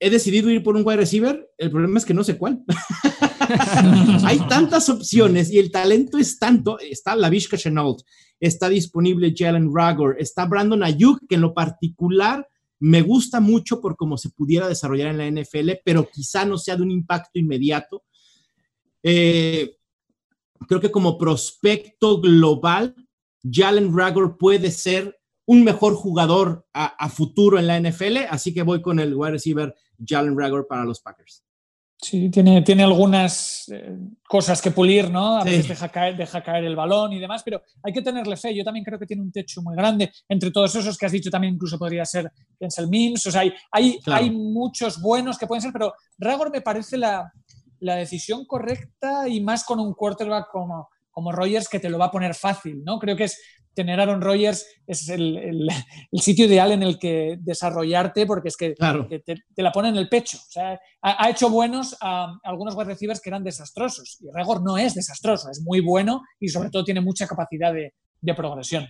he 0.00 0.10
decidido 0.10 0.50
ir 0.50 0.62
por 0.62 0.76
un 0.76 0.86
wide 0.86 0.98
receiver. 0.98 1.50
El 1.56 1.70
problema 1.70 1.98
es 1.98 2.04
que 2.04 2.14
no 2.14 2.24
sé 2.24 2.38
cuál. 2.38 2.62
Hay 4.24 4.38
tantas 4.48 4.88
opciones 4.88 5.50
y 5.50 5.58
el 5.58 5.70
talento 5.70 6.18
es 6.18 6.38
tanto. 6.38 6.78
Está 6.78 7.16
la 7.16 7.30
Vishka 7.30 7.56
Chenault, 7.56 8.02
está 8.38 8.68
disponible 8.68 9.34
Jalen 9.36 9.70
Ragor, 9.74 10.16
está 10.18 10.46
Brandon 10.46 10.82
Ayuk, 10.82 11.20
que 11.28 11.36
en 11.36 11.42
lo 11.42 11.54
particular 11.54 12.46
me 12.80 13.02
gusta 13.02 13.40
mucho 13.40 13.80
por 13.80 13.96
cómo 13.96 14.16
se 14.16 14.30
pudiera 14.30 14.68
desarrollar 14.68 15.08
en 15.08 15.18
la 15.18 15.42
NFL, 15.42 15.80
pero 15.84 16.08
quizá 16.08 16.44
no 16.44 16.58
sea 16.58 16.76
de 16.76 16.82
un 16.82 16.90
impacto 16.90 17.38
inmediato. 17.38 18.04
Eh, 19.02 19.76
creo 20.68 20.80
que 20.80 20.90
como 20.90 21.18
prospecto 21.18 22.20
global, 22.20 22.94
Jalen 23.42 23.96
Ragor 23.96 24.36
puede 24.38 24.70
ser 24.70 25.18
un 25.46 25.64
mejor 25.64 25.94
jugador 25.94 26.66
a, 26.74 27.08
futuro 27.08 27.58
en 27.58 27.66
la 27.66 27.80
NFL, 27.80 28.18
así 28.28 28.52
que 28.52 28.62
voy 28.62 28.82
con 28.82 29.00
el 29.00 29.14
wide 29.14 29.32
receiver 29.32 29.74
Jalen 30.04 30.38
Rager 30.38 30.66
para 30.68 30.84
los 30.84 31.00
Packers. 31.00 31.44
Sí, 32.00 32.30
tiene, 32.30 32.62
tiene 32.62 32.84
algunas 32.84 33.68
eh, 33.72 33.96
cosas 34.28 34.62
que 34.62 34.70
pulir, 34.70 35.10
¿no? 35.10 35.36
A 35.38 35.42
veces 35.42 35.66
deja 35.66 35.88
caer, 35.88 36.16
deja 36.16 36.40
caer 36.44 36.64
el 36.64 36.76
balón 36.76 37.12
y 37.12 37.18
demás, 37.18 37.42
pero 37.42 37.60
hay 37.82 37.92
que 37.92 38.02
tenerle 38.02 38.36
fe. 38.36 38.54
Yo 38.54 38.62
también 38.62 38.84
creo 38.84 39.00
que 39.00 39.06
tiene 39.06 39.22
un 39.22 39.32
techo 39.32 39.62
muy 39.62 39.74
grande. 39.74 40.12
Entre 40.28 40.52
todos 40.52 40.72
esos 40.76 40.96
que 40.96 41.06
has 41.06 41.12
dicho, 41.12 41.28
también 41.28 41.54
incluso 41.54 41.76
podría 41.76 42.04
ser 42.04 42.30
Denzel 42.60 42.88
Mims. 42.88 43.26
O 43.26 43.32
sea, 43.32 43.40
hay, 43.40 43.52
hay, 43.72 43.98
hay 44.06 44.30
muchos 44.30 45.02
buenos 45.02 45.36
que 45.38 45.48
pueden 45.48 45.60
ser, 45.60 45.72
pero 45.72 45.92
Ragor 46.18 46.52
me 46.52 46.60
parece 46.60 46.96
la, 46.96 47.32
la 47.80 47.96
decisión 47.96 48.44
correcta 48.46 49.28
y 49.28 49.40
más 49.40 49.64
con 49.64 49.80
un 49.80 49.92
quarterback 49.92 50.50
como, 50.52 50.88
como 51.10 51.32
Rogers 51.32 51.68
que 51.68 51.80
te 51.80 51.90
lo 51.90 51.98
va 51.98 52.06
a 52.06 52.10
poner 52.12 52.36
fácil, 52.36 52.84
¿no? 52.84 53.00
Creo 53.00 53.16
que 53.16 53.24
es 53.24 53.40
tener 53.74 54.00
Aaron 54.00 54.20
Rodgers 54.20 54.66
es 54.86 55.08
el, 55.10 55.68
sitio 56.12 56.46
ideal 56.46 56.72
en 56.72 56.82
el 56.82 56.98
que 56.98 57.36
desarrollarte 57.40 58.26
porque 58.26 58.48
es 58.48 58.56
que, 58.56 58.74
te, 58.74 59.62
la 59.62 59.72
pone 59.72 59.88
en 59.88 59.96
el 59.96 60.08
pecho. 60.08 60.38
O 60.38 60.50
sea, 60.50 60.80
ha, 61.02 61.30
hecho 61.30 61.50
buenos 61.50 61.96
a, 62.00 62.38
algunos 62.44 62.74
wide 62.74 62.86
receivers 62.86 63.20
que 63.20 63.30
eran 63.30 63.44
desastrosos 63.44 64.18
y 64.20 64.26
Regor 64.32 64.62
no 64.62 64.78
es 64.78 64.94
desastroso, 64.94 65.50
es 65.50 65.60
muy 65.62 65.80
bueno 65.80 66.22
y 66.40 66.48
sobre 66.48 66.70
todo 66.70 66.84
tiene 66.84 67.00
mucha 67.00 67.26
capacidad 67.26 67.72
de, 67.72 67.94
de 68.20 68.34
progresión. 68.34 68.86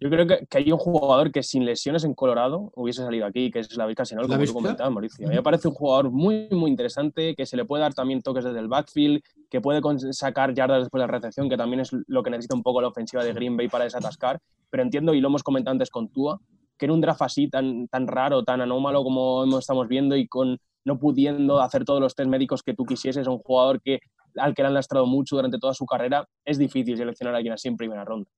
Yo 0.00 0.08
creo 0.08 0.26
que, 0.26 0.46
hay 0.52 0.72
un 0.72 0.78
jugador 0.78 1.30
que 1.30 1.42
sin 1.42 1.66
lesiones 1.66 2.04
en 2.04 2.14
Colorado 2.14 2.72
hubiese 2.74 3.02
salido 3.02 3.26
aquí, 3.26 3.50
que 3.50 3.58
es 3.58 3.76
la 3.76 3.86
Senol, 4.04 4.28
como 4.28 4.42
tú 4.42 4.52
comentabas, 4.54 4.90
Mauricio. 4.90 5.26
A 5.26 5.28
mí 5.28 5.36
me 5.36 5.42
parece 5.42 5.68
un 5.68 5.74
jugador 5.74 6.10
muy, 6.10 6.48
muy 6.50 6.70
interesante, 6.70 7.34
que 7.34 7.44
se 7.44 7.54
le 7.54 7.66
puede 7.66 7.82
dar 7.82 7.92
también 7.92 8.22
toques 8.22 8.44
desde 8.44 8.58
el 8.60 8.68
backfield, 8.68 9.20
que 9.50 9.60
puede 9.60 9.82
sacar 10.12 10.54
yardas 10.54 10.80
después 10.80 11.02
de 11.02 11.06
la 11.06 11.12
recepción, 11.12 11.50
que 11.50 11.58
también 11.58 11.80
es 11.80 11.90
lo 12.06 12.22
que 12.22 12.30
necesita 12.30 12.54
un 12.54 12.62
poco 12.62 12.80
la 12.80 12.88
ofensiva 12.88 13.22
de 13.22 13.34
Green 13.34 13.58
Bay 13.58 13.68
para 13.68 13.84
desatascar. 13.84 14.40
Pero 14.70 14.82
entiendo, 14.82 15.12
y 15.12 15.20
lo 15.20 15.28
hemos 15.28 15.42
comentado 15.42 15.72
antes 15.72 15.90
con 15.90 16.08
Tua, 16.08 16.40
que 16.78 16.86
en 16.86 16.92
un 16.92 17.02
draft 17.02 17.20
así 17.20 17.50
tan, 17.50 17.86
tan 17.88 18.06
raro, 18.06 18.42
tan 18.42 18.62
anómalo 18.62 19.04
como 19.04 19.58
estamos 19.58 19.86
viendo 19.86 20.16
y 20.16 20.26
con 20.26 20.58
no 20.82 20.98
pudiendo 20.98 21.60
hacer 21.60 21.84
todos 21.84 22.00
los 22.00 22.14
test 22.14 22.30
médicos 22.30 22.62
que 22.62 22.72
tú 22.72 22.86
quisieses, 22.86 23.26
un 23.26 23.38
jugador 23.38 23.82
que, 23.82 23.98
al 24.36 24.54
que 24.54 24.62
le 24.62 24.68
han 24.68 24.74
lastrado 24.74 25.04
mucho 25.04 25.36
durante 25.36 25.58
toda 25.58 25.74
su 25.74 25.84
carrera, 25.84 26.26
es 26.42 26.56
difícil 26.56 26.96
seleccionar 26.96 27.34
a 27.34 27.36
alguien 27.36 27.52
así 27.52 27.68
en 27.68 27.76
primera 27.76 28.02
ronda. 28.02 28.30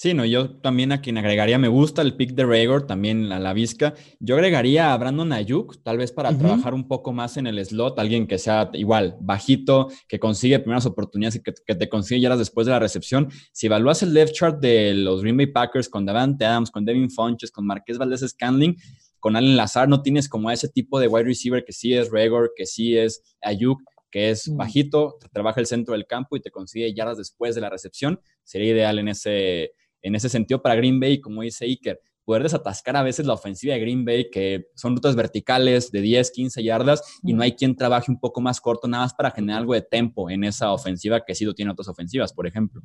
Sí, 0.00 0.14
no, 0.14 0.24
yo 0.24 0.48
también 0.48 0.92
a 0.92 1.02
quien 1.02 1.18
agregaría, 1.18 1.58
me 1.58 1.68
gusta 1.68 2.00
el 2.00 2.16
pick 2.16 2.30
de 2.30 2.46
Rager, 2.46 2.86
también 2.86 3.30
a 3.32 3.38
la 3.38 3.52
Vizca. 3.52 3.92
Yo 4.18 4.34
agregaría 4.34 4.94
a 4.94 4.96
Brandon 4.96 5.30
Ayuk, 5.30 5.82
tal 5.82 5.98
vez 5.98 6.10
para 6.10 6.34
trabajar 6.38 6.72
un 6.72 6.88
poco 6.88 7.12
más 7.12 7.36
en 7.36 7.46
el 7.46 7.62
slot, 7.62 7.98
alguien 7.98 8.26
que 8.26 8.38
sea 8.38 8.70
igual, 8.72 9.18
bajito, 9.20 9.88
que 10.08 10.18
consigue 10.18 10.58
primeras 10.58 10.86
oportunidades 10.86 11.36
y 11.36 11.42
que, 11.42 11.52
te 11.52 11.88
consigue 11.90 12.18
ya 12.18 12.34
después 12.34 12.66
de 12.66 12.70
la 12.70 12.78
recepción. 12.78 13.28
Si 13.52 13.66
evalúas 13.66 14.02
el 14.02 14.14
left 14.14 14.32
chart 14.32 14.58
de 14.58 14.94
los 14.94 15.20
Green 15.20 15.36
Bay 15.36 15.48
Packers 15.48 15.90
con 15.90 16.06
Davante 16.06 16.46
Adams, 16.46 16.70
con 16.70 16.86
Devin 16.86 17.10
Funches, 17.10 17.50
con 17.50 17.66
Marqués 17.66 17.98
Valdés 17.98 18.26
Scanling, 18.26 18.78
con 19.18 19.36
Allen 19.36 19.54
Lazar, 19.54 19.86
no 19.86 20.00
tienes 20.00 20.30
como 20.30 20.50
ese 20.50 20.70
tipo 20.70 20.98
de 20.98 21.08
wide 21.08 21.24
receiver 21.24 21.62
que 21.62 21.74
sí 21.74 21.92
es 21.92 22.10
Rager, 22.10 22.52
que 22.56 22.64
sí 22.64 22.96
es 22.96 23.22
Ayuk, 23.42 23.82
que 24.10 24.30
es 24.30 24.48
mm. 24.48 24.56
bajito, 24.56 25.18
trabaja 25.30 25.60
el 25.60 25.66
centro 25.66 25.92
del 25.92 26.06
campo 26.06 26.36
y 26.36 26.40
te 26.40 26.50
consigue 26.50 26.94
yardas 26.94 27.18
después 27.18 27.54
de 27.54 27.60
la 27.60 27.68
recepción. 27.68 28.18
Sería 28.44 28.70
ideal 28.70 28.98
en 28.98 29.08
ese 29.08 29.72
en 30.02 30.14
ese 30.14 30.28
sentido 30.28 30.62
para 30.62 30.74
Green 30.74 31.00
Bay, 31.00 31.20
como 31.20 31.42
dice 31.42 31.64
Iker, 31.64 32.00
poder 32.24 32.42
desatascar 32.42 32.96
a 32.96 33.02
veces 33.02 33.26
la 33.26 33.32
ofensiva 33.32 33.74
de 33.74 33.80
Green 33.80 34.04
Bay, 34.04 34.30
que 34.30 34.66
son 34.74 34.94
rutas 34.94 35.16
verticales 35.16 35.90
de 35.90 36.00
10, 36.00 36.30
15 36.30 36.62
yardas 36.62 37.02
y 37.22 37.32
no 37.32 37.42
hay 37.42 37.52
quien 37.52 37.74
trabaje 37.74 38.10
un 38.10 38.20
poco 38.20 38.40
más 38.40 38.60
corto, 38.60 38.86
nada 38.86 39.04
más 39.04 39.14
para 39.14 39.30
generar 39.30 39.60
algo 39.60 39.74
de 39.74 39.82
tempo 39.82 40.30
en 40.30 40.44
esa 40.44 40.72
ofensiva 40.72 41.24
que 41.24 41.34
sí 41.34 41.44
lo 41.44 41.54
tiene 41.54 41.72
otras 41.72 41.88
ofensivas, 41.88 42.32
por 42.32 42.46
ejemplo. 42.46 42.82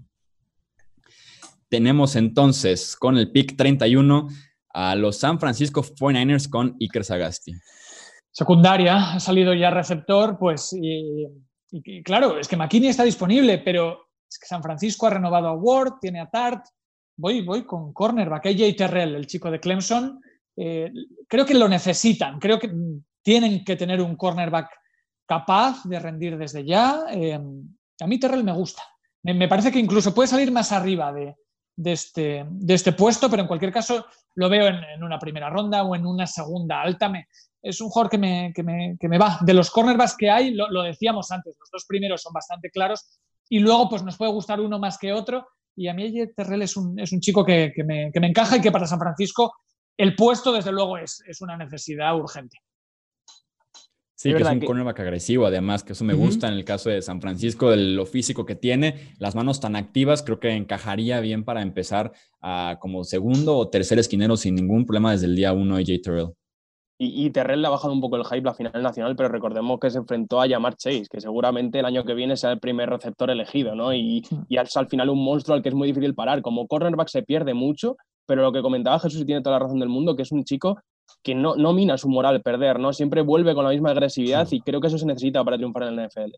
tenemos 1.70 2.16
entonces 2.16 2.96
con 2.96 3.18
el 3.18 3.32
pick 3.32 3.56
31 3.56 4.30
a 4.74 4.96
los 4.96 5.18
San 5.18 5.40
Francisco 5.40 5.84
49ers 5.84 6.50
con 6.50 6.76
Iker 6.80 7.04
Sagasti. 7.04 7.54
Secundaria, 8.32 9.14
ha 9.14 9.20
salido 9.20 9.54
ya 9.54 9.70
receptor, 9.70 10.38
pues 10.38 10.74
y, 10.74 12.04
claro, 12.04 12.38
es 12.40 12.48
que 12.48 12.58
McKinney 12.58 12.90
está 12.90 13.04
disponible, 13.04 13.60
pero 13.60 14.08
es 14.30 14.38
que 14.38 14.48
San 14.48 14.62
Francisco 14.62 15.08
ha 15.08 15.12
renovado 15.12 15.48
a 15.48 15.54
Ward, 15.54 16.00
tiene 16.02 16.20
a 16.20 16.30
Tart, 16.30 16.66
voy, 17.18 17.42
voy 17.42 17.66
con 17.66 17.94
cornerback, 17.94 18.48
AJ 18.48 18.76
Terrell, 18.78 19.16
el 19.16 19.28
chico 19.28 19.50
de 19.52 19.60
Clemson, 19.60 20.22
eh, 20.58 20.92
creo 21.28 21.46
que 21.46 21.54
lo 21.54 21.68
necesitan, 21.68 22.40
creo 22.40 22.60
que 22.60 22.72
tienen 23.22 23.64
que 23.64 23.76
tener 23.76 24.02
un 24.02 24.16
cornerback 24.16 24.70
capaz 25.26 25.84
de 25.86 26.00
rendir 26.00 26.38
desde 26.38 26.64
ya. 26.64 27.06
Eh, 27.12 27.40
a 28.00 28.08
mí 28.08 28.20
Terrell 28.20 28.44
me 28.44 28.54
gusta, 28.54 28.84
me, 29.34 29.48
parece 29.48 29.72
que 29.72 29.80
incluso 29.80 30.14
puede 30.14 30.28
salir 30.28 30.52
más 30.52 30.72
arriba 30.72 31.12
de, 31.12 31.36
este, 31.84 32.46
este, 32.68 32.92
puesto, 32.92 33.30
pero 33.30 33.42
en 33.42 33.48
cualquier 33.48 33.72
caso 33.72 34.06
lo 34.36 34.50
veo 34.50 34.68
en, 34.68 35.04
una 35.04 35.18
primera 35.18 35.50
ronda 35.50 35.84
o 35.84 35.96
en 35.96 36.06
una 36.06 36.28
segunda 36.28 36.82
alta. 36.82 37.10
Me, 37.10 37.28
es 37.62 37.82
un 37.82 37.90
jugador 37.90 38.12
que 38.12 38.18
me, 38.20 38.54
que 38.54 38.64
me, 39.08 39.18
va. 39.18 39.40
De 39.42 39.56
los 39.56 39.72
cornerbacks 39.72 40.16
que 40.16 40.30
hay, 40.30 40.54
lo, 40.54 40.84
decíamos 40.84 41.32
antes, 41.32 41.56
los 41.60 41.70
dos 41.72 41.86
primeros 41.88 42.22
son 42.22 42.34
bastante 42.34 42.70
claros 42.70 43.20
y 43.50 43.60
luego 43.60 43.90
pues 43.90 44.04
nos 44.04 44.16
puede 44.16 44.32
gustar 44.32 44.60
uno 44.62 44.78
más 44.78 45.00
que 45.00 45.12
otro. 45.12 45.48
Y 45.76 45.88
a 45.88 45.94
mí 45.94 46.14
Terrell 46.36 46.62
es 46.62 46.78
un, 46.78 47.00
es 47.00 47.12
un 47.12 47.20
chico 47.20 47.46
que, 47.46 47.74
me, 47.86 48.12
encaja 48.14 48.58
y 48.58 48.62
que 48.62 48.72
para 48.72 48.88
San 48.88 49.00
Francisco 49.00 49.54
el 49.98 50.16
puesto 50.16 50.52
desde 50.52 50.72
luego 50.72 50.98
es, 50.98 51.22
es 51.28 51.42
una 51.42 51.58
necesidad 51.58 52.16
urgente. 52.16 52.58
Sí, 54.18 54.34
que 54.34 54.42
es 54.42 54.50
un 54.50 54.62
cornerback 54.62 55.02
agresivo, 55.02 55.46
además, 55.46 55.84
que 55.84 55.92
eso 55.92 56.06
me 56.06 56.14
gusta 56.14 56.48
en 56.48 56.54
el 56.54 56.64
caso 56.64 56.90
de 56.90 57.02
San 57.02 57.20
Francisco, 57.20 57.70
de 57.70 57.78
lo 57.78 58.06
físico 58.06 58.46
que 58.46 58.56
tiene, 58.56 59.14
las 59.20 59.36
manos 59.36 59.60
tan 59.60 59.76
activas, 59.76 60.24
creo 60.24 60.40
que 60.40 60.52
encajaría 60.52 61.20
bien 61.20 61.44
para 61.44 61.62
empezar 61.62 62.14
a, 62.42 62.78
como 62.80 63.04
segundo 63.04 63.58
o 63.58 63.70
tercer 63.70 64.00
esquinero 64.00 64.38
sin 64.38 64.56
ningún 64.56 64.86
problema 64.86 65.12
desde 65.12 65.26
el 65.26 65.36
día 65.36 65.52
uno 65.52 65.76
AJ 65.76 66.02
Terrell. 66.02 66.30
Y, 66.98 67.30
Terrell 67.32 67.62
le 67.62 67.68
ha 67.68 67.72
bajado 67.72 67.92
un 67.92 68.00
poco 68.00 68.16
el 68.16 68.24
hype 68.24 68.42
la 68.42 68.54
final 68.54 68.82
nacional, 68.82 69.18
pero 69.18 69.28
recordemos 69.28 69.82
que 69.82 69.90
se 69.90 69.98
enfrentó 69.98 70.40
a 70.40 70.48
Yamar 70.48 70.78
Chase, 70.78 71.08
que 71.12 71.20
seguramente 71.20 71.80
el 71.80 71.86
año 71.86 72.06
que 72.06 72.14
viene 72.14 72.38
sea 72.38 72.54
el 72.54 72.60
primer 72.60 72.90
receptor 72.90 73.30
elegido, 73.30 73.76
¿no? 73.76 73.94
Y, 73.94 74.24
y 74.48 74.58
es 74.58 74.78
al 74.78 74.88
final 74.88 75.10
un 75.10 75.22
monstruo 75.22 75.58
al 75.58 75.62
que 75.62 75.70
es 75.70 75.76
muy 75.76 75.90
difícil 75.90 76.16
parar. 76.16 76.42
Como 76.42 76.68
cornerback 76.68 77.10
se 77.10 77.22
pierde 77.22 77.54
mucho, 77.54 77.98
pero 78.26 78.44
lo 78.44 78.54
que 78.54 78.62
comentaba 78.62 79.00
Jesús 79.00 79.22
y 79.22 79.26
tiene 79.26 79.42
toda 79.42 79.60
la 79.60 79.66
razón 79.66 79.80
del 79.80 79.90
mundo, 79.90 80.16
que 80.16 80.22
es 80.22 80.32
un 80.32 80.46
chico 80.46 80.78
que 81.22 81.36
no, 81.36 81.56
no 81.56 81.74
mina 81.74 81.98
su 81.98 82.08
moral 82.08 82.42
perder, 82.42 82.80
¿no? 82.80 82.94
Siempre 82.94 83.22
vuelve 83.22 83.54
con 83.54 83.66
la 83.66 83.72
misma 83.72 83.92
agresividad 83.92 84.48
y 84.52 84.62
creo 84.62 84.80
que 84.80 84.88
eso 84.88 84.98
se 84.98 85.06
necesita 85.06 85.44
para 85.44 85.58
triunfar 85.58 85.84
en 85.84 86.00
el 86.00 86.08
NFL. 86.08 86.32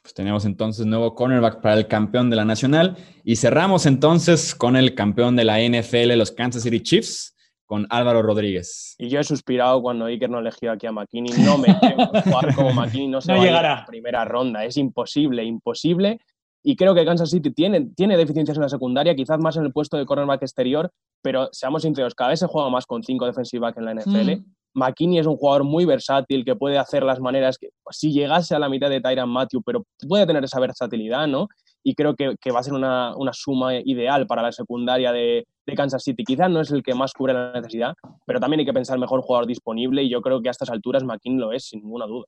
Pues 0.00 0.14
tenemos 0.14 0.44
entonces 0.44 0.86
nuevo 0.86 1.14
cornerback 1.14 1.60
para 1.60 1.76
el 1.76 1.88
campeón 1.88 2.30
de 2.30 2.36
la 2.36 2.44
nacional 2.44 2.96
y 3.24 3.36
cerramos 3.36 3.86
entonces 3.86 4.54
con 4.54 4.76
el 4.76 4.94
campeón 4.94 5.36
de 5.36 5.44
la 5.44 5.58
NFL, 5.60 6.16
los 6.16 6.30
Kansas 6.30 6.62
City 6.62 6.80
Chiefs, 6.80 7.35
con 7.66 7.86
Álvaro 7.90 8.22
Rodríguez. 8.22 8.94
Y 8.98 9.08
yo 9.08 9.20
he 9.20 9.24
suspirado 9.24 9.82
cuando 9.82 10.06
Iker 10.06 10.30
no 10.30 10.38
elegido 10.38 10.72
aquí 10.72 10.86
a 10.86 10.92
McKinney. 10.92 11.32
No 11.44 11.58
me 11.58 11.66
quiero 11.80 12.06
jugar 12.06 12.54
como 12.54 12.72
McKinney, 12.72 13.08
no 13.08 13.20
se 13.20 13.32
va 13.32 13.38
llegará. 13.38 13.72
a 13.72 13.80
la 13.80 13.86
primera 13.86 14.24
ronda. 14.24 14.64
Es 14.64 14.76
imposible, 14.76 15.44
imposible. 15.44 16.20
Y 16.62 16.74
creo 16.76 16.94
que 16.94 17.04
Kansas 17.04 17.30
City 17.30 17.50
tiene, 17.52 17.90
tiene 17.94 18.16
deficiencias 18.16 18.56
en 18.56 18.62
la 18.62 18.68
secundaria, 18.68 19.14
quizás 19.14 19.38
más 19.38 19.56
en 19.56 19.64
el 19.64 19.72
puesto 19.72 19.96
de 19.96 20.06
cornerback 20.06 20.42
exterior, 20.42 20.90
pero 21.22 21.48
seamos 21.52 21.82
sinceros, 21.82 22.14
cada 22.14 22.30
vez 22.30 22.40
se 22.40 22.46
juega 22.46 22.70
más 22.70 22.86
con 22.86 23.04
cinco 23.04 23.26
defensive 23.26 23.60
back 23.60 23.76
en 23.78 23.84
la 23.84 23.94
NFL. 23.94 24.32
Mm. 24.32 24.44
McKinney 24.74 25.18
es 25.18 25.26
un 25.26 25.36
jugador 25.36 25.64
muy 25.64 25.84
versátil 25.84 26.44
que 26.44 26.56
puede 26.56 26.76
hacer 26.76 27.02
las 27.02 27.20
maneras 27.20 27.56
que, 27.58 27.68
pues, 27.82 27.96
si 27.98 28.12
llegase 28.12 28.54
a 28.54 28.58
la 28.58 28.68
mitad 28.68 28.90
de 28.90 29.00
Tyron 29.00 29.30
Matthew, 29.30 29.62
pero 29.62 29.84
puede 30.08 30.26
tener 30.26 30.44
esa 30.44 30.60
versatilidad, 30.60 31.26
¿no? 31.26 31.48
Y 31.88 31.94
creo 31.94 32.16
que, 32.16 32.34
que 32.40 32.50
va 32.50 32.58
a 32.58 32.62
ser 32.64 32.72
una, 32.72 33.14
una, 33.16 33.32
suma 33.32 33.76
ideal 33.76 34.26
para 34.26 34.42
la 34.42 34.50
secundaria 34.50 35.12
de, 35.12 35.46
de, 35.64 35.74
Kansas 35.76 36.02
City. 36.02 36.24
Quizás 36.24 36.50
no 36.50 36.60
es 36.60 36.72
el 36.72 36.82
que 36.82 36.94
más 36.94 37.12
cubre 37.12 37.32
la 37.32 37.52
necesidad, 37.52 37.94
pero 38.26 38.40
también 38.40 38.58
hay 38.58 38.66
que 38.66 38.72
pensar 38.72 38.98
mejor 38.98 39.20
jugador 39.22 39.46
disponible 39.46 40.02
y 40.02 40.10
yo 40.10 40.20
creo 40.20 40.42
que 40.42 40.48
a 40.48 40.50
estas 40.50 40.68
alturas 40.70 41.04
McKinney 41.04 41.38
lo 41.38 41.52
es, 41.52 41.68
sin 41.68 41.82
ninguna 41.82 42.06
duda. 42.06 42.26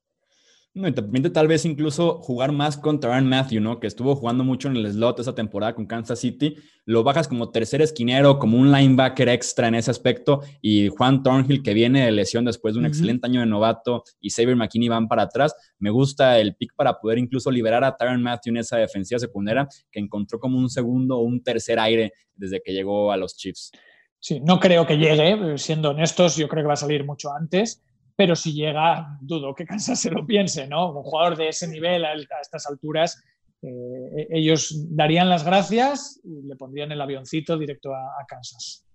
No, 0.74 0.86
y 0.86 0.93
te 0.93 1.03
permite 1.03 1.31
tal 1.31 1.49
vez 1.49 1.65
incluso 1.65 2.20
jugar 2.20 2.53
más 2.53 2.77
contra 2.77 3.11
Aaron 3.11 3.28
Matthew, 3.28 3.61
¿no? 3.61 3.81
Que 3.81 3.86
estuvo 3.89 4.15
jugando 4.15 4.45
mucho 4.45 4.69
en 4.69 4.77
el 4.77 4.93
slot 4.93 5.19
esa 5.19 5.35
temporada 5.35 5.74
con 5.74 5.86
Kansas 5.86 6.20
City. 6.20 6.55
Lo 6.85 7.03
bajas 7.03 7.27
como 7.27 7.51
tercer 7.51 7.82
esquinero, 7.82 8.39
como 8.39 8.59
un 8.59 8.70
linebacker 8.70 9.28
extra 9.28 9.66
en 9.66 9.74
ese 9.74 9.90
aspecto. 9.90 10.43
Y 10.61 10.89
Juan 10.89 11.23
Thornhill, 11.23 11.62
que 11.62 11.74
viene 11.74 12.05
de 12.05 12.12
lesión 12.12 12.45
después 12.45 12.74
de 12.74 12.81
un 12.81 12.86
excelente 12.86 13.27
año 13.27 13.40
de 13.40 13.47
novato, 13.47 14.05
y 14.20 14.31
Xavier 14.31 14.57
McKinney 14.57 14.89
van 14.89 15.09
para 15.09 15.23
atrás. 15.23 15.53
Me 15.78 15.90
gusta 15.90 16.39
el 16.39 16.55
pick 16.55 16.74
para 16.77 17.01
poder 17.01 17.19
incluso 17.19 17.51
liberar 17.51 17.82
a 17.82 17.97
Tyron 17.97 18.23
Matthew 18.23 18.51
en 18.53 18.57
esa 18.59 18.77
defensiva 18.77 19.19
secundaria, 19.19 19.66
que 19.90 19.99
encontró 19.99 20.39
como 20.39 20.59
un 20.59 20.69
segundo 20.69 21.19
o 21.19 21.23
un 21.23 21.43
tercer 21.43 21.81
aire 21.81 22.12
desde 22.36 22.62
que 22.62 22.73
llegó 22.73 23.11
a 23.11 23.16
los 23.16 23.36
Chiefs. 23.36 23.73
Sí, 24.20 24.40
no 24.40 24.61
creo 24.61 24.86
que 24.86 24.97
llegue, 24.97 25.59
siendo 25.59 25.90
honestos, 25.90 26.36
yo 26.36 26.49
creo 26.49 26.62
que 26.62 26.69
va 26.69 26.74
a 26.74 26.77
salir 26.77 27.05
mucho 27.05 27.32
antes 27.32 27.82
pero 28.19 28.35
si 28.35 28.53
llega, 28.53 29.16
dudo 29.20 29.55
que 29.55 29.65
Kansas 29.70 30.01
se 30.01 30.11
lo 30.11 30.27
piense, 30.27 30.66
¿no? 30.66 30.90
Un 30.90 31.05
jugador 31.05 31.36
de 31.36 31.51
ese 31.51 31.69
nivel 31.69 32.05
a, 32.05 32.15
estas 32.15 32.66
alturas, 32.66 33.23
eh, 33.62 34.27
ellos 34.31 34.74
darían 34.90 35.28
las 35.28 35.45
gracias 35.45 36.20
y 36.24 36.43
le 36.43 36.57
pondrían 36.57 36.90
el 36.90 37.01
avioncito 37.01 37.57
directo 37.57 37.95
a 37.95 38.24
Kansas. 38.27 38.88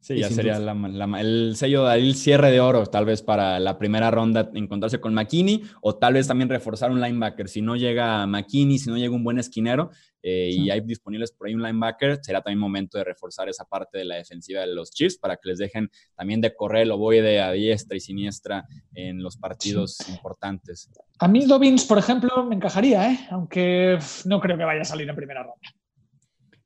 Sí, 0.00 0.18
ya 0.18 0.30
sería 0.30 0.56
el 0.56 1.56
sello 1.56 1.90
el 1.92 2.14
cierre 2.14 2.50
de 2.50 2.58
oro, 2.58 2.86
tal 2.86 3.04
vez 3.04 3.20
para 3.20 3.60
la 3.60 3.76
primera 3.76 4.10
ronda 4.10 4.50
encontrarse 4.54 4.98
con 4.98 5.12
McKinney 5.12 5.62
o 5.82 5.94
tal 5.96 6.14
vez 6.14 6.26
también 6.26 6.48
reforzar 6.48 6.90
un 6.90 7.02
linebacker. 7.02 7.50
Si 7.50 7.60
no 7.60 7.76
llega 7.76 8.26
McKinney, 8.26 8.78
si 8.78 8.88
no 8.88 8.96
llega 8.96 9.14
un 9.14 9.22
buen 9.22 9.38
esquinero 9.38 9.90
eh, 10.22 10.48
y 10.52 10.70
hay 10.70 10.80
disponibles 10.80 11.32
por 11.32 11.46
ahí 11.48 11.54
un 11.54 11.62
linebacker, 11.62 12.18
será 12.22 12.40
también 12.40 12.58
momento 12.58 12.96
de 12.96 13.04
reforzar 13.04 13.50
esa 13.50 13.66
parte 13.66 13.98
de 13.98 14.06
la 14.06 14.14
defensiva 14.14 14.62
de 14.62 14.74
los 14.74 14.90
Chiefs 14.90 15.18
para 15.18 15.36
que 15.36 15.50
les 15.50 15.58
dejen 15.58 15.90
también 16.16 16.40
de 16.40 16.54
correr 16.54 16.84
el 16.84 16.92
ovoide 16.92 17.42
a 17.42 17.52
diestra 17.52 17.94
y 17.94 18.00
siniestra 18.00 18.66
en 18.94 19.22
los 19.22 19.36
partidos 19.36 20.08
importantes. 20.08 20.88
A 21.18 21.28
mí 21.28 21.44
Dobbins, 21.44 21.84
por 21.84 21.98
ejemplo, 21.98 22.42
me 22.46 22.54
encajaría, 22.54 23.12
¿eh? 23.12 23.28
aunque 23.30 23.98
no 24.24 24.40
creo 24.40 24.56
que 24.56 24.64
vaya 24.64 24.80
a 24.80 24.84
salir 24.84 25.06
en 25.10 25.14
primera 25.14 25.42
ronda. 25.42 25.68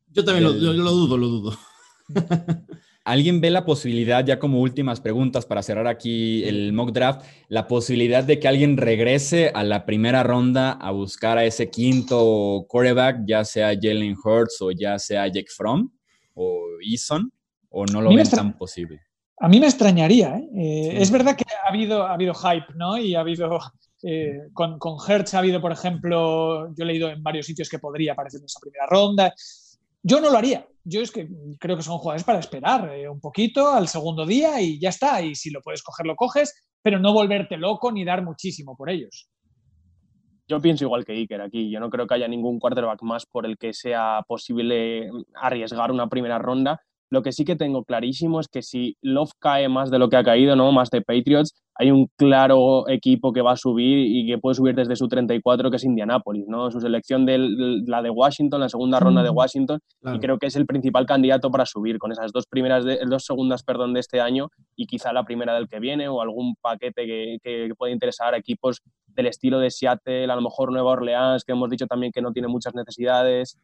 Yo 0.06 0.24
también 0.24 0.44
lo, 0.44 0.52
lo 0.52 0.90
dudo, 0.92 1.18
lo 1.18 1.26
dudo. 1.26 1.58
¿Alguien 3.04 3.42
ve 3.42 3.50
la 3.50 3.66
posibilidad, 3.66 4.24
ya 4.24 4.38
como 4.38 4.60
últimas 4.60 4.98
preguntas 4.98 5.44
para 5.44 5.62
cerrar 5.62 5.86
aquí 5.86 6.42
el 6.44 6.72
mock 6.72 6.90
draft, 6.90 7.26
la 7.48 7.68
posibilidad 7.68 8.24
de 8.24 8.40
que 8.40 8.48
alguien 8.48 8.78
regrese 8.78 9.50
a 9.54 9.62
la 9.62 9.84
primera 9.84 10.22
ronda 10.22 10.72
a 10.72 10.90
buscar 10.90 11.36
a 11.36 11.44
ese 11.44 11.68
quinto 11.68 12.64
quarterback, 12.66 13.18
ya 13.26 13.44
sea 13.44 13.74
Jalen 13.78 14.16
Hurts 14.24 14.62
o 14.62 14.70
ya 14.70 14.98
sea 14.98 15.26
Jake 15.26 15.50
Fromm 15.54 15.90
o 16.32 16.62
Eason, 16.82 17.30
o 17.68 17.84
no 17.84 18.00
lo 18.00 18.14
ven 18.14 18.28
tan 18.30 18.56
posible? 18.56 19.00
A 19.38 19.48
mí 19.48 19.60
me 19.60 19.66
extrañaría. 19.66 20.36
¿eh? 20.36 20.48
Eh, 20.56 21.02
es 21.02 21.10
verdad 21.10 21.36
que 21.36 21.44
ha 21.62 21.68
habido, 21.68 22.06
ha 22.06 22.14
habido 22.14 22.32
hype, 22.32 22.72
¿no? 22.74 22.96
Y 22.96 23.14
ha 23.14 23.20
habido, 23.20 23.58
eh, 24.02 24.48
con, 24.54 24.78
con 24.78 24.96
Hertz 25.06 25.34
ha 25.34 25.40
habido, 25.40 25.60
por 25.60 25.72
ejemplo, 25.72 26.72
yo 26.74 26.84
he 26.84 26.86
leído 26.86 27.10
en 27.10 27.22
varios 27.22 27.44
sitios 27.44 27.68
que 27.68 27.78
podría 27.78 28.12
aparecer 28.12 28.40
en 28.40 28.46
esa 28.46 28.60
primera 28.60 28.86
ronda. 28.86 29.34
Yo 30.06 30.20
no 30.20 30.30
lo 30.30 30.36
haría. 30.36 30.68
Yo 30.84 31.00
es 31.00 31.10
que 31.10 31.26
creo 31.58 31.78
que 31.78 31.82
son 31.82 31.96
jugadores 31.96 32.24
para 32.24 32.38
esperar 32.38 32.94
eh, 32.94 33.08
un 33.08 33.18
poquito 33.18 33.70
al 33.70 33.88
segundo 33.88 34.26
día 34.26 34.60
y 34.60 34.78
ya 34.78 34.90
está. 34.90 35.22
Y 35.22 35.34
si 35.34 35.50
lo 35.50 35.62
puedes 35.62 35.82
coger, 35.82 36.04
lo 36.04 36.14
coges, 36.14 36.54
pero 36.82 36.98
no 36.98 37.14
volverte 37.14 37.56
loco 37.56 37.90
ni 37.90 38.04
dar 38.04 38.22
muchísimo 38.22 38.76
por 38.76 38.90
ellos. 38.90 39.30
Yo 40.46 40.60
pienso 40.60 40.84
igual 40.84 41.06
que 41.06 41.12
Iker 41.12 41.40
aquí. 41.40 41.70
Yo 41.70 41.80
no 41.80 41.88
creo 41.88 42.06
que 42.06 42.14
haya 42.14 42.28
ningún 42.28 42.58
quarterback 42.58 43.02
más 43.02 43.24
por 43.24 43.46
el 43.46 43.56
que 43.56 43.72
sea 43.72 44.20
posible 44.28 45.08
arriesgar 45.40 45.90
una 45.90 46.10
primera 46.10 46.38
ronda. 46.38 46.82
Lo 47.08 47.22
que 47.22 47.32
sí 47.32 47.46
que 47.46 47.56
tengo 47.56 47.84
clarísimo 47.84 48.40
es 48.40 48.48
que 48.48 48.60
si 48.60 48.98
Love 49.00 49.32
cae 49.38 49.70
más 49.70 49.90
de 49.90 49.98
lo 49.98 50.10
que 50.10 50.18
ha 50.18 50.24
caído, 50.24 50.54
¿no? 50.54 50.70
Más 50.70 50.90
de 50.90 51.00
Patriots, 51.00 51.63
hay 51.76 51.90
un 51.90 52.08
claro 52.16 52.88
equipo 52.88 53.32
que 53.32 53.42
va 53.42 53.52
a 53.52 53.56
subir 53.56 53.98
y 53.98 54.26
que 54.26 54.38
puede 54.38 54.54
subir 54.54 54.74
desde 54.74 54.94
su 54.94 55.08
34, 55.08 55.70
que 55.70 55.76
es 55.76 55.84
Indianapolis, 55.84 56.46
¿no? 56.46 56.70
Su 56.70 56.80
selección 56.80 57.26
de 57.26 57.38
la 57.86 58.00
de 58.00 58.10
Washington, 58.10 58.60
la 58.60 58.68
segunda 58.68 59.00
ronda 59.00 59.22
de 59.22 59.30
mm, 59.30 59.36
Washington, 59.36 59.80
y 60.14 60.18
creo 60.20 60.38
que 60.38 60.46
es 60.46 60.56
el 60.56 60.66
principal 60.66 61.04
candidato 61.04 61.50
para 61.50 61.66
subir 61.66 61.98
con 61.98 62.12
esas 62.12 62.32
dos 62.32 62.46
primeras, 62.46 62.84
de, 62.84 63.00
dos 63.06 63.24
segundas, 63.24 63.64
perdón, 63.64 63.92
de 63.92 64.00
este 64.00 64.20
año 64.20 64.48
y 64.76 64.86
quizá 64.86 65.12
la 65.12 65.24
primera 65.24 65.54
del 65.54 65.68
que 65.68 65.80
viene 65.80 66.08
o 66.08 66.20
algún 66.20 66.54
paquete 66.60 67.06
que, 67.06 67.38
que 67.42 67.68
pueda 67.76 67.92
interesar 67.92 68.34
a 68.34 68.38
equipos 68.38 68.80
del 69.08 69.26
estilo 69.26 69.58
de 69.58 69.70
Seattle, 69.70 70.30
a 70.30 70.36
lo 70.36 70.42
mejor 70.42 70.72
Nueva 70.72 70.92
Orleans, 70.92 71.44
que 71.44 71.52
hemos 71.52 71.70
dicho 71.70 71.86
también 71.86 72.12
que 72.12 72.22
no 72.22 72.32
tiene 72.32 72.48
muchas 72.48 72.74
necesidades. 72.74 73.58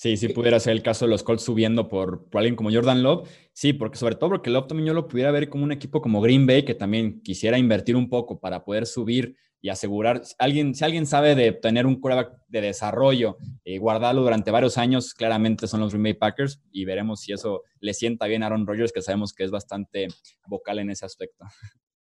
Sí, 0.00 0.16
sí 0.16 0.28
pudiera 0.28 0.58
ser 0.58 0.72
el 0.72 0.82
caso 0.82 1.04
de 1.04 1.10
los 1.10 1.22
Colts 1.22 1.42
subiendo 1.42 1.86
por, 1.86 2.26
alguien 2.32 2.56
como 2.56 2.72
Jordan 2.72 3.02
Love. 3.02 3.28
Sí, 3.52 3.74
porque 3.74 3.98
sobre 3.98 4.14
todo 4.14 4.30
porque 4.30 4.48
Love 4.48 4.66
también 4.66 4.86
yo 4.86 4.94
lo 4.94 5.06
pudiera 5.06 5.30
ver 5.30 5.50
como 5.50 5.62
un 5.62 5.72
equipo 5.72 6.00
como 6.00 6.22
Green 6.22 6.46
Bay 6.46 6.64
que 6.64 6.74
también 6.74 7.20
quisiera 7.20 7.58
invertir 7.58 7.96
un 7.96 8.08
poco 8.08 8.40
para 8.40 8.64
poder 8.64 8.86
subir 8.86 9.36
y 9.60 9.68
asegurar. 9.68 10.22
Alguien, 10.38 10.74
si 10.74 10.86
alguien 10.86 11.04
sabe 11.04 11.34
de 11.34 11.52
tener 11.52 11.84
un 11.84 12.00
quarterback 12.00 12.32
de 12.48 12.62
desarrollo 12.62 13.36
y 13.62 13.76
guardarlo 13.76 14.22
durante 14.22 14.50
varios 14.50 14.78
años, 14.78 15.12
claramente 15.12 15.66
son 15.66 15.80
los 15.80 15.90
Green 15.90 16.04
Bay 16.04 16.14
Packers 16.14 16.62
y 16.72 16.86
veremos 16.86 17.20
si 17.20 17.34
eso 17.34 17.64
le 17.80 17.92
sienta 17.92 18.26
bien 18.26 18.42
a 18.42 18.46
Aaron 18.46 18.66
Rodgers, 18.66 18.92
que 18.92 19.02
sabemos 19.02 19.34
que 19.34 19.44
es 19.44 19.50
bastante 19.50 20.08
vocal 20.46 20.78
en 20.78 20.88
ese 20.88 21.04
aspecto. 21.04 21.44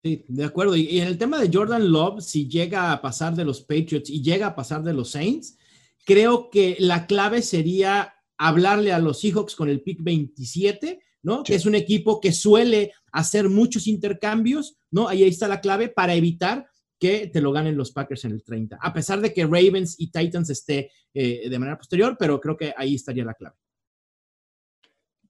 Sí, 0.04 0.24
de 0.28 0.44
acuerdo. 0.44 0.76
Y, 0.76 0.82
y 0.82 1.00
en 1.00 1.08
el 1.08 1.18
tema 1.18 1.40
de 1.40 1.50
Jordan 1.52 1.90
Love, 1.90 2.22
si 2.22 2.48
llega 2.48 2.92
a 2.92 3.02
pasar 3.02 3.34
de 3.34 3.44
los 3.44 3.60
Patriots 3.60 4.08
y 4.08 4.22
llega 4.22 4.46
a 4.46 4.54
pasar 4.54 4.84
de 4.84 4.92
los 4.92 5.10
Saints, 5.10 5.58
creo 6.04 6.50
que 6.50 6.76
la 6.78 7.06
clave 7.06 7.42
sería 7.42 8.14
hablarle 8.38 8.92
a 8.92 8.98
los 8.98 9.20
Seahawks 9.20 9.54
con 9.54 9.68
el 9.68 9.82
pick 9.82 10.02
27, 10.02 11.00
¿no? 11.22 11.44
Que 11.44 11.54
es 11.54 11.66
un 11.66 11.74
equipo 11.74 12.20
que 12.20 12.32
suele 12.32 12.92
hacer 13.12 13.48
muchos 13.48 13.86
intercambios, 13.86 14.76
¿no? 14.90 15.08
Ahí 15.08 15.22
está 15.24 15.48
la 15.48 15.60
clave 15.60 15.88
para 15.88 16.14
evitar 16.14 16.66
que 16.98 17.26
te 17.26 17.40
lo 17.40 17.52
ganen 17.52 17.76
los 17.76 17.90
Packers 17.90 18.24
en 18.24 18.32
el 18.32 18.44
30, 18.44 18.78
a 18.80 18.92
pesar 18.92 19.20
de 19.20 19.32
que 19.32 19.44
Ravens 19.44 19.96
y 19.98 20.10
Titans 20.10 20.50
esté 20.50 20.90
eh, 21.12 21.48
de 21.48 21.58
manera 21.58 21.76
posterior, 21.76 22.16
pero 22.18 22.40
creo 22.40 22.56
que 22.56 22.72
ahí 22.76 22.94
estaría 22.94 23.24
la 23.24 23.34
clave. 23.34 23.56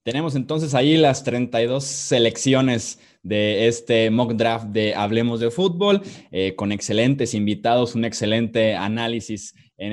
Tenemos 0.02 0.34
entonces 0.34 0.74
ahí 0.74 0.96
las 0.96 1.22
32 1.22 1.84
selecciones 1.84 2.98
de 3.22 3.68
este 3.68 4.10
mock 4.10 4.32
draft 4.32 4.66
de 4.66 4.94
Hablemos 4.94 5.38
de 5.38 5.50
Fútbol, 5.50 6.02
eh, 6.32 6.56
con 6.56 6.72
excelentes 6.72 7.34
invitados, 7.34 7.94
un 7.94 8.04
excelente 8.04 8.74
análisis 8.74 9.54
en 9.76 9.92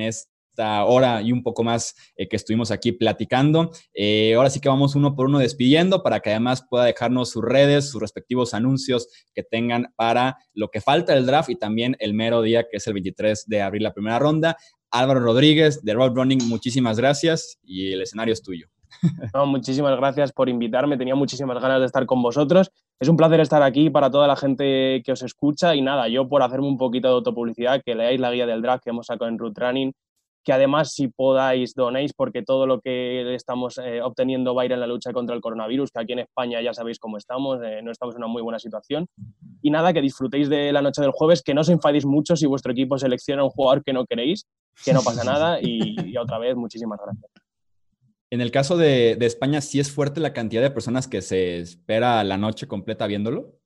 esta 0.50 0.84
hora 0.84 1.22
y 1.22 1.32
un 1.32 1.42
poco 1.42 1.62
más 1.62 1.94
eh, 2.16 2.28
que 2.28 2.36
estuvimos 2.36 2.70
aquí 2.70 2.92
platicando. 2.92 3.70
Eh, 3.94 4.34
ahora 4.34 4.50
sí 4.50 4.60
que 4.60 4.68
vamos 4.68 4.94
uno 4.94 5.14
por 5.14 5.26
uno 5.26 5.38
despidiendo 5.38 6.02
para 6.02 6.20
que 6.20 6.30
además 6.30 6.64
pueda 6.68 6.84
dejarnos 6.84 7.30
sus 7.30 7.42
redes, 7.42 7.90
sus 7.90 8.00
respectivos 8.00 8.52
anuncios 8.52 9.08
que 9.34 9.42
tengan 9.42 9.92
para 9.96 10.36
lo 10.52 10.68
que 10.68 10.80
falta 10.80 11.14
del 11.14 11.26
draft 11.26 11.50
y 11.50 11.56
también 11.56 11.96
el 12.00 12.14
mero 12.14 12.42
día 12.42 12.64
que 12.70 12.76
es 12.76 12.86
el 12.86 12.94
23 12.94 13.44
de 13.46 13.62
abril, 13.62 13.84
la 13.84 13.94
primera 13.94 14.18
ronda. 14.18 14.56
Álvaro 14.92 15.20
Rodríguez 15.20 15.84
de 15.84 15.94
Road 15.94 16.14
Running, 16.14 16.48
muchísimas 16.48 16.98
gracias 16.98 17.58
y 17.62 17.92
el 17.92 18.02
escenario 18.02 18.34
es 18.34 18.42
tuyo. 18.42 18.66
No, 19.32 19.46
muchísimas 19.46 19.96
gracias 19.96 20.32
por 20.32 20.48
invitarme, 20.48 20.96
tenía 20.96 21.14
muchísimas 21.14 21.62
ganas 21.62 21.78
de 21.78 21.86
estar 21.86 22.06
con 22.06 22.20
vosotros. 22.22 22.72
Es 22.98 23.08
un 23.08 23.16
placer 23.16 23.38
estar 23.38 23.62
aquí 23.62 23.88
para 23.88 24.10
toda 24.10 24.26
la 24.26 24.34
gente 24.34 25.00
que 25.04 25.12
os 25.12 25.22
escucha 25.22 25.76
y 25.76 25.80
nada, 25.80 26.08
yo 26.08 26.28
por 26.28 26.42
hacerme 26.42 26.66
un 26.66 26.76
poquito 26.76 27.06
de 27.06 27.14
autopublicidad, 27.14 27.82
que 27.84 27.94
leáis 27.94 28.18
la 28.18 28.32
guía 28.32 28.46
del 28.46 28.62
draft 28.62 28.82
que 28.82 28.90
hemos 28.90 29.06
sacado 29.06 29.28
en 29.28 29.38
Root 29.38 29.56
Running, 29.56 29.92
que 30.44 30.52
además 30.52 30.92
si 30.92 31.08
podáis 31.08 31.74
donéis 31.74 32.12
porque 32.12 32.42
todo 32.42 32.66
lo 32.66 32.80
que 32.80 33.34
estamos 33.34 33.78
eh, 33.78 34.00
obteniendo 34.02 34.54
va 34.54 34.62
a 34.62 34.64
ir 34.64 34.72
en 34.72 34.80
la 34.80 34.86
lucha 34.86 35.12
contra 35.12 35.34
el 35.34 35.40
coronavirus, 35.40 35.90
que 35.90 36.00
aquí 36.00 36.12
en 36.12 36.20
España 36.20 36.60
ya 36.62 36.72
sabéis 36.72 36.98
cómo 36.98 37.16
estamos, 37.16 37.60
eh, 37.62 37.80
no 37.82 37.90
estamos 37.90 38.14
en 38.14 38.22
una 38.22 38.28
muy 38.28 38.42
buena 38.42 38.58
situación. 38.58 39.06
Y 39.62 39.70
nada, 39.70 39.92
que 39.92 40.00
disfrutéis 40.00 40.48
de 40.48 40.72
la 40.72 40.82
noche 40.82 41.02
del 41.02 41.10
jueves, 41.10 41.42
que 41.42 41.54
no 41.54 41.60
os 41.60 41.68
enfadéis 41.68 42.06
mucho 42.06 42.36
si 42.36 42.46
vuestro 42.46 42.72
equipo 42.72 42.98
selecciona 42.98 43.44
un 43.44 43.50
jugador 43.50 43.84
que 43.84 43.92
no 43.92 44.06
queréis, 44.06 44.46
que 44.84 44.92
no 44.92 45.02
pasa 45.02 45.24
nada 45.24 45.58
y 45.60 46.16
otra 46.16 46.38
vez 46.38 46.56
muchísimas 46.56 46.98
gracias. 47.02 47.30
En 48.32 48.40
el 48.40 48.52
caso 48.52 48.76
de, 48.76 49.18
España, 49.20 49.60
¿sí 49.60 49.80
es 49.80 49.90
fuerte 49.90 50.20
la 50.20 50.32
cantidad 50.32 50.62
de 50.62 50.70
personas 50.70 51.08
que 51.08 51.20
se 51.20 51.58
espera 51.58 52.22
la 52.22 52.38
noche 52.38 52.68
completa 52.68 53.08
viéndolo? 53.08 53.59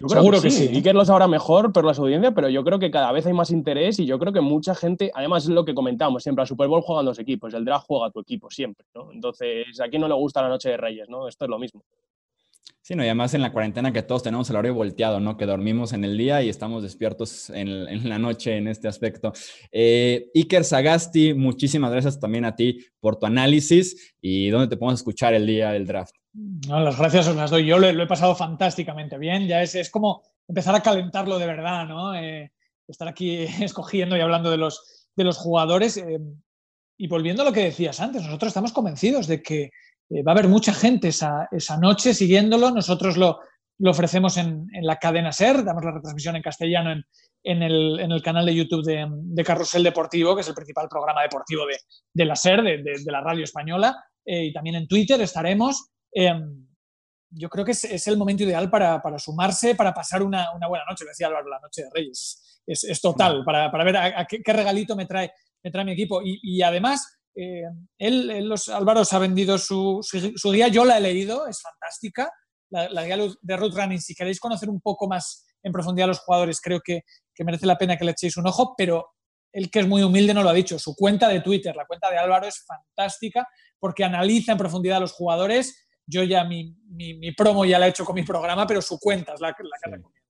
Yo 0.00 0.08
Seguro 0.08 0.40
que, 0.40 0.50
sí. 0.50 0.68
Y 0.72 0.82
que 0.82 0.92
lo 0.92 1.04
sabrá 1.04 1.28
mejor 1.28 1.72
por 1.72 1.84
las 1.84 1.98
audiencias, 1.98 2.32
pero 2.34 2.48
yo 2.48 2.64
creo 2.64 2.78
que 2.78 2.90
cada 2.90 3.12
vez 3.12 3.26
hay 3.26 3.32
más 3.32 3.50
interés 3.50 3.98
y 3.98 4.06
yo 4.06 4.18
creo 4.18 4.32
que 4.32 4.40
mucha 4.40 4.74
gente, 4.74 5.10
además 5.14 5.44
es 5.44 5.50
lo 5.50 5.64
que 5.64 5.74
comentamos 5.74 6.22
siempre, 6.22 6.42
al 6.42 6.48
Super 6.48 6.68
Bowl 6.68 6.82
juegan 6.82 7.06
dos 7.06 7.18
equipos, 7.18 7.54
el 7.54 7.64
draft 7.64 7.86
juega 7.86 8.10
tu 8.10 8.20
equipo 8.20 8.50
siempre, 8.50 8.86
¿no? 8.94 9.12
Entonces, 9.12 9.80
¿a 9.80 9.88
quién 9.88 10.02
no 10.02 10.08
le 10.08 10.14
gusta 10.14 10.42
la 10.42 10.48
noche 10.48 10.70
de 10.70 10.76
Reyes, 10.76 11.08
no? 11.08 11.28
Esto 11.28 11.44
es 11.44 11.50
lo 11.50 11.58
mismo. 11.58 11.82
Sí, 12.84 12.96
no, 12.96 13.04
y 13.04 13.06
además 13.06 13.32
en 13.34 13.42
la 13.42 13.52
cuarentena 13.52 13.92
que 13.92 14.02
todos 14.02 14.24
tenemos 14.24 14.50
el 14.50 14.56
horario 14.56 14.74
volteado, 14.74 15.20
¿no? 15.20 15.36
Que 15.36 15.46
dormimos 15.46 15.92
en 15.92 16.02
el 16.02 16.18
día 16.18 16.42
y 16.42 16.48
estamos 16.48 16.82
despiertos 16.82 17.48
en, 17.50 18.08
la 18.08 18.18
noche 18.18 18.56
en 18.56 18.66
este 18.66 18.88
aspecto. 18.88 19.32
Eh, 19.70 20.30
Iker 20.34 20.64
Sagasti, 20.64 21.32
muchísimas 21.32 21.92
gracias 21.92 22.18
también 22.18 22.44
a 22.44 22.56
ti 22.56 22.84
por 22.98 23.14
tu 23.16 23.26
análisis 23.26 24.16
y 24.20 24.50
dónde 24.50 24.66
te 24.66 24.76
podemos 24.76 24.98
escuchar 24.98 25.32
el 25.32 25.46
día 25.46 25.70
del 25.70 25.86
draft. 25.86 26.16
No, 26.34 26.80
las 26.80 26.98
gracias 26.98 27.28
os 27.28 27.36
las 27.36 27.50
doy. 27.50 27.66
Yo 27.66 27.78
lo, 27.78 27.88
he 27.88 28.06
pasado 28.06 28.34
fantásticamente 28.34 29.18
bien. 29.18 29.46
Ya 29.46 29.62
es, 29.62 29.74
es, 29.74 29.90
como 29.90 30.22
empezar 30.48 30.74
a 30.74 30.82
calentarlo 30.82 31.38
de 31.38 31.46
verdad, 31.46 31.86
¿no? 31.86 32.14
Eh, 32.14 32.52
estar 32.88 33.08
aquí 33.08 33.36
escogiendo 33.60 34.16
y 34.16 34.20
hablando 34.20 34.50
de 34.50 34.56
los, 34.56 35.08
de 35.16 35.24
los 35.24 35.36
jugadores. 35.36 35.96
Eh, 35.96 36.20
y 36.98 37.08
volviendo 37.08 37.42
a 37.42 37.44
lo 37.44 37.52
que 37.52 37.64
decías 37.64 38.00
antes, 38.00 38.22
nosotros 38.22 38.48
estamos 38.48 38.72
convencidos 38.72 39.26
de 39.26 39.42
que 39.42 39.70
eh, 40.10 40.22
va 40.22 40.32
a 40.32 40.34
haber 40.34 40.48
mucha 40.48 40.72
gente 40.72 41.08
esa, 41.08 41.48
noche 41.80 42.14
siguiéndolo. 42.14 42.70
Nosotros 42.70 43.16
lo, 43.16 43.40
ofrecemos 43.84 44.36
en, 44.36 44.68
la 44.82 44.98
cadena 44.98 45.32
SER, 45.32 45.64
damos 45.64 45.84
la 45.84 45.92
retransmisión 45.92 46.36
en 46.36 46.42
castellano 46.42 46.92
en, 47.42 47.62
el, 47.62 48.22
canal 48.22 48.46
de 48.46 48.54
YouTube 48.54 48.84
de, 48.84 49.44
Carrusel 49.44 49.82
Deportivo, 49.82 50.34
que 50.34 50.42
es 50.42 50.48
el 50.48 50.54
principal 50.54 50.88
programa 50.88 51.22
deportivo 51.22 51.64
de, 52.14 52.24
la 52.24 52.36
SER, 52.36 52.62
de, 52.62 53.02
la 53.06 53.20
radio 53.20 53.42
española, 53.44 53.96
eh, 54.24 54.44
y 54.44 54.52
también 54.52 54.76
en 54.76 54.86
Twitter 54.86 55.20
estaremos. 55.20 55.91
Em, 56.12 56.66
yo 57.30 57.48
creo 57.48 57.64
que 57.64 57.72
es, 57.72 58.06
el 58.06 58.16
momento 58.16 58.44
ideal 58.44 58.70
para, 58.70 59.00
sumarse, 59.18 59.74
para 59.74 59.94
pasar 59.94 60.22
una, 60.22 60.48
buena 60.68 60.84
noche. 60.88 61.04
Decía 61.06 61.28
Álvaro, 61.28 61.48
la 61.48 61.60
noche 61.60 61.82
de 61.82 61.90
Reyes. 61.92 62.60
Es, 62.66 63.00
total, 63.00 63.42
para, 63.44 63.84
ver 63.84 63.96
a, 63.96 64.26
qué, 64.26 64.52
regalito 64.52 64.94
me 64.94 65.06
trae, 65.06 65.32
me 65.62 65.70
trae 65.70 65.84
mi 65.84 65.92
equipo. 65.92 66.20
y 66.22 66.62
además, 66.62 67.22
eh, 67.34 67.64
él, 67.98 68.46
los 68.46 68.68
Álvaro 68.68 69.02
ha 69.10 69.18
vendido 69.18 69.56
su, 69.58 70.00
su, 70.02 70.50
guía, 70.50 70.68
yo 70.68 70.84
la 70.84 70.98
he 70.98 71.00
leído, 71.00 71.46
es 71.46 71.60
fantástica. 71.60 72.30
La, 72.70 73.04
guía 73.04 73.18
de 73.40 73.56
Root 73.56 73.74
Running, 73.74 74.00
si 74.00 74.14
queréis 74.14 74.40
conocer 74.40 74.70
un 74.70 74.80
poco 74.80 75.06
más 75.06 75.46
en 75.62 75.72
profundidad 75.72 76.04
a 76.04 76.08
los 76.08 76.20
jugadores, 76.20 76.60
creo 76.60 76.80
que, 76.80 77.02
que, 77.34 77.44
merece 77.44 77.66
la 77.66 77.76
pena 77.76 77.96
que 77.96 78.04
le 78.04 78.12
echéis 78.12 78.36
un 78.38 78.46
ojo, 78.46 78.74
pero 78.76 79.10
él 79.52 79.70
que 79.70 79.80
es 79.80 79.86
muy 79.86 80.02
humilde 80.02 80.32
no 80.32 80.42
lo 80.42 80.48
ha 80.48 80.54
dicho. 80.54 80.78
Su 80.78 80.94
cuenta 80.96 81.28
de 81.28 81.40
Twitter, 81.40 81.76
la 81.76 81.86
cuenta 81.86 82.10
de 82.10 82.16
Álvaro, 82.16 82.46
es 82.46 82.64
fantástica 82.64 83.46
porque 83.78 84.04
analiza 84.04 84.52
en 84.52 84.58
profundidad 84.58 84.96
a 84.96 85.00
los 85.00 85.12
jugadores. 85.12 85.86
Yo 86.12 86.22
ya 86.22 86.44
mi, 86.44 86.76
mi, 86.88 87.32
promo 87.32 87.64
ya 87.64 87.78
la 87.78 87.86
he 87.86 87.90
hecho 87.90 88.04
con 88.04 88.14
mi 88.14 88.22
programa, 88.22 88.66
pero 88.66 88.82
su 88.82 88.98
cuenta 88.98 89.32
es 89.32 89.40
la, 89.40 89.48
la 89.48 89.54
que 89.54 89.90
recomiendo. 89.90 90.22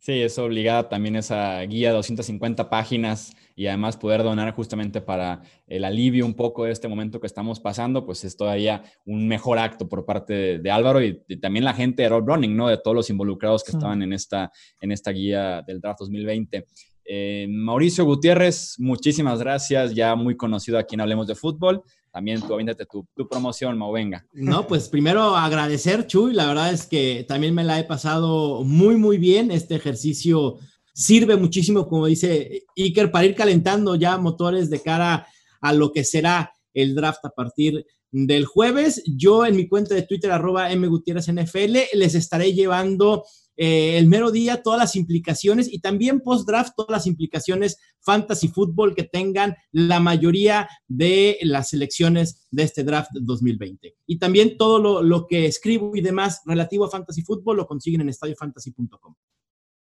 Sí, 0.00 0.22
es 0.22 0.38
obligada 0.38 0.88
también 0.88 1.16
esa 1.16 1.60
guía 1.62 1.88
de 1.88 1.96
250 1.96 2.70
páginas 2.70 3.36
y 3.54 3.66
además 3.66 3.98
poder 3.98 4.22
donar 4.22 4.54
justamente 4.54 5.02
para 5.02 5.42
el 5.66 5.84
alivio 5.84 6.24
un 6.24 6.32
poco 6.32 6.64
de 6.64 6.72
este 6.72 6.88
momento 6.88 7.20
que 7.20 7.26
estamos 7.26 7.60
pasando, 7.60 8.06
pues 8.06 8.24
es 8.24 8.34
todavía 8.34 8.84
un 9.04 9.28
mejor 9.28 9.58
acto 9.58 9.86
por 9.86 10.06
parte 10.06 10.60
de, 10.60 10.70
Álvaro 10.70 11.02
y, 11.02 11.20
también 11.42 11.64
la 11.64 11.74
gente 11.74 12.04
de 12.04 12.08
Road 12.08 12.24
Running, 12.24 12.56
¿no? 12.56 12.68
De 12.68 12.78
todos 12.78 12.94
los 12.94 13.10
involucrados 13.10 13.62
que 13.62 13.72
estaban 13.72 14.00
en 14.00 14.14
esta, 14.14 14.50
en 14.80 14.92
esta 14.92 15.10
guía 15.10 15.60
del 15.66 15.80
draft 15.80 16.00
2020. 16.00 16.64
Eh, 17.04 17.46
Mauricio 17.50 18.04
Gutiérrez, 18.04 18.76
muchísimas 18.78 19.40
gracias, 19.40 19.94
ya 19.94 20.14
muy 20.14 20.36
conocido 20.36 20.78
aquí 20.78 20.94
en 20.94 21.00
Hablemos 21.00 21.26
de 21.26 21.34
Fútbol. 21.34 21.82
También 22.12 22.40
tú 22.40 22.54
avíndate 22.54 22.86
tu, 22.86 23.06
tu 23.14 23.28
promoción, 23.28 23.76
Mau, 23.78 23.92
venga. 23.92 24.26
No, 24.32 24.66
pues 24.66 24.88
primero 24.88 25.36
agradecer, 25.36 26.06
Chuy, 26.06 26.32
la 26.32 26.46
verdad 26.46 26.72
es 26.72 26.86
que 26.86 27.24
también 27.28 27.54
me 27.54 27.64
la 27.64 27.78
he 27.78 27.84
pasado 27.84 28.64
muy, 28.64 28.96
muy 28.96 29.18
bien. 29.18 29.50
Este 29.50 29.74
ejercicio 29.74 30.58
sirve 30.94 31.36
muchísimo, 31.36 31.86
como 31.86 32.06
dice 32.06 32.64
Iker, 32.76 33.10
para 33.10 33.26
ir 33.26 33.34
calentando 33.34 33.94
ya 33.94 34.18
motores 34.18 34.68
de 34.70 34.80
cara 34.80 35.26
a 35.60 35.72
lo 35.72 35.92
que 35.92 36.04
será 36.04 36.52
el 36.74 36.94
draft 36.94 37.24
a 37.24 37.30
partir 37.30 37.86
del 38.10 38.46
jueves. 38.46 39.02
Yo 39.06 39.46
en 39.46 39.56
mi 39.56 39.68
cuenta 39.68 39.94
de 39.94 40.02
Twitter, 40.02 40.30
arroba 40.30 40.70
NFL, 40.70 41.76
les 41.94 42.14
estaré 42.14 42.52
llevando 42.52 43.24
eh, 43.60 43.98
el 43.98 44.06
mero 44.06 44.30
día 44.30 44.62
todas 44.62 44.78
las 44.78 44.94
implicaciones 44.94 45.70
y 45.70 45.80
también 45.80 46.20
post-draft 46.20 46.74
todas 46.76 46.92
las 46.92 47.06
implicaciones 47.08 47.78
fantasy 48.00 48.46
fútbol 48.46 48.94
que 48.94 49.02
tengan 49.02 49.56
la 49.72 49.98
mayoría 49.98 50.68
de 50.86 51.38
las 51.42 51.70
selecciones 51.70 52.46
de 52.52 52.62
este 52.62 52.84
draft 52.84 53.10
2020. 53.14 53.96
Y 54.06 54.18
también 54.18 54.56
todo 54.56 54.78
lo, 54.78 55.02
lo 55.02 55.26
que 55.26 55.46
escribo 55.46 55.96
y 55.96 56.00
demás 56.00 56.40
relativo 56.46 56.84
a 56.84 56.90
fantasy 56.90 57.22
fútbol 57.22 57.56
lo 57.56 57.66
consiguen 57.66 58.02
en 58.02 58.10
estadiofantasy.com. 58.10 59.14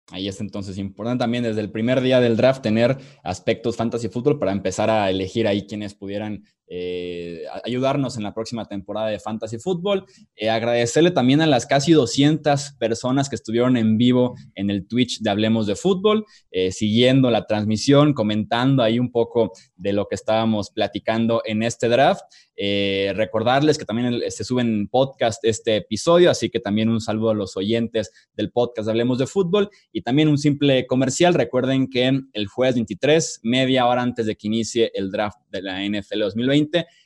Ahí 0.10 0.28
es 0.28 0.40
entonces 0.40 0.78
importante 0.78 1.22
también 1.24 1.44
desde 1.44 1.60
el 1.60 1.70
primer 1.70 2.02
día 2.02 2.22
del 2.22 2.38
draft 2.38 2.64
tener 2.64 2.98
aspectos 3.24 3.76
fantasy 3.76 4.08
fútbol 4.08 4.40
para 4.40 4.54
empezar 4.54 4.90
a 4.90 5.10
elegir 5.10 5.48
ahí 5.48 5.68
quienes 5.68 5.94
pudieran 5.94 6.45
eh, 6.69 7.44
ayudarnos 7.64 8.18
en 8.18 8.23
la 8.23 8.34
próxima 8.34 8.65
temporada 8.65 9.07
de 9.07 9.19
fantasy 9.19 9.57
fútbol. 9.57 10.06
Eh, 10.35 10.49
agradecerle 10.49 11.11
también 11.11 11.41
a 11.41 11.48
las 11.48 11.65
casi 11.65 11.94
200 11.94 12.73
personas 12.73 13.30
que 13.30 13.35
estuvieron 13.35 13.77
en 13.77 13.98
vivo 13.98 14.35
en 14.56 14.69
el 14.69 14.85
Twitch 14.85 15.22
de 15.22 15.30
Hablemos 15.30 15.65
de 15.65 15.76
Fútbol, 15.76 16.26
eh, 16.52 16.72
siguiendo 16.72 17.31
la 17.31 17.45
transmisión, 17.45 18.14
comentando 18.14 18.84
ahí 18.84 18.99
un 18.99 19.11
poco 19.11 19.53
de 19.77 19.94
lo 19.94 20.07
que 20.07 20.15
estábamos 20.15 20.69
platicando 20.72 21.41
en 21.45 21.64
este 21.64 21.88
draft. 21.88 22.23
Recordarles 22.60 23.77
que 23.77 23.85
también 23.85 24.19
se 24.30 24.44
sube 24.44 24.64
en 24.64 24.88
podcast 24.88 25.45
este 25.45 25.76
episodio, 25.76 26.31
así 26.31 26.49
que 26.49 26.60
también 26.60 26.89
un 26.89 26.99
saludo 26.99 27.30
a 27.30 27.35
los 27.35 27.56
oyentes 27.56 28.11
del 28.35 28.52
podcast 28.52 28.89
Hablemos 28.89 29.19
de 29.19 29.27
Fútbol 29.27 29.69
y 29.91 30.02
también 30.02 30.27
un 30.27 30.39
simple 30.39 30.88
comercial. 30.88 31.35
Recuerden 31.35 31.88
que 31.88 32.19
el 32.34 32.48
jueves 32.48 32.73
23, 32.73 33.41
media 33.44 33.85
hora 33.85 34.02
antes 34.02 34.26
de 34.26 34.35
que 34.35 34.48
inicie 34.48 34.91
el 34.95 35.11
draft 35.11 35.38
de 35.52 35.61
la 35.61 35.84
NFL 35.84 36.22
2020, 36.22 36.56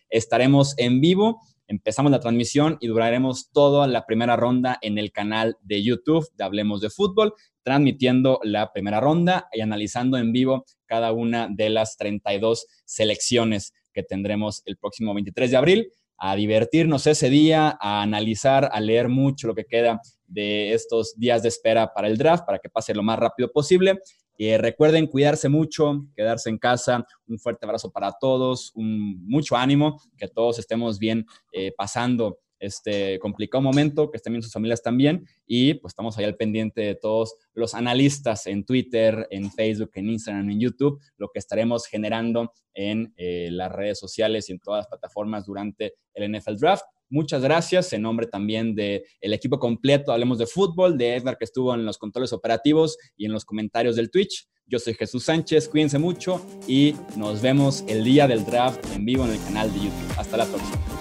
estaremos 0.10 0.76
en 0.78 1.02
vivo. 1.02 1.42
Empezamos 1.68 2.12
la 2.12 2.20
transmisión 2.20 2.78
y 2.82 2.88
duraremos 2.88 3.50
toda 3.52 3.88
la 3.88 4.06
primera 4.06 4.36
ronda 4.36 4.78
en 4.82 4.98
el 4.98 5.12
canal 5.12 5.58
de 5.62 5.82
YouTube 5.82 6.28
de 6.36 6.44
Hablemos 6.44 6.82
de 6.82 6.90
Fútbol, 6.90 7.34
transmitiendo 7.64 8.40
la 8.44 8.74
primera 8.74 9.00
ronda 9.00 9.48
y 9.54 9.62
analizando 9.62 10.18
en 10.18 10.32
vivo 10.34 10.66
cada 10.86 11.14
una 11.14 11.48
de 11.50 11.70
las 11.70 11.96
32 11.98 12.68
selecciones 12.86 13.74
que 13.94 14.04
tendremos 14.04 14.64
el 14.66 14.78
próximo 14.78 15.14
23 15.14 15.52
de 15.52 15.58
abril. 15.58 15.92
a 16.24 16.36
divertirnos 16.36 17.08
ese 17.08 17.32
día, 17.32 17.80
a 17.82 18.04
analizar, 18.04 18.70
a 18.72 18.80
leer 18.80 19.10
mucho 19.10 19.48
lo 19.48 19.56
que 19.56 19.66
queda 19.66 20.00
de 20.28 20.72
estos 20.74 21.18
días 21.18 21.42
de 21.42 21.50
espera 21.50 21.94
para 21.96 22.08
el 22.08 22.16
draft, 22.16 22.46
para 22.46 22.60
que 22.60 22.70
pase 22.70 22.94
lo 22.94 23.02
más 23.02 23.18
rápido 23.18 23.52
posible. 23.52 23.98
Y 24.42 24.58
recuerden 24.58 25.06
cuidarse 25.06 25.50
mucho, 25.50 26.08
quedarse 26.16 26.50
en 26.50 26.58
casa. 26.58 27.06
Un 27.28 27.38
fuerte 27.38 27.68
abrazo 27.68 27.92
para 27.92 28.12
todos, 28.20 28.72
mucho 28.74 29.56
ánimo, 29.56 30.02
que 30.18 30.28
todos 30.28 30.58
estemos 30.58 30.98
bien 30.98 31.28
eh, 31.54 31.72
pasando 31.78 32.40
este 32.58 33.20
complicado 33.20 33.62
momento, 33.62 34.10
que 34.10 34.18
estén 34.18 34.34
bien 34.34 34.42
sus 34.42 34.52
familias 34.52 34.82
también. 34.82 35.28
Y 35.46 35.76
pues 35.76 35.92
estamos 35.92 36.18
ahí 36.18 36.26
al 36.26 36.38
pendiente 36.38 36.82
de 36.82 36.96
todos 36.96 37.36
los 37.54 37.76
analistas 37.76 38.48
en 38.48 38.66
Twitter, 38.66 39.28
en 39.30 39.52
Facebook, 39.52 39.92
en 39.94 40.10
Instagram, 40.10 40.50
en 40.50 40.60
YouTube, 40.60 41.00
lo 41.18 41.30
que 41.32 41.38
estaremos 41.38 41.86
generando 41.86 42.52
en 42.74 43.14
eh, 43.18 43.50
las 43.52 43.72
redes 43.72 44.00
sociales 44.00 44.50
y 44.50 44.54
en 44.54 44.60
todas 44.60 44.80
las 44.80 44.88
plataformas 44.88 45.46
durante 45.46 45.94
el 46.16 46.32
NFL 46.32 46.56
Draft. 46.56 46.86
Muchas 47.12 47.42
gracias 47.42 47.92
en 47.92 48.04
nombre 48.04 48.26
también 48.26 48.74
del 48.74 49.04
el 49.20 49.34
equipo 49.34 49.60
completo, 49.60 50.14
hablemos 50.14 50.38
de 50.38 50.48
fútbol, 50.48 50.98
de 50.98 51.18
Edgar 51.18 51.38
que 51.38 51.44
estuvo 51.44 51.76
en 51.76 51.86
los 51.86 51.98
controles 51.98 52.32
operativos 52.32 52.98
y 53.18 53.26
en 53.26 53.34
los 53.34 53.44
comentarios 53.44 53.98
del 53.98 54.10
Twitch. 54.10 54.48
Yo 54.66 54.80
soy 54.80 54.94
Jesús 54.94 55.26
Sánchez, 55.26 55.68
cuídense 55.68 56.00
mucho 56.00 56.42
y 56.70 56.96
nos 57.18 57.42
vemos 57.42 57.84
el 57.90 58.06
día 58.06 58.30
del 58.30 58.46
draft 58.46 58.80
en 58.96 59.04
vivo 59.04 59.26
en 59.26 59.32
el 59.32 59.44
canal 59.44 59.74
de 59.74 59.80
YouTube. 59.80 60.18
Hasta 60.18 60.38
la 60.38 60.46
próxima. 60.46 61.01